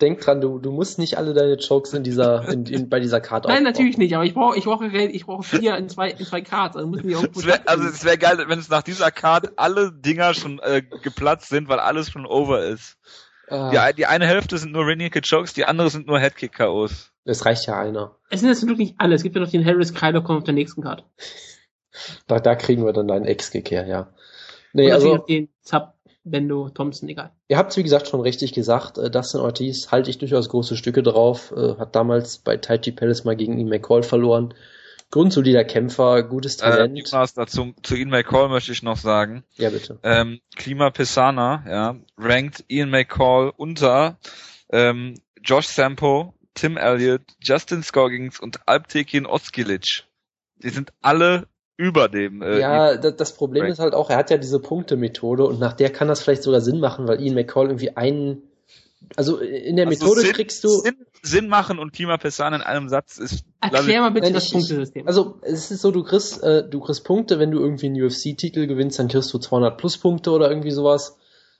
Denk 0.00 0.20
dran, 0.20 0.42
du, 0.42 0.58
du 0.58 0.72
musst 0.72 0.98
nicht 0.98 1.16
alle 1.16 1.32
deine 1.32 1.56
Chokes 1.56 1.94
in 1.94 2.02
dieser, 2.02 2.46
in, 2.48 2.66
in, 2.66 2.90
bei 2.90 3.00
dieser 3.00 3.22
Karte 3.22 3.48
Nein, 3.48 3.62
natürlich 3.62 3.96
nicht, 3.96 4.14
aber 4.14 4.24
ich 4.24 4.34
brauche, 4.34 4.58
ich 4.58 4.64
brauche, 4.64 4.86
ich 4.86 5.24
brauche 5.24 5.42
vier 5.42 5.76
in 5.78 5.88
zwei, 5.88 6.10
in 6.10 6.26
zwei 6.26 6.42
Cards, 6.42 6.76
also 6.76 6.86
müssen 6.86 7.06
die 7.06 7.14
irgendwo 7.14 7.40
es 7.40 7.46
wär, 7.46 7.66
Also 7.66 7.84
es 7.84 8.04
wäre 8.04 8.18
geil, 8.18 8.44
wenn 8.46 8.58
es 8.58 8.68
nach 8.68 8.82
dieser 8.82 9.10
Card 9.10 9.52
alle 9.56 9.92
Dinger 9.92 10.34
schon 10.34 10.58
äh, 10.58 10.82
geplatzt 10.82 11.48
sind, 11.48 11.68
weil 11.68 11.78
alles 11.80 12.10
schon 12.10 12.26
over 12.26 12.62
ist. 12.62 12.98
Ah. 13.48 13.70
Die, 13.70 13.96
die 13.96 14.06
eine 14.06 14.26
Hälfte 14.26 14.58
sind 14.58 14.72
nur 14.72 14.86
Renegade 14.86 15.26
Chokes, 15.26 15.54
die 15.54 15.64
andere 15.64 15.88
sind 15.88 16.06
nur 16.06 16.20
Headkick 16.20 16.54
KOs. 16.54 17.12
Es 17.24 17.46
reicht 17.46 17.66
ja 17.66 17.78
einer. 17.78 18.16
Es 18.28 18.40
sind 18.40 18.50
jetzt 18.50 18.66
wirklich 18.66 18.94
alle. 18.98 19.14
Es 19.14 19.22
gibt 19.22 19.34
ja 19.34 19.40
noch 19.40 19.50
den 19.50 19.64
Harris 19.64 19.94
Kylo 19.94 20.22
kommt 20.22 20.38
auf 20.38 20.44
der 20.44 20.54
nächsten 20.54 20.82
Card. 20.82 21.04
Da, 22.26 22.38
da 22.38 22.54
kriegen 22.54 22.84
wir 22.84 22.92
dann 22.92 23.08
deinen 23.08 23.24
Ex-Kick 23.24 23.70
her, 23.70 23.86
ja. 23.86 24.12
Nee, 24.72 24.86
Oder 24.86 24.94
also. 24.94 25.18
Den 25.18 25.48
Zap 25.62 25.95
Bendo, 26.28 26.68
Thompson, 26.70 27.08
egal. 27.08 27.30
Ihr 27.48 27.56
habt 27.56 27.70
es 27.70 27.76
wie 27.76 27.84
gesagt 27.84 28.08
schon 28.08 28.20
richtig 28.20 28.52
gesagt, 28.52 28.98
äh, 28.98 29.10
Dustin 29.10 29.40
Ortiz 29.40 29.92
halte 29.92 30.10
ich 30.10 30.18
durchaus 30.18 30.48
große 30.48 30.76
Stücke 30.76 31.02
drauf, 31.02 31.52
äh, 31.56 31.76
hat 31.78 31.94
damals 31.94 32.38
bei 32.38 32.56
Taiji 32.56 32.90
Palace 32.90 33.24
mal 33.24 33.36
gegen 33.36 33.58
Ian 33.58 33.68
McCall 33.68 34.02
verloren. 34.02 34.52
Grundsolider 35.12 35.64
Kämpfer, 35.64 36.24
gutes 36.24 36.56
äh, 36.56 36.70
Talent. 36.70 37.12
Äh, 37.12 37.26
dazu, 37.36 37.74
zu 37.82 37.94
Ian 37.94 38.10
McCall 38.10 38.48
möchte 38.48 38.72
ich 38.72 38.82
noch 38.82 38.96
sagen. 38.96 39.44
Ja, 39.54 39.70
bitte. 39.70 40.00
Ähm, 40.02 40.40
Klima 40.56 40.90
Pisana, 40.90 41.64
ja, 41.68 41.96
rankt 42.18 42.64
Ian 42.66 42.90
McCall 42.90 43.52
unter 43.56 44.18
ähm, 44.70 45.14
Josh 45.44 45.68
Sampo, 45.68 46.34
Tim 46.54 46.76
Elliott, 46.76 47.22
Justin 47.40 47.84
Scoggins 47.84 48.40
und 48.40 48.66
Alptekin 48.66 49.26
Oskilic. 49.26 50.04
Die 50.56 50.70
sind 50.70 50.92
alle 51.02 51.46
über 51.76 52.08
dem. 52.08 52.42
Äh, 52.42 52.60
ja, 52.60 52.96
das, 52.96 53.16
das 53.16 53.32
Problem 53.34 53.62
Rank. 53.62 53.72
ist 53.72 53.78
halt 53.78 53.94
auch, 53.94 54.10
er 54.10 54.16
hat 54.16 54.30
ja 54.30 54.38
diese 54.38 54.60
Punkte-Methode 54.60 55.44
und 55.44 55.60
nach 55.60 55.74
der 55.74 55.90
kann 55.90 56.08
das 56.08 56.22
vielleicht 56.22 56.42
sogar 56.42 56.60
Sinn 56.60 56.80
machen, 56.80 57.06
weil 57.06 57.20
Ian 57.20 57.34
McCall 57.34 57.66
irgendwie 57.66 57.96
einen 57.96 58.42
also 59.14 59.38
in 59.38 59.76
der 59.76 59.86
also 59.86 60.04
Methode 60.04 60.20
Sinn, 60.22 60.32
kriegst 60.32 60.64
du 60.64 60.68
Sinn, 60.68 60.96
Sinn 61.22 61.48
machen 61.48 61.78
und 61.78 61.92
Klima 61.92 62.16
Pessan 62.16 62.54
in 62.54 62.62
einem 62.62 62.88
Satz 62.88 63.18
ist. 63.18 63.44
Erklär 63.60 64.00
mal 64.00 64.10
bitte 64.10 64.32
das 64.32 64.50
Punktesystem. 64.50 65.06
Also 65.06 65.38
es 65.42 65.70
ist 65.70 65.82
so, 65.82 65.92
du 65.92 66.02
kriegst, 66.02 66.42
äh, 66.42 66.68
du 66.68 66.80
kriegst 66.80 67.04
Punkte, 67.04 67.38
wenn 67.38 67.50
du 67.50 67.60
irgendwie 67.60 67.86
einen 67.86 68.02
UFC-Titel 68.02 68.66
gewinnst, 68.66 68.98
dann 68.98 69.08
kriegst 69.08 69.32
du 69.32 69.38
200 69.38 69.76
plus 69.78 69.98
Punkte 69.98 70.30
oder 70.30 70.48
irgendwie 70.48 70.72
sowas. 70.72 71.18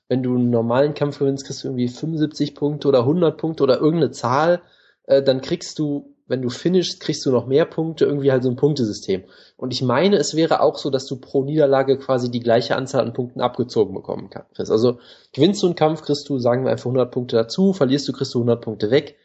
Wenn 0.09 0.23
du 0.23 0.37
einen 0.37 0.51
normalen 0.51 0.95
Kampf 0.95 1.19
gewinnst, 1.19 1.47
kriegst 1.47 1.63
du 1.63 1.69
irgendwie 1.69 1.89
75 1.89 2.55
Punkte 2.55 2.89
oder 2.89 3.01
100 3.01 3.37
Punkte 3.37 3.63
oder 3.63 3.77
irgendeine 3.77 4.13
Zahl. 4.13 4.63
Äh, 5.05 5.23
dann 5.23 5.41
kriegst 5.41 5.79
du 5.79 6.16
wenn 6.29 6.43
du 6.43 6.51
finishst, 6.51 7.01
kriegst 7.01 7.25
du 7.25 7.31
noch 7.31 7.47
mehr 7.47 7.65
Punkte, 7.65 8.05
irgendwie 8.05 8.33
halt 8.33 8.43
so 8.43 8.51
ein 8.51 8.57
Punktesystem. 8.57 9.25
Und 9.57 9.73
ich 9.73 9.83
meine, 9.83 10.17
es 10.17 10.35
wäre 10.35 10.61
auch 10.61 10.77
so, 10.77 10.91
dass 10.91 11.07
du 11.07 11.17
pro 11.17 11.45
Niederlage 11.45 11.99
quasi 11.99 12.31
die 12.31 12.41
gleiche 12.41 12.77
Anzahl 12.77 13.03
an 13.03 13.13
Punkten 13.13 13.41
abgezogen 13.41 13.95
bekommen 13.95 14.29
kannst. 14.31 14.71
Also 14.71 14.99
gewinnst 15.33 15.63
du 15.63 15.67
einen 15.67 15.77
Kampf, 15.77 16.03
kriegst 16.03 16.29
du, 16.29 16.39
sagen 16.39 16.65
wir 16.65 16.73
einfach 16.73 16.87
100 16.87 17.11
Punkte 17.11 17.37
dazu, 17.37 17.73
verlierst 17.73 18.09
du, 18.09 18.13
kriegst 18.13 18.35
du 18.35 18.39
100 18.39 18.61
Punkte 18.61 18.91
weg. 18.91 19.17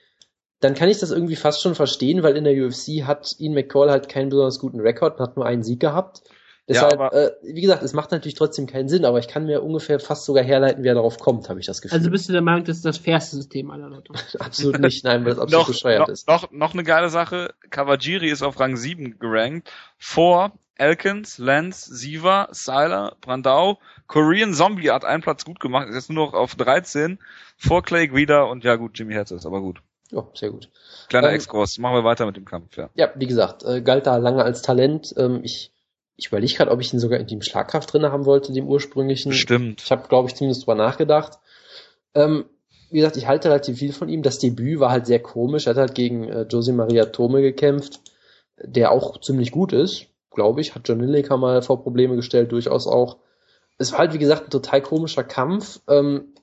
Dann 0.59 0.75
kann 0.75 0.89
ich 0.89 0.99
das 0.99 1.09
irgendwie 1.09 1.35
fast 1.35 1.61
schon 1.61 1.73
verstehen, 1.73 2.21
weil 2.21 2.37
in 2.37 2.43
der 2.43 2.53
UFC 2.53 3.03
hat 3.03 3.35
Ian 3.39 3.55
McCall 3.55 3.89
halt 3.89 4.09
keinen 4.09 4.29
besonders 4.29 4.59
guten 4.59 4.79
Rekord, 4.79 5.19
hat 5.19 5.35
nur 5.35 5.45
einen 5.45 5.63
Sieg 5.63 5.79
gehabt. 5.79 6.21
Deshalb, 6.73 6.99
ja, 6.99 7.07
äh, 7.09 7.31
wie 7.41 7.61
gesagt, 7.61 7.83
es 7.83 7.93
macht 7.93 8.11
natürlich 8.11 8.35
trotzdem 8.35 8.65
keinen 8.65 8.87
Sinn, 8.87 9.05
aber 9.05 9.19
ich 9.19 9.27
kann 9.27 9.45
mir 9.45 9.61
ungefähr 9.61 9.99
fast 9.99 10.25
sogar 10.25 10.43
herleiten, 10.43 10.83
wer 10.83 10.93
darauf 10.93 11.19
kommt, 11.19 11.49
habe 11.49 11.59
ich 11.59 11.65
das 11.65 11.81
Gefühl. 11.81 11.97
Also 11.97 12.09
bist 12.09 12.29
du 12.29 12.33
der 12.33 12.41
Meinung, 12.41 12.63
das 12.63 12.77
ist 12.77 12.85
das 12.85 12.97
fairste 12.97 13.35
System 13.35 13.71
aller 13.71 13.89
Leute? 13.89 14.13
absolut 14.39 14.79
nicht, 14.79 15.03
nein, 15.03 15.25
weil 15.25 15.33
es 15.33 15.39
absolut 15.39 15.61
noch, 15.61 15.67
bescheuert 15.67 15.99
noch, 15.99 16.09
ist. 16.09 16.27
Noch, 16.27 16.51
noch 16.51 16.73
eine 16.73 16.83
geile 16.83 17.09
Sache, 17.09 17.53
Kawajiri 17.69 18.29
ist 18.29 18.41
auf 18.41 18.59
Rang 18.59 18.77
7 18.77 19.19
gerankt, 19.19 19.71
vor 19.97 20.53
Elkins, 20.75 21.37
Lance, 21.37 21.93
Siva, 21.93 22.47
Syler, 22.51 23.15
Brandau, 23.21 23.79
Korean 24.07 24.53
Zombie 24.53 24.89
hat 24.89 25.05
einen 25.05 25.21
Platz 25.21 25.45
gut 25.45 25.59
gemacht, 25.59 25.89
ist 25.89 25.95
jetzt 25.95 26.09
nur 26.09 26.27
noch 26.27 26.33
auf 26.33 26.55
13, 26.55 27.19
vor 27.57 27.83
Clay 27.83 28.07
Guida 28.07 28.43
und 28.43 28.63
ja 28.63 28.75
gut, 28.77 28.97
Jimmy 28.97 29.13
Herz 29.13 29.31
ist 29.31 29.45
aber 29.45 29.61
gut. 29.61 29.81
Ja, 30.11 30.27
sehr 30.33 30.51
gut. 30.51 30.69
Kleiner 31.07 31.29
ähm, 31.29 31.35
Exkurs, 31.35 31.77
machen 31.77 31.95
wir 31.95 32.03
weiter 32.03 32.25
mit 32.25 32.35
dem 32.35 32.45
Kampf, 32.45 32.77
ja. 32.77 32.89
Ja, 32.95 33.11
wie 33.15 33.27
gesagt, 33.27 33.63
äh, 33.63 33.81
galt 33.81 34.07
da 34.07 34.17
lange 34.17 34.43
als 34.43 34.61
Talent. 34.61 35.13
Ähm, 35.17 35.41
ich 35.43 35.71
ich 36.21 36.27
überlege 36.27 36.53
gerade, 36.53 36.69
ob 36.69 36.79
ich 36.81 36.93
ihn 36.93 36.99
sogar 36.99 37.19
in 37.19 37.25
dem 37.25 37.41
Schlagkraft 37.41 37.91
drin 37.91 38.03
haben 38.03 38.25
wollte, 38.25 38.53
dem 38.53 38.67
ursprünglichen. 38.67 39.33
Stimmt. 39.33 39.81
Ich 39.81 39.91
habe, 39.91 40.07
glaube 40.07 40.29
ich, 40.29 40.35
zumindest 40.35 40.61
drüber 40.61 40.75
nachgedacht. 40.75 41.39
Ähm, 42.13 42.45
wie 42.91 42.97
gesagt, 42.97 43.17
ich 43.17 43.25
halte 43.25 43.49
relativ 43.49 43.79
viel 43.79 43.91
von 43.91 44.07
ihm. 44.07 44.21
Das 44.21 44.37
Debüt 44.37 44.79
war 44.79 44.91
halt 44.91 45.07
sehr 45.07 45.19
komisch. 45.19 45.65
Er 45.65 45.71
hat 45.71 45.79
halt 45.79 45.95
gegen 45.95 46.27
äh, 46.27 46.45
Jose 46.47 46.73
Maria 46.73 47.05
Tome 47.05 47.41
gekämpft, 47.41 48.01
der 48.61 48.91
auch 48.91 49.19
ziemlich 49.19 49.51
gut 49.51 49.73
ist, 49.73 50.05
glaube 50.29 50.61
ich. 50.61 50.75
Hat 50.75 50.87
John 50.87 50.99
Lineker 50.99 51.37
mal 51.37 51.63
vor 51.63 51.81
Probleme 51.81 52.15
gestellt, 52.15 52.51
durchaus 52.51 52.85
auch. 52.85 53.17
Es 53.79 53.91
war 53.91 53.99
halt, 53.99 54.13
wie 54.13 54.19
gesagt, 54.19 54.43
ein 54.43 54.51
total 54.51 54.83
komischer 54.83 55.23
Kampf. 55.23 55.79
Ähm, 55.89 56.35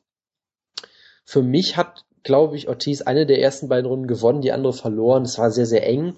für 1.24 1.42
mich 1.42 1.76
hat, 1.76 2.04
glaube 2.24 2.56
ich, 2.56 2.68
Ortiz 2.68 3.02
eine 3.02 3.26
der 3.26 3.40
ersten 3.40 3.68
beiden 3.68 3.86
Runden 3.86 4.08
gewonnen, 4.08 4.40
die 4.40 4.50
andere 4.50 4.72
verloren. 4.72 5.22
Es 5.22 5.38
war 5.38 5.52
sehr, 5.52 5.66
sehr 5.66 5.86
eng. 5.86 6.16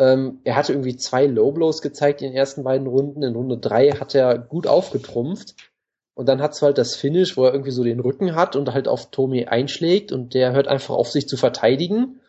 Ähm, 0.00 0.40
er 0.44 0.56
hatte 0.56 0.72
irgendwie 0.72 0.96
zwei 0.96 1.26
Low 1.26 1.52
Blows 1.52 1.82
gezeigt 1.82 2.22
in 2.22 2.28
den 2.28 2.36
ersten 2.36 2.64
beiden 2.64 2.86
Runden. 2.86 3.22
In 3.22 3.36
Runde 3.36 3.58
drei 3.58 3.90
hat 3.90 4.14
er 4.14 4.38
gut 4.38 4.66
aufgetrumpft. 4.66 5.54
Und 6.14 6.26
dann 6.26 6.40
hat's 6.40 6.62
halt 6.62 6.78
das 6.78 6.96
Finish, 6.96 7.36
wo 7.36 7.44
er 7.44 7.52
irgendwie 7.52 7.70
so 7.70 7.84
den 7.84 8.00
Rücken 8.00 8.34
hat 8.34 8.56
und 8.56 8.72
halt 8.72 8.88
auf 8.88 9.10
Tommy 9.10 9.44
einschlägt 9.44 10.10
und 10.10 10.34
der 10.34 10.52
hört 10.52 10.68
einfach 10.68 10.94
auf 10.94 11.10
sich 11.10 11.28
zu 11.28 11.36
verteidigen. 11.36 12.20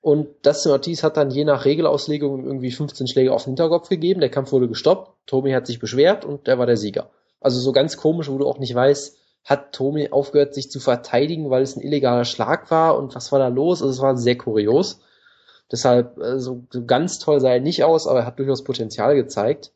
Und 0.00 0.28
Dustin 0.44 0.72
Ortiz 0.72 1.04
hat 1.04 1.16
dann 1.16 1.30
je 1.30 1.44
nach 1.44 1.64
Regelauslegung 1.64 2.44
irgendwie 2.44 2.72
15 2.72 3.06
Schläge 3.06 3.32
auf 3.32 3.44
den 3.44 3.50
Hinterkopf 3.50 3.88
gegeben. 3.88 4.20
Der 4.20 4.28
Kampf 4.28 4.50
wurde 4.50 4.66
gestoppt. 4.66 5.12
Tommy 5.26 5.52
hat 5.52 5.68
sich 5.68 5.78
beschwert 5.78 6.24
und 6.24 6.48
der 6.48 6.58
war 6.58 6.66
der 6.66 6.76
Sieger. 6.76 7.10
Also 7.40 7.60
so 7.60 7.70
ganz 7.70 7.96
komisch, 7.96 8.28
wo 8.28 8.36
du 8.36 8.46
auch 8.48 8.58
nicht 8.58 8.74
weißt, 8.74 9.16
hat 9.44 9.72
Tommy 9.72 10.08
aufgehört, 10.10 10.54
sich 10.54 10.70
zu 10.70 10.80
verteidigen, 10.80 11.50
weil 11.50 11.62
es 11.62 11.76
ein 11.76 11.82
illegaler 11.82 12.24
Schlag 12.24 12.70
war 12.72 12.96
und 12.96 13.14
was 13.14 13.30
war 13.30 13.38
da 13.38 13.48
los? 13.48 13.80
Also 13.80 13.92
es 13.92 14.00
war 14.00 14.16
sehr 14.16 14.36
kurios. 14.36 15.00
Deshalb, 15.72 16.18
äh, 16.18 16.38
so, 16.38 16.64
so 16.70 16.84
ganz 16.84 17.18
toll 17.18 17.40
sah 17.40 17.50
er 17.50 17.60
nicht 17.60 17.82
aus, 17.82 18.06
aber 18.06 18.20
er 18.20 18.26
hat 18.26 18.38
durchaus 18.38 18.62
Potenzial 18.62 19.16
gezeigt. 19.16 19.72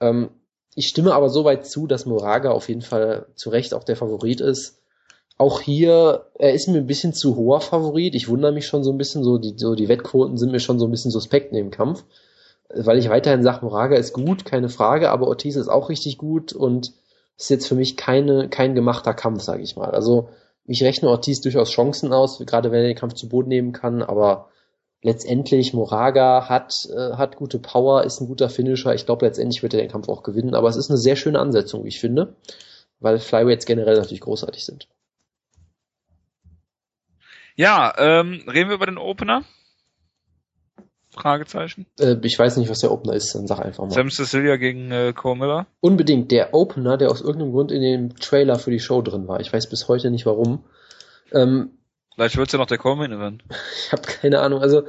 Ähm, 0.00 0.30
ich 0.74 0.88
stimme 0.88 1.14
aber 1.14 1.28
so 1.28 1.44
weit 1.44 1.66
zu, 1.66 1.86
dass 1.86 2.06
Moraga 2.06 2.50
auf 2.50 2.68
jeden 2.68 2.82
Fall 2.82 3.26
zu 3.36 3.50
Recht 3.50 3.72
auch 3.72 3.84
der 3.84 3.96
Favorit 3.96 4.40
ist. 4.40 4.78
Auch 5.38 5.60
hier, 5.60 6.26
er 6.34 6.52
ist 6.52 6.68
mir 6.68 6.78
ein 6.78 6.86
bisschen 6.86 7.14
zu 7.14 7.36
hoher 7.36 7.60
Favorit. 7.60 8.14
Ich 8.14 8.28
wundere 8.28 8.52
mich 8.52 8.66
schon 8.66 8.84
so 8.84 8.90
ein 8.90 8.98
bisschen, 8.98 9.24
so 9.24 9.38
die, 9.38 9.54
so 9.56 9.74
die 9.74 9.88
Wettquoten 9.88 10.36
sind 10.36 10.52
mir 10.52 10.60
schon 10.60 10.78
so 10.78 10.86
ein 10.86 10.90
bisschen 10.90 11.10
suspekt 11.10 11.52
in 11.52 11.56
dem 11.56 11.70
Kampf. 11.70 12.04
Weil 12.68 12.98
ich 12.98 13.08
weiterhin 13.08 13.42
sage, 13.42 13.64
Moraga 13.64 13.96
ist 13.96 14.12
gut, 14.12 14.44
keine 14.44 14.68
Frage, 14.68 15.10
aber 15.10 15.28
Ortiz 15.28 15.56
ist 15.56 15.68
auch 15.68 15.88
richtig 15.88 16.18
gut 16.18 16.52
und 16.52 16.92
ist 17.36 17.50
jetzt 17.50 17.66
für 17.66 17.74
mich 17.74 17.96
keine, 17.96 18.48
kein 18.48 18.74
gemachter 18.74 19.14
Kampf, 19.14 19.42
sage 19.42 19.62
ich 19.62 19.76
mal. 19.76 19.90
Also 19.90 20.28
ich 20.66 20.82
rechne 20.82 21.08
Ortiz 21.08 21.40
durchaus 21.40 21.70
Chancen 21.70 22.12
aus, 22.12 22.38
gerade 22.46 22.70
wenn 22.70 22.82
er 22.82 22.88
den 22.88 22.96
Kampf 22.96 23.14
zu 23.14 23.28
Boden 23.28 23.48
nehmen 23.48 23.72
kann, 23.72 24.02
aber 24.02 24.50
letztendlich 25.02 25.72
Moraga 25.72 26.48
hat, 26.48 26.72
äh, 26.94 27.16
hat 27.16 27.36
gute 27.36 27.58
Power, 27.58 28.04
ist 28.04 28.20
ein 28.20 28.26
guter 28.26 28.48
Finisher. 28.48 28.94
Ich 28.94 29.06
glaube, 29.06 29.26
letztendlich 29.26 29.62
wird 29.62 29.74
er 29.74 29.80
den 29.80 29.90
Kampf 29.90 30.08
auch 30.08 30.22
gewinnen. 30.22 30.54
Aber 30.54 30.68
es 30.68 30.76
ist 30.76 30.90
eine 30.90 30.98
sehr 30.98 31.16
schöne 31.16 31.38
Ansetzung, 31.38 31.84
wie 31.84 31.88
ich 31.88 32.00
finde, 32.00 32.34
weil 33.00 33.18
Flyweights 33.18 33.66
generell 33.66 33.96
natürlich 33.96 34.20
großartig 34.20 34.64
sind. 34.64 34.88
Ja, 37.56 37.92
ähm, 37.98 38.42
reden 38.46 38.68
wir 38.68 38.76
über 38.76 38.86
den 38.86 38.98
Opener? 38.98 39.44
Fragezeichen. 41.10 41.86
Äh, 41.98 42.16
ich 42.22 42.38
weiß 42.38 42.56
nicht, 42.56 42.70
was 42.70 42.78
der 42.80 42.92
Opener 42.92 43.14
ist, 43.14 43.34
dann 43.34 43.46
sag 43.46 43.58
einfach 43.58 43.84
mal. 43.84 43.90
Sam 43.90 44.10
Cecilia 44.10 44.56
gegen 44.56 44.90
äh, 44.92 45.12
Cole 45.12 45.36
Miller? 45.36 45.66
Unbedingt. 45.80 46.30
Der 46.30 46.54
Opener, 46.54 46.96
der 46.96 47.10
aus 47.10 47.20
irgendeinem 47.20 47.52
Grund 47.52 47.72
in 47.72 47.82
dem 47.82 48.16
Trailer 48.16 48.58
für 48.58 48.70
die 48.70 48.80
Show 48.80 49.02
drin 49.02 49.26
war. 49.26 49.40
Ich 49.40 49.52
weiß 49.52 49.68
bis 49.68 49.88
heute 49.88 50.10
nicht 50.10 50.24
warum. 50.24 50.64
Ähm, 51.32 51.70
Vielleicht 52.14 52.36
wird's 52.36 52.52
ja 52.52 52.58
noch 52.58 52.66
der 52.66 52.78
Coleman 52.78 53.12
Event. 53.12 53.44
Ich 53.84 53.92
habe 53.92 54.02
keine 54.02 54.40
Ahnung. 54.40 54.60
Also 54.60 54.82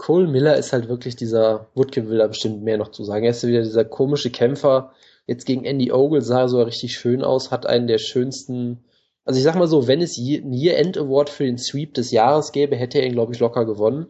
Cole 0.00 0.28
Miller 0.28 0.56
ist 0.56 0.72
halt 0.72 0.88
wirklich 0.88 1.14
dieser, 1.14 1.66
Woodkin 1.74 2.08
will 2.08 2.18
da 2.18 2.26
bestimmt 2.26 2.62
mehr 2.62 2.78
noch 2.78 2.90
zu 2.90 3.04
sagen. 3.04 3.24
Er 3.24 3.32
ist 3.32 3.46
wieder 3.46 3.62
dieser 3.62 3.84
komische 3.84 4.30
Kämpfer. 4.30 4.92
Jetzt 5.26 5.44
gegen 5.44 5.64
Andy 5.64 5.92
Ogle 5.92 6.22
sah 6.22 6.40
er 6.40 6.48
so 6.48 6.62
richtig 6.62 6.96
schön 6.96 7.22
aus, 7.22 7.50
hat 7.50 7.66
einen 7.66 7.86
der 7.86 7.98
schönsten, 7.98 8.82
also 9.26 9.36
ich 9.36 9.44
sag 9.44 9.56
mal 9.56 9.68
so, 9.68 9.86
wenn 9.86 10.00
es 10.00 10.16
ein 10.16 10.52
Year-End 10.52 10.96
Award 10.96 11.28
für 11.28 11.44
den 11.44 11.58
Sweep 11.58 11.92
des 11.92 12.10
Jahres 12.12 12.52
gäbe, 12.52 12.76
hätte 12.76 12.98
er 12.98 13.06
ihn, 13.06 13.12
glaube 13.12 13.34
ich, 13.34 13.40
locker 13.40 13.66
gewonnen. 13.66 14.06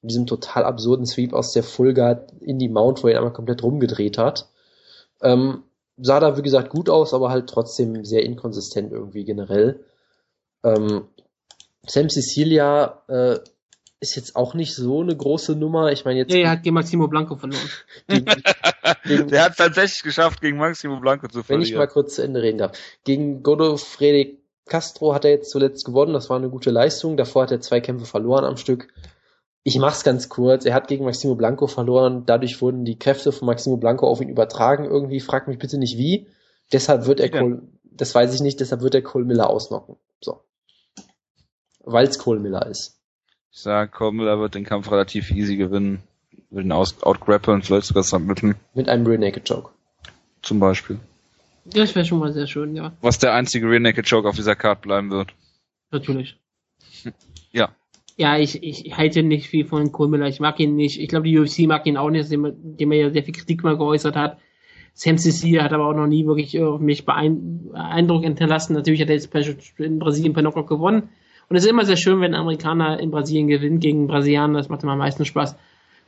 Mit 0.00 0.12
diesem 0.12 0.26
total 0.26 0.64
absurden 0.64 1.06
Sweep 1.06 1.32
aus 1.32 1.52
der 1.52 1.64
Full 1.64 1.92
Guard 1.92 2.32
in 2.40 2.60
die 2.60 2.68
Mount, 2.68 3.02
wo 3.02 3.08
er 3.08 3.14
ihn 3.14 3.16
einmal 3.18 3.32
komplett 3.32 3.64
rumgedreht 3.64 4.18
hat. 4.18 4.48
Ähm, 5.22 5.64
sah 5.96 6.20
da, 6.20 6.36
wie 6.36 6.42
gesagt, 6.42 6.70
gut 6.70 6.88
aus, 6.88 7.14
aber 7.14 7.30
halt 7.30 7.48
trotzdem 7.48 8.04
sehr 8.04 8.22
inkonsistent 8.22 8.92
irgendwie 8.92 9.24
generell. 9.24 9.84
Ähm, 10.62 11.08
Sam 11.86 12.08
Cecilia 12.08 13.02
äh, 13.08 13.38
ist 14.00 14.16
jetzt 14.16 14.36
auch 14.36 14.54
nicht 14.54 14.74
so 14.74 15.00
eine 15.00 15.16
große 15.16 15.54
Nummer. 15.54 15.92
Ich 15.92 16.04
meine 16.04 16.18
jetzt. 16.20 16.32
Ja, 16.32 16.40
er 16.40 16.50
hat 16.50 16.62
gegen 16.62 16.74
Maximo 16.74 17.08
Blanco 17.08 17.36
verloren. 17.36 17.70
Gegen, 18.08 18.26
gegen, 19.04 19.28
der 19.28 19.44
hat 19.44 19.56
tatsächlich 19.56 20.02
geschafft, 20.02 20.40
gegen 20.40 20.58
Maximo 20.58 20.98
Blanco 20.98 21.28
zu 21.28 21.42
verlieren. 21.42 21.62
Wenn 21.62 21.72
ich 21.72 21.76
mal 21.76 21.86
kurz 21.86 22.16
zu 22.16 22.22
Ende 22.22 22.42
reden 22.42 22.58
darf. 22.58 22.76
Gegen 23.04 23.42
Godofredi 23.42 24.38
Castro 24.66 25.14
hat 25.14 25.24
er 25.24 25.30
jetzt 25.32 25.50
zuletzt 25.50 25.84
gewonnen. 25.84 26.14
Das 26.14 26.30
war 26.30 26.36
eine 26.36 26.50
gute 26.50 26.70
Leistung. 26.70 27.16
Davor 27.16 27.42
hat 27.42 27.52
er 27.52 27.60
zwei 27.60 27.80
Kämpfe 27.80 28.06
verloren 28.06 28.44
am 28.44 28.56
Stück. 28.56 28.88
Ich 29.64 29.78
mach's 29.78 30.02
ganz 30.02 30.28
kurz. 30.28 30.64
Er 30.64 30.74
hat 30.74 30.88
gegen 30.88 31.04
Maximo 31.04 31.34
Blanco 31.34 31.66
verloren. 31.66 32.24
Dadurch 32.26 32.60
wurden 32.60 32.84
die 32.84 32.98
Kräfte 32.98 33.32
von 33.32 33.46
Maximo 33.46 33.76
Blanco 33.76 34.08
auf 34.08 34.20
ihn 34.20 34.28
übertragen. 34.28 34.84
Irgendwie 34.84 35.20
frag 35.20 35.46
mich 35.46 35.58
bitte 35.58 35.78
nicht 35.78 35.96
wie. 35.96 36.26
Deshalb 36.72 37.06
wird 37.06 37.20
er 37.20 37.32
ja. 37.32 37.40
Cole, 37.40 37.62
das 37.84 38.14
weiß 38.14 38.34
ich 38.34 38.40
nicht, 38.40 38.60
deshalb 38.60 38.82
wird 38.82 38.94
er 38.94 39.02
Cole 39.02 39.24
Miller 39.24 39.50
ausnocken. 39.50 39.96
So. 40.20 40.40
Weil's 41.84 42.18
Cole 42.18 42.40
Miller 42.40 42.66
ist. 42.66 42.98
Ich 43.50 43.60
sag, 43.60 43.92
Cole 43.92 44.12
Miller 44.12 44.38
wird 44.38 44.54
den 44.54 44.64
Kampf 44.64 44.90
relativ 44.90 45.30
easy 45.30 45.56
gewinnen. 45.56 46.02
Wird 46.50 46.64
ihn 46.64 46.72
outgrappeln, 46.72 47.62
vielleicht 47.62 47.86
sogar 47.86 48.02
submitten. 48.02 48.54
Mit 48.74 48.88
einem 48.88 49.06
Rear 49.06 49.18
Naked 49.18 49.46
Choke. 49.48 49.70
Zum 50.42 50.58
Beispiel. 50.60 50.98
Das 51.64 51.94
wäre 51.94 52.04
schon 52.04 52.18
mal 52.18 52.32
sehr 52.32 52.46
schön, 52.46 52.74
ja. 52.74 52.92
Was 53.00 53.18
der 53.18 53.34
einzige 53.34 53.68
Rear 53.68 53.80
Naked 53.80 54.08
Choke 54.08 54.28
auf 54.28 54.36
dieser 54.36 54.56
Card 54.56 54.82
bleiben 54.82 55.10
wird. 55.10 55.34
Natürlich. 55.90 56.36
Ja. 57.54 57.68
Ja, 58.16 58.38
ich, 58.38 58.62
ich 58.62 58.96
halte 58.96 59.22
nicht 59.22 59.46
viel 59.46 59.66
von 59.66 59.92
Cole 59.92 60.08
Miller. 60.08 60.26
Ich 60.26 60.40
mag 60.40 60.58
ihn 60.58 60.74
nicht. 60.74 60.98
Ich 60.98 61.08
glaube, 61.08 61.28
die 61.28 61.38
UFC 61.38 61.66
mag 61.66 61.86
ihn 61.86 61.98
auch 61.98 62.08
nicht, 62.08 62.30
dem, 62.30 62.50
dem 62.78 62.92
er 62.92 62.98
ja 62.98 63.10
sehr 63.10 63.24
viel 63.24 63.34
Kritik 63.34 63.62
mal 63.62 63.76
geäußert 63.76 64.16
hat. 64.16 64.38
Sam 64.94 65.18
CC 65.18 65.60
hat 65.60 65.74
aber 65.74 65.86
auch 65.86 65.94
noch 65.94 66.06
nie 66.06 66.26
wirklich 66.26 66.54
äh, 66.54 66.78
mich 66.78 67.06
Eindruck 67.08 68.24
hinterlassen. 68.24 68.72
Natürlich 68.72 69.02
hat 69.02 69.08
er 69.08 69.16
jetzt 69.16 69.34
in 69.78 69.98
Brasilien 69.98 70.32
per 70.32 70.42
Knockout 70.42 70.66
gewonnen. 70.66 71.10
Und 71.48 71.56
es 71.56 71.64
ist 71.64 71.70
immer 71.70 71.84
sehr 71.84 71.96
schön, 71.96 72.20
wenn 72.20 72.34
Amerikaner 72.34 72.98
in 73.00 73.10
Brasilien 73.10 73.48
gewinnt 73.48 73.80
gegen 73.80 74.06
Brasilianer. 74.06 74.58
Das 74.58 74.68
macht 74.68 74.82
immer 74.82 74.92
am 74.92 74.98
meisten 74.98 75.24
Spaß. 75.24 75.56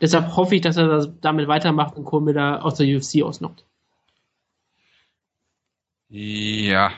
Deshalb 0.00 0.36
hoffe 0.36 0.56
ich, 0.56 0.60
dass 0.60 0.76
er 0.76 0.88
das 0.88 1.08
damit 1.20 1.48
weitermacht 1.48 1.96
und 1.96 2.04
Cole 2.04 2.24
Miller 2.24 2.64
aus 2.64 2.76
der 2.76 2.86
UFC 2.86 3.22
ausnockt. 3.22 3.64
Ja, 6.08 6.92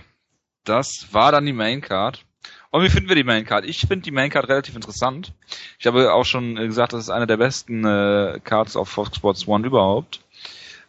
das 0.65 1.09
war 1.13 1.33
dann 1.33 1.47
die 1.47 1.53
Main 1.53 1.81
Card. 1.81 2.25
Und 2.71 2.83
wie 2.83 2.91
finden 2.91 3.09
wir 3.09 3.17
die 3.17 3.25
Main 3.25 3.45
Card? 3.45 3.65
Ich 3.65 3.81
finde 3.81 4.01
die 4.01 4.11
Main 4.11 4.31
Card 4.31 4.49
relativ 4.49 4.75
interessant. 4.75 5.33
Ich 5.79 5.87
habe 5.87 6.13
auch 6.13 6.25
schon 6.25 6.57
gesagt, 6.57 6.93
das 6.93 7.05
ist 7.05 7.11
eine 7.11 7.27
der 7.27 7.37
besten 7.37 7.85
äh, 7.85 8.41
Cards 8.45 8.77
auf 8.77 8.89
Fox 8.89 9.17
Sports 9.17 9.49
One 9.49 9.67
überhaupt. 9.67 10.21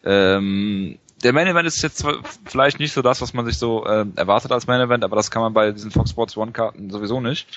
Ähm, 0.03 0.99
der 1.23 1.33
Main 1.33 1.47
Event 1.47 1.67
ist 1.67 1.81
jetzt 1.81 2.05
vielleicht 2.45 2.79
nicht 2.79 2.93
so 2.93 3.01
das, 3.01 3.21
was 3.21 3.33
man 3.33 3.45
sich 3.45 3.57
so 3.57 3.85
äh, 3.85 4.05
erwartet 4.15 4.51
als 4.51 4.67
Main 4.67 4.81
Event, 4.81 5.03
aber 5.03 5.15
das 5.15 5.31
kann 5.31 5.41
man 5.41 5.53
bei 5.53 5.71
diesen 5.71 5.91
Fox 5.91 6.11
Sports 6.11 6.37
One 6.37 6.51
Karten 6.51 6.89
sowieso 6.89 7.19
nicht. 7.19 7.47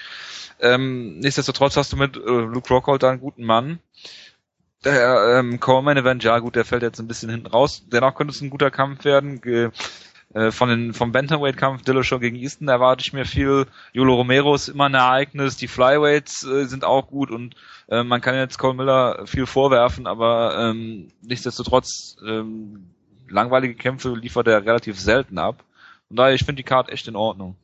Ähm, 0.61 1.19
nichtsdestotrotz 1.19 1.77
hast 1.77 1.93
du 1.93 1.97
mit 1.97 2.17
äh, 2.17 2.21
Luke 2.21 2.69
Rockhold 2.69 3.03
da 3.03 3.11
einen 3.11 3.21
guten 3.21 3.45
Mann. 3.45 3.81
Der 4.85 5.39
ähm, 5.39 5.61
Core 5.61 5.83
Main 5.83 5.99
Event, 5.99 6.25
ja 6.25 6.39
gut, 6.39 6.57
der 6.57 6.65
fällt 6.65 6.83
jetzt 6.83 7.01
ein 7.01 7.09
bisschen 7.09 7.29
hinten 7.29 7.49
raus. 7.49 7.83
Dennoch 7.87 8.15
könnte 8.15 8.33
es 8.33 8.41
ein 8.41 8.51
guter 8.51 8.71
Kampf 8.71 9.05
werden. 9.05 9.41
Ge 9.41 9.71
äh, 10.33 10.53
von 10.53 10.69
den, 10.69 10.95
vom 10.95 11.11
Bantamweight-Kampf 11.11 11.83
Dillashaw 11.83 12.21
gegen 12.21 12.37
Easton 12.37 12.69
erwarte 12.69 13.03
ich 13.03 13.13
mir 13.13 13.25
viel. 13.25 13.67
Jolo 13.93 14.15
Romero 14.15 14.55
ist 14.55 14.69
immer 14.69 14.85
ein 14.87 14.95
Ereignis. 14.95 15.57
Die 15.57 15.67
Flyweights 15.67 16.45
äh, 16.45 16.67
sind 16.67 16.85
auch 16.85 17.09
gut 17.09 17.31
und 17.31 17.57
äh, 17.89 18.05
man 18.05 18.21
kann 18.21 18.37
jetzt 18.37 18.59
Cole 18.59 18.75
Miller 18.75 19.27
viel 19.27 19.47
vorwerfen, 19.47 20.07
aber 20.07 20.57
ähm, 20.57 21.09
nichtsdestotrotz 21.23 22.17
ähm, 22.25 22.91
langweilige 23.31 23.75
Kämpfe 23.75 24.15
liefert 24.15 24.49
er 24.49 24.65
relativ 24.65 24.99
selten 24.99 25.39
ab. 25.39 25.65
Und 26.09 26.19
daher, 26.19 26.35
ich 26.35 26.45
finde 26.45 26.63
die 26.63 26.69
Card 26.69 26.91
echt 26.91 27.09
in 27.09 27.17
Ordnung. 27.17 27.57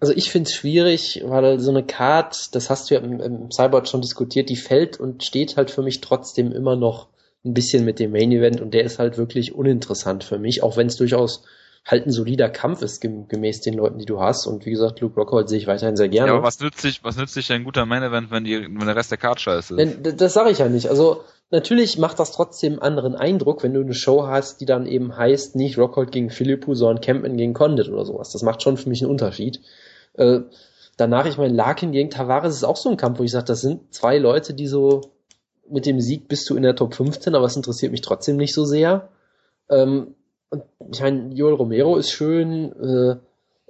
Also 0.00 0.12
ich 0.14 0.30
finde 0.30 0.48
es 0.48 0.54
schwierig, 0.54 1.22
weil 1.24 1.58
so 1.60 1.70
eine 1.70 1.84
Card, 1.84 2.54
das 2.54 2.68
hast 2.68 2.90
du 2.90 2.94
ja 2.94 3.00
im, 3.00 3.20
im 3.20 3.50
Cyborg 3.50 3.88
schon 3.88 4.02
diskutiert, 4.02 4.50
die 4.50 4.56
fällt 4.56 5.00
und 5.00 5.24
steht 5.24 5.56
halt 5.56 5.70
für 5.70 5.82
mich 5.82 6.00
trotzdem 6.00 6.52
immer 6.52 6.76
noch 6.76 7.08
ein 7.44 7.54
bisschen 7.54 7.84
mit 7.84 7.98
dem 7.98 8.12
Main 8.12 8.32
Event 8.32 8.60
und 8.60 8.74
der 8.74 8.84
ist 8.84 8.98
halt 8.98 9.16
wirklich 9.18 9.54
uninteressant 9.54 10.24
für 10.24 10.38
mich, 10.38 10.62
auch 10.62 10.76
wenn 10.76 10.88
es 10.88 10.96
durchaus 10.96 11.44
halt 11.86 12.06
ein 12.06 12.12
solider 12.12 12.48
Kampf 12.48 12.80
ist 12.82 13.02
gemäß 13.02 13.60
den 13.60 13.74
Leuten, 13.74 13.98
die 13.98 14.06
du 14.06 14.20
hast. 14.20 14.46
Und 14.46 14.64
wie 14.64 14.70
gesagt, 14.70 15.00
Luke 15.00 15.16
Rockhold 15.16 15.48
sehe 15.48 15.58
ich 15.58 15.66
weiterhin 15.66 15.96
sehr 15.96 16.08
gerne. 16.08 16.28
Ja, 16.28 16.34
aber 16.34 16.42
was 16.42 16.58
nützt 16.60 16.80
sich, 16.80 17.04
was 17.04 17.16
nützt 17.16 17.34
sich 17.34 17.52
ein 17.52 17.64
guter 17.64 17.84
Main 17.84 18.02
Event, 18.02 18.30
wenn, 18.30 18.44
die, 18.44 18.62
wenn 18.62 18.86
der 18.86 18.96
Rest 18.96 19.10
der 19.10 19.18
Card 19.18 19.40
scheiße 19.40 19.78
ist? 19.78 20.20
Das 20.20 20.32
sage 20.32 20.50
ich 20.50 20.58
ja 20.58 20.68
nicht. 20.68 20.88
Also 20.88 21.22
natürlich 21.50 21.98
macht 21.98 22.18
das 22.18 22.32
trotzdem 22.32 22.74
einen 22.74 22.82
anderen 22.82 23.14
Eindruck, 23.14 23.62
wenn 23.62 23.74
du 23.74 23.80
eine 23.80 23.92
Show 23.92 24.26
hast, 24.26 24.62
die 24.62 24.66
dann 24.66 24.86
eben 24.86 25.14
heißt, 25.14 25.56
nicht 25.56 25.76
Rockhold 25.76 26.10
gegen 26.10 26.30
Philippu, 26.30 26.74
sondern 26.74 27.02
Campman 27.02 27.36
gegen 27.36 27.52
Condit 27.52 27.90
oder 27.90 28.06
sowas. 28.06 28.32
Das 28.32 28.42
macht 28.42 28.62
schon 28.62 28.78
für 28.78 28.88
mich 28.88 29.02
einen 29.02 29.10
Unterschied. 29.10 29.60
Äh, 30.14 30.40
danach, 30.96 31.26
ich 31.26 31.36
meine, 31.36 31.52
Larkin 31.52 31.92
gegen 31.92 32.08
Tavares 32.08 32.54
ist 32.54 32.64
auch 32.64 32.76
so 32.76 32.88
ein 32.88 32.96
Kampf, 32.96 33.18
wo 33.18 33.24
ich 33.24 33.30
sage, 33.30 33.44
das 33.44 33.60
sind 33.60 33.92
zwei 33.92 34.16
Leute, 34.16 34.54
die 34.54 34.68
so 34.68 35.12
mit 35.68 35.84
dem 35.84 36.00
Sieg 36.00 36.28
bist 36.28 36.48
du 36.48 36.56
in 36.56 36.62
der 36.62 36.76
Top 36.76 36.94
15, 36.94 37.34
aber 37.34 37.44
es 37.44 37.56
interessiert 37.56 37.92
mich 37.92 38.00
trotzdem 38.00 38.36
nicht 38.36 38.54
so 38.54 38.64
sehr. 38.64 39.10
Ähm, 39.68 40.14
und 40.78 40.94
ich 40.94 41.00
meine, 41.00 41.34
Joel 41.34 41.54
Romero 41.54 41.96
ist 41.96 42.10
schön, 42.10 42.72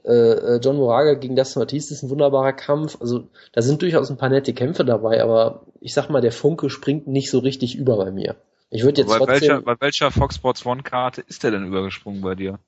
äh, 0.05 0.09
äh, 0.09 0.57
John 0.59 0.77
Moraga 0.77 1.15
gegen 1.15 1.37
Dustin 1.37 1.61
Ortiz 1.61 1.91
ist 1.91 2.03
ein 2.03 2.11
wunderbarer 2.11 2.53
Kampf. 2.53 2.99
Also 3.01 3.29
da 3.53 3.63
sind 3.63 3.83
durchaus 3.83 4.11
ein 4.11 4.19
paar 4.19 4.29
nette 4.29 4.53
Kämpfe 4.53 4.85
dabei, 4.85 5.23
aber 5.23 5.67
ich 5.81 5.95
sag 5.95 6.11
mal, 6.11 6.21
der 6.21 6.33
Funke 6.33 6.71
springt 6.71 7.07
nicht 7.07 7.31
so 7.31 7.39
richtig 7.39 7.77
über 7.77 7.97
bei 7.97 8.11
mir. 8.11 8.37
Ich 8.71 8.83
würde 8.83 9.01
jetzt 9.01 9.09
bei 9.09 9.19
trotzdem. 9.19 9.41
Welcher, 9.41 9.63
bei 9.63 9.77
welcher 9.81 10.11
Fox 10.11 10.37
Sports 10.37 10.67
One 10.67 10.83
Karte 10.83 11.23
ist 11.27 11.43
der 11.43 11.53
denn 11.53 11.67
übergesprungen 11.67 12.21
bei 12.21 12.35
dir? 12.35 12.59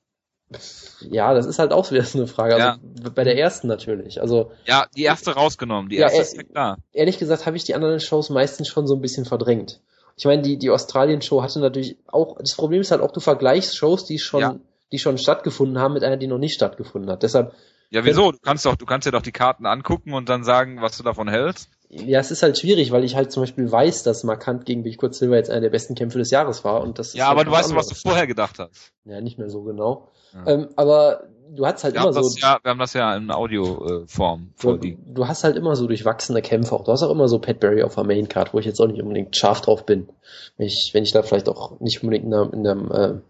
Ja, 1.01 1.33
das 1.33 1.45
ist 1.45 1.59
halt 1.59 1.73
auch 1.73 1.91
wieder 1.91 2.03
so 2.03 2.19
eine 2.19 2.27
Frage. 2.27 2.55
Also 2.55 2.65
ja. 2.65 3.09
bei 3.13 3.25
der 3.25 3.37
ersten 3.37 3.67
natürlich. 3.67 4.21
Also 4.21 4.51
ja, 4.65 4.87
die 4.95 5.03
erste 5.03 5.31
rausgenommen. 5.31 5.89
Die 5.89 5.97
erste 5.97 6.17
ja, 6.17 6.23
ist 6.23 6.37
ja 6.37 6.43
klar. 6.43 6.77
Ehrlich 6.93 7.17
gesagt 7.17 7.45
habe 7.45 7.57
ich 7.57 7.65
die 7.65 7.75
anderen 7.75 7.99
Shows 7.99 8.29
meistens 8.29 8.69
schon 8.69 8.87
so 8.87 8.95
ein 8.95 9.01
bisschen 9.01 9.25
verdrängt. 9.25 9.81
Ich 10.17 10.25
meine, 10.25 10.41
die 10.41 10.57
die 10.57 10.71
Australien 10.71 11.21
Show 11.21 11.43
hatte 11.43 11.59
natürlich 11.59 11.97
auch. 12.07 12.37
Das 12.39 12.55
Problem 12.55 12.81
ist 12.81 12.91
halt 12.91 13.01
auch, 13.01 13.11
du 13.11 13.19
vergleichst 13.19 13.77
Shows, 13.77 14.05
die 14.05 14.17
schon 14.17 14.41
ja. 14.41 14.55
die 14.91 14.99
schon 14.99 15.17
stattgefunden 15.17 15.79
haben, 15.79 15.93
mit 15.93 16.03
einer, 16.03 16.17
die 16.17 16.27
noch 16.27 16.39
nicht 16.39 16.55
stattgefunden 16.55 17.09
hat. 17.11 17.23
Deshalb. 17.23 17.53
Ja, 17.89 18.03
wieso? 18.03 18.31
Du 18.31 18.39
kannst 18.39 18.65
doch, 18.65 18.75
du 18.75 18.85
kannst 18.85 19.07
dir 19.07 19.11
doch 19.11 19.21
die 19.21 19.31
Karten 19.31 19.65
angucken 19.65 20.13
und 20.13 20.27
dann 20.27 20.43
sagen, 20.43 20.81
was 20.81 20.97
du 20.97 21.03
davon 21.03 21.29
hältst. 21.29 21.69
Ja, 21.89 22.19
es 22.19 22.31
ist 22.31 22.43
halt 22.43 22.57
schwierig, 22.57 22.91
weil 22.91 23.05
ich 23.05 23.15
halt 23.15 23.31
zum 23.31 23.43
Beispiel 23.43 23.71
weiß, 23.71 24.03
dass 24.03 24.25
Markant 24.25 24.65
gegen 24.65 24.83
Big 24.83 24.97
Kurt 24.97 25.15
Silver 25.15 25.37
jetzt 25.37 25.49
einer 25.49 25.61
der 25.61 25.69
besten 25.69 25.95
Kämpfe 25.95 26.17
des 26.17 26.31
Jahres 26.31 26.65
war 26.65 26.81
und 26.81 26.99
das. 26.99 27.13
Ja, 27.13 27.27
aber 27.27 27.39
halt 27.39 27.47
du 27.47 27.51
weißt, 27.51 27.75
was 27.75 27.87
du 27.87 27.95
vorher 27.95 28.27
gedacht 28.27 28.59
hast. 28.59 28.91
Ja, 29.05 29.21
nicht 29.21 29.37
mehr 29.37 29.49
so 29.49 29.63
genau. 29.63 30.09
Ja. 30.33 30.51
Ähm, 30.51 30.67
aber 30.75 31.23
du 31.55 31.65
hast 31.65 31.83
halt 31.83 31.95
wir 31.95 32.01
immer 32.01 32.13
so. 32.13 32.37
Ja, 32.39 32.59
wir 32.61 32.69
haben 32.69 32.79
das 32.79 32.93
ja 32.93 33.15
in 33.15 33.31
Audioform 33.31 34.53
äh, 34.57 34.61
du, 34.61 34.97
du 35.05 35.27
hast 35.27 35.43
halt 35.43 35.55
immer 35.55 35.75
so 35.75 35.87
durchwachsene 35.87 36.41
Kämpfe 36.41 36.75
auch. 36.75 36.83
Du 36.83 36.91
hast 36.91 37.03
auch 37.03 37.11
immer 37.11 37.27
so 37.27 37.39
Pat 37.39 37.59
Barry 37.59 37.83
auf 37.83 37.95
der 37.95 38.03
Main 38.03 38.27
Card, 38.27 38.53
wo 38.53 38.59
ich 38.59 38.65
jetzt 38.65 38.79
auch 38.79 38.87
nicht 38.87 39.01
unbedingt 39.01 39.35
scharf 39.35 39.61
drauf 39.61 39.85
bin. 39.85 40.09
Wenn 40.57 40.67
ich, 40.67 40.91
wenn 40.93 41.03
ich 41.03 41.11
da 41.11 41.23
vielleicht 41.23 41.49
auch 41.49 41.79
nicht 41.79 42.03
unbedingt 42.03 42.25
in 42.25 42.33
einem, 42.33 42.53
in 42.53 42.67
einem 42.67 42.91
äh, 42.91 43.21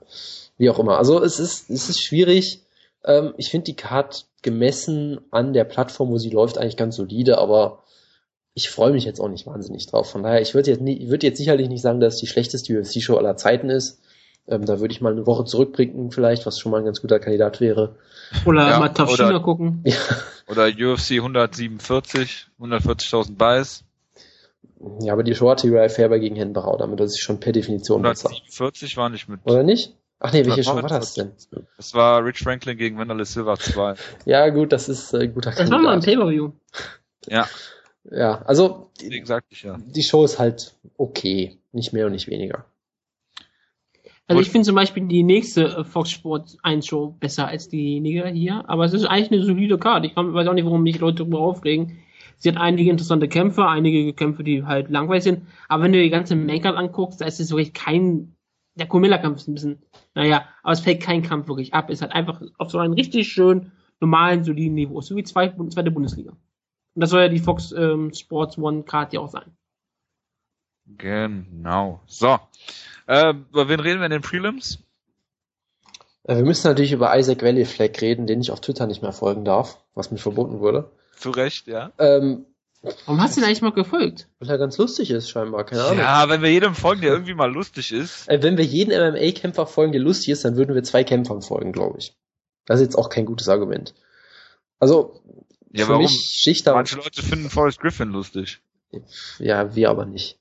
wie 0.57 0.69
auch 0.69 0.79
immer. 0.79 0.97
Also 0.97 1.21
es 1.21 1.39
ist, 1.39 1.69
es 1.69 1.89
ist 1.89 2.03
schwierig. 2.03 2.61
Ähm, 3.03 3.33
ich 3.37 3.49
finde 3.49 3.65
die 3.65 3.75
Card 3.75 4.25
gemessen 4.41 5.19
an 5.31 5.53
der 5.53 5.63
Plattform, 5.63 6.09
wo 6.09 6.17
sie 6.17 6.29
läuft, 6.29 6.57
eigentlich 6.57 6.77
ganz 6.77 6.95
solide, 6.95 7.37
aber 7.37 7.83
ich 8.53 8.69
freue 8.69 8.91
mich 8.91 9.05
jetzt 9.05 9.19
auch 9.19 9.29
nicht 9.29 9.45
wahnsinnig 9.45 9.85
drauf. 9.85 10.09
Von 10.09 10.23
daher, 10.23 10.41
ich 10.41 10.55
würde 10.55 10.71
jetzt, 10.71 10.81
nie, 10.81 11.09
würd 11.09 11.21
jetzt 11.23 11.37
sicherlich 11.37 11.69
nicht 11.69 11.81
sagen, 11.81 11.99
dass 11.99 12.15
es 12.15 12.19
die 12.21 12.27
schlechteste 12.27 12.79
UFC-Show 12.79 13.15
aller 13.15 13.37
Zeiten 13.37 13.69
ist. 13.69 13.99
Ähm, 14.47 14.65
da 14.65 14.79
würde 14.79 14.93
ich 14.93 15.01
mal 15.01 15.11
eine 15.11 15.25
Woche 15.25 15.43
zurückblicken, 15.43 16.11
vielleicht, 16.11 16.45
was 16.45 16.59
schon 16.59 16.71
mal 16.71 16.79
ein 16.79 16.85
ganz 16.85 17.01
guter 17.01 17.19
Kandidat 17.19 17.59
wäre. 17.59 17.95
Oder 18.45 18.69
ja, 18.69 18.79
mal 18.79 18.89
Tough 18.89 19.15
China 19.15 19.39
gucken. 19.39 19.81
Ja. 19.83 19.97
Oder 20.47 20.67
UFC 20.67 21.13
147, 21.13 22.47
140.000 22.59 23.35
Buys. 23.35 23.83
Ja, 25.01 25.13
aber 25.13 25.23
die 25.23 25.35
Show 25.35 25.49
hatte 25.49 25.67
Uriah 25.67 25.89
Fairber 25.89 26.19
gegen 26.19 26.35
Henberau, 26.35 26.77
damit 26.77 26.99
das 26.99 27.11
ist 27.11 27.19
schon 27.19 27.39
per 27.39 27.51
Definition 27.51 28.05
147 28.05 28.89
besser. 28.89 29.01
war 29.01 29.09
nicht 29.09 29.27
mit. 29.27 29.41
Oder 29.43 29.63
nicht? 29.63 29.95
Ach 30.19 30.31
nee, 30.33 30.45
welche 30.45 30.63
Show 30.63 30.75
war 30.75 30.83
das 30.83 31.13
denn? 31.13 31.31
Das 31.77 31.93
war 31.93 32.23
Rich 32.23 32.39
Franklin 32.39 32.77
gegen 32.77 32.97
Wanderlei 32.97 33.25
Silva 33.25 33.57
2. 33.57 33.95
ja, 34.25 34.49
gut, 34.49 34.71
das 34.71 34.89
ist 34.89 35.13
äh, 35.13 35.27
guter 35.27 35.51
Das 35.51 35.69
war 35.69 35.79
mal 35.79 35.93
ein 35.93 36.01
Pay-Per-View. 36.01 36.51
Ja. 37.29 37.45
Ja, 38.09 38.41
also 38.43 38.89
Deswegen 39.01 39.25
sagte 39.25 39.49
ich 39.49 39.63
ja. 39.63 39.77
Die 39.77 40.03
Show 40.03 40.23
ist 40.23 40.39
halt 40.39 40.75
okay, 40.95 41.57
nicht 41.73 41.91
mehr 41.91 42.05
und 42.05 42.13
nicht 42.13 42.29
weniger. 42.29 42.63
Also 44.27 44.41
ich 44.41 44.49
finde 44.49 44.65
zum 44.65 44.75
Beispiel 44.75 45.07
die 45.07 45.23
nächste 45.23 45.65
äh, 45.65 45.83
Fox 45.85 46.11
Sports 46.11 46.57
1 46.61 46.85
Show 46.85 47.15
besser 47.19 47.47
als 47.47 47.69
diejenige 47.69 48.27
hier, 48.27 48.69
aber 48.69 48.83
es 48.83 48.93
ist 48.93 49.05
eigentlich 49.05 49.31
eine 49.31 49.43
solide 49.43 49.77
Karte. 49.77 50.07
Ich 50.07 50.15
weiß 50.15 50.47
auch 50.47 50.53
nicht, 50.53 50.65
warum 50.65 50.83
mich 50.83 50.99
Leute 50.99 51.17
darüber 51.17 51.39
aufregen. 51.39 51.99
Sie 52.37 52.49
hat 52.49 52.57
einige 52.57 52.91
interessante 52.91 53.27
Kämpfe, 53.27 53.67
einige 53.67 54.13
Kämpfe, 54.13 54.43
die 54.43 54.63
halt 54.63 54.89
langweilig 54.89 55.23
sind, 55.23 55.47
aber 55.69 55.83
wenn 55.83 55.93
du 55.93 56.01
die 56.01 56.09
ganze 56.09 56.35
Make-up 56.35 56.77
anguckst, 56.77 57.21
da 57.21 57.25
ist 57.25 57.39
es 57.39 57.51
wirklich 57.51 57.73
kein, 57.73 58.35
der 58.75 58.87
Comilla-Kampf 58.87 59.37
ist 59.37 59.47
ein 59.47 59.55
bisschen, 59.55 59.81
naja, 60.13 60.45
aber 60.61 60.73
es 60.73 60.81
fällt 60.81 61.01
kein 61.01 61.23
Kampf 61.23 61.47
wirklich 61.47 61.73
ab. 61.73 61.89
Es 61.89 62.01
hat 62.01 62.11
einfach 62.11 62.41
auf 62.57 62.69
so 62.69 62.77
einem 62.77 62.93
richtig 62.93 63.27
schön 63.27 63.71
normalen, 63.99 64.43
soliden 64.43 64.75
Niveau, 64.75 65.01
so 65.01 65.15
wie 65.15 65.23
zwei, 65.23 65.47
zweite 65.69 65.89
Bundesliga. 65.89 66.31
Und 66.31 67.01
das 67.01 67.09
soll 67.09 67.21
ja 67.21 67.29
die 67.29 67.39
Fox 67.39 67.71
ähm, 67.71 68.13
Sports 68.13 68.57
One 68.57 68.83
Card 68.83 69.13
ja 69.13 69.21
auch 69.21 69.29
sein. 69.29 69.51
Genau. 70.85 72.01
So. 72.05 72.37
Äh, 73.07 73.29
über 73.51 73.67
wen 73.69 73.79
reden 73.79 73.99
wir 73.99 74.05
in 74.05 74.11
den 74.11 74.21
Prelims? 74.21 74.79
Äh, 76.23 76.35
wir 76.37 76.43
müssen 76.43 76.67
natürlich 76.67 76.91
über 76.91 77.17
Isaac 77.17 77.41
Valley 77.41 77.65
Flag 77.65 77.99
reden, 78.01 78.27
den 78.27 78.41
ich 78.41 78.51
auf 78.51 78.61
Twitter 78.61 78.85
nicht 78.87 79.01
mehr 79.01 79.13
folgen 79.13 79.45
darf, 79.45 79.79
was 79.95 80.11
mir 80.11 80.17
verboten 80.17 80.59
wurde. 80.59 80.91
Zu 81.17 81.31
Recht, 81.31 81.67
ja. 81.67 81.91
Ähm, 81.97 82.45
Warum 83.05 83.21
hast 83.21 83.35
du 83.35 83.41
denn 83.41 83.47
eigentlich 83.49 83.63
mal 83.63 83.71
gefolgt? 83.71 84.27
weil 84.39 84.49
er 84.49 84.57
ganz 84.59 84.77
lustig 84.77 85.09
ist, 85.09 85.29
scheinbar, 85.29 85.65
keine 85.65 85.83
Ahnung. 85.83 85.97
Ja, 85.99 86.29
wenn 86.29 86.41
wir 86.43 86.51
jedem 86.51 86.75
folgen, 86.75 87.01
der 87.01 87.11
irgendwie 87.11 87.33
mal 87.33 87.51
lustig 87.51 87.91
ist. 87.91 88.29
Äh, 88.29 88.43
Wenn 88.43 88.57
wir 88.57 88.63
jeden 88.65 88.91
MMA-Kämpfer 88.91 89.65
folgen, 89.65 89.93
der 89.93 90.01
lustig 90.01 90.29
ist, 90.29 90.45
dann 90.45 90.55
würden 90.57 90.75
wir 90.75 90.83
zwei 90.83 91.03
Kämpfern 91.03 91.41
folgen, 91.41 91.71
glaube 91.71 91.97
ich. 91.97 92.15
Das 92.65 92.79
ist 92.79 92.85
jetzt 92.85 92.95
auch 92.97 93.09
kein 93.09 93.25
gutes 93.25 93.49
Argument. 93.49 93.95
Also, 94.79 95.21
Ja, 95.71 95.85
für 95.85 95.93
warum? 95.93 96.03
mich 96.03 96.11
Schichter, 96.39 96.75
Manche 96.75 96.97
Leute 96.97 97.23
finden 97.23 97.49
Forrest 97.49 97.79
Griffin 97.79 98.09
lustig. 98.09 98.61
ja, 99.39 99.75
wir 99.75 99.89
aber 99.89 100.05
nicht. 100.05 100.37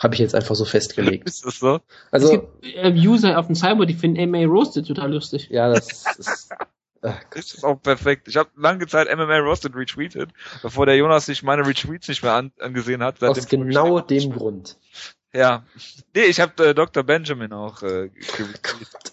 Habe 0.00 0.14
ich 0.14 0.20
jetzt 0.20 0.34
einfach 0.34 0.54
so 0.54 0.64
festgelegt. 0.64 1.24
Ist 1.28 1.44
das 1.44 1.58
so? 1.58 1.80
Also, 2.10 2.26
es 2.26 2.32
gibt 2.32 2.76
äh, 2.76 2.90
User 2.90 3.38
auf 3.38 3.46
dem 3.46 3.54
Cyber, 3.54 3.84
die 3.84 3.94
finden 3.94 4.30
MMA 4.30 4.46
Roasted 4.46 4.86
total 4.86 5.12
lustig. 5.12 5.48
ja, 5.50 5.68
das 5.68 6.04
ist, 6.18 6.48
ach, 7.02 7.20
Das 7.30 7.52
ist 7.52 7.64
auch 7.64 7.80
perfekt. 7.80 8.26
Ich 8.26 8.36
habe 8.36 8.48
lange 8.56 8.86
Zeit 8.86 9.14
MMA 9.14 9.38
Roasted 9.38 9.76
retweetet, 9.76 10.30
bevor 10.62 10.86
der 10.86 10.96
Jonas 10.96 11.26
sich 11.26 11.42
meine 11.42 11.66
Retweets 11.66 12.08
nicht 12.08 12.22
mehr 12.22 12.32
an, 12.32 12.50
angesehen 12.60 13.02
hat. 13.02 13.22
aus 13.22 13.46
genau 13.46 14.00
dem 14.00 14.32
Grund. 14.32 14.78
Ja. 15.34 15.64
Nee, 16.14 16.24
ich 16.24 16.40
habe 16.40 16.68
äh, 16.68 16.74
Dr. 16.74 17.02
Benjamin 17.02 17.52
auch 17.52 17.82
äh, 17.82 17.86
retweetet. 18.38 19.12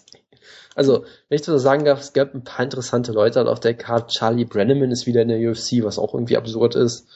Also, 0.74 1.04
wenn 1.28 1.36
ich 1.36 1.42
das 1.42 1.46
so 1.48 1.58
sagen 1.58 1.84
darf, 1.84 2.00
es 2.00 2.12
gab 2.12 2.34
ein 2.34 2.44
paar 2.44 2.64
interessante 2.64 3.12
Leute 3.12 3.40
halt 3.40 3.48
auf 3.48 3.60
der 3.60 3.74
Karte. 3.74 4.14
Charlie 4.14 4.44
Brenneman 4.44 4.90
ist 4.92 5.06
wieder 5.06 5.22
in 5.22 5.28
der 5.28 5.50
UFC, 5.50 5.82
was 5.82 5.98
auch 5.98 6.14
irgendwie 6.14 6.36
absurd 6.36 6.76
ist. 6.76 7.08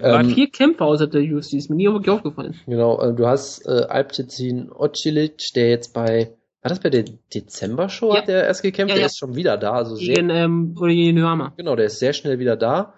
Ähm, 0.00 0.30
Vier 0.30 0.50
Kämpfer 0.50 0.84
außer 0.84 1.06
der 1.06 1.22
UFC, 1.22 1.54
ist 1.54 1.70
mir 1.70 1.76
nie 1.76 1.86
wirklich 1.86 2.10
aufgefallen. 2.10 2.54
Genau, 2.66 3.00
äh, 3.00 3.14
du 3.14 3.26
hast 3.26 3.66
äh, 3.66 3.86
Alptizin 3.88 4.70
Ocilic, 4.70 5.52
der 5.54 5.70
jetzt 5.70 5.92
bei, 5.92 6.36
war 6.62 6.68
das 6.68 6.80
bei 6.80 6.90
der 6.90 7.04
Dezember-Show, 7.34 8.12
Ja. 8.14 8.20
hat 8.20 8.28
der 8.28 8.44
erst 8.44 8.62
gekämpft? 8.62 8.90
Ja, 8.90 8.94
der 8.94 9.02
ja. 9.02 9.06
ist 9.06 9.18
schon 9.18 9.34
wieder 9.34 9.56
da, 9.56 9.72
also 9.72 9.96
sehr, 9.96 10.14
Gegen, 10.14 10.30
ähm, 10.30 10.76
oder 10.78 10.92
gegen 10.92 11.16
genau, 11.56 11.76
der 11.76 11.86
ist 11.86 11.98
sehr 11.98 12.12
schnell 12.12 12.38
wieder 12.38 12.56
da. 12.56 12.94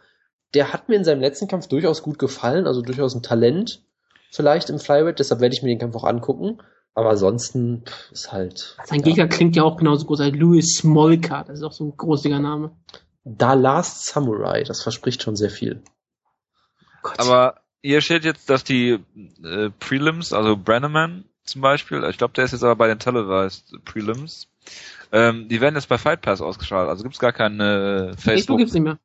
Der 0.54 0.72
hat 0.72 0.88
mir 0.88 0.96
in 0.96 1.04
seinem 1.04 1.20
letzten 1.20 1.48
Kampf 1.48 1.68
durchaus 1.68 2.02
gut 2.02 2.18
gefallen, 2.18 2.66
also 2.66 2.82
durchaus 2.82 3.14
ein 3.14 3.22
Talent 3.22 3.82
vielleicht 4.30 4.70
im 4.70 4.78
Flyweight, 4.78 5.18
deshalb 5.18 5.40
werde 5.40 5.54
ich 5.54 5.62
mir 5.62 5.68
den 5.68 5.78
Kampf 5.78 5.96
auch 5.96 6.04
angucken. 6.04 6.58
Aber 6.94 7.10
ansonsten 7.10 7.84
pff, 7.86 8.12
ist 8.12 8.32
halt 8.32 8.76
Sein 8.84 8.98
ja. 8.98 9.04
Gegner 9.04 9.28
klingt 9.28 9.54
ja 9.56 9.62
auch 9.62 9.76
genauso 9.76 10.06
groß 10.06 10.20
als 10.20 10.34
Louis 10.34 10.76
Smolka. 10.76 11.44
Das 11.44 11.58
ist 11.58 11.64
auch 11.64 11.72
so 11.72 11.84
ein 11.84 11.96
großiger 11.96 12.40
Name. 12.40 12.72
Da 13.24 13.54
Last 13.54 14.06
Samurai, 14.06 14.64
das 14.64 14.82
verspricht 14.82 15.22
schon 15.22 15.36
sehr 15.36 15.50
viel. 15.50 15.82
Gott. 17.02 17.18
Aber 17.18 17.60
hier 17.82 18.00
steht 18.00 18.24
jetzt, 18.24 18.50
dass 18.50 18.64
die 18.64 18.98
äh, 19.42 19.70
Prelims, 19.78 20.32
also 20.32 20.56
Brenneman 20.56 21.24
zum 21.44 21.62
Beispiel, 21.62 22.04
ich 22.04 22.18
glaube, 22.18 22.34
der 22.34 22.44
ist 22.44 22.52
jetzt 22.52 22.62
aber 22.62 22.76
bei 22.76 22.88
den 22.88 22.98
Televised 22.98 23.84
Prelims, 23.84 24.48
ähm, 25.12 25.48
die 25.48 25.60
werden 25.60 25.74
jetzt 25.74 25.88
bei 25.88 25.98
Fight 25.98 26.20
Pass 26.20 26.40
ausgestrahlt. 26.40 26.88
Also 26.88 27.02
gibt's 27.02 27.18
gar 27.18 27.32
keine 27.32 27.64
äh, 27.64 28.06
Facebook 28.08 28.22
Facebook. 28.22 28.58
gibt's 28.58 28.74
nicht 28.74 28.84
mehr. 28.84 28.98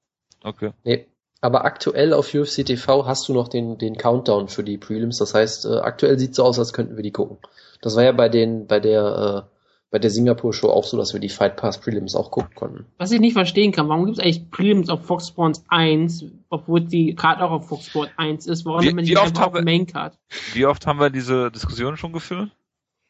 Okay. 0.44 0.72
Nee. 0.84 1.08
Aber 1.42 1.66
aktuell 1.66 2.14
auf 2.14 2.34
UFC 2.34 2.66
TV 2.66 3.06
hast 3.06 3.28
du 3.28 3.34
noch 3.34 3.48
den, 3.48 3.78
den 3.78 3.98
Countdown 3.98 4.48
für 4.48 4.64
die 4.64 4.78
Prelims. 4.78 5.18
Das 5.18 5.34
heißt, 5.34 5.66
äh, 5.66 5.78
aktuell 5.78 6.18
sieht 6.18 6.36
so 6.36 6.44
aus, 6.44 6.58
als 6.60 6.74
könnten 6.74 6.96
wir 6.96 7.04
die 7.04 7.12
gucken. 7.12 7.38
Das 7.82 7.96
war 7.96 8.04
ja 8.04 8.12
bei 8.12 8.30
den, 8.30 8.68
bei 8.68 8.80
der, 8.80 9.46
äh, 9.48 9.55
bei 9.96 10.00
der 10.00 10.10
Singapur-Show 10.10 10.70
auch 10.70 10.84
so, 10.84 10.98
dass 10.98 11.14
wir 11.14 11.22
die 11.22 11.30
Fight 11.30 11.56
Pass 11.56 11.80
Prelims 11.80 12.18
auch 12.18 12.30
gucken 12.30 12.54
konnten. 12.54 12.86
Was 12.98 13.14
ich 13.14 13.22
nicht 13.22 13.32
verstehen 13.32 13.72
kann, 13.72 13.88
warum 13.88 14.04
gibt's 14.04 14.20
eigentlich 14.20 14.52
Prelims 14.52 14.90
auf 14.90 15.06
Fox 15.06 15.30
Sports 15.30 15.64
1, 15.70 16.26
obwohl 16.50 16.82
die 16.82 17.16
Card 17.16 17.42
auch 17.42 17.52
auf 17.52 17.70
Fox 17.70 17.86
Sports 17.86 18.12
1 18.18 18.46
ist? 18.46 18.66
Warum 18.66 18.82
Wie- 18.82 18.88
nimmt 18.88 18.98
man 18.98 19.06
wie 19.06 19.10
die 19.12 19.16
oft 19.18 19.28
einfach 19.28 19.44
auf 19.44 19.54
haben 19.54 19.56
wir- 19.56 19.64
Main 19.64 19.88
Card? 19.88 20.18
Wie 20.54 20.66
oft 20.66 20.86
haben 20.86 21.00
wir 21.00 21.10
diese 21.10 21.50
Diskussion 21.50 21.96
schon 21.96 22.12
geführt? 22.12 22.50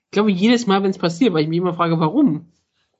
Ich 0.06 0.12
glaube, 0.12 0.30
jedes 0.32 0.68
Mal, 0.68 0.84
wenn 0.84 0.92
es 0.92 1.00
passiert, 1.00 1.34
weil 1.34 1.42
ich 1.42 1.48
mich 1.50 1.58
immer 1.58 1.74
frage, 1.74 2.00
warum? 2.00 2.46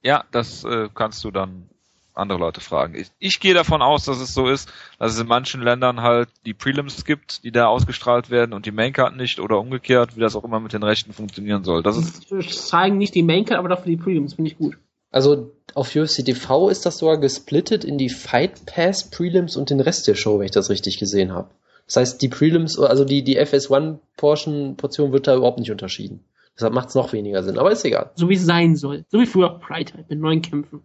Ja, 0.02 0.24
das 0.32 0.64
äh, 0.64 0.90
kannst 0.92 1.24
du 1.24 1.30
dann 1.30 1.70
andere 2.16 2.40
Leute 2.40 2.62
fragen. 2.62 2.96
Ich, 2.96 3.08
ich 3.20 3.40
gehe 3.40 3.54
davon 3.54 3.82
aus, 3.82 4.06
dass 4.06 4.20
es 4.20 4.34
so 4.34 4.48
ist, 4.48 4.72
dass 5.00 5.14
es 5.14 5.20
in 5.20 5.28
manchen 5.28 5.62
Ländern 5.62 6.02
halt 6.02 6.30
die 6.46 6.54
Prelims 6.54 7.06
gibt, 7.06 7.44
die 7.44 7.52
da 7.52 7.68
ausgestrahlt 7.68 8.30
werden 8.30 8.54
und 8.54 8.66
die 8.66 8.72
Maincard 8.72 9.16
nicht 9.16 9.40
oder 9.40 9.60
umgekehrt, 9.60 10.16
wie 10.16 10.22
das 10.22 10.36
auch 10.36 10.44
immer 10.44 10.60
mit 10.60 10.74
den 10.74 10.84
Rechten 10.84 11.14
funktionieren 11.14 11.64
soll. 11.64 11.84
Das 11.84 11.98
ist 11.98 12.28
Sie 12.30 12.40
zeigen 12.48 12.98
nicht 12.98 13.16
die 13.16 13.24
Main 13.24 13.46
Card, 13.46 13.60
aber 13.60 13.70
dafür 13.70 13.92
die 13.92 13.98
Prelims, 13.98 14.36
finde 14.36 14.52
ich 14.52 14.58
gut. 14.58 14.78
Also 15.12 15.52
auf 15.74 15.96
UFC 15.96 16.26
TV 16.26 16.70
ist 16.70 16.86
das 16.86 16.98
sogar 16.98 17.18
gesplittet 17.18 17.86
in 17.86 17.98
die 17.98 18.10
Fight 18.10 18.66
Pass 18.66 19.10
Prelims 19.10 19.56
und 19.56 19.70
den 19.70 19.80
Rest 19.80 20.08
der 20.08 20.16
Show, 20.16 20.40
wenn 20.40 20.46
ich 20.46 20.52
das 20.52 20.70
richtig 20.70 21.00
gesehen 21.00 21.32
habe. 21.32 21.50
Das 21.86 21.98
heißt, 21.98 22.22
die 22.22 22.30
Prelims, 22.30 22.80
also 22.80 23.06
die, 23.06 23.24
die 23.24 23.40
FS1 23.40 24.00
Portion 24.18 24.76
Portion 24.76 25.12
wird 25.12 25.28
da 25.28 25.36
überhaupt 25.36 25.60
nicht 25.60 25.72
unterschieden. 25.72 26.26
Deshalb 26.56 26.74
macht 26.74 26.90
es 26.90 26.96
noch 26.96 27.14
weniger 27.14 27.44
Sinn, 27.44 27.58
aber 27.58 27.72
ist 27.72 27.84
egal. 27.86 28.12
So 28.16 28.30
wie 28.30 28.36
es 28.36 28.46
sein 28.46 28.76
soll. 28.76 29.06
So 29.10 29.20
wie 29.20 29.26
früher 29.26 29.60
Pride 29.60 29.94
halt, 29.94 30.10
mit 30.10 30.20
neun 30.20 30.42
Kämpfen. 30.42 30.84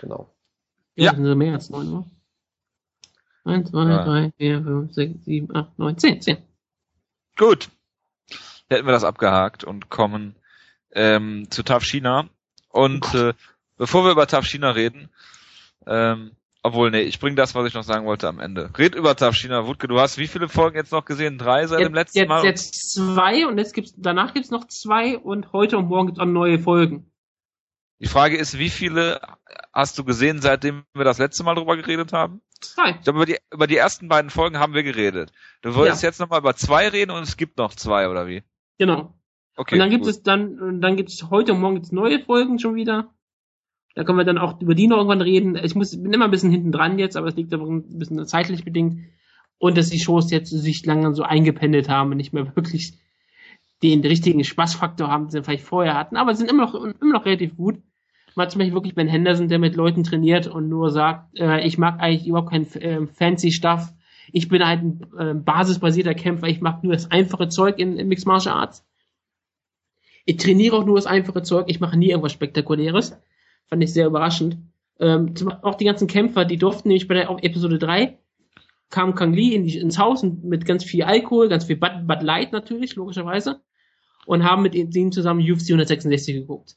Genau. 0.00 0.34
Ja. 0.96 1.14
Sind 1.14 1.24
so 1.24 1.34
mehr 1.34 1.54
als 1.54 1.70
neun, 1.70 1.88
oder? 1.92 2.06
1, 3.44 3.70
2, 3.70 3.84
Ja. 3.84 4.04
3, 4.04 4.32
4, 4.36 4.62
5, 4.62 4.92
6, 4.92 5.24
7, 5.24 5.56
8, 5.56 5.78
9, 5.78 5.98
10, 5.98 6.20
10. 6.22 6.36
gut. 7.36 7.68
Hätten 8.68 8.86
wir 8.86 8.92
das 8.92 9.02
abgehakt 9.04 9.64
und 9.64 9.88
kommen 9.90 10.36
ähm, 10.92 11.50
zu 11.50 11.64
TAF 11.64 11.82
China. 11.82 12.28
Und 12.68 13.14
äh, 13.14 13.34
bevor 13.76 14.04
wir 14.04 14.12
über 14.12 14.28
TAF 14.28 14.46
China 14.46 14.70
reden, 14.70 15.08
ähm, 15.86 16.36
obwohl, 16.62 16.90
nee, 16.92 17.00
ich 17.00 17.18
bring 17.18 17.34
das, 17.34 17.54
was 17.56 17.66
ich 17.66 17.74
noch 17.74 17.82
sagen 17.82 18.06
wollte, 18.06 18.28
am 18.28 18.38
Ende. 18.38 18.70
Red 18.78 18.94
über 18.94 19.16
TAF 19.16 19.34
China. 19.34 19.66
Wutke, 19.66 19.88
du 19.88 19.98
hast 19.98 20.18
wie 20.18 20.28
viele 20.28 20.48
Folgen 20.48 20.76
jetzt 20.76 20.92
noch 20.92 21.04
gesehen? 21.04 21.36
Drei 21.36 21.66
seit 21.66 21.80
dem 21.80 21.94
letzten 21.94 22.18
jetzt, 22.18 22.28
Mal? 22.28 22.44
jetzt 22.44 22.92
zwei 22.94 23.46
und 23.46 23.58
jetzt 23.58 23.74
gibt's, 23.74 23.92
danach 23.96 24.34
gibt's 24.34 24.50
noch 24.50 24.68
zwei 24.68 25.18
und 25.18 25.52
heute 25.52 25.76
und 25.76 25.88
morgen 25.88 26.08
gibt's 26.08 26.20
auch 26.20 26.26
neue 26.26 26.60
Folgen. 26.60 27.10
Die 27.98 28.06
Frage 28.06 28.36
ist, 28.36 28.56
wie 28.56 28.70
viele 28.70 29.20
hast 29.72 29.98
du 29.98 30.04
gesehen, 30.04 30.40
seitdem 30.40 30.84
wir 30.94 31.04
das 31.04 31.18
letzte 31.18 31.44
Mal 31.44 31.54
drüber 31.54 31.76
geredet 31.76 32.12
haben? 32.12 32.40
Zwei. 32.60 32.90
Ich 32.90 33.02
glaube, 33.02 33.18
über 33.18 33.26
die, 33.26 33.38
über 33.52 33.66
die 33.66 33.76
ersten 33.76 34.08
beiden 34.08 34.30
Folgen 34.30 34.58
haben 34.58 34.74
wir 34.74 34.82
geredet. 34.82 35.32
Du 35.62 35.74
wolltest 35.74 36.02
jetzt 36.02 36.20
nochmal 36.20 36.40
über 36.40 36.54
zwei 36.54 36.88
reden 36.88 37.10
und 37.10 37.22
es 37.22 37.36
gibt 37.36 37.56
noch 37.56 37.74
zwei, 37.74 38.08
oder 38.08 38.26
wie? 38.26 38.42
Genau. 38.78 39.14
Okay. 39.56 39.74
und 39.74 39.80
dann 39.80 39.90
gibt 39.90 40.06
es 40.06 40.22
dann, 40.22 40.80
dann 40.80 40.96
gibt's 40.96 41.28
heute 41.28 41.52
und 41.52 41.60
morgen 41.60 41.74
gibt's 41.74 41.92
neue 41.92 42.20
Folgen 42.20 42.58
schon 42.58 42.74
wieder. 42.74 43.12
Da 43.94 44.04
können 44.04 44.18
wir 44.18 44.24
dann 44.24 44.38
auch 44.38 44.60
über 44.60 44.74
die 44.74 44.86
noch 44.86 44.98
irgendwann 44.98 45.20
reden. 45.20 45.56
Ich 45.56 45.74
muss, 45.74 46.00
bin 46.00 46.12
immer 46.12 46.26
ein 46.26 46.30
bisschen 46.30 46.50
hinten 46.50 46.72
dran 46.72 46.98
jetzt, 46.98 47.16
aber 47.16 47.28
es 47.28 47.36
liegt 47.36 47.52
aber 47.52 47.66
ein 47.66 47.98
bisschen 47.98 48.24
zeitlich 48.26 48.64
bedingt. 48.64 49.00
Und 49.58 49.76
dass 49.76 49.90
die 49.90 49.98
Shows 49.98 50.30
jetzt 50.30 50.50
sich 50.50 50.86
langsam 50.86 51.14
so 51.14 51.22
eingependelt 51.24 51.88
haben 51.88 52.10
und 52.10 52.16
nicht 52.16 52.32
mehr 52.32 52.56
wirklich 52.56 52.94
den 53.82 54.00
richtigen 54.00 54.44
Spaßfaktor 54.44 55.08
haben, 55.08 55.24
den 55.24 55.30
sie 55.30 55.42
vielleicht 55.42 55.64
vorher 55.64 55.94
hatten. 55.94 56.16
Aber 56.16 56.34
sie 56.34 56.38
sind 56.38 56.50
immer 56.50 56.64
noch, 56.64 56.74
immer 56.74 57.12
noch 57.12 57.26
relativ 57.26 57.56
gut. 57.56 57.82
Man 58.34 58.44
hat 58.44 58.52
zum 58.52 58.60
Beispiel 58.60 58.74
wirklich 58.74 58.94
Ben 58.94 59.08
Henderson, 59.08 59.48
der 59.48 59.58
mit 59.58 59.76
Leuten 59.76 60.04
trainiert 60.04 60.46
und 60.46 60.68
nur 60.68 60.90
sagt, 60.90 61.38
äh, 61.38 61.66
ich 61.66 61.78
mag 61.78 62.00
eigentlich 62.00 62.26
überhaupt 62.26 62.50
kein 62.50 62.66
äh, 62.74 63.06
fancy 63.06 63.52
Stuff. 63.52 63.92
Ich 64.32 64.48
bin 64.48 64.64
halt 64.64 64.82
ein 64.82 65.00
äh, 65.18 65.34
basisbasierter 65.34 66.14
Kämpfer. 66.14 66.46
Ich 66.46 66.60
mag 66.60 66.84
nur 66.84 66.92
das 66.92 67.10
einfache 67.10 67.48
Zeug 67.48 67.78
in, 67.78 67.98
in 67.98 68.08
Mixed 68.08 68.26
Martial 68.26 68.56
Arts. 68.56 68.86
Ich 70.24 70.36
trainiere 70.36 70.76
auch 70.76 70.84
nur 70.84 70.96
das 70.96 71.06
einfache 71.06 71.42
Zeug. 71.42 71.66
Ich 71.68 71.80
mache 71.80 71.96
nie 71.96 72.10
irgendwas 72.10 72.32
Spektakuläres. 72.32 73.18
Fand 73.66 73.82
ich 73.82 73.92
sehr 73.92 74.06
überraschend. 74.06 74.58
Ähm, 75.00 75.34
zum, 75.34 75.50
auch 75.50 75.74
die 75.74 75.86
ganzen 75.86 76.06
Kämpfer, 76.06 76.44
die 76.44 76.58
durften 76.58 76.88
nämlich 76.88 77.08
bei 77.08 77.14
der 77.14 77.30
Episode 77.42 77.78
3 77.78 78.18
kam 78.90 79.14
Kang 79.14 79.32
Lee 79.32 79.54
in 79.54 79.64
die, 79.64 79.78
ins 79.78 79.98
Haus 79.98 80.22
und 80.22 80.44
mit 80.44 80.66
ganz 80.66 80.84
viel 80.84 81.04
Alkohol, 81.04 81.48
ganz 81.48 81.64
viel 81.64 81.76
Bud, 81.76 82.06
Bud 82.06 82.22
Light 82.22 82.52
natürlich, 82.52 82.96
logischerweise, 82.96 83.60
und 84.26 84.44
haben 84.44 84.62
mit 84.62 84.74
denen 84.74 85.12
zusammen 85.12 85.40
UFC 85.40 85.70
166 85.70 86.34
geguckt. 86.34 86.76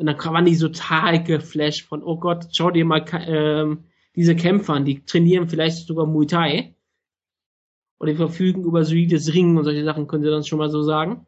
Und 0.00 0.06
dann 0.06 0.16
waren 0.18 0.46
die 0.46 0.54
so 0.54 0.68
total 0.68 1.22
geflasht 1.22 1.86
von, 1.86 2.02
oh 2.02 2.16
Gott, 2.16 2.46
schau 2.52 2.70
dir 2.70 2.86
mal 2.86 3.04
ähm, 3.26 3.84
diese 4.16 4.34
Kämpfer 4.34 4.72
an, 4.72 4.86
die 4.86 5.04
trainieren 5.04 5.46
vielleicht 5.46 5.86
sogar 5.86 6.06
Muay 6.06 6.26
Thai. 6.26 6.74
Oder 7.98 8.12
die 8.12 8.16
verfügen 8.16 8.64
über 8.64 8.82
solides 8.82 9.34
Ringen 9.34 9.58
und 9.58 9.64
solche 9.64 9.84
Sachen, 9.84 10.06
können 10.06 10.24
sie 10.24 10.30
dann 10.30 10.42
schon 10.42 10.58
mal 10.58 10.70
so 10.70 10.82
sagen. 10.82 11.26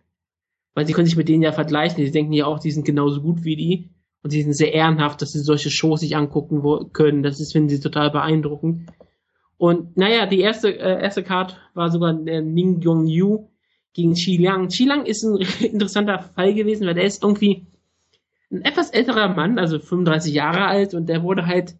Weil 0.73 0.87
sie 0.87 0.95
können 0.95 1.05
sich 1.05 1.19
mit 1.19 1.29
denen 1.29 1.43
ja 1.43 1.53
vergleichen. 1.53 2.03
Sie 2.03 2.11
denken 2.11 2.33
ja 2.33 2.47
auch, 2.47 2.61
die 2.61 2.71
sind 2.71 2.87
genauso 2.87 3.21
gut 3.21 3.45
wie 3.45 3.57
die. 3.57 3.91
Und 4.23 4.31
sie 4.31 4.41
sind 4.41 4.55
sehr 4.55 4.73
ehrenhaft, 4.73 5.21
dass 5.21 5.33
sie 5.33 5.41
solche 5.41 5.71
Shows 5.71 6.01
sich 6.01 6.17
angucken 6.17 6.63
können. 6.95 7.23
Das 7.23 7.41
ist, 7.41 7.53
finden 7.53 7.69
sie 7.69 7.81
total 7.81 8.11
beeindruckend. 8.11 8.91
Und 9.59 9.99
naja, 9.99 10.25
die 10.25 10.41
erste, 10.41 10.75
äh, 10.75 11.03
erste 11.03 11.23
Card 11.23 11.61
war 11.75 11.91
sogar 11.91 12.15
der 12.15 12.41
Ning 12.41 12.81
Yong 12.81 13.07
Yu 13.07 13.49
gegen 13.93 14.15
Chi 14.15 14.39
Liang. 14.39 14.69
Chi 14.69 14.85
Liang 14.85 15.05
ist 15.05 15.25
ein 15.25 15.37
interessanter 15.61 16.21
Fall 16.21 16.55
gewesen, 16.55 16.87
weil 16.87 16.95
der 16.95 17.05
ist 17.05 17.23
irgendwie 17.23 17.67
ein 18.53 18.63
etwas 18.63 18.91
älterer 18.91 19.29
Mann, 19.29 19.59
also 19.59 19.79
35 19.79 20.33
Jahre 20.33 20.67
alt, 20.67 20.95
und 20.95 21.09
der 21.09 21.23
wurde 21.23 21.47
halt 21.47 21.77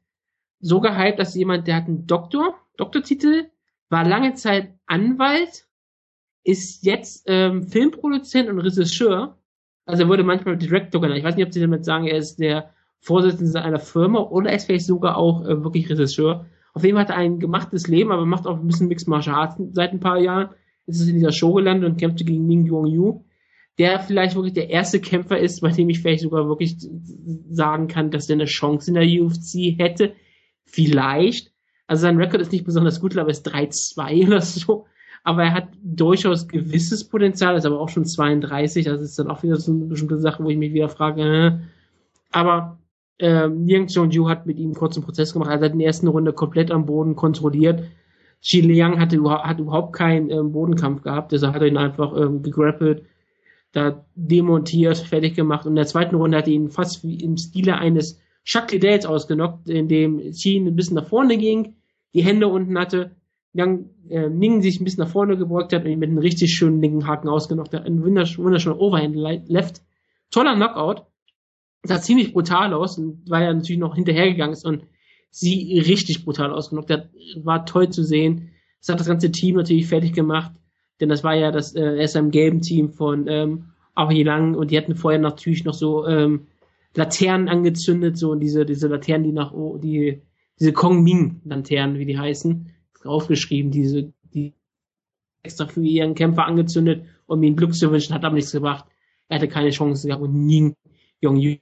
so 0.61 0.81
gehypt, 0.81 1.19
dass 1.19 1.35
jemand, 1.35 1.67
der 1.67 1.77
hat 1.77 1.87
einen 1.87 2.07
Doktor, 2.07 2.55
Doktortitel, 2.77 3.51
war 3.91 4.05
lange 4.05 4.35
Zeit 4.35 4.73
Anwalt, 4.87 5.67
ist 6.45 6.85
jetzt 6.85 7.25
ähm, 7.27 7.65
Filmproduzent 7.65 8.49
und 8.49 8.59
Regisseur. 8.59 9.39
Also 9.85 10.05
er 10.05 10.09
wurde 10.09 10.25
manchmal 10.25 10.57
Director 10.57 11.01
genannt. 11.01 11.19
Ich 11.19 11.25
weiß 11.25 11.37
nicht, 11.37 11.47
ob 11.47 11.53
sie 11.53 11.61
damit 11.61 11.85
sagen, 11.85 12.07
er 12.07 12.17
ist 12.17 12.37
der 12.37 12.71
Vorsitzende 13.01 13.63
einer 13.63 13.79
Firma 13.79 14.21
oder 14.21 14.51
er 14.51 14.57
ist 14.57 14.67
vielleicht 14.67 14.87
sogar 14.87 15.17
auch 15.17 15.45
äh, 15.45 15.63
wirklich 15.63 15.91
Regisseur. 15.91 16.47
Auf 16.73 16.85
jeden 16.85 16.97
Fall 16.97 17.05
hat 17.05 17.11
er 17.11 17.17
ein 17.17 17.39
gemachtes 17.39 17.87
Leben, 17.89 18.13
aber 18.13 18.25
macht 18.25 18.47
auch 18.47 18.59
ein 18.59 18.67
bisschen 18.67 18.89
Mixed 18.89 19.09
Martial 19.09 19.37
Arts 19.37 19.61
seit 19.73 19.93
ein 19.93 20.01
paar 20.01 20.19
Jahren. 20.19 20.51
Ist 20.87 21.01
es 21.01 21.09
in 21.09 21.15
dieser 21.15 21.33
Show 21.33 21.53
gelandet 21.53 21.89
und 21.89 21.97
kämpfte 21.99 22.25
gegen 22.25 22.47
Ning 22.47 22.65
Yong 22.65 22.87
Yu, 22.87 23.25
der 23.79 24.01
vielleicht 24.01 24.35
wirklich 24.35 24.55
der 24.55 24.71
erste 24.71 25.01
Kämpfer 25.01 25.39
ist, 25.39 25.61
bei 25.61 25.71
dem 25.71 25.89
ich 25.89 26.01
vielleicht 26.01 26.23
sogar 26.23 26.47
wirklich 26.49 26.77
sagen 27.51 27.89
kann, 27.89 28.11
dass 28.11 28.27
der 28.27 28.35
eine 28.35 28.45
Chance 28.45 28.91
in 28.91 28.95
der 28.95 29.05
UFC 29.05 29.79
hätte. 29.79 30.13
Vielleicht. 30.65 31.53
Also 31.87 32.03
sein 32.03 32.19
Rekord 32.19 32.43
ist 32.43 32.53
nicht 32.53 32.65
besonders 32.65 33.01
gut, 33.01 33.17
aber 33.17 33.29
er 33.29 33.33
ist 33.33 33.49
3-2 33.49 34.27
oder 34.27 34.41
so. 34.41 34.87
Aber 35.25 35.45
er 35.45 35.55
hat 35.55 35.69
durchaus 35.83 36.49
gewisses 36.49 37.09
Potenzial, 37.09 37.57
ist 37.57 37.65
aber 37.65 37.81
auch 37.81 37.89
schon 37.89 38.05
32. 38.05 38.85
Das 38.85 39.01
ist 39.01 39.19
dann 39.19 39.31
auch 39.31 39.43
wieder 39.43 39.57
so 39.57 39.73
eine 39.73 39.87
bestimmte 39.87 40.19
Sache, 40.19 40.43
wo 40.43 40.51
ich 40.51 40.59
mich 40.59 40.73
wieder 40.73 40.89
frage. 40.89 41.23
Äh. 41.23 41.53
Aber 42.33 42.79
ähm, 43.19 43.69
Yang 43.69 43.89
Jong-ju 43.89 44.29
hat 44.29 44.47
mit 44.47 44.59
ihm 44.59 44.67
einen 44.67 44.75
kurzen 44.75 45.03
Prozess 45.03 45.33
gemacht. 45.33 45.51
Er 45.51 45.61
hat 45.61 45.73
in 45.73 45.79
der 45.79 45.87
ersten 45.87 46.09
Runde 46.09 46.33
komplett 46.33 46.71
am 46.71 46.87
Boden 46.87 47.15
kontrolliert. 47.15 47.85
Xi 48.43 48.61
Liang 48.61 48.99
hatte 48.99 49.23
hat 49.23 49.61
überhaupt 49.61 49.93
keinen 49.93 50.29
ähm, 50.31 50.51
Bodenkampf 50.51 51.03
gehabt, 51.03 51.31
deshalb 51.31 51.55
hat 51.55 51.63
er 51.63 51.69
ihn 51.69 51.77
einfach 51.77 52.17
ähm, 52.17 52.43
gegrappelt, 52.43 53.05
da 53.73 54.05
demontiert, 54.15 54.99
fertig 54.99 55.35
gemacht. 55.35 55.67
Und 55.67 55.73
in 55.73 55.77
der 55.77 55.87
zweiten 55.87 56.15
Runde 56.15 56.39
hat 56.39 56.47
er 56.47 56.53
ihn 56.53 56.71
fast 56.71 57.03
wie 57.03 57.17
im 57.17 57.37
Stile 57.37 57.77
eines 57.77 58.21
Chuck 58.45 58.71
Liddell 58.73 59.07
ausgenockt, 59.07 59.69
in 59.69 59.89
dem 59.89 60.19
Xi 60.31 60.57
ein 60.57 60.77
bisschen 60.77 60.97
nach 60.97 61.09
vorne 61.09 61.39
ging, 61.39 61.77
die 62.15 62.23
Hände 62.23 62.49
unten 62.49 62.79
hatte, 62.79 63.17
dann 63.55 63.91
äh, 64.09 64.29
Ning 64.29 64.63
sich 64.63 64.81
ein 64.81 64.85
bisschen 64.85 65.05
nach 65.05 65.11
vorne 65.11 65.37
gebeugt 65.37 65.73
hat 65.73 65.85
und 65.85 65.91
ihn 65.91 65.99
mit 65.99 66.09
einem 66.09 66.19
richtig 66.19 66.53
schönen 66.53 66.81
linken 66.81 67.07
Haken 67.07 67.29
ausgenockt 67.29 67.75
hat. 67.75 67.87
Ein 67.87 68.03
wunderschöner 68.03 68.47
wunderschöner 68.47 68.81
Overhand 68.81 69.17
Left. 69.49 69.83
Toller 70.31 70.55
Knockout. 70.55 71.07
Sah 71.85 72.01
ziemlich 72.01 72.33
brutal 72.33 72.75
aus 72.75 72.99
und 72.99 73.29
weil 73.29 73.43
er 73.43 73.55
natürlich 73.55 73.81
noch 73.81 73.97
hinterhergegangen 73.97 74.53
ist 74.53 74.65
und 74.65 74.87
sie 75.31 75.79
richtig 75.81 76.25
brutal 76.25 76.53
ausgenockt 76.53 76.91
hat. 76.91 77.11
War 77.43 77.67
toll 77.67 77.91
zu 77.91 78.05
sehen. 78.05 78.51
Das 78.81 78.91
hat 78.91 79.01
das 79.01 79.09
ganze 79.09 79.33
Team 79.33 79.57
natürlich 79.57 79.87
fertig 79.87 80.13
gemacht, 80.13 80.53
denn 81.01 81.09
das 81.09 81.25
war 81.25 81.35
ja 81.35 81.51
das 81.51 81.75
äh, 81.75 82.07
SM 82.07 82.31
gelben 82.31 82.61
Team 82.61 82.91
von 82.91 83.27
ähm, 83.29 83.65
Aoi 83.95 84.23
Lang 84.23 84.55
und 84.55 84.71
die 84.71 84.79
hatten 84.79 84.95
vorher 84.95 85.21
natürlich 85.21 85.65
noch 85.65 85.75
so 85.75 86.07
ähm, 86.07 86.47
Laternen 86.95 87.49
angezündet, 87.49 88.19
so 88.19 88.35
diese, 88.35 88.65
diese 88.67 88.89
Laternen, 88.89 89.25
die 89.25 89.33
nach, 89.33 89.53
die, 89.81 90.23
diese 90.59 90.73
Kong 90.73 91.03
Ming 91.03 91.41
Laternen, 91.45 91.99
wie 91.99 92.07
die 92.07 92.19
heißen, 92.19 92.71
aufgeschrieben, 93.05 93.71
diese, 93.71 94.13
die 94.35 94.55
extra 95.43 95.67
für 95.67 95.83
ihren 95.83 96.15
Kämpfer 96.15 96.47
angezündet, 96.47 97.05
um 97.27 97.43
ihm 97.43 97.57
Glück 97.57 97.75
zu 97.75 97.91
wünschen, 97.91 98.15
hat 98.15 98.25
aber 98.25 98.35
nichts 98.35 98.53
gebracht. 98.53 98.85
Er 99.29 99.37
hatte 99.37 99.49
keine 99.49 99.71
Chance 99.71 100.07
gehabt 100.07 100.23
und 100.23 100.47
Ning 100.47 100.77
Jong 101.21 101.37
Yu 101.37 101.57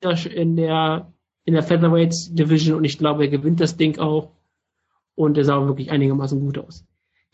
in 0.00 0.56
der, 0.56 1.12
in 1.44 1.54
der 1.54 1.62
Featherweight 1.62 2.38
Division 2.38 2.76
und 2.76 2.84
ich 2.84 2.98
glaube, 2.98 3.24
er 3.24 3.30
gewinnt 3.30 3.60
das 3.60 3.76
Ding 3.76 3.98
auch. 3.98 4.32
Und 5.16 5.38
er 5.38 5.44
sah 5.44 5.64
wirklich 5.66 5.90
einigermaßen 5.90 6.40
gut 6.40 6.58
aus. 6.58 6.84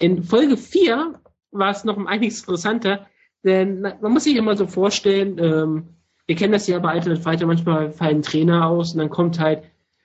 In 0.00 0.24
Folge 0.24 0.56
4 0.56 1.20
war 1.52 1.70
es 1.70 1.84
noch 1.84 1.96
um 1.96 2.06
einiges 2.06 2.40
interessanter, 2.40 3.06
denn 3.44 3.82
man 3.82 4.12
muss 4.12 4.24
sich 4.24 4.34
immer 4.34 4.56
so 4.56 4.66
vorstellen, 4.66 5.38
ähm, 5.38 5.88
wir 6.26 6.36
kennen 6.36 6.52
das 6.52 6.66
ja 6.66 6.78
bei 6.78 6.90
Alternate 6.90 7.20
Fighter, 7.20 7.46
manchmal 7.46 7.92
fallen 7.92 8.22
Trainer 8.22 8.66
aus 8.66 8.92
und 8.92 8.98
dann 8.98 9.10
kommt 9.10 9.38
halt 9.38 9.64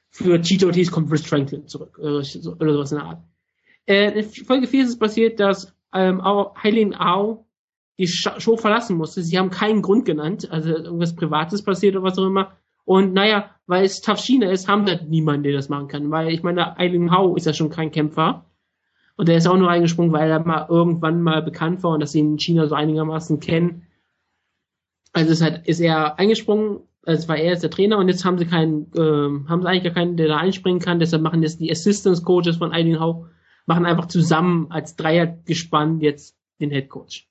für 0.10 0.40
GTOTs 0.40 0.92
kommt 0.92 1.10
Chris 1.10 1.26
Franklin 1.26 1.68
zurück 1.68 1.98
oder, 2.00 2.24
so, 2.24 2.54
oder 2.54 2.74
sowas 2.74 2.92
in 2.92 2.98
der 2.98 3.08
Art. 3.08 3.24
Äh, 3.86 4.20
in 4.20 4.46
Folge 4.46 4.68
4 4.68 4.84
ist 4.84 4.90
es 4.90 5.00
passiert, 5.00 5.40
dass 5.40 5.74
ähm, 5.94 6.22
Heiling 6.24 6.94
Au 6.94 7.46
die 7.98 8.08
Show 8.08 8.58
verlassen 8.58 8.98
musste. 8.98 9.24
Sie 9.24 9.38
haben 9.38 9.50
keinen 9.50 9.82
Grund 9.82 10.06
genannt, 10.06 10.50
also 10.52 10.70
irgendwas 10.70 11.16
Privates 11.16 11.64
passiert 11.64 11.96
oder 11.96 12.04
was 12.04 12.18
auch 12.18 12.26
immer. 12.26 12.54
Und 12.84 13.14
naja, 13.14 13.52
weil 13.66 13.86
es 13.86 14.02
Tafshina 14.02 14.52
ist, 14.52 14.68
haben 14.68 14.86
wir 14.86 15.02
niemanden, 15.04 15.44
der 15.44 15.54
das 15.54 15.70
machen 15.70 15.88
kann. 15.88 16.12
Weil 16.12 16.32
ich 16.32 16.44
meine, 16.44 16.78
Eileen 16.78 17.12
Hau 17.12 17.36
ist 17.36 17.46
ja 17.46 17.54
schon 17.54 17.70
kein 17.70 17.92
Kämpfer. 17.92 18.46
Und 19.18 19.30
der 19.30 19.38
ist 19.38 19.48
auch 19.48 19.58
nur 19.58 19.70
eingesprungen, 19.70 20.12
weil 20.12 20.30
er 20.30 20.40
mal 20.46 20.68
irgendwann 20.70 21.22
mal 21.22 21.42
bekannt 21.42 21.84
war 21.84 21.92
und 21.92 22.02
dass 22.02 22.12
sie 22.12 22.20
ihn 22.20 22.34
in 22.34 22.40
China 22.40 22.68
so 22.68 22.76
einigermaßen 22.76 23.40
kennen. 23.40 23.88
Also 25.14 25.32
ist 25.32 25.42
halt, 25.42 25.66
ist 25.68 25.80
er 25.80 26.20
eingesprungen, 26.20 26.82
also 27.04 27.28
war 27.30 27.38
er 27.38 27.52
jetzt 27.52 27.64
der 27.64 27.70
Trainer 27.70 27.98
und 27.98 28.10
jetzt 28.10 28.26
haben 28.26 28.38
sie 28.38 28.46
keinen, 28.46 28.92
äh, 28.94 29.50
haben 29.50 29.62
sie 29.62 29.68
eigentlich 29.68 29.84
gar 29.84 29.94
keinen, 29.94 30.18
der 30.18 30.28
da 30.28 30.38
einspringen 30.38 30.82
kann. 30.82 31.00
Deshalb 31.00 31.22
machen 31.22 31.44
jetzt 31.44 31.60
die 31.60 31.72
Assistance 31.72 32.24
Coaches 32.24 32.58
von 32.58 32.74
Eileen 32.74 33.00
Hau, 33.00 33.28
machen 33.66 33.86
einfach 33.86 34.08
zusammen 34.08 34.68
als 34.70 34.96
Dreier 34.96 35.28
gespannt 35.28 36.04
jetzt 36.04 36.36
den 36.60 36.72
Head 36.72 36.90
Coach. 36.90 37.28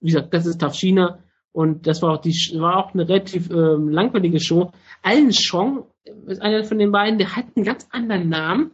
Wie 0.00 0.06
gesagt, 0.06 0.34
das 0.34 0.46
ist 0.46 0.60
Tafshina 0.60 1.22
und 1.52 1.86
das 1.86 2.02
war 2.02 2.14
auch 2.14 2.20
die 2.20 2.34
war 2.58 2.76
auch 2.76 2.94
eine 2.94 3.08
relativ 3.08 3.50
ähm, 3.50 3.88
langweilige 3.88 4.40
Show. 4.40 4.72
Alan 5.02 5.30
Chong 5.30 5.86
ist 6.26 6.42
einer 6.42 6.64
von 6.64 6.78
den 6.78 6.92
beiden, 6.92 7.18
der 7.18 7.36
hat 7.36 7.46
einen 7.54 7.64
ganz 7.64 7.86
anderen 7.90 8.28
Namen. 8.28 8.72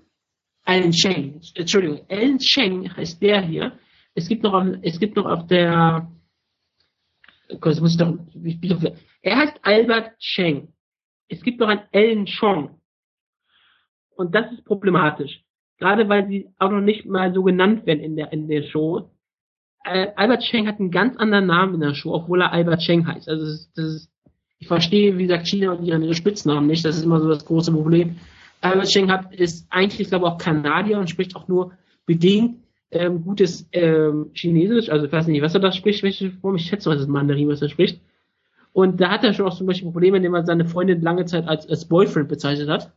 Alan 0.67 0.93
Cheng, 0.93 1.41
Entschuldigung, 1.55 2.03
Alan 2.11 2.39
Cheng 2.39 2.95
heißt 2.95 3.23
der 3.23 3.41
hier. 3.41 3.79
Es 4.15 4.29
gibt 4.29 4.43
noch, 4.43 4.67
es 4.83 4.99
gibt 4.99 5.17
noch 5.17 5.27
auf 5.27 5.47
der, 5.47 6.11
Gott, 7.61 7.81
muss 7.81 7.93
ich 7.93 7.97
doch, 7.97 8.19
ich 8.45 8.61
bin 8.61 8.95
er 9.23 9.37
heißt 9.37 9.59
Albert 9.63 10.19
Cheng. 10.19 10.69
Es 11.29 11.43
gibt 11.43 11.61
noch 11.61 11.69
einen 11.69 11.83
Alan 11.93 12.27
Chong. 12.27 12.81
Und 14.17 14.35
das 14.35 14.53
ist 14.53 14.65
problematisch. 14.65 15.43
Gerade 15.79 16.09
weil 16.09 16.27
sie 16.29 16.49
auch 16.59 16.71
noch 16.71 16.81
nicht 16.81 17.07
mal 17.07 17.33
so 17.35 17.43
genannt 17.43 17.87
werden 17.87 18.01
in 18.01 18.17
der, 18.17 18.33
in 18.33 18.49
der 18.49 18.63
Show 18.63 19.11
äh, 19.87 20.09
Albert 20.17 20.43
Cheng 20.43 20.67
hat 20.67 20.81
einen 20.81 20.91
ganz 20.91 21.17
anderen 21.17 21.47
Namen 21.47 21.75
in 21.75 21.81
der 21.81 21.95
Show, 21.95 22.13
obwohl 22.13 22.43
er 22.43 22.53
Albert 22.53 22.81
Cheng 22.81 23.07
heißt. 23.07 23.29
Also 23.29 23.45
das 23.45 23.55
ist, 23.55 23.71
das 23.77 23.85
ist, 23.85 24.11
ich 24.59 24.69
verstehe, 24.69 25.17
wie 25.17 25.27
gesagt, 25.27 25.47
China 25.47 25.73
und 25.73 25.85
ihre 25.85 26.15
Spitznamen 26.15 26.67
nicht. 26.67 26.85
Das 26.85 26.97
ist 26.97 27.05
immer 27.05 27.21
so 27.21 27.29
das 27.29 27.45
große 27.45 27.73
Problem. 27.73 28.17
Albert 28.71 28.89
Cheng 28.89 29.11
hat, 29.11 29.35
ist 29.35 29.67
eigentlich, 29.71 30.01
ich 30.01 30.09
glaube, 30.09 30.27
auch 30.27 30.39
Kanadier 30.39 30.99
und 30.99 31.11
spricht 31.11 31.37
auch 31.37 31.49
nur 31.49 31.73
bedingt 32.07 32.59
ähm, 32.91 33.25
gutes 33.25 33.69
ähm, 33.73 34.31
Chinesisch. 34.35 34.89
Also 34.91 35.07
ich 35.07 35.13
weiß 35.13 35.27
nicht, 35.27 35.43
was 35.43 35.55
er 35.55 35.61
da 35.61 35.73
spricht, 35.73 36.03
welche 36.03 36.31
Form. 36.31 36.57
Ich 36.57 36.67
schätze, 36.67 36.91
was 36.91 37.01
ist 37.01 37.09
Mandarin, 37.09 37.49
was 37.49 37.63
er 37.63 37.69
spricht. 37.69 38.01
Und 38.73 39.01
da 39.01 39.11
hat 39.11 39.25
er 39.25 39.33
schon 39.33 39.47
auch 39.47 39.57
zum 39.57 39.67
Beispiel 39.67 39.91
Probleme, 39.91 40.19
indem 40.19 40.35
er 40.35 40.45
seine 40.45 40.67
Freundin 40.67 41.01
lange 41.01 41.25
Zeit 41.25 41.49
als, 41.49 41.69
als 41.69 41.87
Boyfriend 41.87 42.29
bezeichnet 42.29 42.69
hat. 42.69 42.93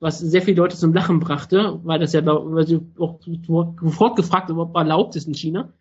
Was 0.00 0.18
sehr 0.18 0.42
viele 0.42 0.58
Leute 0.58 0.76
zum 0.76 0.92
Lachen 0.92 1.20
brachte, 1.20 1.80
weil 1.84 1.98
das 1.98 2.12
ja, 2.12 2.24
weil 2.24 2.66
sie 2.66 2.80
auch 2.98 3.20
sofort 3.20 4.16
gefragt, 4.16 4.50
ob 4.50 4.76
erlaubt 4.76 5.16
ist 5.16 5.26
in 5.26 5.34
China 5.34 5.72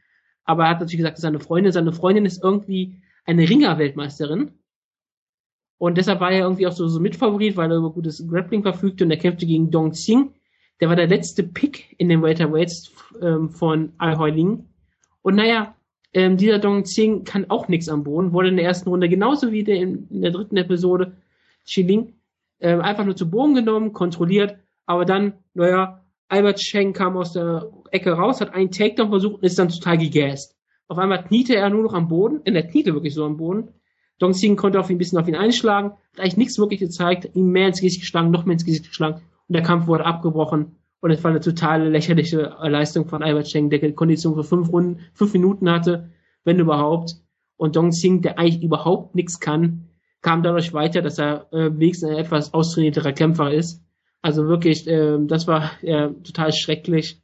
aber 0.48 0.64
er 0.64 0.70
hat 0.70 0.80
natürlich 0.80 1.04
gesagt, 1.04 1.18
seine 1.20 1.40
Freundin, 1.40 1.74
seine 1.74 1.92
Freundin 1.92 2.26
ist 2.26 2.42
irgendwie 2.42 3.02
eine 3.26 3.48
Ringer-Weltmeisterin. 3.48 4.54
Und 5.78 5.98
deshalb 5.98 6.20
war 6.20 6.32
er 6.32 6.42
irgendwie 6.42 6.66
auch 6.68 6.72
so, 6.72 6.88
so 6.88 7.00
Mitfavorit, 7.00 7.56
weil 7.56 7.72
er 7.72 7.78
über 7.78 7.92
gutes 7.92 8.28
Grappling 8.28 8.64
verfügte 8.64 9.04
und 9.04 9.12
er 9.12 9.18
kämpfte 9.18 9.46
gegen 9.46 9.70
Dong 9.70 9.92
Xing. 9.92 10.34
Der 10.80 10.90
war 10.90 10.96
der 10.96 11.08
letzte 11.08 11.44
Pick 11.44 11.96
in 11.98 12.10
den 12.10 12.22
Welterweights 12.22 12.92
ähm, 13.22 13.50
von 13.50 13.94
Ai 13.98 14.30
Ling. 14.30 14.66
Und 15.22 15.36
naja, 15.36 15.76
ähm, 16.14 16.38
dieser 16.38 16.60
Dong 16.60 16.84
Xing 16.84 17.24
kann 17.24 17.50
auch 17.50 17.68
nichts 17.68 17.90
am 17.90 18.04
Boden, 18.04 18.34
wurde 18.34 18.50
in 18.50 18.58
der 18.58 18.66
ersten 18.66 18.90
Runde 18.90 19.10
genauso 19.10 19.52
wie 19.52 19.64
der 19.64 19.78
in, 19.78 20.08
in 20.10 20.22
der 20.22 20.32
dritten 20.32 20.58
Episode 20.58 21.14
Ling 21.76 22.14
ähm, 22.60 22.82
einfach 22.82 23.06
nur 23.06 23.16
zu 23.16 23.30
Boden 23.30 23.56
genommen, 23.56 23.94
kontrolliert, 23.94 24.58
aber 24.86 25.06
dann, 25.06 25.34
naja, 25.54 26.04
Albert 26.30 26.62
Schenk 26.62 26.96
kam 26.96 27.18
aus 27.18 27.34
der 27.34 27.70
Ecke 27.92 28.12
raus, 28.12 28.42
hat 28.42 28.54
einen 28.54 28.72
Takedown 28.72 29.10
versucht 29.10 29.36
und 29.36 29.44
ist 29.44 29.60
dann 29.60 29.70
total 29.70 29.98
gegast. 29.98 30.56
Auf 30.88 30.98
einmal 30.98 31.24
kniete 31.24 31.56
er 31.56 31.70
nur 31.70 31.84
noch 31.84 31.94
am 31.94 32.08
Boden, 32.08 32.42
in 32.44 32.54
der 32.54 32.68
kniete 32.68 32.94
wirklich 32.94 33.14
so 33.14 33.26
am 33.26 33.38
Boden. 33.38 33.70
Dong 34.20 34.32
Xing 34.32 34.56
konnte 34.56 34.80
auf 34.80 34.90
ihn 34.90 34.96
ein 34.96 34.98
bisschen 34.98 35.20
auf 35.20 35.28
ihn 35.28 35.36
einschlagen, 35.36 35.92
hat 35.92 36.20
eigentlich 36.20 36.38
nichts 36.38 36.60
wirklich 36.60 36.80
gezeigt, 36.80 37.30
ihm 37.34 37.52
mehr 37.52 37.68
ins 37.68 37.82
Gesicht 37.82 38.02
geschlagen, 38.02 38.32
noch 38.32 38.46
mehr 38.46 38.54
ins 38.54 38.66
Gesicht 38.66 38.88
geschlagen 38.88 39.22
und 39.48 39.54
der 39.54 39.64
Kampf 39.64 39.88
wurde 39.88 40.06
abgebrochen 40.06 40.78
und 41.00 41.12
es 41.12 41.24
war 41.24 41.32
eine 41.32 41.40
totale 41.40 41.90
lächerliche 41.90 42.56
Leistung 42.62 43.08
von 43.08 43.24
Albert 43.24 43.50
Schenk, 43.50 43.70
der 43.70 43.94
Kondition 43.94 44.36
für 44.36 44.44
fünf 44.44 44.72
Runden, 44.72 45.02
fünf 45.14 45.34
Minuten 45.34 45.70
hatte, 45.70 46.10
wenn 46.44 46.60
überhaupt. 46.60 47.16
Und 47.56 47.76
Dong 47.76 47.90
Xing, 47.90 48.22
der 48.22 48.38
eigentlich 48.38 48.64
überhaupt 48.64 49.16
nichts 49.16 49.40
kann, 49.40 49.90
kam 50.22 50.44
dadurch 50.44 50.74
weiter, 50.74 51.02
dass 51.02 51.18
er 51.18 51.52
äh, 51.52 51.72
wenigstens 51.72 52.10
ein 52.10 52.18
etwas 52.18 52.54
austrainierterer 52.54 53.14
Kämpfer 53.14 53.52
ist 53.52 53.82
also 54.22 54.48
wirklich, 54.48 54.88
äh, 54.88 55.18
das 55.22 55.48
war 55.48 55.72
äh, 55.84 56.10
total 56.24 56.52
schrecklich. 56.54 57.22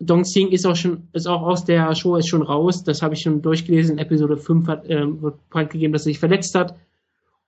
Dong 0.00 0.22
Xing 0.22 0.48
ist 0.48 0.66
auch 0.66 0.76
schon, 0.76 1.08
ist 1.12 1.26
auch 1.26 1.42
aus 1.42 1.64
der 1.64 1.94
Show 1.94 2.16
ist 2.16 2.28
schon 2.28 2.42
raus. 2.42 2.84
Das 2.84 3.02
habe 3.02 3.14
ich 3.14 3.22
schon 3.22 3.42
durchgelesen. 3.42 3.94
In 3.94 3.98
Episode 3.98 4.36
5 4.36 4.68
hat, 4.68 4.86
äh, 4.86 5.06
wird 5.20 5.48
bekannt 5.48 5.70
gegeben, 5.70 5.92
dass 5.92 6.02
er 6.02 6.12
sich 6.12 6.18
verletzt 6.18 6.54
hat 6.54 6.76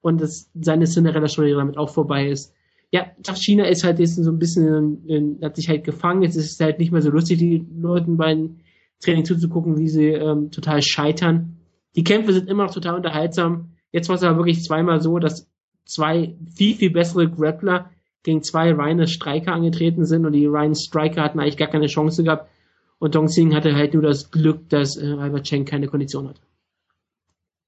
und 0.01 0.21
dass 0.21 0.51
seine 0.61 0.87
Cinderella-Story 0.87 1.53
damit 1.53 1.77
auch 1.77 1.91
vorbei 1.91 2.29
ist. 2.29 2.53
Ja, 2.93 3.07
China 3.35 3.65
ist 3.67 3.85
halt 3.85 4.01
jetzt 4.01 4.17
so 4.17 4.31
ein 4.31 4.39
bisschen, 4.41 5.07
in, 5.07 5.39
hat 5.43 5.55
sich 5.55 5.69
halt 5.69 5.85
gefangen. 5.85 6.23
Jetzt 6.23 6.35
ist 6.35 6.53
es 6.53 6.61
halt 6.61 6.81
nicht 6.81 6.91
mehr 6.91 7.03
so 7.03 7.11
lustig, 7.11 7.39
die 7.39 7.65
Leuten 7.81 8.17
beim 8.17 8.57
Training 9.01 9.25
zuzugucken, 9.25 9.79
wie 9.79 9.89
sie 9.89 10.09
ähm, 10.09 10.51
total 10.51 10.83
scheitern. 10.83 11.57
Die 11.95 12.05
Kämpfe 12.05 12.33
sind 12.33 12.49
immer 12.49 12.65
noch 12.65 12.75
total 12.75 12.97
unterhaltsam. 12.97 13.71
Jetzt 13.93 14.09
war 14.09 14.17
es 14.17 14.23
aber 14.25 14.39
wirklich 14.39 14.63
zweimal 14.65 15.01
so, 15.01 15.19
dass 15.19 15.49
zwei 15.85 16.35
viel, 16.55 16.75
viel 16.75 16.91
bessere 16.91 17.31
Grappler 17.31 17.91
gegen 18.23 18.43
zwei 18.43 18.73
reine 18.73 19.07
Striker 19.07 19.53
angetreten 19.53 20.05
sind 20.05 20.27
und 20.27 20.33
die 20.33 20.47
reinen 20.47 20.75
Striker 20.75 21.23
hatten 21.23 21.41
eigentlich 21.41 21.57
gar 21.57 21.69
keine 21.69 21.87
Chance 21.87 22.23
gehabt. 22.23 22.51
Und 22.99 23.15
Dong 23.15 23.27
Xing 23.27 23.55
hatte 23.55 23.75
halt 23.75 23.95
nur 23.95 24.03
das 24.03 24.31
Glück, 24.31 24.69
dass 24.69 24.97
äh, 24.97 25.15
Albert 25.19 25.45
Cheng 25.45 25.65
keine 25.65 25.89
Kondition 25.89 26.29
hat. 26.29 26.41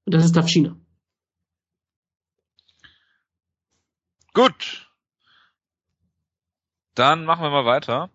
Und 0.04 0.14
das 0.14 0.24
ist 0.24 0.36
China. 0.48 0.76
Gut. 4.34 4.88
Dann 6.94 7.24
machen 7.24 7.42
wir 7.42 7.50
mal 7.50 7.64
weiter. 7.64 8.10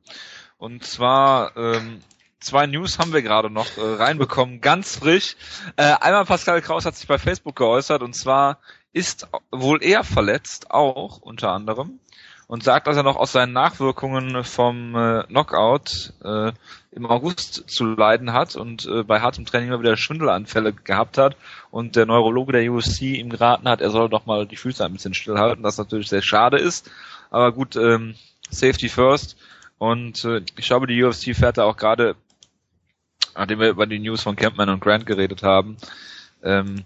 Und 0.57 0.83
zwar 0.83 1.55
ähm, 1.57 2.01
zwei 2.39 2.67
News 2.67 2.99
haben 2.99 3.13
wir 3.13 3.21
gerade 3.21 3.49
noch 3.49 3.77
äh, 3.77 3.81
reinbekommen, 3.81 4.61
ganz 4.61 4.97
frisch. 4.97 5.35
Äh, 5.75 5.95
einmal 5.99 6.25
Pascal 6.25 6.61
Kraus 6.61 6.85
hat 6.85 6.95
sich 6.95 7.07
bei 7.07 7.17
Facebook 7.17 7.55
geäußert 7.55 8.01
und 8.01 8.13
zwar 8.13 8.59
ist 8.93 9.27
wohl 9.51 9.83
er 9.83 10.03
verletzt, 10.03 10.71
auch 10.71 11.17
unter 11.19 11.51
anderem. 11.51 11.99
Und 12.47 12.63
sagt, 12.63 12.87
dass 12.87 12.95
er 12.95 13.03
noch 13.03 13.17
aus 13.17 13.33
seinen 13.33 13.53
Nachwirkungen 13.53 14.43
vom 14.43 14.95
äh, 14.95 15.23
Knockout 15.23 16.13
äh, 16.23 16.53
im 16.91 17.05
August 17.05 17.69
zu 17.69 17.85
leiden 17.85 18.31
hat 18.31 18.55
und 18.55 18.85
äh, 18.85 19.03
bei 19.03 19.19
hartem 19.19 19.45
Training 19.45 19.69
immer 19.69 19.81
wieder 19.81 19.97
Schwindelanfälle 19.97 20.73
gehabt 20.73 21.17
hat 21.17 21.35
und 21.71 21.95
der 21.95 22.05
Neurologe 22.05 22.53
der 22.53 22.71
UFC 22.71 23.01
ihm 23.01 23.29
geraten 23.29 23.67
hat, 23.67 23.81
er 23.81 23.91
soll 23.91 24.09
doch 24.09 24.25
mal 24.25 24.47
die 24.47 24.55
Füße 24.55 24.83
ein 24.83 24.93
bisschen 24.93 25.13
stillhalten, 25.13 25.63
das 25.63 25.77
natürlich 25.77 26.07
sehr 26.07 26.21
schade 26.21 26.57
ist. 26.57 26.89
Aber 27.29 27.51
gut, 27.51 27.75
ähm, 27.75 28.15
Safety 28.49 28.89
first. 28.89 29.37
Und 29.77 30.23
äh, 30.25 30.41
ich 30.57 30.65
glaube, 30.65 30.87
die 30.87 31.03
UFC 31.03 31.35
fährt 31.35 31.57
da 31.57 31.65
auch 31.65 31.77
gerade, 31.77 32.15
nachdem 33.35 33.59
wir 33.59 33.69
über 33.69 33.85
die 33.85 33.99
News 33.99 34.23
von 34.23 34.35
Campman 34.35 34.69
und 34.69 34.79
Grant 34.79 35.05
geredet 35.05 35.43
haben, 35.43 35.77
ähm, 36.43 36.83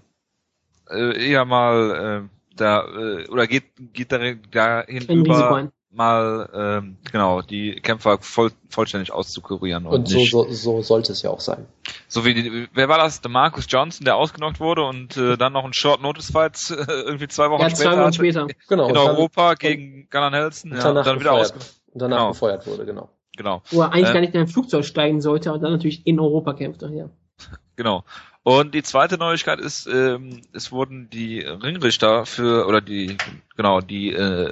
äh, 0.90 1.30
eher 1.30 1.46
mal 1.46 2.28
äh, 2.28 2.40
da 2.62 2.86
äh, 2.86 3.28
oder 3.28 3.48
geht 3.48 3.66
geht 3.94 4.12
dahin 4.12 5.04
über 5.10 5.72
mal 5.94 6.50
ähm, 6.54 6.98
genau 7.12 7.42
die 7.42 7.76
Kämpfer 7.76 8.18
voll, 8.20 8.52
vollständig 8.70 9.12
auszukurieren 9.12 9.86
und, 9.86 9.94
und 9.94 10.08
so, 10.08 10.24
so, 10.24 10.50
so 10.50 10.82
sollte 10.82 11.12
es 11.12 11.22
ja 11.22 11.30
auch 11.30 11.42
sein. 11.42 11.66
So 12.08 12.24
wie 12.26 12.34
die, 12.34 12.68
wer 12.74 12.88
war 12.88 12.98
das? 12.98 13.22
Der 13.22 13.30
Marcus 13.30 13.66
Johnson, 13.68 14.06
der 14.06 14.16
ausgenockt 14.16 14.60
wurde 14.60 14.84
und 14.84 15.18
äh, 15.18 15.38
dann 15.38 15.54
noch 15.54 15.66
ein 15.66 15.74
Short 15.74 16.02
Notice 16.02 16.32
Fight 16.32 16.58
äh, 16.70 16.76
irgendwie 17.06 17.28
zwei 17.28 17.50
Wochen 17.50 17.62
ja, 17.62 17.70
später, 17.70 17.92
zwei 17.92 18.04
Wochen 18.04 18.14
später. 18.14 18.48
Genau, 18.70 18.88
in 18.88 18.98
Europa 18.98 19.56
gegen 19.56 20.08
Gunnar 20.10 20.32
Nelson 20.32 20.72
ja, 20.72 20.90
und 20.90 21.06
dann 21.06 21.20
wieder. 21.20 21.38
Und 21.38 21.54
danach 21.94 22.18
genau. 22.18 22.30
befeuert 22.30 22.66
wurde, 22.68 22.86
genau. 22.86 23.10
Genau. 23.36 23.62
Wo 23.72 23.82
er 23.82 23.92
eigentlich 23.92 24.10
äh, 24.10 24.14
gar 24.14 24.22
nicht 24.22 24.34
in 24.34 24.42
ein 24.42 24.48
Flugzeug 24.48 24.86
steigen 24.86 25.22
sollte 25.22 25.52
und 25.52 25.62
dann 25.62 25.72
natürlich 25.72 26.06
in 26.06 26.20
Europa 26.20 26.54
kämpfte, 26.54 26.90
ja. 26.94 27.10
Genau. 27.76 28.04
Und 28.43 28.73
die 28.73 28.81
zweite 28.81 29.18
Neuigkeit 29.18 29.59
ist, 29.59 29.88
ähm, 29.88 30.41
es 30.51 30.72
wurden 30.72 31.11
die 31.11 31.41
Ringrichter 31.41 32.26
für, 32.26 32.65
oder 32.68 32.81
die, 32.81 33.18
genau, 33.55 33.81
die 33.81 34.11
äh, 34.13 34.51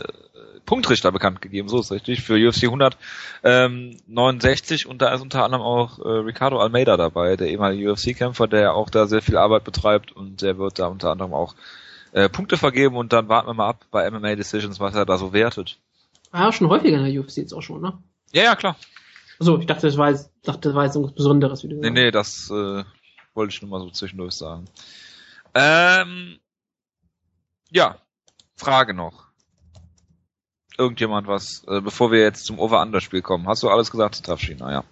Punktrichter 0.65 1.11
bekannt 1.11 1.41
gegeben, 1.41 1.67
so 1.67 1.79
ist 1.79 1.91
richtig, 1.91 2.21
für 2.21 2.35
UFC 2.35 2.65
169 2.65 4.85
und 4.85 5.01
da 5.01 5.11
ist 5.11 5.21
unter 5.21 5.43
anderem 5.43 5.63
auch 5.63 5.97
äh, 5.97 6.07
Ricardo 6.07 6.59
Almeida 6.59 6.95
dabei, 6.95 7.35
der 7.35 7.47
ehemalige 7.47 7.91
UFC-Kämpfer, 7.91 8.47
der 8.47 8.75
auch 8.75 8.91
da 8.91 9.07
sehr 9.07 9.23
viel 9.23 9.37
Arbeit 9.37 9.63
betreibt 9.63 10.11
und 10.11 10.43
der 10.43 10.59
wird 10.59 10.77
da 10.77 10.85
unter 10.85 11.09
anderem 11.09 11.33
auch 11.33 11.55
äh, 12.11 12.29
Punkte 12.29 12.57
vergeben 12.57 12.97
und 12.97 13.13
dann 13.13 13.29
warten 13.29 13.47
wir 13.47 13.55
mal 13.55 13.69
ab 13.69 13.83
bei 13.89 14.07
MMA 14.11 14.35
Decisions, 14.35 14.79
was 14.79 14.93
er 14.93 15.07
da 15.07 15.17
so 15.17 15.33
wertet. 15.33 15.79
Ah, 16.31 16.51
schon 16.51 16.69
häufiger 16.69 16.97
in 16.97 17.05
der 17.11 17.19
UFC 17.19 17.37
jetzt 17.37 17.53
auch 17.53 17.63
schon, 17.63 17.81
ne? 17.81 17.97
Ja, 18.31 18.43
ja, 18.43 18.55
klar. 18.55 18.75
Also 19.39 19.57
ich 19.57 19.65
dachte, 19.65 19.87
das 19.87 19.97
war 19.97 20.11
jetzt, 20.11 20.29
dachte, 20.43 20.69
das 20.69 20.75
war 20.75 20.85
jetzt 20.85 20.93
irgendwas 20.95 21.15
Besonderes, 21.15 21.63
wie 21.63 21.69
du 21.69 21.77
Nee, 21.77 21.89
nee, 21.89 22.11
das 22.11 22.51
äh, 22.51 22.83
wollte 23.33 23.53
ich 23.53 23.61
nur 23.61 23.71
mal 23.71 23.79
so 23.79 23.89
zwischendurch 23.91 24.33
sagen. 24.33 24.65
Ähm, 25.53 26.39
ja, 27.71 27.97
Frage 28.55 28.93
noch 28.93 29.29
irgendjemand 30.79 31.27
was, 31.27 31.63
äh, 31.67 31.81
bevor 31.81 32.11
wir 32.11 32.21
jetzt 32.21 32.45
zum 32.45 32.57
Over-Under-Spiel 32.57 33.21
kommen? 33.21 33.47
Hast 33.47 33.61
du 33.61 33.69
alles 33.69 33.91
gesagt 33.91 34.15
zu 34.15 34.23
Tafschina, 34.23 34.71
ja. 34.71 34.83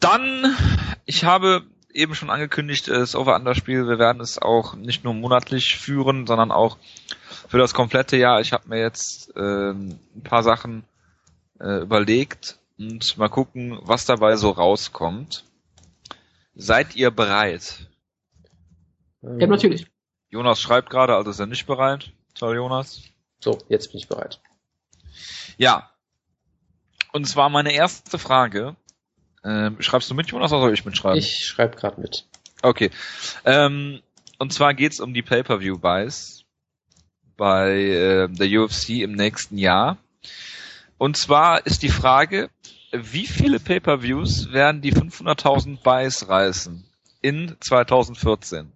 Dann, 0.00 0.56
ich 1.04 1.24
habe 1.24 1.62
eben 1.92 2.14
schon 2.14 2.30
angekündigt, 2.30 2.88
das 2.88 3.14
Over-Under-Spiel, 3.14 3.86
wir 3.86 3.98
werden 3.98 4.22
es 4.22 4.40
auch 4.40 4.74
nicht 4.74 5.04
nur 5.04 5.12
monatlich 5.12 5.76
führen, 5.76 6.26
sondern 6.26 6.50
auch 6.50 6.78
für 7.48 7.58
das 7.58 7.74
komplette 7.74 8.16
Jahr. 8.16 8.40
Ich 8.40 8.52
habe 8.52 8.68
mir 8.68 8.80
jetzt 8.80 9.36
äh, 9.36 9.70
ein 9.72 10.22
paar 10.24 10.42
Sachen 10.42 10.84
äh, 11.60 11.82
überlegt 11.82 12.58
und 12.78 13.18
mal 13.18 13.28
gucken, 13.28 13.78
was 13.82 14.06
dabei 14.06 14.36
so 14.36 14.50
rauskommt. 14.50 15.44
Seid 16.60 16.94
ihr 16.94 17.10
bereit? 17.10 17.88
Ja, 19.22 19.46
natürlich. 19.46 19.86
Jonas 20.28 20.60
schreibt 20.60 20.90
gerade, 20.90 21.14
also 21.14 21.30
ist 21.30 21.40
er 21.40 21.46
nicht 21.46 21.66
bereit. 21.66 22.12
Toll, 22.34 22.56
Jonas. 22.56 23.02
So, 23.42 23.58
jetzt 23.68 23.90
bin 23.90 24.00
ich 24.00 24.08
bereit. 24.08 24.40
Ja. 25.56 25.90
Und 27.12 27.26
zwar 27.26 27.48
meine 27.48 27.72
erste 27.72 28.18
Frage. 28.18 28.76
Ähm, 29.42 29.80
schreibst 29.80 30.10
du 30.10 30.14
mit, 30.14 30.28
Jonas, 30.28 30.52
oder 30.52 30.60
soll 30.60 30.74
ich 30.74 30.84
mitschreiben? 30.84 31.18
Ich 31.18 31.46
schreibe 31.46 31.76
gerade 31.76 31.98
mit. 31.98 32.26
Okay. 32.60 32.90
Ähm, 33.46 34.02
und 34.38 34.52
zwar 34.52 34.74
geht's 34.74 35.00
um 35.00 35.14
die 35.14 35.22
Pay-Per-View-Buys 35.22 36.44
bei 37.38 37.72
äh, 37.72 38.28
der 38.28 38.60
UFC 38.60 39.00
im 39.00 39.12
nächsten 39.12 39.56
Jahr. 39.56 39.96
Und 40.98 41.16
zwar 41.16 41.64
ist 41.64 41.82
die 41.82 41.88
Frage, 41.88 42.50
wie 42.92 43.26
viele 43.26 43.60
Pay-Per-Views 43.60 44.52
werden 44.52 44.80
die 44.80 44.92
500.000 44.92 45.82
Buys 45.82 46.28
reißen 46.28 46.84
in 47.20 47.56
2014? 47.60 48.72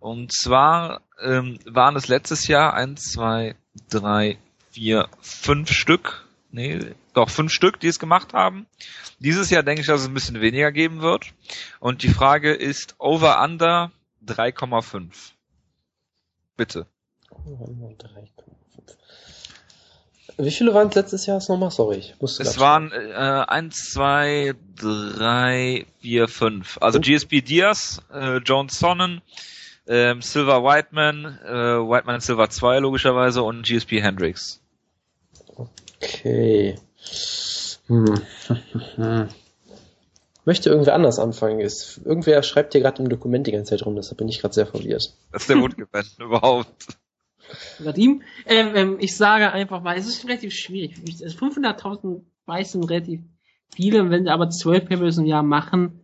Und 0.00 0.32
zwar 0.32 1.02
ähm, 1.20 1.58
waren 1.64 1.96
es 1.96 2.08
letztes 2.08 2.46
Jahr 2.46 2.74
eins, 2.74 3.12
zwei, 3.12 3.56
drei, 3.90 4.38
vier, 4.70 5.08
fünf 5.20 5.70
Stück. 5.70 6.26
Nee, 6.50 6.94
doch 7.14 7.28
fünf 7.28 7.52
Stück, 7.52 7.80
die 7.80 7.88
es 7.88 7.98
gemacht 7.98 8.32
haben. 8.32 8.66
Dieses 9.18 9.50
Jahr 9.50 9.62
denke 9.62 9.80
ich, 9.80 9.86
dass 9.86 10.02
es 10.02 10.06
ein 10.06 10.14
bisschen 10.14 10.40
weniger 10.40 10.72
geben 10.72 11.00
wird. 11.02 11.34
Und 11.80 12.02
die 12.02 12.08
Frage 12.08 12.52
ist 12.54 12.94
Over 12.98 13.42
Under 13.42 13.90
3,5. 14.24 15.32
Bitte. 16.56 16.86
Wie 20.40 20.52
viele 20.52 20.72
waren 20.72 20.88
es 20.88 20.94
letztes 20.94 21.26
Jahr 21.26 21.42
nochmal? 21.48 21.72
Sorry, 21.72 21.96
ich 21.96 22.14
musste 22.20 22.44
Es 22.44 22.60
waren 22.60 22.92
äh, 22.92 23.12
eins, 23.48 23.90
zwei, 23.90 24.54
drei, 24.76 25.84
vier, 26.00 26.28
fünf. 26.28 26.78
Also 26.80 27.00
GSP 27.00 27.42
Diaz, 27.42 28.00
äh, 28.12 28.36
Jones 28.36 28.78
Sonnen, 28.78 29.20
ähm, 29.88 30.22
Silver 30.22 30.62
Whiteman, 30.62 31.38
äh, 31.44 31.50
Whiteman 31.50 32.20
Silver 32.20 32.48
2 32.48 32.78
logischerweise 32.78 33.42
und 33.42 33.66
GSP 33.66 34.00
Hendrix. 34.00 34.60
Okay. 35.56 36.78
Hm. 37.88 38.20
Möchte 40.44 40.70
irgendwer 40.70 40.94
anders 40.94 41.18
anfangen? 41.18 41.58
Ist, 41.58 42.00
irgendwer 42.04 42.42
schreibt 42.44 42.72
hier 42.74 42.80
gerade 42.80 43.02
im 43.02 43.08
Dokument 43.08 43.46
die 43.46 43.52
ganze 43.52 43.70
Zeit 43.70 43.84
rum, 43.84 43.96
deshalb 43.96 44.18
bin 44.18 44.28
ich 44.28 44.40
gerade 44.40 44.54
sehr 44.54 44.66
verwirrt. 44.66 45.14
Das 45.32 45.42
ist 45.42 45.50
der 45.50 45.58
Wundgebend 45.60 46.16
überhaupt. 46.18 46.86
Ähm, 48.46 48.72
ähm, 48.74 48.96
ich 49.00 49.16
sage 49.16 49.52
einfach 49.52 49.82
mal, 49.82 49.96
es 49.96 50.06
ist 50.06 50.24
relativ 50.24 50.52
schwierig. 50.52 50.96
500.000 50.96 52.20
Weiß 52.46 52.72
sind 52.72 52.84
relativ 52.84 53.20
viele, 53.74 54.10
wenn 54.10 54.24
sie 54.24 54.30
aber 54.30 54.50
12 54.50 54.86
Pay 54.86 54.96
im 54.96 55.26
Jahr 55.26 55.42
machen, 55.42 56.00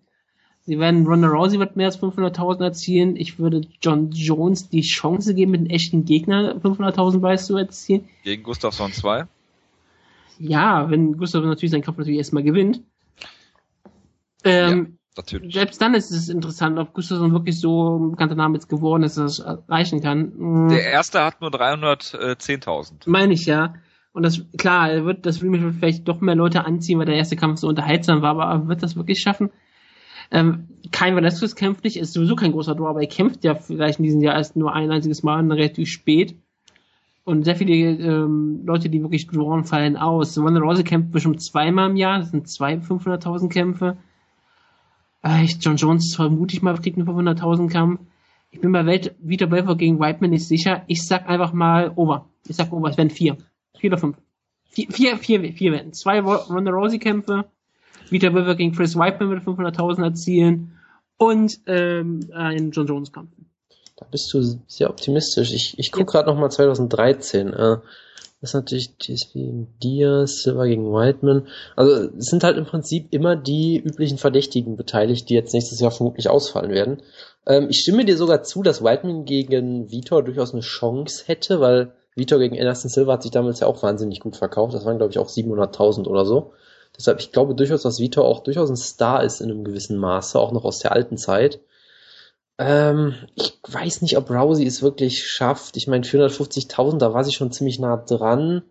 Sie 0.67 0.79
werden 0.79 1.07
Ronda 1.07 1.29
Rousey 1.29 1.59
wird 1.59 1.77
mehr 1.77 1.87
als 1.87 2.01
500.000 2.01 2.65
erzielen. 2.65 3.17
Ich 3.17 3.39
würde 3.39 3.63
John 3.83 4.11
Jones 4.13 4.71
die 4.71 4.81
Chance 4.81 5.35
geben, 5.35 5.51
mit 5.51 5.61
einem 5.61 5.71
echten 5.71 6.07
Gegner 6.07 6.57
500.000 6.57 7.19
Buys 7.19 7.47
zu 7.47 7.57
erzielen. 7.59 8.09
Gegen 8.23 8.43
Gustafsson 8.43 8.93
2? 8.93 9.27
Ja, 10.39 10.91
wenn 10.91 11.19
Gustafsson 11.19 11.51
natürlich 11.51 11.71
seinen 11.71 11.83
Kampf 11.83 11.99
natürlich 11.99 12.19
erstmal 12.19 12.43
gewinnt. 12.43 12.81
Ähm, 14.43 14.97
natürlich. 15.17 15.55
Selbst 15.55 15.81
dann 15.81 15.95
ist 15.95 16.11
es 16.11 16.29
interessant, 16.29 16.79
ob 16.79 16.93
Gustafsson 16.95 17.33
wirklich 17.33 17.59
so 17.59 17.99
ein 17.99 18.11
bekannter 18.13 18.35
Name 18.35 18.55
jetzt 18.55 18.69
geworden 18.69 19.03
ist, 19.03 19.17
dass 19.19 19.39
er 19.39 19.55
es 19.55 19.63
erreichen 19.69 20.01
kann. 20.01 20.33
Mhm. 20.37 20.69
Der 20.69 20.85
erste 20.85 21.25
hat 21.25 21.41
nur 21.41 21.51
310.000. 21.51 23.03
Meine 23.07 23.35
ich 23.35 23.47
ja. 23.47 23.75
Und 24.13 24.23
das, 24.23 24.43
klar, 24.59 24.91
er 24.91 25.05
wird 25.05 25.27
das 25.27 25.43
wird 25.43 25.75
vielleicht 25.75 26.07
doch 26.07 26.21
mehr 26.21 26.37
Leute 26.37 26.65
anziehen, 26.65 26.99
weil 26.99 27.07
der 27.07 27.17
erste 27.17 27.37
Kampf 27.37 27.59
so 27.59 27.69
unterhaltsam 27.69 28.23
war, 28.23 28.31
aber 28.31 28.45
er 28.45 28.69
wird 28.69 28.83
das 28.83 28.97
wirklich 28.97 29.21
schaffen? 29.21 29.51
Ähm, 30.31 30.69
kein 30.93 31.17
Velasquez 31.17 31.55
kämpft 31.57 31.85
nicht, 31.85 31.97
ist 31.97 32.13
sowieso 32.13 32.37
kein 32.37 32.53
großer 32.53 32.75
Draw, 32.75 32.89
aber 32.89 33.01
er 33.01 33.09
kämpft 33.09 33.45
ja 33.45 33.55
vielleicht 33.55 33.99
in 33.99 34.05
diesem 34.05 34.23
Jahr 34.23 34.37
erst 34.37 34.57
nur 34.57 34.73
ein 34.73 34.91
einziges 34.91 35.23
Mal 35.23 35.51
relativ 35.51 35.89
spät. 35.89 36.37
Und 37.25 37.45
sehr 37.45 37.57
viele 37.57 37.73
ähm, 37.73 38.63
Leute, 38.65 38.91
die 38.91 39.01
wirklich 39.03 39.27
drawn, 39.27 39.65
fallen 39.65 39.97
aus. 39.97 40.37
Ronda 40.37 40.61
Rousey 40.61 40.85
kämpft 40.85 41.11
bestimmt 41.11 41.41
zweimal 41.43 41.91
im 41.91 41.97
Jahr, 41.97 42.19
das 42.19 42.31
sind 42.31 42.49
zwei 42.49 42.75
500.000 42.75 43.49
Kämpfe. 43.49 43.97
Äh, 45.25 45.47
John 45.59 45.77
Jones 45.77 46.15
vermute 46.15 46.55
ich 46.55 46.63
mal 46.63 46.77
kriegt 46.79 46.99
einen 46.99 47.09
500.000 47.09 47.71
Kampf. 47.71 48.01
Ich 48.51 48.61
bin 48.61 48.71
bei 48.71 48.87
Welt, 48.87 49.17
Vita 49.19 49.47
Belfort 49.47 49.79
gegen 49.79 49.99
Whiteman 49.99 50.31
nicht 50.31 50.47
sicher. 50.47 50.85
Ich 50.87 51.05
sag 51.05 51.29
einfach 51.29 51.53
mal 51.53 51.93
over. 51.97 52.29
Ich 52.47 52.55
sag 52.55 52.73
over, 52.73 52.89
es 52.89 52.97
werden 52.97 53.11
vier. 53.11 53.37
Vier 53.77 53.91
oder 53.91 53.99
fünf. 53.99 54.17
Vier, 54.69 55.19
vier, 55.19 55.53
vier, 55.53 55.73
werden. 55.73 55.93
Zwei 55.93 56.21
Ronda 56.21 56.71
Rousey 56.71 56.99
Kämpfe 56.99 57.47
Vita 58.11 58.29
River 58.29 58.55
gegen 58.55 58.75
Chris 58.75 58.97
Whiteman 58.97 59.31
mit 59.31 59.43
500.000 59.43 60.05
erzielen 60.05 60.79
und 61.17 61.61
ähm, 61.67 62.21
einen 62.35 62.71
John 62.71 62.87
Jones 62.87 63.13
Kampf. 63.13 63.31
Da 63.97 64.07
bist 64.11 64.33
du 64.35 64.43
sehr 64.67 64.91
optimistisch. 64.91 65.53
Ich, 65.53 65.79
ich 65.79 65.91
gucke 65.91 66.13
gerade 66.13 66.29
nochmal 66.29 66.51
2013. 66.51 67.53
Äh, 67.53 67.77
ist 68.45 68.55
natürlich 68.55 68.97
GSP 68.99 69.67
Diaz, 69.83 70.43
Silver 70.43 70.67
gegen 70.67 70.93
Whiteman. 70.93 71.49
Also 71.77 72.11
es 72.17 72.27
sind 72.27 72.45
halt 72.45 72.57
im 72.57 72.65
Prinzip 72.65 73.09
immer 73.13 73.37
die 73.37 73.79
üblichen 73.79 74.19
Verdächtigen 74.19 74.77
beteiligt, 74.77 75.29
die 75.29 75.35
jetzt 75.35 75.53
nächstes 75.53 75.81
Jahr 75.81 75.91
vermutlich 75.91 76.29
ausfallen 76.29 76.71
werden. 76.71 77.03
Ähm, 77.47 77.69
ich 77.71 77.81
stimme 77.81 78.05
dir 78.05 78.17
sogar 78.17 78.43
zu, 78.43 78.63
dass 78.63 78.85
Whiteman 78.85 79.25
gegen 79.25 79.91
Vitor 79.91 80.23
durchaus 80.23 80.53
eine 80.53 80.63
Chance 80.63 81.25
hätte, 81.27 81.61
weil 81.61 81.93
Vitor 82.15 82.39
gegen 82.39 82.59
Anderson 82.59 82.91
Silva 82.91 83.15
hat 83.15 83.23
sich 83.23 83.33
damals 83.33 83.61
ja 83.61 83.67
auch 83.67 83.83
wahnsinnig 83.83 84.21
gut 84.21 84.37
verkauft. 84.37 84.75
Das 84.75 84.85
waren, 84.85 84.99
glaube 84.99 85.11
ich, 85.11 85.19
auch 85.19 85.29
700.000 85.29 86.07
oder 86.07 86.25
so. 86.25 86.53
Deshalb, 86.97 87.19
ich 87.19 87.33
glaube 87.33 87.55
durchaus, 87.55 87.83
dass 87.83 87.99
Vitor 87.99 88.25
auch 88.25 88.43
durchaus 88.45 88.71
ein 88.71 88.77
Star 88.77 89.25
ist 89.25 89.41
in 89.41 89.51
einem 89.51 89.65
gewissen 89.65 89.99
Maße, 89.99 90.39
auch 90.39 90.53
noch 90.53 90.65
aus 90.65 90.79
der 90.79 90.93
alten 90.93 91.17
Zeit. 91.17 91.61
Ähm, 92.59 93.15
ich 93.35 93.59
weiß 93.67 94.03
nicht, 94.03 94.17
ob 94.17 94.31
Rousey 94.31 94.67
es 94.67 94.83
wirklich 94.83 95.27
schafft. 95.27 95.77
Ich 95.77 95.87
meine, 95.87 96.05
450.000, 96.05 96.99
da 96.99 97.13
war 97.13 97.25
sie 97.25 97.33
schon 97.33 97.53
ziemlich 97.53 97.79
nah 97.79 97.97
dran. 97.97 98.63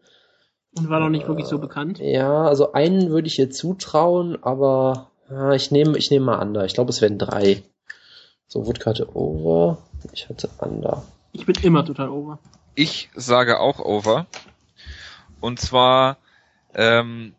Und 0.76 0.89
war 0.89 0.99
noch 0.99 1.10
nicht 1.10 1.27
wirklich 1.27 1.47
so 1.47 1.60
bekannt. 1.60 1.99
Ja, 1.99 2.43
also 2.43 2.72
einen 2.72 3.11
würde 3.11 3.27
ich 3.27 3.38
ihr 3.38 3.51
zutrauen, 3.51 4.41
aber 4.41 5.11
ja, 5.30 5.51
ich 5.53 5.69
nehme 5.72 5.97
ich 5.97 6.10
nehme 6.10 6.26
mal 6.26 6.41
Under. 6.41 6.65
Ich 6.65 6.73
glaube, 6.73 6.89
es 6.89 7.01
werden 7.01 7.19
drei. 7.19 7.61
So, 8.47 8.65
Woodkarte 8.65 9.15
over. 9.15 9.77
Ich 10.14 10.30
hatte 10.30 10.49
Under. 10.60 11.03
Ich 11.31 11.45
bin 11.45 11.55
immer 11.61 11.85
total 11.85 12.10
over. 12.10 12.39
Ich 12.76 13.10
sage 13.15 13.60
auch 13.60 13.80
over. 13.80 14.27
Und 15.41 15.60
zwar 15.60 16.18
ähm, 16.73 17.35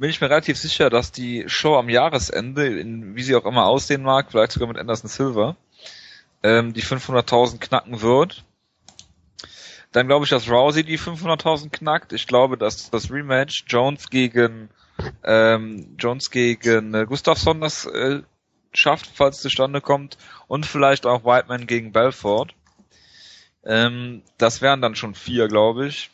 bin 0.00 0.08
ich 0.08 0.22
mir 0.22 0.30
relativ 0.30 0.56
sicher, 0.56 0.88
dass 0.88 1.12
die 1.12 1.44
Show 1.46 1.76
am 1.76 1.90
Jahresende, 1.90 2.66
in, 2.66 3.14
wie 3.16 3.22
sie 3.22 3.36
auch 3.36 3.44
immer 3.44 3.66
aussehen 3.66 4.02
mag, 4.02 4.30
vielleicht 4.30 4.52
sogar 4.52 4.66
mit 4.66 4.78
Anderson 4.78 5.10
Silver, 5.10 5.56
ähm, 6.42 6.72
die 6.72 6.82
500.000 6.82 7.58
knacken 7.58 8.00
wird. 8.00 8.44
Dann 9.92 10.06
glaube 10.06 10.24
ich, 10.24 10.30
dass 10.30 10.48
Rousey 10.48 10.84
die 10.84 10.98
500.000 10.98 11.68
knackt. 11.68 12.14
Ich 12.14 12.26
glaube, 12.26 12.56
dass 12.56 12.88
das 12.90 13.10
Rematch 13.10 13.64
Jones 13.66 14.08
gegen 14.08 14.70
ähm, 15.22 15.96
Jones 15.98 16.30
gegen 16.30 16.94
äh, 16.94 17.04
Gustafsson 17.04 17.60
das 17.60 17.84
äh, 17.84 18.22
schafft, 18.72 19.10
falls 19.12 19.36
es 19.36 19.42
zustande 19.42 19.82
kommt. 19.82 20.16
Und 20.48 20.64
vielleicht 20.64 21.04
auch 21.04 21.24
Whiteman 21.24 21.66
gegen 21.66 21.92
Belfort. 21.92 22.54
Ähm, 23.64 24.22
das 24.38 24.62
wären 24.62 24.80
dann 24.80 24.94
schon 24.94 25.14
vier, 25.14 25.48
glaube 25.48 25.88
ich. 25.88 26.10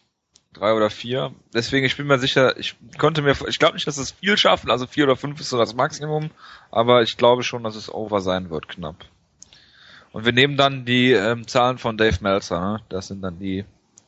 Drei 0.57 0.73
oder 0.73 0.89
vier. 0.89 1.33
Deswegen, 1.53 1.85
ich 1.85 1.99
bin 1.99 2.07
mir 2.07 2.19
sicher, 2.19 2.59
ich 2.59 2.77
konnte 2.99 3.21
mir, 3.21 3.35
ich 3.47 3.59
glaube 3.59 3.75
nicht, 3.75 3.87
dass 3.87 3.99
es 3.99 4.13
viel 4.13 4.39
schaffen, 4.39 4.71
also 4.71 4.87
vier 4.87 5.05
oder 5.05 5.17
fünf 5.17 5.39
ist 5.39 5.51
so 5.51 5.59
das 5.59 5.75
Maximum, 5.75 6.31
aber 6.71 7.03
ich 7.03 7.19
glaube 7.19 7.43
schon, 7.43 7.63
dass 7.63 7.77
es 7.77 7.93
over 7.93 8.23
sein 8.23 8.49
wird, 8.49 8.69
knapp. 8.69 9.05
Und 10.13 10.25
wir 10.25 10.33
nehmen 10.33 10.57
dann 10.57 10.87
die 10.87 11.13
ähm, 11.13 11.47
Zahlen 11.47 11.77
von 11.77 11.99
Dave 11.99 12.17
Meltzer, 12.23 12.59
ne? 12.59 12.81
das 12.89 13.09
sind 13.09 13.21
dann 13.21 13.39
die 13.39 13.67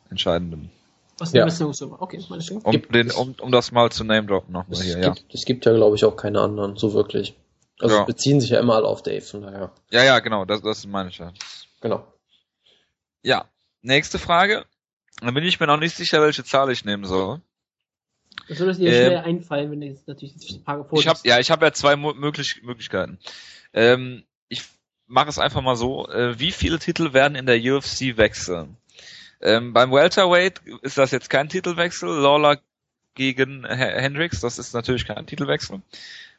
entscheidenden. 0.09 0.71
Was 1.19 1.33
Ja. 1.33 1.47
ja. 1.47 1.87
Okay, 1.99 2.25
meine 2.31 2.43
schön. 2.43 2.59
Um, 2.59 2.73
Gibt 2.73 2.95
den, 2.95 3.11
um, 3.11 3.35
um 3.41 3.53
das 3.53 3.73
mal 3.73 3.91
zu 3.91 4.05
name 4.05 4.27
droppen 4.27 4.53
nochmal 4.53 4.81
hier, 4.81 4.99
ja. 4.99 5.11
gibt, 5.11 5.35
es 5.35 5.45
gibt 5.45 5.67
ja, 5.67 5.75
glaube 5.75 5.97
ich, 5.97 6.05
auch 6.07 6.17
keine 6.17 6.41
anderen, 6.41 6.77
so 6.77 6.95
wirklich. 6.95 7.35
Also 7.79 7.95
Ja. 7.95 8.01
es 8.03 8.07
beziehen 8.07 8.41
sich 8.41 8.51
ja 8.51 8.61
immer 8.61 8.77
alle 8.77 8.87
auf 8.87 9.03
Dave, 9.03 9.21
von 9.21 9.43
daher. 9.43 9.71
Ja, 9.91 10.03
ja, 10.03 10.19
genau, 10.21 10.47
das, 10.47 10.63
das 10.63 10.87
meine 10.87 11.11
ich 11.11 11.19
ja. 11.19 11.33
Genau. 11.83 12.07
Ja, 13.23 13.45
nächste 13.83 14.19
Frage. 14.19 14.65
Da 15.21 15.31
bin 15.31 15.45
ich 15.45 15.59
mir 15.59 15.67
noch 15.67 15.79
nicht 15.79 15.97
sicher, 15.97 16.21
welche 16.23 16.45
Zahl 16.45 16.71
ich 16.71 16.85
nehmen 16.85 17.05
soll. 17.05 17.41
Das 18.49 18.59
würde 18.61 18.75
dir 18.75 18.89
Ähm, 18.89 18.95
schnell 18.95 19.17
einfallen, 19.19 19.71
wenn 19.71 19.81
du 19.81 19.87
jetzt 19.89 20.07
natürlich 20.07 20.37
die 20.37 20.61
Frage 20.65 20.85
vor 20.85 20.99
Ich 20.99 21.09
habe 21.09 21.19
ja, 21.25 21.39
ich 21.39 21.51
habe 21.51 21.67
ja 21.67 21.73
zwei 21.73 21.97
möglich 21.97 22.61
Möglichkeiten. 22.63 23.19
Ähm, 23.73 24.25
ich 24.49 24.65
mache 25.07 25.29
es 25.29 25.39
einfach 25.39 25.61
mal 25.61 25.77
so: 25.77 26.09
äh, 26.09 26.39
Wie 26.39 26.53
viele 26.53 26.79
Titel 26.79 27.13
werden 27.13 27.35
in 27.35 27.47
der 27.47 27.59
UFC 27.59 28.17
wechseln? 28.17 28.77
Ähm, 29.41 29.73
beim 29.73 29.93
Welterweight 29.93 30.63
ist 30.83 30.99
das 30.99 31.11
jetzt 31.11 31.31
kein 31.31 31.49
Titelwechsel. 31.49 32.09
Lawler 32.09 32.59
gegen 33.15 33.67
H 33.67 33.75
Hendricks, 33.75 34.41
das 34.41 34.59
ist 34.59 34.73
natürlich 34.75 35.07
kein 35.07 35.27
Titelwechsel. 35.27 35.83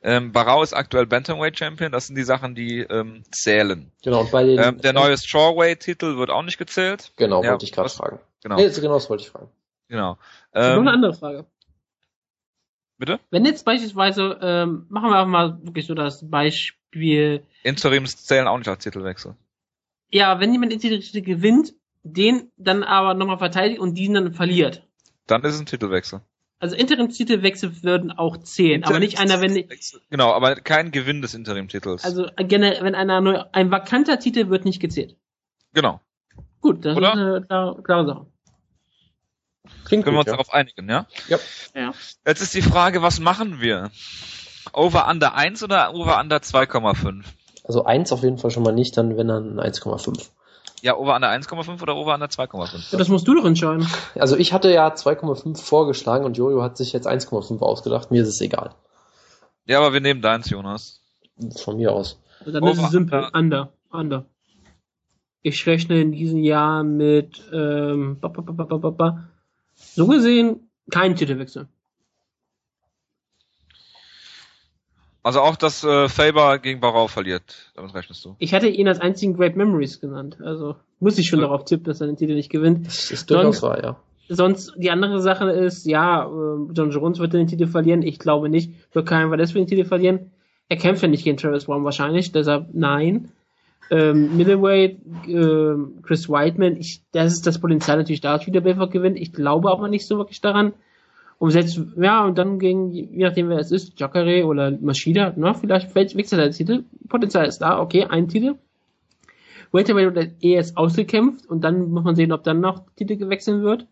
Ähm, 0.02 0.32
Barau 0.32 0.64
ist 0.64 0.74
aktuell 0.74 1.06
Bantamweight 1.06 1.58
Champion. 1.60 1.92
Das 1.92 2.08
sind 2.08 2.16
die 2.16 2.24
Sachen, 2.24 2.56
die 2.56 2.80
ähm, 2.80 3.24
zählen. 3.32 3.92
Genau, 4.02 4.22
und 4.22 4.32
bei 4.32 4.46
den. 4.46 4.58
Ähm, 4.58 4.82
der 4.82 4.94
neue 4.94 5.18
Strawweight-Titel 5.18 6.18
wird 6.18 6.30
auch 6.30 6.44
nicht 6.44 6.58
gezählt. 6.58 7.12
Genau, 7.18 7.44
Ja, 7.44 7.52
wollte 7.52 7.66
ich 7.66 7.74
gerade 7.74 7.90
fragen. 7.90 8.20
Genau, 8.44 8.56
Nee, 8.56 8.70
genau, 8.70 8.94
das 8.94 9.10
wollte 9.10 9.24
ich 9.24 9.30
fragen. 9.30 9.50
genau. 9.88 10.18
Ich 10.54 10.58
habe 10.60 10.68
noch 10.76 10.82
eine 10.82 10.90
Ähm, 10.90 10.96
andere 10.96 11.14
Frage. 11.14 11.46
bitte? 12.98 13.20
Wenn 13.32 13.46
jetzt 13.46 13.66
beispielsweise, 13.66 14.40
ähm, 14.42 14.86
machen 14.90 15.10
wir 15.10 15.18
einfach 15.18 15.28
mal 15.28 15.60
wirklich 15.64 15.86
so 15.86 15.94
das 15.94 16.30
Beispiel, 16.30 17.44
Interims 17.64 18.24
zählen 18.26 18.48
auch 18.48 18.58
nicht 18.58 18.68
als 18.68 18.84
Titelwechsel. 18.84 19.36
ja, 20.12 20.40
wenn 20.40 20.52
jemand 20.52 20.72
den 20.72 20.80
Titel 20.80 21.22
gewinnt, 21.22 21.74
den 22.04 22.52
dann 22.58 22.84
aber 22.84 23.14
nochmal 23.14 23.38
verteidigt 23.38 23.80
und 23.80 23.96
diesen 23.96 24.16
dann 24.16 24.34
verliert. 24.34 24.88
Dann 25.28 25.44
ist 25.44 25.56
es 25.56 25.60
ein 25.60 25.66
Titelwechsel. 25.66 26.22
Also 26.62 26.76
Interimstitelwechsel 26.76 27.84
würden 27.84 28.12
auch 28.12 28.36
zählen, 28.38 28.84
aber 28.84 29.00
nicht 29.00 29.18
einer, 29.20 29.40
wenn 29.40 29.66
Genau, 30.10 30.34
aber 30.34 30.56
kein 30.56 30.92
Gewinn 30.92 31.22
des 31.22 31.34
Interimtitels. 31.34 32.04
also 32.04 32.28
generell, 32.38 32.84
wenn 32.84 32.96
einer 32.96 33.22
neu, 33.22 33.44
ein 33.54 33.72
vakanter 33.72 34.20
Titel 34.20 34.50
wird 34.50 34.66
nicht 34.66 34.80
gezählt. 34.82 35.16
genau. 35.74 36.02
Gut, 36.62 36.86
das 36.86 36.98
Oder? 36.98 37.14
ist 37.14 37.18
eine 37.18 37.42
klare, 37.42 37.84
klare 37.84 38.06
Sache. 38.06 38.26
Klingt 39.86 40.04
Können 40.04 40.18
wir 40.18 40.24
gut, 40.24 40.28
uns 40.28 40.28
ja. 40.28 40.34
darauf 40.34 40.54
einigen, 40.54 40.90
ja? 40.90 41.06
Ja. 41.28 41.94
Jetzt 42.26 42.42
ist 42.42 42.54
die 42.54 42.62
Frage, 42.62 43.02
was 43.02 43.20
machen 43.20 43.60
wir? 43.62 43.92
Over 44.74 45.08
under 45.08 45.36
1 45.36 45.64
oder 45.64 45.94
over 45.94 46.20
under 46.20 46.38
2,5? 46.38 47.24
Also 47.64 47.86
eins 47.86 48.12
auf 48.12 48.24
jeden 48.24 48.38
Fall 48.38 48.52
schon 48.52 48.64
mal 48.64 48.74
nicht, 48.74 48.98
dann 48.98 49.18
wenn 49.18 49.28
dann 49.28 49.60
1,5. 49.60 50.30
Ja, 50.82 50.96
over 50.96 51.16
under 51.16 51.30
1,5 51.30 51.82
oder 51.82 51.96
over 51.96 52.14
under 52.14 52.28
2,5? 52.28 52.92
Ja, 52.92 52.98
das 52.98 53.10
musst 53.10 53.28
du 53.28 53.36
doch 53.36 53.46
entscheiden. 53.46 53.88
Also 54.16 54.38
ich 54.38 54.54
hatte 54.54 54.72
ja 54.72 54.88
2,5 54.88 55.62
vorgeschlagen 55.62 56.26
und 56.26 56.38
Jojo 56.38 56.62
hat 56.62 56.78
sich 56.78 56.94
jetzt 56.94 57.08
1,5 57.08 57.60
ausgedacht. 57.60 58.12
Mir 58.12 58.24
ist 58.24 58.30
es 58.30 58.42
egal. 58.42 58.74
Ja, 59.66 59.80
aber 59.80 59.94
wir 59.94 60.02
nehmen 60.02 60.22
deins, 60.22 60.50
Jonas. 60.50 61.02
Von 61.58 61.78
mir 61.78 61.92
aus. 61.94 62.20
Also 62.40 62.52
dann 62.52 62.64
ist 62.64 62.78
Over, 62.78 62.86
es 62.88 62.92
simpel. 62.92 63.30
Under. 63.34 63.74
Under. 63.92 64.26
Ich 65.42 65.66
rechne 65.66 66.02
in 66.02 66.12
diesem 66.12 66.44
Jahr 66.44 66.84
mit, 66.84 67.42
ähm, 67.54 68.20
ba, 68.20 68.28
ba, 68.28 68.42
ba, 68.90 69.30
so 69.76 70.08
gesehen, 70.08 70.70
kein 70.92 71.16
Titelwechsel. 71.16 71.68
Also 75.22 75.42
auch, 75.42 75.56
dass 75.58 75.84
äh, 75.84 76.08
Faber 76.08 76.60
gegen 76.60 76.80
Barau 76.80 77.08
verliert. 77.08 77.72
Damit 77.76 77.94
rechnest 77.94 78.24
du. 78.26 78.36
Ich 78.40 78.54
hatte 78.54 78.68
ihn 78.68 78.88
als 78.88 79.00
einzigen 79.02 79.36
Great 79.36 79.56
Memories 79.56 80.00
genannt. 80.00 80.38
Also 80.42 80.76
muss 81.00 81.18
ich 81.18 81.28
schon 81.28 81.40
Ja. 81.40 81.46
darauf 81.48 81.66
tippen, 81.66 81.86
dass 81.86 82.02
er 82.02 82.08
den 82.08 82.18
Titel 82.18 82.36
nicht 82.36 82.50
gewinnt. 82.50 82.88
Das 82.88 83.12
ist 83.12 83.30
durchaus 83.30 83.60
Sonst- 83.60 83.62
wahr, 83.64 83.84
ja. 83.84 83.96
Sonst, 84.32 84.74
die 84.78 84.92
andere 84.92 85.22
Sache 85.22 85.50
ist, 85.50 85.86
ja, 85.88 86.24
äh, 86.26 86.72
John 86.74 86.92
Jones 86.92 87.18
wird 87.20 87.34
den 87.34 87.48
Titel 87.48 87.66
verlieren. 87.68 88.04
Ich 88.04 88.20
glaube 88.20 88.48
nicht. 88.48 88.72
Wird 88.94 89.08
kein 89.08 89.30
Valdez 89.32 89.54
den 89.54 89.66
Titel 89.68 89.86
verlieren. 89.86 90.32
Er 90.70 90.78
kämpft 90.78 91.02
ja 91.02 91.08
nicht 91.08 91.24
gegen 91.24 91.38
Travis 91.38 91.66
Brown 91.66 91.84
wahrscheinlich, 91.84 92.32
deshalb 92.32 92.68
nein. 92.74 93.32
Ähm, 93.92 94.38
Middleweight, 94.38 94.98
ähm, 95.28 96.00
Chris 96.04 96.30
Whiteman, 96.30 96.76
ich, 96.78 97.02
das 97.12 97.34
ist 97.34 97.48
das 97.48 97.60
Potenzial 97.60 97.98
natürlich 97.98 98.22
da, 98.22 98.38
dass 98.38 98.46
wieder 98.46 98.62
Belfort 98.62 98.92
gewinnt. 98.92 99.18
Ich 99.18 99.34
glaube 99.34 99.72
aber 99.72 99.88
nicht 99.88 100.06
so 100.06 100.18
wirklich 100.18 100.42
daran. 100.42 100.74
Und 101.40 101.52
selbst, 101.52 101.80
ja, 101.96 102.26
und 102.26 102.38
dann 102.38 102.60
gegen, 102.60 102.92
je 102.92 103.24
nachdem 103.24 103.50
wer 103.50 103.60
es 103.60 103.72
ist, 103.72 103.98
Jacare 104.00 104.46
oder 104.46 104.72
Maschida, 104.72 105.34
na, 105.38 105.54
vielleicht 105.54 105.96
wechselt 105.96 106.34
er 106.34 106.50
den 106.50 106.54
Titel. 106.54 106.84
Potenzial 107.08 107.48
ist 107.48 107.60
da, 107.60 107.80
okay, 107.80 108.04
ein 108.04 108.28
Titel. 108.28 108.56
Welterweight 109.72 110.16
wird 110.16 110.44
eh 110.44 110.56
jetzt 110.56 110.78
ausgekämpft 110.78 111.46
und 111.46 111.64
dann 111.64 111.92
muss 111.92 112.04
man 112.04 112.16
sehen, 112.16 112.34
ob 112.34 112.44
dann 112.44 112.60
noch 112.60 112.84
Titel 112.96 113.16
gewechselt 113.16 113.62
wird. 113.62 113.88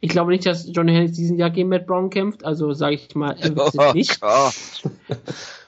Ich 0.00 0.10
glaube 0.10 0.30
nicht, 0.30 0.46
dass 0.46 0.68
Johnny 0.72 0.92
Hendricks 0.92 1.16
diesen 1.16 1.38
Jahr 1.38 1.50
gegen 1.50 1.68
Matt 1.68 1.86
Brown 1.86 2.10
kämpft, 2.10 2.44
also 2.44 2.72
sage 2.72 2.96
ich 2.96 3.14
mal, 3.14 3.36
er 3.38 3.54
wechselt 3.54 3.94
nicht. 3.94 4.20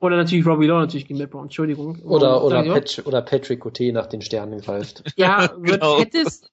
Oder 0.00 0.16
natürlich 0.16 0.46
Robbie 0.46 0.66
Law 0.66 0.80
natürlich 0.80 1.06
gegen 1.06 1.18
Matt 1.18 1.30
Brown, 1.30 1.44
Entschuldigung. 1.44 2.00
Oder, 2.02 2.42
oder, 2.42 2.56
sag 2.56 2.64
ich 2.64 2.70
auch? 2.70 2.74
Pat, 2.74 3.06
oder 3.06 3.22
Patrick 3.22 3.60
Cote 3.60 3.92
nach 3.92 4.06
den 4.06 4.22
Sternen 4.22 4.60
greift. 4.60 5.04
Ja, 5.16 5.50
wird 5.58 5.80
Genau. 5.80 5.98
Pettis, 5.98 6.50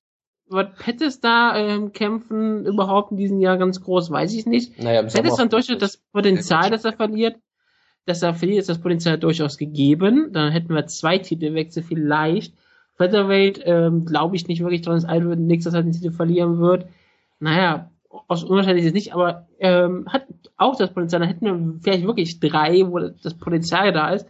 wird 0.49 0.77
Pettis 0.77 1.21
da 1.21 1.55
ähm, 1.55 1.93
kämpfen 1.93 2.65
überhaupt 2.65 3.11
in 3.11 3.17
diesem 3.17 3.39
Jahr 3.39 3.57
ganz 3.57 3.81
groß, 3.81 4.11
weiß 4.11 4.33
ich 4.33 4.45
nicht. 4.45 4.77
Naja, 4.81 4.99
im 4.99 5.07
Pettis 5.07 5.35
dann 5.35 5.49
durchaus 5.49 5.77
das 5.77 5.97
Potenzial, 5.97 6.69
dass 6.69 6.83
er 6.83 6.93
verliert, 6.93 7.37
dass 8.05 8.21
er 8.21 8.33
verliert, 8.33 8.59
ist 8.59 8.69
das 8.69 8.81
Potenzial 8.81 9.17
durchaus 9.17 9.57
gegeben. 9.57 10.33
Dann 10.33 10.51
hätten 10.51 10.73
wir 10.73 10.85
zwei 10.87 11.17
Titelwechsel 11.17 11.83
vielleicht. 11.83 12.53
Featherweight 12.97 13.61
ähm, 13.63 14.05
glaube 14.05 14.35
ich 14.35 14.47
nicht 14.47 14.61
wirklich 14.61 14.81
dran, 14.81 15.01
dass 15.01 15.37
nichts, 15.37 15.65
dass 15.65 15.73
er 15.73 15.83
den 15.83 15.91
Titel 15.91 16.11
verlieren 16.11 16.59
wird. 16.59 16.87
Naja, 17.39 17.91
aus 18.27 18.43
unwahrscheinlich 18.43 18.83
ist 18.85 18.89
es 18.89 18.93
nicht, 18.93 19.13
aber 19.13 19.47
ähm, 19.59 20.07
hat 20.09 20.25
auch 20.57 20.75
das 20.77 20.93
Potenzial. 20.93 21.21
Dann 21.21 21.29
hätten 21.29 21.45
wir 21.45 21.79
vielleicht 21.81 22.05
wirklich 22.05 22.39
drei, 22.39 22.83
wo 22.87 22.99
das 22.99 23.33
Potenzial 23.35 23.91
da 23.91 24.09
ist. 24.11 24.27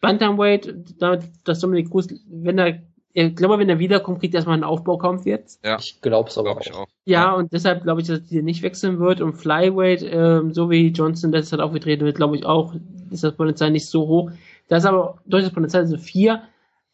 Bantamweight, 0.00 0.74
damit, 0.98 1.24
dass 1.44 1.60
Dominik 1.60 1.90
Cruz, 1.90 2.08
wenn 2.28 2.58
er, 2.58 2.82
ich 3.12 3.34
glaube, 3.34 3.58
wenn 3.58 3.68
er 3.68 3.78
wiederkommt, 3.78 4.20
kriegt 4.20 4.34
er 4.34 4.38
erstmal 4.38 4.54
einen 4.54 4.64
Aufbaukampf 4.64 5.24
jetzt. 5.24 5.64
Ja, 5.64 5.78
Ich 5.78 6.00
glaube 6.02 6.28
es 6.28 6.36
ich 6.36 6.72
auch. 6.72 6.80
auch. 6.80 6.86
Ja, 7.06 7.32
und 7.32 7.52
deshalb 7.52 7.82
glaube 7.82 8.02
ich, 8.02 8.06
dass 8.06 8.22
die 8.24 8.42
nicht 8.42 8.62
wechseln 8.62 8.98
wird. 8.98 9.20
Und 9.20 9.34
Flyweight, 9.34 10.02
ähm, 10.02 10.52
so 10.52 10.70
wie 10.70 10.88
Johnson 10.88 11.32
das 11.32 11.52
hat 11.52 11.60
aufgetreten 11.60 12.04
wird, 12.04 12.16
glaube 12.16 12.36
ich 12.36 12.44
auch, 12.44 12.74
ist 13.10 13.24
das 13.24 13.36
Potenzial 13.36 13.70
nicht 13.70 13.88
so 13.88 14.06
hoch. 14.06 14.30
Das 14.68 14.82
ist 14.82 14.86
aber 14.88 15.18
durchaus 15.24 15.50
Potenzial 15.52 15.86
so 15.86 15.96
vier. 15.96 16.42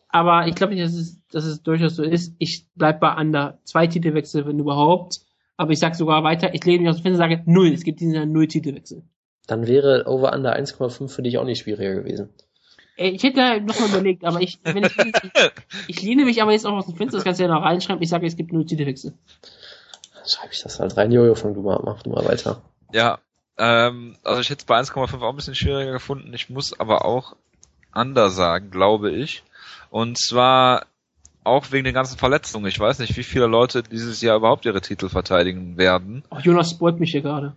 Aber 0.08 0.46
ich 0.46 0.54
glaube 0.54 0.74
nicht, 0.74 0.84
dass 0.84 0.94
es, 0.94 1.20
dass 1.28 1.44
es 1.44 1.62
durchaus 1.62 1.96
so 1.96 2.02
ist. 2.02 2.34
Ich 2.38 2.66
bleib 2.76 3.00
bei 3.00 3.16
Under. 3.16 3.58
Zwei 3.64 3.86
Titelwechsel, 3.86 4.46
wenn 4.46 4.58
überhaupt. 4.58 5.20
Aber 5.56 5.72
ich 5.72 5.78
sag 5.78 5.94
sogar 5.94 6.24
weiter, 6.24 6.54
ich 6.54 6.64
lehne 6.64 6.82
mich 6.82 6.90
aus 6.90 6.96
dem 6.96 7.02
Fenster 7.02 7.24
und 7.24 7.30
sage 7.30 7.42
null. 7.46 7.72
Es 7.72 7.84
gibt 7.84 8.00
diesen 8.00 8.14
Jahr 8.14 8.26
null 8.26 8.48
Titelwechsel. 8.48 9.02
Dann 9.46 9.66
wäre 9.66 10.04
Over 10.06 10.32
Under 10.32 10.56
1,5 10.56 11.08
für 11.08 11.22
dich 11.22 11.38
auch 11.38 11.44
nicht 11.44 11.62
schwieriger 11.62 11.94
gewesen. 11.94 12.30
Ey, 12.96 13.10
Ich 13.10 13.22
hätte 13.22 13.36
da 13.36 13.58
noch 13.58 13.78
mal 13.80 13.88
überlegt, 13.88 14.24
aber 14.24 14.40
ich, 14.40 14.60
wenn 14.64 14.84
ich, 14.84 14.96
ich, 14.98 15.12
ich 15.88 16.02
lehne 16.02 16.24
mich 16.24 16.42
aber 16.42 16.52
jetzt 16.52 16.66
auch 16.66 16.72
aus 16.72 16.86
dem 16.86 16.96
Fenster, 16.96 17.18
das 17.18 17.24
kannst 17.24 17.40
du 17.40 17.44
ja 17.44 17.52
noch 17.52 17.62
reinschreiben. 17.62 18.02
Ich 18.02 18.08
sage, 18.08 18.26
es 18.26 18.36
gibt 18.36 18.52
null 18.52 18.66
Titelwechsel. 18.66 19.14
Dann 20.14 20.28
schreibe 20.28 20.52
ich 20.52 20.62
das 20.62 20.78
halt 20.78 20.96
rein. 20.96 21.10
Jojo, 21.10 21.34
fang 21.34 21.54
du 21.54 21.62
mal, 21.62 21.80
mach 21.84 22.02
du 22.02 22.10
mal 22.10 22.24
weiter. 22.24 22.62
Ja, 22.92 23.18
ähm, 23.58 24.16
also 24.22 24.40
ich 24.40 24.50
hätte 24.50 24.60
es 24.60 24.64
bei 24.66 24.78
1,5 24.78 25.20
auch 25.20 25.30
ein 25.30 25.36
bisschen 25.36 25.54
schwieriger 25.54 25.92
gefunden. 25.92 26.32
Ich 26.34 26.50
muss 26.50 26.78
aber 26.78 27.04
auch 27.04 27.36
anders 27.90 28.36
sagen, 28.36 28.70
glaube 28.70 29.10
ich. 29.10 29.42
Und 29.90 30.18
zwar 30.18 30.86
auch 31.44 31.72
wegen 31.72 31.84
den 31.84 31.94
ganzen 31.94 32.18
Verletzungen. 32.18 32.66
Ich 32.66 32.78
weiß 32.78 32.98
nicht, 32.98 33.16
wie 33.16 33.22
viele 33.22 33.46
Leute 33.46 33.82
dieses 33.82 34.20
Jahr 34.20 34.36
überhaupt 34.36 34.64
ihre 34.64 34.80
Titel 34.80 35.08
verteidigen 35.08 35.76
werden. 35.76 36.24
Ach, 36.30 36.40
Jonas 36.40 36.70
spoilt 36.70 37.00
mich 37.00 37.10
hier 37.10 37.22
gerade. 37.22 37.54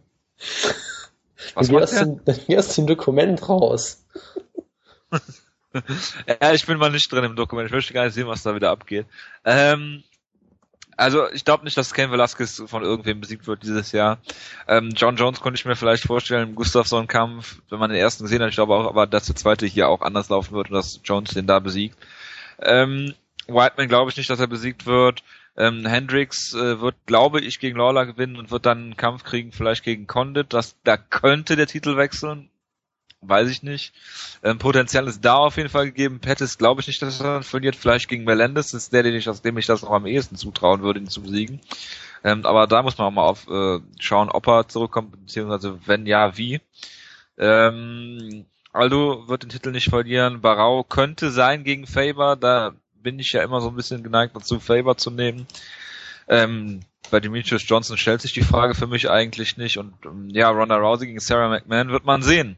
Was 1.53 1.67
du, 1.67 1.79
dann 1.79 2.39
gehst 2.47 2.77
du 2.77 2.81
ein 2.81 2.87
Dokument 2.87 3.47
raus. 3.47 4.03
ja, 6.41 6.53
ich 6.53 6.65
bin 6.65 6.77
mal 6.77 6.91
nicht 6.91 7.11
drin 7.11 7.23
im 7.23 7.35
Dokument. 7.35 7.67
Ich 7.67 7.73
möchte 7.73 7.93
gar 7.93 8.05
nicht 8.05 8.13
sehen, 8.13 8.27
was 8.27 8.43
da 8.43 8.55
wieder 8.55 8.71
abgeht. 8.71 9.05
Ähm, 9.43 10.03
also 10.97 11.29
ich 11.31 11.43
glaube 11.43 11.65
nicht, 11.65 11.77
dass 11.77 11.93
Ken 11.93 12.11
Velasquez 12.11 12.63
von 12.67 12.83
irgendwem 12.83 13.19
besiegt 13.19 13.47
wird 13.47 13.63
dieses 13.63 13.91
Jahr. 13.91 14.19
Ähm, 14.67 14.91
John 14.95 15.17
Jones 15.17 15.41
konnte 15.41 15.59
ich 15.59 15.65
mir 15.65 15.75
vielleicht 15.75 16.03
vorstellen 16.03 16.49
im 16.49 16.55
Gustafsson-Kampf, 16.55 17.61
wenn 17.69 17.79
man 17.79 17.89
den 17.89 17.99
ersten 17.99 18.23
gesehen 18.23 18.41
hat. 18.41 18.49
Ich 18.49 18.55
glaube 18.55 18.75
auch, 18.75 18.87
aber 18.87 19.05
dass 19.05 19.25
der 19.25 19.35
zweite 19.35 19.65
hier 19.65 19.89
auch 19.89 20.01
anders 20.01 20.29
laufen 20.29 20.55
wird 20.55 20.69
und 20.69 20.75
dass 20.75 21.01
Jones 21.03 21.33
den 21.33 21.47
da 21.47 21.59
besiegt. 21.59 21.97
Ähm, 22.61 23.13
Whiteman 23.47 23.87
glaube 23.87 24.11
ich 24.11 24.17
nicht, 24.17 24.29
dass 24.29 24.39
er 24.39 24.47
besiegt 24.47 24.85
wird. 24.85 25.23
Ähm, 25.57 25.85
Hendricks 25.85 26.53
äh, 26.53 26.81
wird, 26.81 26.95
glaube 27.05 27.39
ich, 27.39 27.59
gegen 27.59 27.77
Lawler 27.77 28.05
gewinnen 28.05 28.35
und 28.35 28.51
wird 28.51 28.65
dann 28.65 28.77
einen 28.79 28.97
Kampf 28.97 29.23
kriegen, 29.23 29.51
vielleicht 29.51 29.83
gegen 29.83 30.05
Condit. 30.05 30.53
Das, 30.53 30.75
da 30.83 30.97
könnte 30.97 31.55
der 31.55 31.67
Titel 31.67 31.95
wechseln. 31.95 32.49
Weiß 33.21 33.49
ich 33.49 33.63
nicht. 33.63 33.93
Ähm, 34.43 34.59
Potenzial 34.59 35.07
ist 35.07 35.23
da 35.23 35.35
auf 35.35 35.57
jeden 35.57 35.69
Fall 35.69 35.85
gegeben. 35.85 36.19
Pettis 36.19 36.57
glaube 36.57 36.81
ich 36.81 36.87
nicht, 36.87 37.01
dass 37.01 37.21
er 37.21 37.35
dann 37.35 37.43
verliert. 37.43 37.75
Vielleicht 37.75 38.07
gegen 38.07 38.23
Melendez 38.23 38.73
ist 38.73 38.93
der, 38.93 39.03
den 39.03 39.15
ich, 39.15 39.25
dem 39.25 39.57
ich 39.57 39.65
das 39.65 39.81
noch 39.81 39.91
am 39.91 40.05
ehesten 40.05 40.35
zutrauen 40.35 40.81
würde, 40.81 40.99
ihn 40.99 41.09
zu 41.09 41.21
besiegen. 41.21 41.61
Ähm, 42.23 42.45
aber 42.45 42.67
da 42.67 42.83
muss 42.83 42.97
man 42.97 43.07
auch 43.07 43.11
mal 43.11 43.23
auf 43.23 43.47
äh, 43.47 43.79
schauen, 43.99 44.29
ob 44.29 44.47
er 44.47 44.67
zurückkommt, 44.67 45.11
beziehungsweise 45.11 45.79
wenn 45.85 46.05
ja, 46.05 46.37
wie. 46.37 46.59
Ähm, 47.37 48.45
Aldo 48.73 49.27
wird 49.27 49.43
den 49.43 49.49
Titel 49.49 49.71
nicht 49.71 49.89
verlieren. 49.89 50.41
Barau 50.41 50.83
könnte 50.83 51.31
sein 51.31 51.63
gegen 51.63 51.87
Faber. 51.87 52.35
Da 52.35 52.73
bin 53.05 53.19
ich 53.19 53.31
ja 53.31 53.43
immer 53.43 53.61
so 53.61 53.69
ein 53.69 53.75
bisschen 53.75 54.03
geneigt 54.03 54.35
dazu, 54.35 54.59
Faber 54.59 54.97
zu 54.97 55.11
nehmen. 55.11 55.45
Ähm, 56.27 56.81
bei 57.11 57.19
Demetrius 57.19 57.63
Johnson 57.69 57.97
stellt 57.97 58.21
sich 58.21 58.33
die 58.33 58.41
Frage 58.41 58.73
für 58.73 58.87
mich 58.87 59.09
eigentlich 59.09 59.57
nicht. 59.57 59.77
Und 59.77 59.93
ähm, 60.05 60.29
ja, 60.31 60.49
Ronda 60.49 60.75
Rousey 60.75 61.05
gegen 61.05 61.19
Sarah 61.19 61.47
McMahon 61.47 61.89
wird 61.89 62.03
man 62.03 62.23
sehen. 62.23 62.57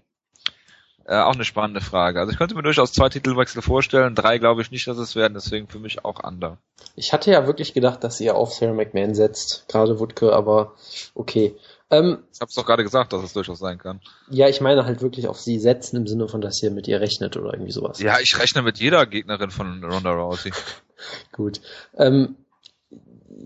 Äh, 1.06 1.18
auch 1.18 1.34
eine 1.34 1.44
spannende 1.44 1.82
Frage. 1.82 2.22
Also 2.22 2.32
ich 2.32 2.38
könnte 2.38 2.56
mir 2.56 2.64
durchaus 2.64 2.94
zwei 2.94 3.10
Titelwechsel 3.10 3.62
vorstellen. 3.62 4.16
Drei 4.16 4.38
glaube 4.38 4.62
ich 4.62 4.72
nicht, 4.72 4.88
dass 4.88 4.98
es 4.98 5.18
werden. 5.18 5.34
Deswegen 5.34 5.68
für 5.68 5.80
mich 5.80 6.06
auch 6.06 6.24
under. 6.24 6.58
Ich 6.96 7.12
hatte 7.12 7.30
ja 7.30 7.46
wirklich 7.46 7.74
gedacht, 7.74 8.06
dass 8.06 8.22
ihr 8.22 8.36
auf 8.36 8.54
Sarah 8.54 8.74
McMahon 8.74 9.16
setzt. 9.16 9.66
Gerade 9.68 10.00
Wutke, 10.00 10.32
aber 10.32 10.76
okay. 11.14 11.56
Ähm, 11.90 12.24
ich 12.34 12.42
habe 12.42 12.50
es 12.50 12.56
doch 12.56 12.66
gerade 12.66 12.84
gesagt, 12.84 13.14
dass 13.14 13.24
es 13.24 13.34
durchaus 13.34 13.60
sein 13.60 13.78
kann. 13.78 14.02
Ja, 14.30 14.50
ich 14.50 14.60
meine 14.60 14.86
halt 14.86 15.02
wirklich 15.02 15.28
auf 15.28 15.40
sie 15.40 15.58
setzen 15.60 15.96
im 15.96 16.08
Sinne 16.08 16.28
von, 16.28 16.42
dass 16.42 16.62
ihr 16.62 16.72
mit 16.72 16.88
ihr 16.88 17.00
rechnet 17.00 17.38
oder 17.38 17.54
irgendwie 17.54 17.72
sowas. 17.72 18.00
Ja, 18.00 18.20
ich 18.20 18.38
rechne 18.40 18.62
mit 18.62 18.78
jeder 18.80 19.06
Gegnerin 19.06 19.52
von 19.52 19.84
Ronda 19.84 20.12
Rousey. 20.12 20.52
Gut. 21.32 21.62
Ähm, 21.98 22.36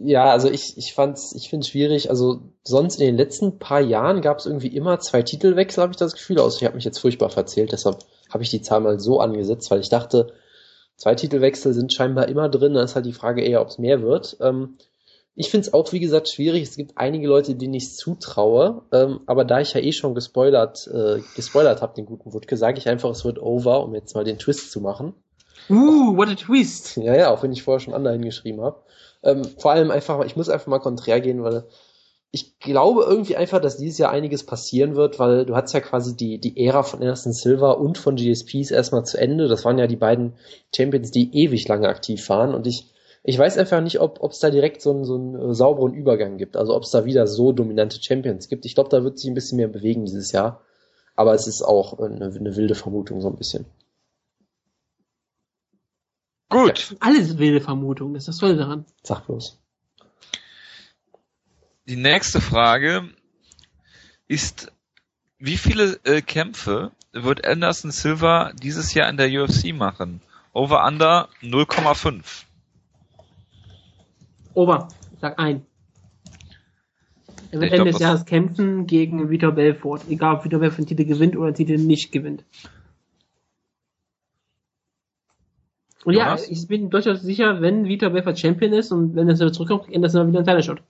ja, 0.04 0.32
also 0.32 0.50
ich, 0.50 0.78
ich 0.78 0.94
fand's, 0.94 1.34
ich 1.36 1.50
finde 1.50 1.66
es 1.66 1.70
schwierig. 1.70 2.10
Also 2.10 2.42
sonst 2.64 3.00
in 3.00 3.06
den 3.06 3.18
letzten 3.18 3.60
paar 3.60 3.82
Jahren 3.82 4.22
gab 4.22 4.40
es 4.40 4.46
irgendwie 4.46 4.76
immer 4.76 5.00
zwei 5.00 5.22
Titelwechsel, 5.22 5.84
habe 5.84 5.92
ich 5.92 5.98
das 5.98 6.14
Gefühl. 6.14 6.40
Also 6.40 6.58
ich 6.58 6.66
habe 6.66 6.76
mich 6.76 6.86
jetzt 6.86 7.00
furchtbar 7.00 7.30
verzählt, 7.30 7.72
deshalb 7.72 8.00
habe 8.30 8.44
ich 8.44 8.50
die 8.50 8.62
Zahl 8.62 8.80
mal 8.80 9.00
so 9.00 9.20
angesetzt, 9.20 9.70
weil 9.70 9.82
ich 9.82 9.90
dachte, 9.90 10.34
zwei 10.96 11.16
Titelwechsel 11.16 11.74
sind 11.74 11.94
scheinbar 11.94 12.28
immer 12.28 12.50
drin. 12.50 12.74
Da 12.74 12.84
ist 12.84 12.96
halt 12.96 13.06
die 13.06 13.14
Frage 13.14 13.44
eher, 13.44 13.62
ob 13.62 13.68
es 13.68 13.78
mehr 13.78 14.02
wird. 14.02 14.38
Ähm, 14.40 14.78
ich 15.36 15.50
finde 15.50 15.68
es 15.68 15.74
auch, 15.74 15.92
wie 15.94 16.00
gesagt, 16.00 16.30
schwierig. 16.30 16.64
Es 16.64 16.76
gibt 16.76 16.98
einige 16.98 17.28
Leute, 17.28 17.56
denen 17.56 17.74
ich 17.74 17.96
zutraue. 17.96 18.84
Ähm, 18.92 19.22
aber 19.26 19.46
da 19.46 19.62
ich 19.62 19.74
ja 19.74 19.82
eh 19.82 19.94
schon 19.94 20.14
gespoilert, 20.14 20.88
äh, 20.88 21.22
gespoilert 21.36 21.82
habe, 21.82 21.96
den 21.96 22.06
guten 22.06 22.34
Wutke, 22.34 22.58
sage 22.58 22.78
ich 22.78 22.90
einfach, 22.90 23.10
es 23.10 23.24
wird 23.24 23.40
over, 23.40 23.84
um 23.84 23.96
jetzt 23.96 24.14
mal 24.14 24.26
den 24.26 24.40
Twist 24.40 24.72
zu 24.72 24.82
machen. 24.82 25.14
Uh, 25.70 26.18
what 26.18 26.28
a 26.28 26.36
twist. 26.36 26.98
Ja, 26.98 27.16
ja, 27.16 27.32
auch 27.32 27.44
wenn 27.44 27.54
ich 27.54 27.64
vorher 27.64 27.80
schon 27.80 27.94
andere 27.94 28.14
hingeschrieben 28.14 28.62
habe. 28.62 28.82
Ähm, 29.24 29.46
vor 29.58 29.72
allem 29.72 29.92
einfach, 29.92 30.24
ich 30.26 30.36
muss 30.36 30.50
einfach 30.50 30.68
mal 30.68 30.80
konträr 30.80 31.22
gehen, 31.22 31.44
weil 31.44 31.66
ich 32.32 32.60
glaube 32.60 33.04
irgendwie 33.04 33.36
einfach, 33.36 33.60
dass 33.60 33.78
dieses 33.78 33.98
Jahr 33.98 34.12
einiges 34.12 34.46
passieren 34.46 34.96
wird, 34.96 35.20
weil 35.20 35.46
du 35.46 35.56
hattest 35.56 35.74
ja 35.74 35.82
quasi 35.82 36.16
die, 36.16 36.40
die 36.40 36.66
Ära 36.66 36.84
von 36.84 37.02
Anderson 37.02 37.34
Silva 37.34 37.72
und 37.72 37.98
von 37.98 38.16
GSPs 38.16 38.72
erstmal 38.72 39.06
zu 39.06 39.18
Ende. 39.18 39.48
Das 39.48 39.64
waren 39.66 39.78
ja 39.78 39.88
die 39.88 39.98
beiden 39.98 40.34
Champions, 40.76 41.12
die 41.12 41.36
ewig 41.38 41.68
lange 41.68 41.90
aktiv 41.90 42.28
waren 42.30 42.56
und 42.56 42.68
ich 42.68 42.92
ich 43.24 43.38
weiß 43.38 43.58
einfach 43.58 43.82
nicht, 43.82 44.00
ob 44.00 44.32
es 44.32 44.40
da 44.40 44.50
direkt 44.50 44.82
so 44.82 44.92
einen, 44.92 45.06
so 45.06 45.16
einen 45.16 45.52
äh, 45.52 45.54
sauberen 45.54 45.94
Übergang 45.94 46.38
gibt. 46.38 46.58
Also 46.58 46.76
ob 46.76 46.84
es 46.84 46.92
da 46.92 47.06
wieder 47.06 47.28
so 47.28 47.52
dominante 47.52 48.02
Champions 48.02 48.48
gibt. 48.48 48.66
Ich 48.66 48.74
glaube, 48.74 48.90
da 48.90 49.04
wird 49.04 49.20
sich 49.20 49.30
ein 49.30 49.36
bisschen 49.36 49.58
mehr 49.58 49.68
bewegen 49.68 50.06
dieses 50.06 50.32
Jahr. 50.32 50.62
Aber 51.16 51.34
es 51.36 51.46
ist 51.46 51.62
auch 51.62 52.00
eine, 52.00 52.26
eine 52.26 52.56
wilde 52.56 52.74
Vermutung 52.74 53.22
so 53.22 53.30
ein 53.30 53.36
bisschen. 53.36 53.66
Gut. 56.50 56.90
Ja, 56.92 56.98
alles 57.00 57.38
wilde 57.38 57.62
Vermutungen, 57.62 58.16
das 58.16 58.24
ist 58.24 58.28
das 58.28 58.38
Tolle 58.38 58.58
daran. 58.58 58.86
Sag 59.04 59.26
bloß. 59.28 59.60
Die 61.86 61.96
nächste 61.96 62.42
Frage 62.42 63.10
ist, 64.28 64.72
wie 65.38 65.58
viele 65.58 66.00
äh, 66.04 66.22
Kämpfe 66.22 66.92
wird 67.14 67.46
Anderson 67.46 67.92
Silva 67.92 68.52
dieses 68.54 68.94
Jahr 68.94 69.10
in 69.10 69.18
der 69.18 69.30
UFC 69.30 69.74
machen? 69.74 70.22
Over 70.54 70.86
Under 70.86 71.30
0,5. 71.42 72.46
Ober, 74.54 74.88
sag 75.20 75.40
ein. 75.40 75.66
Er 77.52 77.60
wird 77.60 77.74
Ende 77.74 77.92
des 77.92 78.00
Jahres 78.00 78.26
kämpfen 78.26 78.88
gegen 78.88 79.30
Vitor 79.30 79.52
Belfort. 79.52 80.02
Egal, 80.10 80.36
ob 80.36 80.46
Vitor 80.46 80.60
Belfort 80.60 80.80
den 80.80 80.88
Titel 80.88 81.06
gewinnt 81.06 81.36
oder 81.36 81.52
den 81.52 81.56
Titel 81.56 81.78
nicht 81.78 82.12
gewinnt. 82.12 82.46
Und 86.04 86.16
ja, 86.16 86.36
ja 86.36 86.44
ich 86.50 86.68
bin 86.68 86.90
durchaus 86.90 87.22
sicher, 87.22 87.62
wenn 87.62 87.86
Vitor 87.86 88.10
Belfort 88.10 88.40
Champion 88.40 88.74
ist 88.74 88.92
und 88.92 89.16
wenn 89.16 89.28
er 89.28 89.36
wieder 89.36 89.52
zurückkommt, 89.52 89.84
kriegt 89.84 89.96
Anderson 89.96 90.30
wieder 90.30 90.40
einen 90.40 90.48
Title-Shot. 90.48 90.82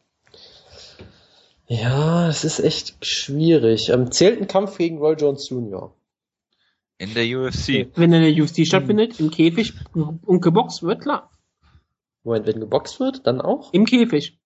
Ja, 1.68 2.28
es 2.28 2.44
ist 2.44 2.60
echt 2.60 2.98
schwierig. 3.02 3.90
Ähm, 3.90 4.12
zählt 4.12 4.40
ein 4.40 4.48
Kampf 4.48 4.78
gegen 4.78 5.00
Roy 5.00 5.16
Jones 5.16 5.50
Jr. 5.50 5.94
In 6.98 7.14
der 7.14 7.24
UFC. 7.24 7.88
Wenn 7.96 8.14
er 8.14 8.22
in 8.22 8.36
der 8.36 8.44
UFC 8.44 8.68
stattfindet, 8.68 9.20
im 9.20 9.32
Käfig 9.32 9.74
und 9.94 10.42
geboxt 10.42 10.84
wird, 10.84 11.02
klar. 11.02 11.31
Moment, 12.24 12.48
wenn 12.48 12.60
geboxt 12.60 13.00
wird, 13.00 13.26
dann 13.26 13.42
auch? 13.42 13.74
Im 13.74 13.86
Käfig. 13.86 14.42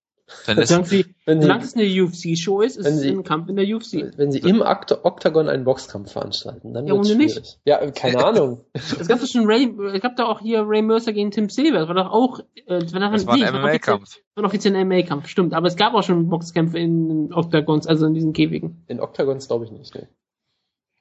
Wenn 0.47 0.57
es, 0.57 0.72
irgendwie, 0.72 1.06
wenn 1.26 1.39
solange 1.39 1.64
es 1.64 1.76
eine 1.76 1.85
UFC-Show 1.85 2.61
ist, 2.61 2.77
ist 2.77 2.88
es 2.88 3.03
ein 3.03 3.23
Kampf 3.23 3.47
in 3.47 3.57
der 3.57 3.65
UFC. 3.65 4.11
Wenn 4.18 4.31
sie 4.31 4.39
im 4.39 4.61
Oktagon 4.61 5.49
einen 5.49 5.65
Boxkampf 5.65 6.14
veranstalten, 6.14 6.73
dann 6.73 6.88
ja, 6.88 6.95
wird 6.95 7.06
es 7.06 7.15
Nicht. 7.15 7.60
Ja, 7.64 7.91
keine 7.91 8.26
Ahnung. 8.26 8.65
es 8.73 9.07
gab 9.07 9.19
doch 9.19 9.27
schon 9.27 9.45
Ray, 9.45 9.72
es 9.93 10.02
gab 10.02 10.15
da 10.15 10.26
auch 10.26 10.39
hier 10.39 10.64
Ray 10.65 10.81
Mercer 10.81 11.14
gegen 11.14 11.30
Tim 11.30 11.49
Silver, 11.49 11.80
das 11.80 11.88
war 11.88 11.95
doch 11.95 12.11
auch, 12.11 12.39
äh, 12.39 12.80
das 12.80 12.91
war, 12.91 13.02
doch, 13.02 13.11
das 13.11 13.27
war 13.27 13.35
ein 13.35 13.53
MMA-Kampf. 13.53 14.15
Das 14.34 14.43
war 14.43 14.45
offiziell 14.45 14.76
ein 14.76 14.88
MMA-Kampf, 14.88 15.27
stimmt. 15.27 15.53
Aber 15.53 15.68
es 15.68 15.76
gab 15.76 15.93
auch 15.93 16.03
schon 16.03 16.27
Boxkämpfe 16.27 16.80
in 16.80 17.31
Oktagons, 17.31 17.85
also 17.85 18.07
in 18.07 18.15
diesen 18.15 18.34
Käfigen. 18.34 18.84
In 18.88 18.99
Oktagons 18.99 19.47
glaube 19.47 19.65
ich 19.65 19.72
nicht, 19.72 19.93
ne. 19.93 20.07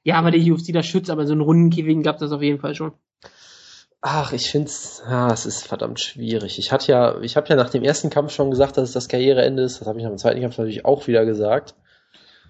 Ja, 0.03 0.17
aber 0.17 0.29
die 0.29 0.51
UFC 0.51 0.71
das 0.71 0.85
schützt, 0.85 1.09
aber 1.09 1.25
so 1.25 1.33
einen 1.33 1.41
runden 1.41 1.71
Käfigen 1.71 2.03
gab 2.03 2.17
es 2.17 2.19
das 2.19 2.31
auf 2.31 2.43
jeden 2.43 2.59
Fall 2.59 2.75
schon. 2.75 2.91
Ach, 4.07 4.33
ich 4.33 4.51
find's, 4.51 5.01
ja, 5.09 5.33
es 5.33 5.47
ist 5.47 5.65
verdammt 5.65 5.99
schwierig. 5.99 6.59
Ich 6.59 6.71
hatte 6.71 6.91
ja, 6.91 7.19
ich 7.21 7.35
habe 7.35 7.47
ja 7.49 7.55
nach 7.55 7.71
dem 7.71 7.81
ersten 7.81 8.11
Kampf 8.11 8.33
schon 8.33 8.51
gesagt, 8.51 8.77
dass 8.77 8.89
es 8.89 8.93
das 8.93 9.07
Karriereende 9.07 9.63
ist. 9.63 9.81
Das 9.81 9.87
habe 9.87 9.97
ich 9.97 10.03
nach 10.03 10.11
dem 10.11 10.19
zweiten 10.19 10.41
Kampf 10.41 10.59
natürlich 10.59 10.85
auch 10.85 11.07
wieder 11.07 11.25
gesagt. 11.25 11.73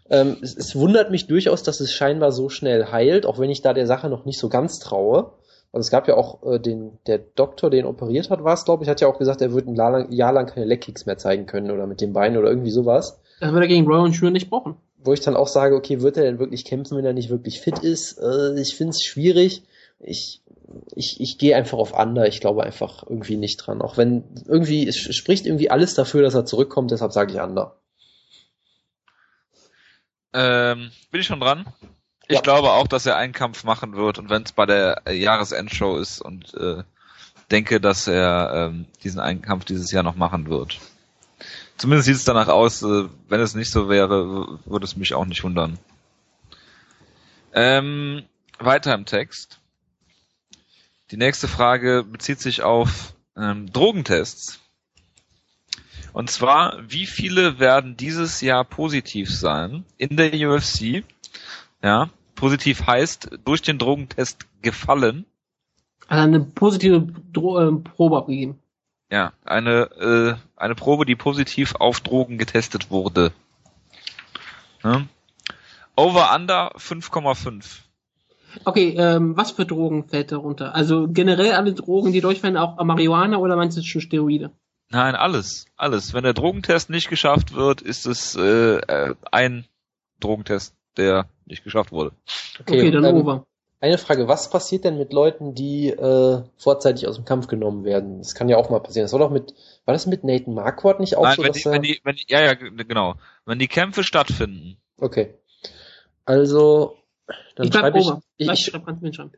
Ähm, 0.10 0.36
es, 0.42 0.54
es, 0.58 0.76
wundert 0.76 1.12
mich 1.12 1.28
durchaus, 1.28 1.64
dass 1.64 1.80
es 1.80 1.94
scheinbar 1.94 2.34
so 2.34 2.50
schnell 2.50 2.92
heilt, 2.92 3.26
auch 3.26 3.40
wenn 3.40 3.50
ich 3.50 3.62
da 3.62 3.74
der 3.74 3.88
Sache 3.88 4.10
noch 4.10 4.26
nicht 4.26 4.38
so 4.38 4.50
ganz 4.50 4.80
traue. 4.80 5.32
Also 5.72 5.88
es 5.88 5.92
gab 5.92 6.10
ja 6.10 6.18
auch 6.18 6.44
äh, 6.44 6.60
den, 6.60 6.98
der 7.08 7.20
Doktor, 7.20 7.70
den 7.70 7.86
operiert 7.86 8.30
hat, 8.30 8.44
war 8.44 8.56
es, 8.56 8.66
glaube 8.66 8.84
ich, 8.84 8.90
hat 8.90 9.00
ja 9.00 9.08
auch 9.08 9.18
gesagt, 9.18 9.40
er 9.40 9.54
würde 9.54 9.72
ein 9.72 9.76
Jahr 9.76 9.92
lang, 9.92 10.12
Jahr 10.12 10.34
lang 10.34 10.48
keine 10.48 10.66
Leckkicks 10.66 11.06
mehr 11.06 11.18
zeigen 11.18 11.46
können 11.46 11.72
oder 11.72 11.88
mit 11.88 12.02
dem 12.02 12.12
Bein 12.12 12.36
oder 12.36 12.50
irgendwie 12.50 12.72
sowas. 12.72 13.22
Das 13.40 13.54
würde 13.54 13.68
er 13.68 13.70
gegen 13.70 13.88
Roy 13.88 14.04
und 14.04 14.14
Schuhe 14.14 14.32
nicht 14.32 14.50
brauchen. 14.50 14.76
Wo 15.02 15.14
ich 15.14 15.22
dann 15.22 15.38
auch 15.38 15.48
sage, 15.48 15.76
okay, 15.76 16.02
wird 16.02 16.18
er 16.18 16.24
denn 16.24 16.38
wirklich 16.38 16.66
kämpfen, 16.66 16.98
wenn 16.98 17.06
er 17.06 17.14
nicht 17.14 17.30
wirklich 17.30 17.62
fit 17.62 17.80
ist? 17.80 18.20
Äh, 18.20 18.60
ich 18.60 18.76
find's 18.76 19.02
schwierig. 19.02 19.64
Ich 20.00 20.42
ich, 20.96 21.20
ich 21.20 21.38
gehe 21.38 21.56
einfach 21.56 21.78
auf 21.78 21.94
Under. 21.94 22.28
Ich 22.28 22.42
glaube 22.42 22.64
einfach 22.64 23.04
irgendwie 23.04 23.38
nicht 23.38 23.58
dran. 23.58 23.82
Auch 23.82 23.98
wenn 23.98 24.24
irgendwie, 24.48 24.88
es 24.88 24.98
spricht 24.98 25.46
irgendwie 25.46 25.70
alles 25.70 25.94
dafür, 25.94 26.22
dass 26.22 26.34
er 26.34 26.46
zurückkommt, 26.46 26.92
deshalb 26.92 27.12
sage 27.12 27.34
ich 27.34 27.40
Under. 27.40 27.76
Ähm, 30.34 30.92
bin 31.12 31.22
ich 31.22 31.28
schon 31.28 31.40
dran? 31.40 31.66
Ich 32.28 32.36
ja. 32.36 32.42
glaube 32.42 32.72
auch, 32.72 32.88
dass 32.88 33.06
er 33.06 33.16
einen 33.18 33.34
Kampf 33.34 33.64
machen 33.64 33.96
wird 33.96 34.18
und 34.18 34.30
wenn 34.30 34.44
es 34.44 34.52
bei 34.52 34.66
der 34.66 35.04
Jahresendshow 35.10 35.98
ist 35.98 36.22
und 36.22 36.54
äh, 36.56 36.84
denke, 37.52 37.80
dass 37.80 38.08
er 38.08 38.70
ähm, 38.72 38.86
diesen 39.04 39.20
einen 39.20 39.42
Kampf 39.42 39.66
dieses 39.66 39.92
Jahr 39.92 40.04
noch 40.04 40.16
machen 40.16 40.50
wird. 40.50 40.80
Zumindest 41.78 42.08
sieht 42.08 42.16
es 42.16 42.24
danach 42.24 42.48
aus, 42.48 42.82
äh, 42.82 43.06
wenn 43.30 43.42
es 43.42 43.54
nicht 43.54 43.72
so 43.72 43.90
wäre, 43.90 44.60
würde 44.66 44.86
es 44.86 44.96
mich 44.96 45.14
auch 45.14 45.26
nicht 45.26 45.44
wundern. 45.44 45.78
Ähm, 47.54 48.24
weiter 48.60 48.94
im 48.94 49.06
Text. 49.06 49.60
Die 51.12 51.18
nächste 51.18 51.48
Frage 51.48 52.04
bezieht 52.04 52.40
sich 52.40 52.64
auf 52.64 53.14
ähm, 53.38 53.72
Drogentests. 53.72 54.60
Und 56.14 56.32
zwar, 56.32 56.80
wie 56.88 57.06
viele 57.06 57.60
werden 57.60 57.98
dieses 57.98 58.42
Jahr 58.42 58.64
positiv 58.64 59.30
sein 59.30 59.86
in 59.98 60.18
der 60.18 60.34
UFC? 60.34 61.04
Ja, 61.84 62.10
positiv 62.34 62.88
heißt 62.88 63.30
durch 63.44 63.62
den 63.62 63.78
Drogentest 63.78 64.48
gefallen. 64.62 65.26
Also 66.08 66.24
eine 66.24 66.40
positive 66.40 67.08
Dro 67.34 67.60
äh, 67.60 67.72
Probe 67.72 68.18
abgegeben. 68.18 68.60
Ja, 69.12 69.34
eine, 69.44 69.92
äh, 70.00 70.36
eine 70.56 70.76
Probe, 70.76 71.06
die 71.06 71.16
positiv 71.16 71.76
auf 71.76 72.00
Drogen 72.00 72.38
getestet 72.38 72.90
wurde. 72.90 73.32
Ne? 74.84 75.08
Over 75.96 76.34
Under 76.34 76.76
5,5. 76.78 77.85
Okay, 78.64 78.96
ähm, 78.98 79.36
was 79.36 79.52
für 79.52 79.66
Drogen 79.66 80.08
fällt 80.08 80.32
darunter? 80.32 80.74
Also 80.74 81.08
generell 81.10 81.54
alle 81.54 81.74
Drogen, 81.74 82.12
die 82.14 82.22
durchfallen, 82.22 82.58
auch 82.58 82.82
Marihuana 82.84 83.38
oder 83.38 83.56
meinst 83.56 83.78
du 83.78 83.84
schon 83.84 84.02
Steroide? 84.02 84.52
Nein, 84.90 85.16
alles, 85.16 85.66
alles. 85.76 86.14
Wenn 86.14 86.24
der 86.24 86.34
Drogentest 86.34 86.90
nicht 86.90 87.10
geschafft 87.10 87.54
wird, 87.54 87.82
ist 87.82 88.06
es 88.06 88.36
äh, 88.36 89.14
ein 89.32 89.66
Drogentest, 90.20 90.76
der 90.98 91.28
nicht 91.46 91.64
geschafft 91.64 91.92
wurde. 91.92 92.12
Okay, 92.60 92.92
dann 92.92 93.04
ähm, 93.04 93.16
over. 93.16 93.46
Eine 93.82 93.98
Frage, 93.98 94.28
was 94.28 94.50
passiert 94.50 94.84
denn 94.86 94.98
mit 94.98 95.12
Leuten, 95.12 95.54
die 95.54 95.90
äh, 95.90 96.42
vorzeitig 96.58 97.08
aus 97.08 97.16
dem 97.16 97.26
Kampf 97.26 97.48
genommen 97.48 97.84
werden? 97.84 98.20
Das 98.20 98.34
kann 98.34 98.50
ja 98.50 98.58
auch 98.58 98.70
mal 98.70 98.80
passieren. 98.80 99.04
Das 99.04 99.12
war 99.12 99.20
doch 99.20 99.30
mit, 99.30 99.54
war 99.86 99.94
das 99.94 100.08
mit 100.08 100.24
Nathan 100.24 100.54
Marquardt 100.54 101.00
nicht 101.00 101.18
auch 101.18 101.24
Nein, 101.24 101.36
so, 101.36 101.44
wenn 101.44 101.52
dass 101.52 101.62
die, 101.62 101.68
er... 101.68 101.72
wenn 101.74 101.82
die, 101.82 102.02
wenn 102.04 102.16
die, 102.16 102.26
ja, 102.28 102.42
ja, 102.42 102.54
genau. 102.54 103.16
Wenn 103.46 103.60
die 103.60 103.68
Kämpfe 103.68 104.04
stattfinden. 104.04 104.78
Okay. 104.98 105.36
Also, 106.26 106.98
dann 107.56 107.68
Ich 107.68 107.74
schreibe 107.74 108.00
ich, 108.00 108.08
ich, 108.38 108.50
ich, 108.50 108.72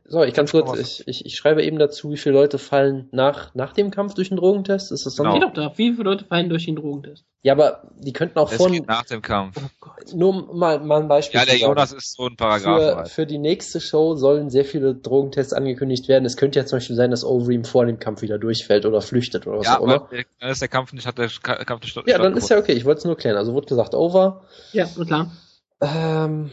so, 0.05 0.23
ich 0.23 0.33
ganz 0.33 0.51
kurz, 0.51 0.71
5,5. 0.71 0.79
ich, 0.81 1.03
ich, 1.07 1.25
ich 1.25 1.35
schreibe 1.37 1.63
eben 1.63 1.79
dazu, 1.79 2.11
wie 2.11 2.17
viele 2.17 2.35
Leute 2.35 2.57
fallen 2.57 3.07
nach, 3.11 3.53
nach 3.55 3.73
dem 3.73 3.91
Kampf 3.91 4.13
durch 4.15 4.29
den 4.29 4.37
Drogentest? 4.37 4.91
Ist 4.91 5.05
das 5.05 5.15
dann 5.15 5.27
Genau. 5.33 5.47
Doch 5.47 5.53
da, 5.53 5.77
wie 5.77 5.91
viele 5.91 6.03
Leute 6.03 6.25
fallen 6.25 6.49
durch 6.49 6.65
den 6.65 6.75
Drogentest? 6.75 7.25
Ja, 7.43 7.53
aber 7.53 7.89
die 7.99 8.11
könnten 8.13 8.39
auch 8.39 8.51
Es 8.51 8.57
von, 8.57 8.71
geht 8.73 8.87
nach 8.87 9.05
dem 9.05 9.21
Kampf. 9.21 9.57
Oh 9.57 9.87
nur 10.13 10.53
mal, 10.53 10.79
mal 10.79 11.01
ein 11.01 11.07
Beispiel 11.07 11.39
Ja, 11.39 11.45
der. 11.45 11.57
Jonas 11.57 11.91
ist 11.93 12.15
so 12.15 12.23
ein 12.25 12.31
für, 12.31 12.35
Paragraph. 12.37 13.11
für 13.11 13.25
die 13.25 13.37
nächste 13.37 13.79
Show 13.79 14.15
sollen 14.15 14.49
sehr 14.49 14.65
viele 14.65 14.95
Drogentests 14.95 15.53
angekündigt 15.53 16.07
werden. 16.07 16.25
Es 16.25 16.37
könnte 16.37 16.59
ja 16.59 16.65
zum 16.65 16.77
Beispiel 16.77 16.95
sein, 16.95 17.11
dass 17.11 17.23
Overeem 17.23 17.63
vor 17.63 17.85
dem 17.85 17.99
Kampf 17.99 18.21
wieder 18.21 18.37
durchfällt 18.37 18.85
oder 18.85 19.01
flüchtet 19.01 19.47
oder 19.47 19.59
was 19.59 19.65
Ja, 19.67 19.79
auch 19.79 19.83
immer. 19.83 19.95
aber 19.95 20.09
der- 20.09 20.25
dann 20.39 20.49
ist 20.51 20.61
der 20.61 20.67
Kampf 20.67 20.93
nicht, 20.93 21.05
hat 21.07 21.17
der 21.17 21.29
Ka- 21.41 21.63
Kampf 21.63 21.83
nicht 21.83 21.95
Ja, 22.07 22.17
dann 22.17 22.35
ist 22.35 22.49
ja 22.49 22.57
okay. 22.57 22.73
Ich 22.73 22.85
wollte 22.85 22.99
es 22.99 23.05
nur 23.05 23.15
klären. 23.17 23.37
Also 23.37 23.53
wurde 23.53 23.67
gesagt, 23.67 23.93
over. 23.93 24.43
Ja, 24.73 24.85
klar. 24.85 25.31
Ähm, 25.81 26.51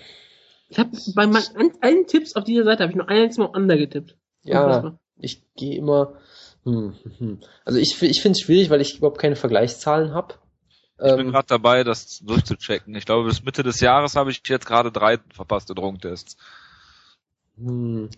Ich 0.75 0.79
habe 0.81 0.91
bei 1.15 1.27
meinen 1.29 1.73
allen 1.81 2.07
Tipps 2.09 2.35
auf 2.35 2.43
dieser 2.43 2.65
Seite 2.65 2.83
habe 2.83 2.91
ich 2.91 2.97
nur 2.97 3.09
einziges 3.09 3.39
Mal 3.39 3.47
under 3.57 3.77
getippt. 3.77 4.17
ja, 4.43 4.99
ich 5.17 5.43
gehe 5.55 5.79
immer. 5.79 6.15
Hm, 6.65 6.95
hm, 7.03 7.13
hm. 7.19 7.41
Also 7.65 7.79
ich, 7.79 8.03
ich 8.03 8.21
finde 8.21 8.37
es 8.37 8.41
schwierig, 8.41 8.71
weil 8.71 8.81
ich 8.81 8.99
überhaupt 8.99 9.19
keine 9.21 9.37
Vergleichszahlen 9.37 10.13
habe. 10.15 10.35
Ich 11.03 11.15
bin 11.15 11.27
Ähm, 11.27 11.33
gerade 11.33 11.47
dabei, 11.47 11.85
das 11.85 12.19
durchzuchecken. 12.21 12.95
Ich 12.97 13.05
glaube, 13.07 13.29
bis 13.29 13.45
Mitte 13.45 13.63
des 13.63 13.79
Jahres 13.81 14.17
habe 14.17 14.31
ich 14.33 14.43
jetzt 14.49 14.67
gerade 14.67 14.91
drei 14.91 15.19
verpasste 15.33 15.75
Drogentests. 15.77 16.37
hm, 17.57 18.11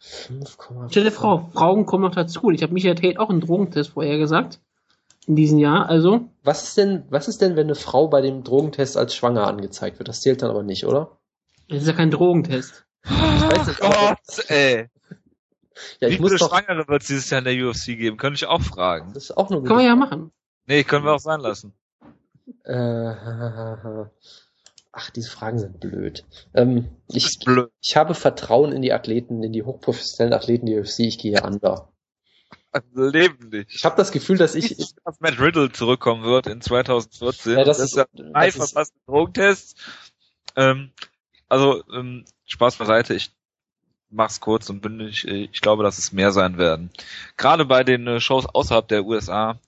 5,5. 0.00 0.88
Stell 0.90 1.04
dir 1.04 1.12
vor, 1.12 1.50
Frauen 1.52 1.86
kommen 1.86 2.04
noch 2.04 2.14
dazu. 2.14 2.50
Ich 2.50 2.62
habe 2.62 2.72
Michael 2.72 2.94
Tate 2.94 3.18
auch 3.20 3.30
einen 3.30 3.40
Drogentest 3.40 3.90
vorher 3.90 4.18
gesagt. 4.18 4.60
In 5.26 5.36
diesem 5.36 5.58
Jahr, 5.58 5.88
also. 5.88 6.28
Was 6.42 6.64
ist 6.64 6.78
denn, 6.78 7.04
was 7.10 7.28
ist 7.28 7.42
denn, 7.42 7.56
wenn 7.56 7.66
eine 7.66 7.74
Frau 7.74 8.08
bei 8.08 8.20
dem 8.22 8.44
Drogentest 8.44 8.96
als 8.96 9.14
schwanger 9.14 9.46
angezeigt 9.46 9.98
wird? 9.98 10.08
Das 10.08 10.20
zählt 10.22 10.42
dann 10.42 10.50
aber 10.50 10.62
nicht, 10.62 10.86
oder? 10.86 11.17
Das 11.68 11.82
ist 11.82 11.88
ja 11.88 11.94
kein 11.94 12.10
Drogentest. 12.10 12.84
Ich 13.04 13.10
weiß 13.10 13.66
nicht, 13.68 13.82
aber- 13.82 14.16
Gott, 14.26 14.50
ey. 14.50 14.88
Ja, 16.00 16.08
Wie 16.08 16.14
ich 16.14 16.20
muss 16.20 16.30
viele 16.30 16.38
doch. 16.40 16.48
Schwangere 16.48 16.88
wird 16.88 17.02
es 17.02 17.08
dieses 17.08 17.30
Jahr 17.30 17.38
in 17.38 17.44
der 17.44 17.68
UFC 17.68 17.96
geben? 17.96 18.16
Könnte 18.16 18.36
ich 18.36 18.46
auch 18.46 18.62
fragen. 18.62 19.12
Das 19.14 19.24
ist 19.24 19.36
auch 19.36 19.48
nur 19.50 19.62
Kann 19.64 19.76
man 19.76 19.84
ja 19.84 19.94
machen. 19.94 20.32
Nee, 20.66 20.82
können 20.84 21.04
wir 21.04 21.12
auch 21.14 21.20
sein 21.20 21.40
lassen. 21.40 21.72
Äh, 22.64 22.72
ach, 24.92 25.10
diese 25.10 25.30
Fragen 25.30 25.58
sind 25.58 25.78
blöd. 25.78 26.24
Ähm, 26.54 26.88
ich, 27.06 27.38
blöd. 27.44 27.70
ich 27.80 27.96
habe 27.96 28.14
Vertrauen 28.14 28.72
in 28.72 28.82
die 28.82 28.92
Athleten, 28.92 29.42
in 29.42 29.52
die 29.52 29.62
hochprofessionellen 29.62 30.34
Athleten 30.34 30.66
der 30.66 30.80
UFC. 30.80 31.00
Ich 31.00 31.18
gehe 31.18 31.42
under. 31.42 31.92
Leben 32.94 33.48
nicht. 33.48 33.74
Ich 33.74 33.84
habe 33.84 33.96
das 33.96 34.12
Gefühl, 34.12 34.36
dass 34.36 34.54
ich. 34.54 34.76
dass 35.04 35.20
Matt 35.20 35.40
Riddle 35.40 35.72
zurückkommen 35.72 36.24
wird 36.24 36.46
in 36.48 36.60
2014. 36.60 37.52
Ja, 37.56 37.64
das 37.64 37.78
das 37.78 37.86
ist, 37.92 37.96
ja 37.96 38.06
drei 38.14 38.50
verpasste 38.52 38.98
Drogentests. 39.06 39.74
Ähm, 40.56 40.90
also, 41.48 41.82
ähm, 41.92 42.24
Spaß 42.46 42.76
beiseite, 42.76 43.14
ich 43.14 43.30
mach's 44.10 44.40
kurz 44.40 44.70
und 44.70 44.80
bündig. 44.80 45.26
äh, 45.28 45.48
Ich 45.52 45.60
glaube, 45.60 45.82
dass 45.82 45.98
es 45.98 46.12
mehr 46.12 46.32
sein 46.32 46.56
werden. 46.58 46.90
Gerade 47.36 47.64
bei 47.64 47.84
den 47.84 48.06
äh, 48.06 48.20
Shows 48.20 48.46
außerhalb 48.46 48.88
der 48.88 49.04
USA 49.04 49.58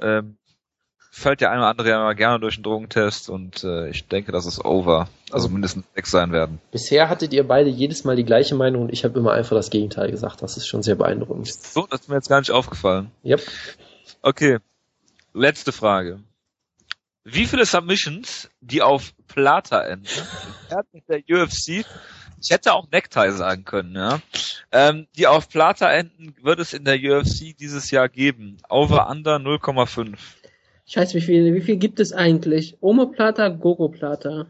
ähm, 0.00 0.36
fällt 1.10 1.40
der 1.40 1.50
eine 1.50 1.60
oder 1.60 1.68
andere 1.68 1.88
ja 1.90 1.98
mal 2.02 2.14
gerne 2.14 2.40
durch 2.40 2.56
den 2.56 2.64
Drogentest 2.64 3.28
und 3.30 3.62
äh, 3.62 3.88
ich 3.90 4.08
denke, 4.08 4.32
dass 4.32 4.46
es 4.46 4.64
over. 4.64 5.08
Also 5.30 5.48
mindestens 5.48 5.84
sechs 5.94 6.10
sein 6.10 6.32
werden. 6.32 6.60
bisher 6.72 7.08
hattet 7.08 7.32
ihr 7.32 7.46
beide 7.46 7.68
jedes 7.70 8.04
Mal 8.04 8.16
die 8.16 8.24
gleiche 8.24 8.54
Meinung 8.56 8.82
und 8.82 8.92
ich 8.92 9.04
habe 9.04 9.18
immer 9.18 9.32
einfach 9.32 9.54
das 9.56 9.70
Gegenteil 9.70 10.10
gesagt. 10.10 10.42
Das 10.42 10.56
ist 10.56 10.66
schon 10.66 10.82
sehr 10.82 10.96
beeindruckend. 10.96 11.52
So, 11.52 11.86
das 11.88 12.00
ist 12.02 12.08
mir 12.08 12.16
jetzt 12.16 12.28
gar 12.28 12.40
nicht 12.40 12.50
aufgefallen. 12.50 13.10
Yep. 13.24 13.42
Okay. 14.22 14.58
Letzte 15.34 15.72
Frage. 15.72 16.20
Wie 17.24 17.46
viele 17.46 17.64
Submissions, 17.64 18.50
die 18.60 18.82
auf 18.82 19.14
Plata 19.28 19.82
enden, 19.82 20.06
werden 20.68 20.88
in 20.92 21.02
der 21.08 21.20
UFC, 21.42 21.86
ich 22.40 22.50
hätte 22.50 22.74
auch 22.74 22.86
Necktie 22.90 23.30
sagen 23.32 23.64
können, 23.64 23.94
ja, 23.96 24.20
ähm, 24.72 25.06
die 25.16 25.26
auf 25.26 25.48
Plata 25.48 25.90
enden, 25.90 26.34
wird 26.42 26.60
es 26.60 26.74
in 26.74 26.84
der 26.84 26.96
UFC 26.96 27.56
dieses 27.58 27.90
Jahr 27.90 28.10
geben. 28.10 28.58
Over 28.68 29.08
Under 29.08 29.36
0,5. 29.36 30.16
Scheiße, 30.86 31.14
wie 31.14 31.22
viel, 31.22 31.54
wie 31.54 31.62
viel 31.62 31.76
gibt 31.76 31.98
es 31.98 32.12
eigentlich? 32.12 32.76
Omoplata, 32.82 33.48
Gogoplata. 33.48 34.46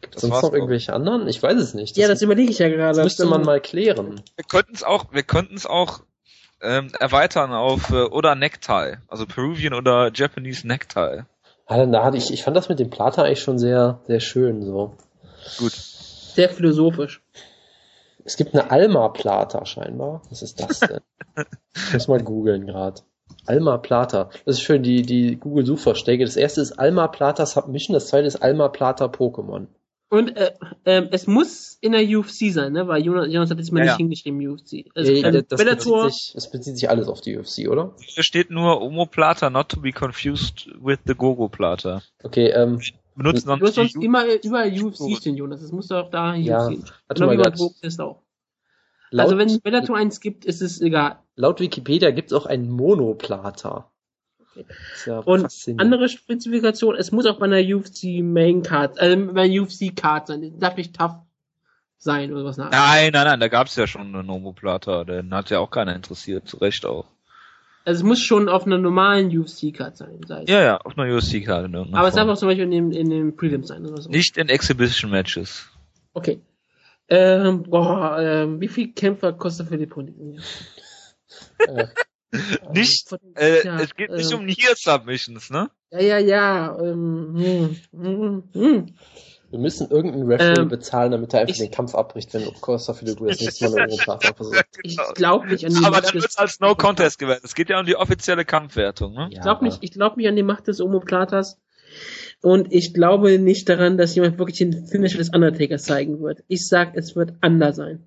Gibt 0.00 0.16
es 0.16 0.22
Das 0.22 0.22
sonst 0.22 0.42
noch 0.42 0.50
auch. 0.50 0.52
irgendwelche 0.52 0.92
anderen? 0.92 1.28
Ich 1.28 1.40
weiß 1.40 1.56
es 1.58 1.74
nicht. 1.74 1.96
Ja, 1.96 2.08
das 2.08 2.22
überlege 2.22 2.50
ich 2.50 2.58
ja 2.58 2.68
gerade. 2.68 2.96
das 2.96 3.04
müsste 3.04 3.26
man 3.26 3.42
mal 3.42 3.60
klären. 3.60 4.20
Wir 4.34 4.44
könnten 4.44 4.74
es 4.74 4.82
auch, 4.82 5.12
wir 5.12 5.22
könnten 5.22 5.54
es 5.54 5.64
auch 5.64 6.00
ähm, 6.60 6.90
erweitern 6.98 7.52
auf 7.52 7.90
äh, 7.90 8.02
oder 8.02 8.34
Necktie, 8.34 8.98
also 9.06 9.26
Peruvian 9.26 9.74
oder 9.74 10.10
Japanese 10.12 10.66
Necktie. 10.66 11.24
Da 11.68 12.04
hatte 12.04 12.16
ich, 12.16 12.32
ich 12.32 12.44
fand 12.44 12.56
das 12.56 12.68
mit 12.68 12.78
dem 12.78 12.90
Plata 12.90 13.22
eigentlich 13.22 13.40
schon 13.40 13.58
sehr, 13.58 14.00
sehr 14.06 14.20
schön. 14.20 14.62
So. 14.62 14.94
Gut. 15.58 15.72
Sehr 15.72 16.48
philosophisch. 16.48 17.22
Es 18.24 18.36
gibt 18.36 18.54
eine 18.54 18.70
Alma 18.70 19.08
Plata 19.08 19.64
scheinbar. 19.66 20.22
Was 20.30 20.42
ist 20.42 20.60
das 20.60 20.80
denn? 20.80 21.00
ich 21.74 21.92
muss 21.92 22.08
mal 22.08 22.22
googeln 22.22 22.66
gerade. 22.66 23.02
Alma 23.46 23.78
Plata. 23.78 24.30
Das 24.44 24.56
ist 24.56 24.62
schön, 24.62 24.82
die, 24.82 25.02
die 25.02 25.36
Google-Suchvorschläge. 25.36 26.24
Das 26.24 26.36
erste 26.36 26.60
ist 26.60 26.78
Alma 26.78 27.08
Plata 27.08 27.46
Submission, 27.46 27.94
das 27.94 28.08
zweite 28.08 28.26
ist 28.26 28.42
Alma 28.42 28.68
Plata 28.68 29.06
Pokémon. 29.06 29.66
Und 30.08 30.36
äh, 30.36 30.52
ähm, 30.84 31.08
es 31.10 31.26
muss 31.26 31.78
in 31.80 31.90
der 31.92 32.02
UFC 32.06 32.52
sein, 32.52 32.72
ne? 32.72 32.86
Weil 32.86 33.04
Jonas, 33.04 33.26
Jonas 33.32 33.50
hat 33.50 33.58
jetzt 33.58 33.72
mal 33.72 33.80
Ja, 33.80 33.84
nicht 33.84 33.92
ja. 33.92 33.96
hingeschrieben, 33.98 34.48
UFC. 34.48 34.84
Also, 34.94 35.10
Ja, 35.12 35.28
ähm, 35.28 35.44
das, 35.48 35.58
Bellator, 35.58 36.04
bezieht 36.04 36.20
sich, 36.22 36.32
das 36.34 36.50
bezieht 36.50 36.76
sich 36.76 36.88
alles 36.88 37.08
auf 37.08 37.20
die 37.20 37.36
UFC, 37.36 37.68
oder? 37.68 37.94
Hier 38.00 38.22
steht 38.22 38.50
nur 38.50 38.80
Omoplata, 38.82 39.50
not 39.50 39.68
to 39.68 39.80
be 39.80 39.90
confused 39.92 40.68
with 40.80 40.98
the 41.06 41.14
Gogo-Plata. 41.14 42.02
Okay, 42.22 42.48
ähm, 42.50 42.80
Benutzen 43.16 43.48
du 43.58 43.66
hast 43.66 43.74
sonst 43.74 43.96
immer 43.96 44.24
überall 44.44 44.70
UFC 44.70 45.16
stehen, 45.16 45.36
Jonas. 45.36 45.60
Das 45.62 45.72
muss 45.72 45.88
doch 45.88 46.10
da 46.10 46.32
UFC 46.34 46.44
Ja, 46.44 46.64
stehen. 46.66 46.84
Genau 47.08 47.30
wie 47.32 47.36
ganz. 47.38 47.58
Drogentest 47.58 48.00
auch. 48.00 48.22
laut, 49.10 49.24
Also 49.24 49.38
wenn 49.38 49.60
Bellator 49.60 49.96
eins 49.96 50.20
gibt, 50.20 50.44
ist 50.44 50.60
es 50.62 50.80
egal. 50.80 51.18
laut 51.34 51.58
Wikipedia 51.60 52.10
gibt's 52.10 52.32
auch 52.32 52.46
ein 52.46 52.70
Monoplata. 52.70 53.90
Ja 55.06 55.18
Und 55.20 55.48
andere 55.78 56.08
Spezifikation, 56.08 56.96
es 56.96 57.12
muss 57.12 57.26
auch 57.26 57.38
bei 57.38 57.46
einer 57.46 57.60
UFC 57.60 58.22
Main 58.22 58.62
Card, 58.62 58.98
äh, 58.98 59.16
bei 59.16 59.42
einer 59.42 59.62
UFC 59.62 59.94
Card 59.94 60.28
sein. 60.28 60.42
Das 60.42 60.58
darf 60.58 60.76
nicht 60.76 60.96
tough 60.96 61.16
sein 61.98 62.32
oder 62.32 62.44
was 62.44 62.56
nach. 62.56 62.70
Nein, 62.70 63.12
nein, 63.12 63.26
nein, 63.26 63.40
da 63.40 63.48
gab's 63.48 63.76
ja 63.76 63.86
schon 63.86 64.14
einen 64.14 64.30
Omoplata, 64.30 65.04
den 65.04 65.32
hat 65.34 65.50
ja 65.50 65.58
auch 65.58 65.70
keiner 65.70 65.94
interessiert, 65.94 66.48
zu 66.48 66.58
Recht 66.58 66.84
auch. 66.86 67.06
Also 67.84 68.00
es 68.00 68.02
muss 68.02 68.20
schon 68.20 68.48
auf 68.48 68.66
einer 68.66 68.78
normalen 68.78 69.28
UFC 69.28 69.72
Card 69.72 69.96
sein. 69.96 70.20
Sei 70.26 70.42
es. 70.42 70.50
Ja, 70.50 70.60
ja, 70.60 70.76
auf 70.78 70.98
einer 70.98 71.06
irgendeiner 71.08 71.96
Aber 71.96 72.08
es 72.08 72.14
darf 72.14 72.24
Form. 72.24 72.30
auch 72.30 72.38
zum 72.38 72.48
Beispiel 72.48 72.64
in 72.64 72.70
dem, 72.72 72.90
in 72.90 73.10
dem 73.10 73.36
Prelims 73.36 73.68
sein 73.68 73.86
oder 73.86 74.02
so. 74.02 74.10
Nicht 74.10 74.36
in 74.36 74.48
Exhibition-Matches. 74.48 75.68
Okay. 76.12 76.40
Ähm, 77.08 77.62
boah, 77.62 78.18
ähm, 78.18 78.60
wie 78.60 78.66
viel 78.66 78.92
Kämpfer 78.92 79.32
kostet 79.32 79.68
Philipp 79.68 79.94
Jahr? 79.96 80.42
Äh, 81.58 81.86
Nicht, 82.72 83.08
Von- 83.08 83.18
Äh, 83.36 83.64
ja, 83.64 83.80
es 83.80 83.94
geht 83.94 84.10
nicht 84.10 84.30
äh, 84.30 84.34
um 84.34 84.44
Near-Submissions, 84.44 85.50
ne? 85.50 85.70
Ja, 85.90 86.00
ja, 86.00 86.18
ja. 86.18 86.78
Ähm, 86.80 87.76
hm, 87.92 88.02
hm, 88.02 88.42
hm. 88.52 88.94
wir 89.50 89.58
müssen 89.58 89.88
irgendeinen 89.90 90.26
Referee 90.30 90.60
Ähm, 90.62 90.68
bezahlen, 90.68 91.12
damit 91.12 91.32
er 91.34 91.40
einfach 91.40 91.54
ich- 91.54 91.60
den 91.60 91.70
Kampf 91.70 91.94
abbricht, 91.94 92.34
wenn 92.34 92.44
Costa 92.60 92.92
Filibu 92.94 93.26
das 93.26 93.40
nächste 93.40 93.70
Mal 93.70 93.86
Monoplata 93.88 94.34
versucht. 94.34 94.64
Ich 94.82 94.96
Genau. 94.96 95.12
glaube 95.14 95.46
nicht 95.48 95.64
an 95.64 95.70
die 95.72 95.78
Aber 95.78 95.90
Macht 95.90 96.04
dann 96.06 96.12
des- 96.14 96.22
wird's 96.22 96.36
als 96.36 96.60
No-Contest 96.60 97.18
gewertet. 97.18 97.44
Es 97.44 97.54
geht 97.54 97.70
ja 97.70 97.78
um 97.78 97.86
die 97.86 97.96
offizielle 97.96 98.44
Kampfwertung, 98.44 99.14
ne? 99.14 99.28
Ich 99.30 99.40
glaube 99.40 99.64
nicht, 99.64 99.78
ich 99.82 99.92
glaube 99.92 100.16
nicht 100.16 100.28
an 100.28 100.36
die 100.36 100.42
Macht 100.42 100.66
des 100.68 100.80
Omoplatas. 100.80 101.58
Und 102.42 102.72
ich 102.72 102.92
glaube 102.92 103.38
nicht 103.38 103.68
daran, 103.68 103.96
dass 103.96 104.14
jemand 104.14 104.38
wirklich 104.38 104.58
den 104.58 104.86
Finish 104.86 105.16
des 105.16 105.30
Undertakers 105.30 105.84
zeigen 105.84 106.20
wird. 106.20 106.42
Ich 106.48 106.66
sag, 106.68 106.94
es 106.96 107.16
wird 107.16 107.34
anders 107.40 107.76
sein. 107.76 108.04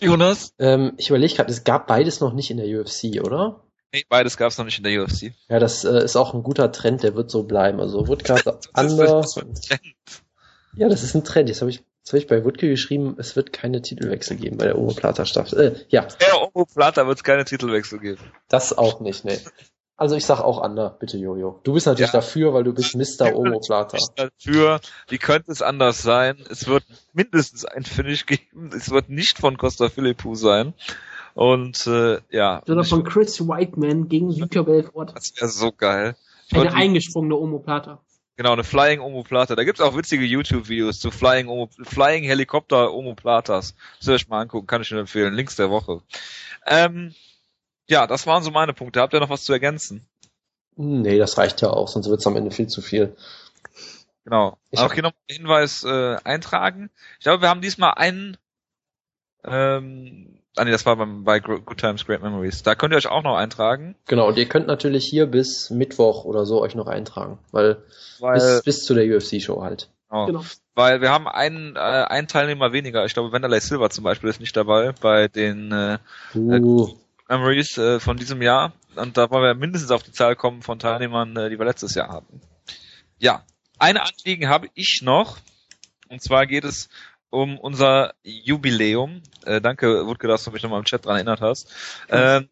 Jonas? 0.00 0.54
Ähm, 0.58 0.92
ich 0.96 1.08
überlege 1.10 1.34
gerade, 1.34 1.50
es 1.50 1.64
gab 1.64 1.86
beides 1.86 2.20
noch 2.20 2.32
nicht 2.32 2.50
in 2.50 2.56
der 2.56 2.66
UFC, 2.66 3.22
oder? 3.22 3.64
Nee, 3.92 4.04
beides 4.08 4.36
gab's 4.36 4.58
noch 4.58 4.64
nicht 4.64 4.78
in 4.78 4.84
der 4.84 5.02
UFC. 5.02 5.32
Ja, 5.48 5.58
das 5.58 5.84
äh, 5.84 6.04
ist 6.04 6.16
auch 6.16 6.34
ein 6.34 6.42
guter 6.42 6.70
Trend, 6.72 7.02
der 7.02 7.14
wird 7.14 7.30
so 7.30 7.44
bleiben. 7.44 7.80
Also 7.80 8.04
ein 8.04 8.18
Trend. 8.18 9.60
Ja, 10.74 10.88
das 10.88 11.02
ist 11.02 11.14
ein 11.14 11.24
Trend. 11.24 11.48
Jetzt 11.48 11.60
habe 11.60 11.70
ich 11.70 11.82
Jetzt 12.08 12.14
habe 12.14 12.22
ich 12.22 12.26
bei 12.26 12.42
Wutke 12.42 12.70
geschrieben, 12.70 13.16
es 13.18 13.36
wird 13.36 13.52
keine 13.52 13.82
Titelwechsel 13.82 14.38
geben 14.38 14.56
bei 14.56 14.64
der 14.64 14.78
Omoplata 14.78 15.26
Staffel. 15.26 15.60
Äh, 15.60 15.84
ja. 15.90 16.06
Der 16.22 16.40
Omoplata 16.40 17.06
wird 17.06 17.18
es 17.18 17.22
keine 17.22 17.44
Titelwechsel 17.44 17.98
geben. 17.98 18.22
Das 18.48 18.78
auch 18.78 19.00
nicht, 19.00 19.26
ne. 19.26 19.38
Also 19.98 20.14
ich 20.14 20.24
sag 20.24 20.40
auch 20.40 20.62
Ander, 20.62 20.90
bitte 20.90 21.18
Jojo. 21.18 21.58
Du 21.64 21.72
bist 21.72 21.86
natürlich 21.86 22.12
ja. 22.12 22.20
dafür, 22.20 22.54
weil 22.54 22.62
du 22.62 22.72
bist 22.72 22.94
Mr. 22.94 23.34
Omoplata. 23.34 23.98
Dafür, 24.14 24.80
wie 25.08 25.18
könnte 25.18 25.50
es 25.50 25.60
anders 25.60 26.02
sein? 26.02 26.36
Es 26.48 26.68
wird 26.68 26.84
mindestens 27.12 27.64
ein 27.64 27.82
Finish 27.82 28.24
geben. 28.24 28.70
Es 28.72 28.90
wird 28.90 29.08
nicht 29.08 29.38
von 29.38 29.58
Costa 29.58 29.88
Philippou 29.88 30.36
sein. 30.36 30.72
Und 31.34 31.84
äh, 31.88 32.20
ja. 32.30 32.62
Oder 32.68 32.84
von 32.84 33.02
Chris 33.02 33.40
Whiteman 33.40 34.08
gegen 34.08 34.36
Victor 34.36 34.64
Belfort. 34.64 35.06
Das 35.16 35.32
wäre 35.36 35.48
so 35.48 35.72
geil. 35.72 36.14
Eine 36.52 36.72
eingesprungene 36.74 37.34
Omoplata. 37.34 38.00
Genau, 38.36 38.52
eine 38.52 38.62
Flying 38.62 39.00
Omoplata. 39.00 39.56
Da 39.56 39.64
gibt's 39.64 39.80
auch 39.80 39.96
witzige 39.96 40.24
YouTube-Videos 40.24 41.00
zu 41.00 41.10
Flying, 41.10 41.48
Omo, 41.48 41.70
Flying 41.82 42.22
Helikopter 42.22 42.94
Omoplatas. 42.94 43.74
Das 43.98 44.06
soll 44.06 44.14
ich 44.14 44.28
mal 44.28 44.42
angucken, 44.42 44.68
kann 44.68 44.80
ich 44.80 44.92
Ihnen 44.92 45.00
empfehlen. 45.00 45.34
Links 45.34 45.56
der 45.56 45.70
Woche. 45.70 46.02
Ähm, 46.68 47.16
ja, 47.88 48.06
das 48.06 48.26
waren 48.26 48.42
so 48.42 48.50
meine 48.50 48.72
Punkte. 48.72 49.00
Habt 49.00 49.14
ihr 49.14 49.20
noch 49.20 49.30
was 49.30 49.44
zu 49.44 49.52
ergänzen? 49.52 50.06
Nee, 50.76 51.18
das 51.18 51.38
reicht 51.38 51.60
ja 51.60 51.70
auch, 51.70 51.88
sonst 51.88 52.08
wird's 52.08 52.26
am 52.26 52.36
Ende 52.36 52.50
viel 52.50 52.68
zu 52.68 52.82
viel. 52.82 53.16
Genau. 54.24 54.58
Ich 54.70 54.78
auch 54.80 54.92
hier 54.92 55.02
noch 55.02 55.12
einen 55.28 55.38
Hinweis 55.38 55.82
äh, 55.84 56.16
eintragen. 56.22 56.90
Ich 57.18 57.24
glaube, 57.24 57.42
wir 57.42 57.48
haben 57.48 57.62
diesmal 57.62 57.94
einen 57.96 58.36
ähm, 59.44 60.38
Ah 60.58 60.64
nee, 60.64 60.72
das 60.72 60.84
war 60.86 60.96
beim, 60.96 61.22
bei 61.22 61.38
Good 61.38 61.78
Times, 61.78 62.04
Great 62.04 62.20
Memories. 62.20 62.64
Da 62.64 62.74
könnt 62.74 62.92
ihr 62.92 62.96
euch 62.96 63.06
auch 63.06 63.22
noch 63.22 63.36
eintragen. 63.36 63.94
Genau, 64.06 64.26
und 64.26 64.36
ihr 64.38 64.46
könnt 64.46 64.66
natürlich 64.66 65.04
hier 65.04 65.26
bis 65.26 65.70
Mittwoch 65.70 66.24
oder 66.24 66.46
so 66.46 66.60
euch 66.60 66.74
noch 66.74 66.88
eintragen, 66.88 67.38
weil, 67.52 67.84
weil 68.18 68.34
bis, 68.34 68.62
bis 68.64 68.84
zu 68.84 68.94
der 68.94 69.04
UFC-Show 69.04 69.62
halt. 69.62 69.88
Genau. 70.10 70.26
genau. 70.26 70.44
Weil 70.74 71.00
wir 71.00 71.10
haben 71.10 71.28
einen, 71.28 71.76
äh, 71.76 71.78
einen 71.78 72.26
Teilnehmer 72.26 72.72
weniger. 72.72 73.04
Ich 73.04 73.14
glaube, 73.14 73.30
Wanderlei 73.30 73.60
Silver 73.60 73.88
zum 73.90 74.02
Beispiel 74.02 74.30
ist 74.30 74.40
nicht 74.40 74.56
dabei 74.56 74.92
bei 75.00 75.28
den 75.28 75.70
äh, 75.70 75.98
uh. 76.34 76.88
Memories 77.28 77.78
äh, 77.78 78.00
von 78.00 78.16
diesem 78.16 78.42
Jahr. 78.42 78.72
Und 78.96 79.16
da 79.16 79.30
wollen 79.30 79.44
wir 79.44 79.54
mindestens 79.54 79.90
auf 79.90 80.02
die 80.02 80.12
Zahl 80.12 80.34
kommen 80.36 80.62
von 80.62 80.78
Teilnehmern, 80.78 81.36
äh, 81.36 81.50
die 81.50 81.58
wir 81.58 81.66
letztes 81.66 81.94
Jahr 81.94 82.08
hatten. 82.08 82.40
Ja, 83.18 83.44
eine 83.78 84.02
Anliegen 84.02 84.48
habe 84.48 84.68
ich 84.74 85.00
noch. 85.02 85.38
Und 86.08 86.22
zwar 86.22 86.46
geht 86.46 86.64
es 86.64 86.88
um 87.30 87.58
unser 87.58 88.14
Jubiläum. 88.22 89.22
Äh, 89.44 89.60
danke, 89.60 90.06
Wutke, 90.06 90.26
dass 90.28 90.44
du 90.44 90.50
mich 90.50 90.62
nochmal 90.62 90.80
im 90.80 90.84
Chat 90.84 91.04
dran 91.04 91.16
erinnert 91.16 91.40
hast. 91.40 91.70
Äh, 92.08 92.42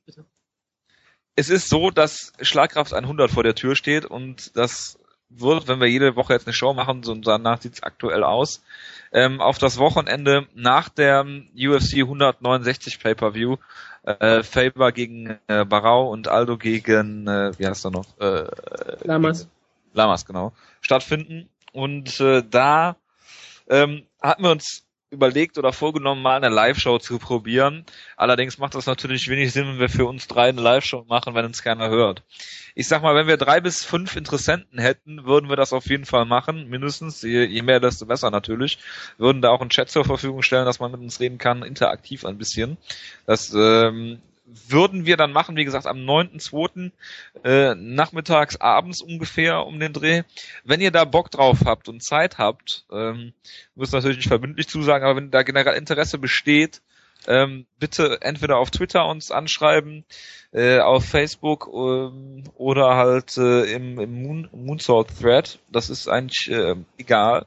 es 1.35 1.51
ist 1.51 1.69
so, 1.69 1.91
dass 1.91 2.33
Schlagkraft 2.41 2.95
100 2.95 3.31
vor 3.31 3.43
der 3.43 3.55
Tür 3.55 3.77
steht 3.77 4.05
und 4.05 4.57
das 4.57 4.99
wird, 5.29 5.69
wenn 5.69 5.81
wir 5.81 5.89
jede 5.89 6.17
Woche 6.17 6.33
jetzt 6.33 6.47
eine 6.47 6.55
Show 6.55 6.73
machen, 6.73 7.03
so 7.03 7.15
danach 7.15 7.61
sieht's 7.61 7.83
aktuell 7.83 8.23
aus, 8.23 8.63
ähm, 9.13 9.41
auf 9.41 9.59
das 9.59 9.79
Wochenende 9.79 10.47
nach 10.55 10.89
der 10.89 11.27
UFC 11.55 11.99
169 11.99 13.01
Pay-Per-View 13.01 13.57
äh, 14.07 14.43
Faber 14.43 14.93
gegen 14.93 15.39
äh, 15.49 15.65
Barau 15.65 16.11
und 16.11 16.29
Aldo 16.29 16.57
gegen, 16.57 17.27
äh, 17.27 17.53
wie 17.59 17.67
heißt 17.67 17.85
er 17.85 17.91
noch? 17.91 18.19
Äh, 18.19 18.47
Lamas. 19.05 19.49
Lamas, 19.93 20.25
genau. 20.25 20.53
Stattfinden. 20.81 21.49
Und 21.73 22.21
äh, 22.21 22.43
da 22.49 22.97
ähm, 23.69 24.07
hatten 24.23 24.43
wir 24.43 24.51
uns 24.51 24.86
überlegt 25.11 25.57
oder 25.57 25.73
vorgenommen, 25.73 26.23
mal 26.23 26.37
eine 26.37 26.49
Live-Show 26.49 26.99
zu 26.99 27.19
probieren. 27.19 27.85
Allerdings 28.17 28.59
macht 28.59 28.75
das 28.75 28.87
natürlich 28.87 29.29
wenig 29.29 29.53
Sinn, 29.53 29.67
wenn 29.69 29.79
wir 29.79 29.89
für 29.89 30.07
uns 30.07 30.27
drei 30.27 30.49
eine 30.49 30.61
Live-Show 30.61 31.05
machen, 31.09 31.35
wenn 31.35 31.45
uns 31.45 31.63
keiner 31.63 31.89
hört. 31.89 32.23
Ich 32.75 32.89
sag 32.89 33.03
mal, 33.03 33.15
wenn 33.15 33.29
wir 33.29 33.37
drei 33.37 33.61
bis 33.61 33.85
fünf 33.85 34.17
Interessenten 34.17 34.79
hätten, 34.79 35.25
würden 35.25 35.49
wir 35.49 35.57
das 35.57 35.73
auf 35.73 35.87
jeden 35.87 36.05
Fall 36.05 36.25
machen, 36.25 36.69
mindestens. 36.69 37.23
Je, 37.23 37.45
je 37.45 37.63
mehr, 37.63 37.81
desto 37.81 38.07
besser 38.07 38.31
natürlich. 38.31 38.79
Würden 39.17 39.43
da 39.43 39.51
auch 39.51 39.61
einen 39.61 39.71
Chat 39.71 39.91
zur 39.91 40.05
Verfügung 40.05 40.43
stellen, 40.43 40.67
dass 40.67 40.81
man 40.81 40.91
mit 40.91 41.01
uns 41.01 41.21
reden 41.21 41.39
kann, 41.39 41.63
interaktiv 41.63 42.25
ein 42.25 42.39
bisschen. 42.39 42.77
Das 43.27 43.55
ähm, 43.55 44.21
würden 44.47 45.07
wir 45.07 45.17
dann 45.17 45.33
machen, 45.33 45.57
wie 45.57 45.65
gesagt, 45.65 45.87
am 45.87 45.99
9.2. 45.99 46.93
Äh, 47.45 47.75
nachmittags, 47.75 48.57
abends 48.57 49.03
ungefähr 49.03 49.67
um 49.67 49.81
den 49.81 49.93
Dreh. 49.93 50.23
Wenn 50.65 50.81
ihr 50.81 50.91
da 50.91 51.05
Bock 51.05 51.31
drauf 51.31 51.61
habt 51.65 51.89
und 51.89 52.03
Zeit 52.03 52.39
habt, 52.39 52.85
ähm, 52.93 53.33
müsst 53.75 53.93
natürlich 53.93 54.19
nicht 54.19 54.29
verbindlich 54.29 54.69
zusagen, 54.69 55.05
aber 55.05 55.17
wenn 55.17 55.31
da 55.31 55.43
generell 55.43 55.77
Interesse 55.77 56.19
besteht, 56.19 56.81
ähm, 57.27 57.67
bitte 57.79 58.19
entweder 58.23 58.59
auf 58.59 58.71
Twitter 58.71 59.07
uns 59.07 59.31
anschreiben, 59.31 60.05
äh, 60.53 60.79
auf 60.79 61.05
Facebook 61.05 61.69
ähm, 61.73 62.45
oder 62.55 62.97
halt 62.97 63.37
äh, 63.37 63.73
im, 63.73 63.99
im 63.99 64.23
Moon, 64.23 64.49
Moonsault 64.53 65.09
Thread. 65.21 65.59
Das 65.71 65.91
ist 65.91 66.09
eigentlich 66.09 66.51
äh, 66.51 66.77
egal. 66.99 67.47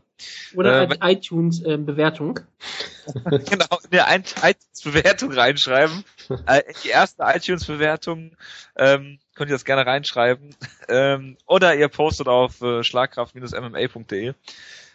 Oder 0.54 0.84
äh, 0.84 0.98
als 1.00 1.28
iTunes-Bewertung. 1.28 2.40
Äh, 3.26 3.40
genau, 3.50 3.80
eine 3.90 4.24
iTunes-Bewertung 4.42 5.32
reinschreiben. 5.32 6.04
Äh, 6.46 6.64
die 6.84 6.90
erste 6.90 7.24
iTunes-Bewertung 7.24 8.36
ähm, 8.76 9.20
könnt 9.36 9.50
ihr 9.50 9.56
das 9.56 9.66
gerne 9.66 9.86
reinschreiben. 9.86 10.56
Ähm, 10.90 11.38
oder 11.46 11.76
ihr 11.76 11.88
postet 11.88 12.28
auf 12.28 12.62
äh, 12.62 12.84
schlagkraft-mma.de. 12.84 14.34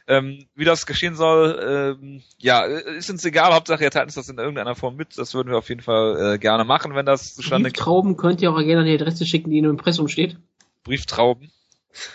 Ähm, 0.06 0.46
wie 0.54 0.66
das 0.66 0.84
geschehen 0.84 1.16
soll, 1.16 1.96
ähm, 1.98 2.22
ja, 2.38 2.64
ist 2.64 3.08
uns 3.08 3.24
egal, 3.24 3.54
Hauptsache 3.54 3.84
ihr 3.84 3.90
teilt 3.90 4.04
uns 4.06 4.14
das 4.14 4.28
in 4.28 4.36
irgendeiner 4.36 4.74
Form 4.74 4.96
mit. 4.96 5.16
Das 5.16 5.32
würden 5.32 5.48
wir 5.48 5.56
auf 5.56 5.70
jeden 5.70 5.80
Fall 5.80 6.34
äh, 6.34 6.38
gerne 6.38 6.64
machen, 6.64 6.94
wenn 6.94 7.06
das 7.06 7.34
zustande 7.34 7.70
kommt. 7.70 7.76
Brieftrauben 7.76 8.16
könnt 8.18 8.42
ihr 8.42 8.52
auch 8.52 8.58
gerne 8.58 8.80
an 8.80 8.86
die 8.86 8.94
Adresse 8.94 9.24
schicken, 9.24 9.50
die 9.50 9.58
in 9.58 9.64
dem 9.64 9.70
Impressum 9.70 10.08
steht. 10.08 10.36
Brieftrauben. 10.82 11.50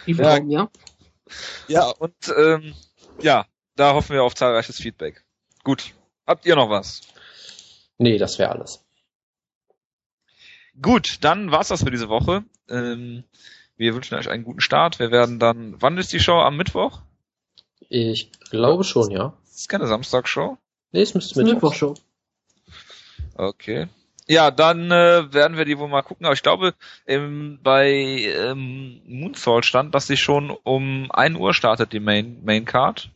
Brieftrauben, 0.05 0.51
ja. 0.51 0.69
Ja, 1.67 1.81
ja 1.81 1.93
und 1.97 2.13
ähm, 2.37 2.75
ja, 3.21 3.47
da 3.75 3.93
hoffen 3.93 4.13
wir 4.13 4.23
auf 4.23 4.35
zahlreiches 4.35 4.77
Feedback. 4.77 5.23
Gut. 5.63 5.93
Habt 6.27 6.45
ihr 6.45 6.55
noch 6.55 6.69
was? 6.69 7.01
Nee, 7.97 8.19
das 8.19 8.37
wäre 8.37 8.51
alles. 8.51 8.85
Gut, 10.79 11.17
dann 11.21 11.51
war's 11.51 11.69
das 11.69 11.83
für 11.83 11.91
diese 11.91 12.07
Woche. 12.07 12.43
Ähm, 12.69 13.23
wir 13.77 13.95
wünschen 13.95 14.15
euch 14.15 14.29
einen 14.29 14.43
guten 14.43 14.61
Start. 14.61 14.99
Wir 14.99 15.11
werden 15.11 15.39
dann, 15.39 15.75
wann 15.81 15.97
ist 15.97 16.13
die 16.13 16.19
Show? 16.19 16.39
Am 16.39 16.55
Mittwoch? 16.55 17.01
Ich 17.89 18.31
glaube 18.51 18.83
schon, 18.83 19.11
ja. 19.11 19.33
Das 19.45 19.61
ist 19.61 19.69
keine 19.69 19.87
Samstagshow? 19.87 20.57
Nee, 20.91 21.01
es 21.01 21.13
müsste 21.13 21.43
Mittwoch-Show. 21.43 21.95
Okay. 23.35 23.87
Ja, 24.27 24.51
dann 24.51 24.91
äh, 24.91 25.33
werden 25.33 25.57
wir 25.57 25.65
die 25.65 25.79
wohl 25.79 25.87
mal 25.87 26.03
gucken. 26.03 26.27
Aber 26.27 26.33
ich 26.33 26.43
glaube, 26.43 26.75
ähm, 27.07 27.59
bei 27.63 27.89
ähm, 27.91 29.01
Moonsault 29.07 29.65
stand, 29.65 29.95
dass 29.95 30.05
sie 30.05 30.17
schon 30.17 30.51
um 30.51 31.09
1 31.11 31.35
Uhr 31.37 31.55
startet, 31.55 31.93
die 31.93 31.99
Main, 31.99 32.43
Main 32.43 32.65
Card. 32.65 33.09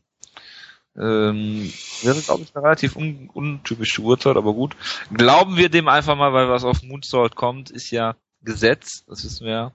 Ähm, 0.95 1.72
wäre, 2.02 2.20
glaube 2.22 2.44
ich, 2.44 2.56
eine 2.56 2.66
relativ 2.66 2.95
un 2.95 3.30
untypische 3.32 4.02
Uhrzeit, 4.02 4.38
aber 4.38 4.54
gut. 4.54 4.76
Glauben 5.14 5.56
wir 5.56 5.70
dem 5.70 5.88
einfach 5.88 6.16
mal, 6.16 6.34
weil 6.34 6.50
was 6.50 6.64
auf 6.64 6.82
Moonsault 6.82 7.36
kommt, 7.36 7.70
ist 7.70 7.91
ja 7.91 8.16
Gesetz, 8.41 9.06
das 9.08 9.24
wissen 9.24 9.45
wir 9.45 9.54
ja. 9.54 9.72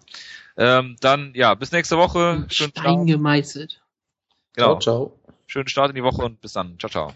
Ähm, 0.57 0.97
dann, 1.01 1.33
ja, 1.35 1.55
bis 1.55 1.71
nächste 1.73 1.99
Woche. 1.99 2.47
Stein 2.49 3.07
gemeißelt. 3.07 3.81
Genau. 4.55 4.79
Ciao, 4.79 4.81
ciao. 4.81 5.19
Schönen 5.47 5.69
Start 5.69 5.91
in 5.91 5.97
die 5.97 6.03
Woche 6.03 6.23
und 6.23 6.41
bis 6.41 6.53
dann. 6.53 6.79
Ciao, 6.79 6.91
ciao. 6.91 7.13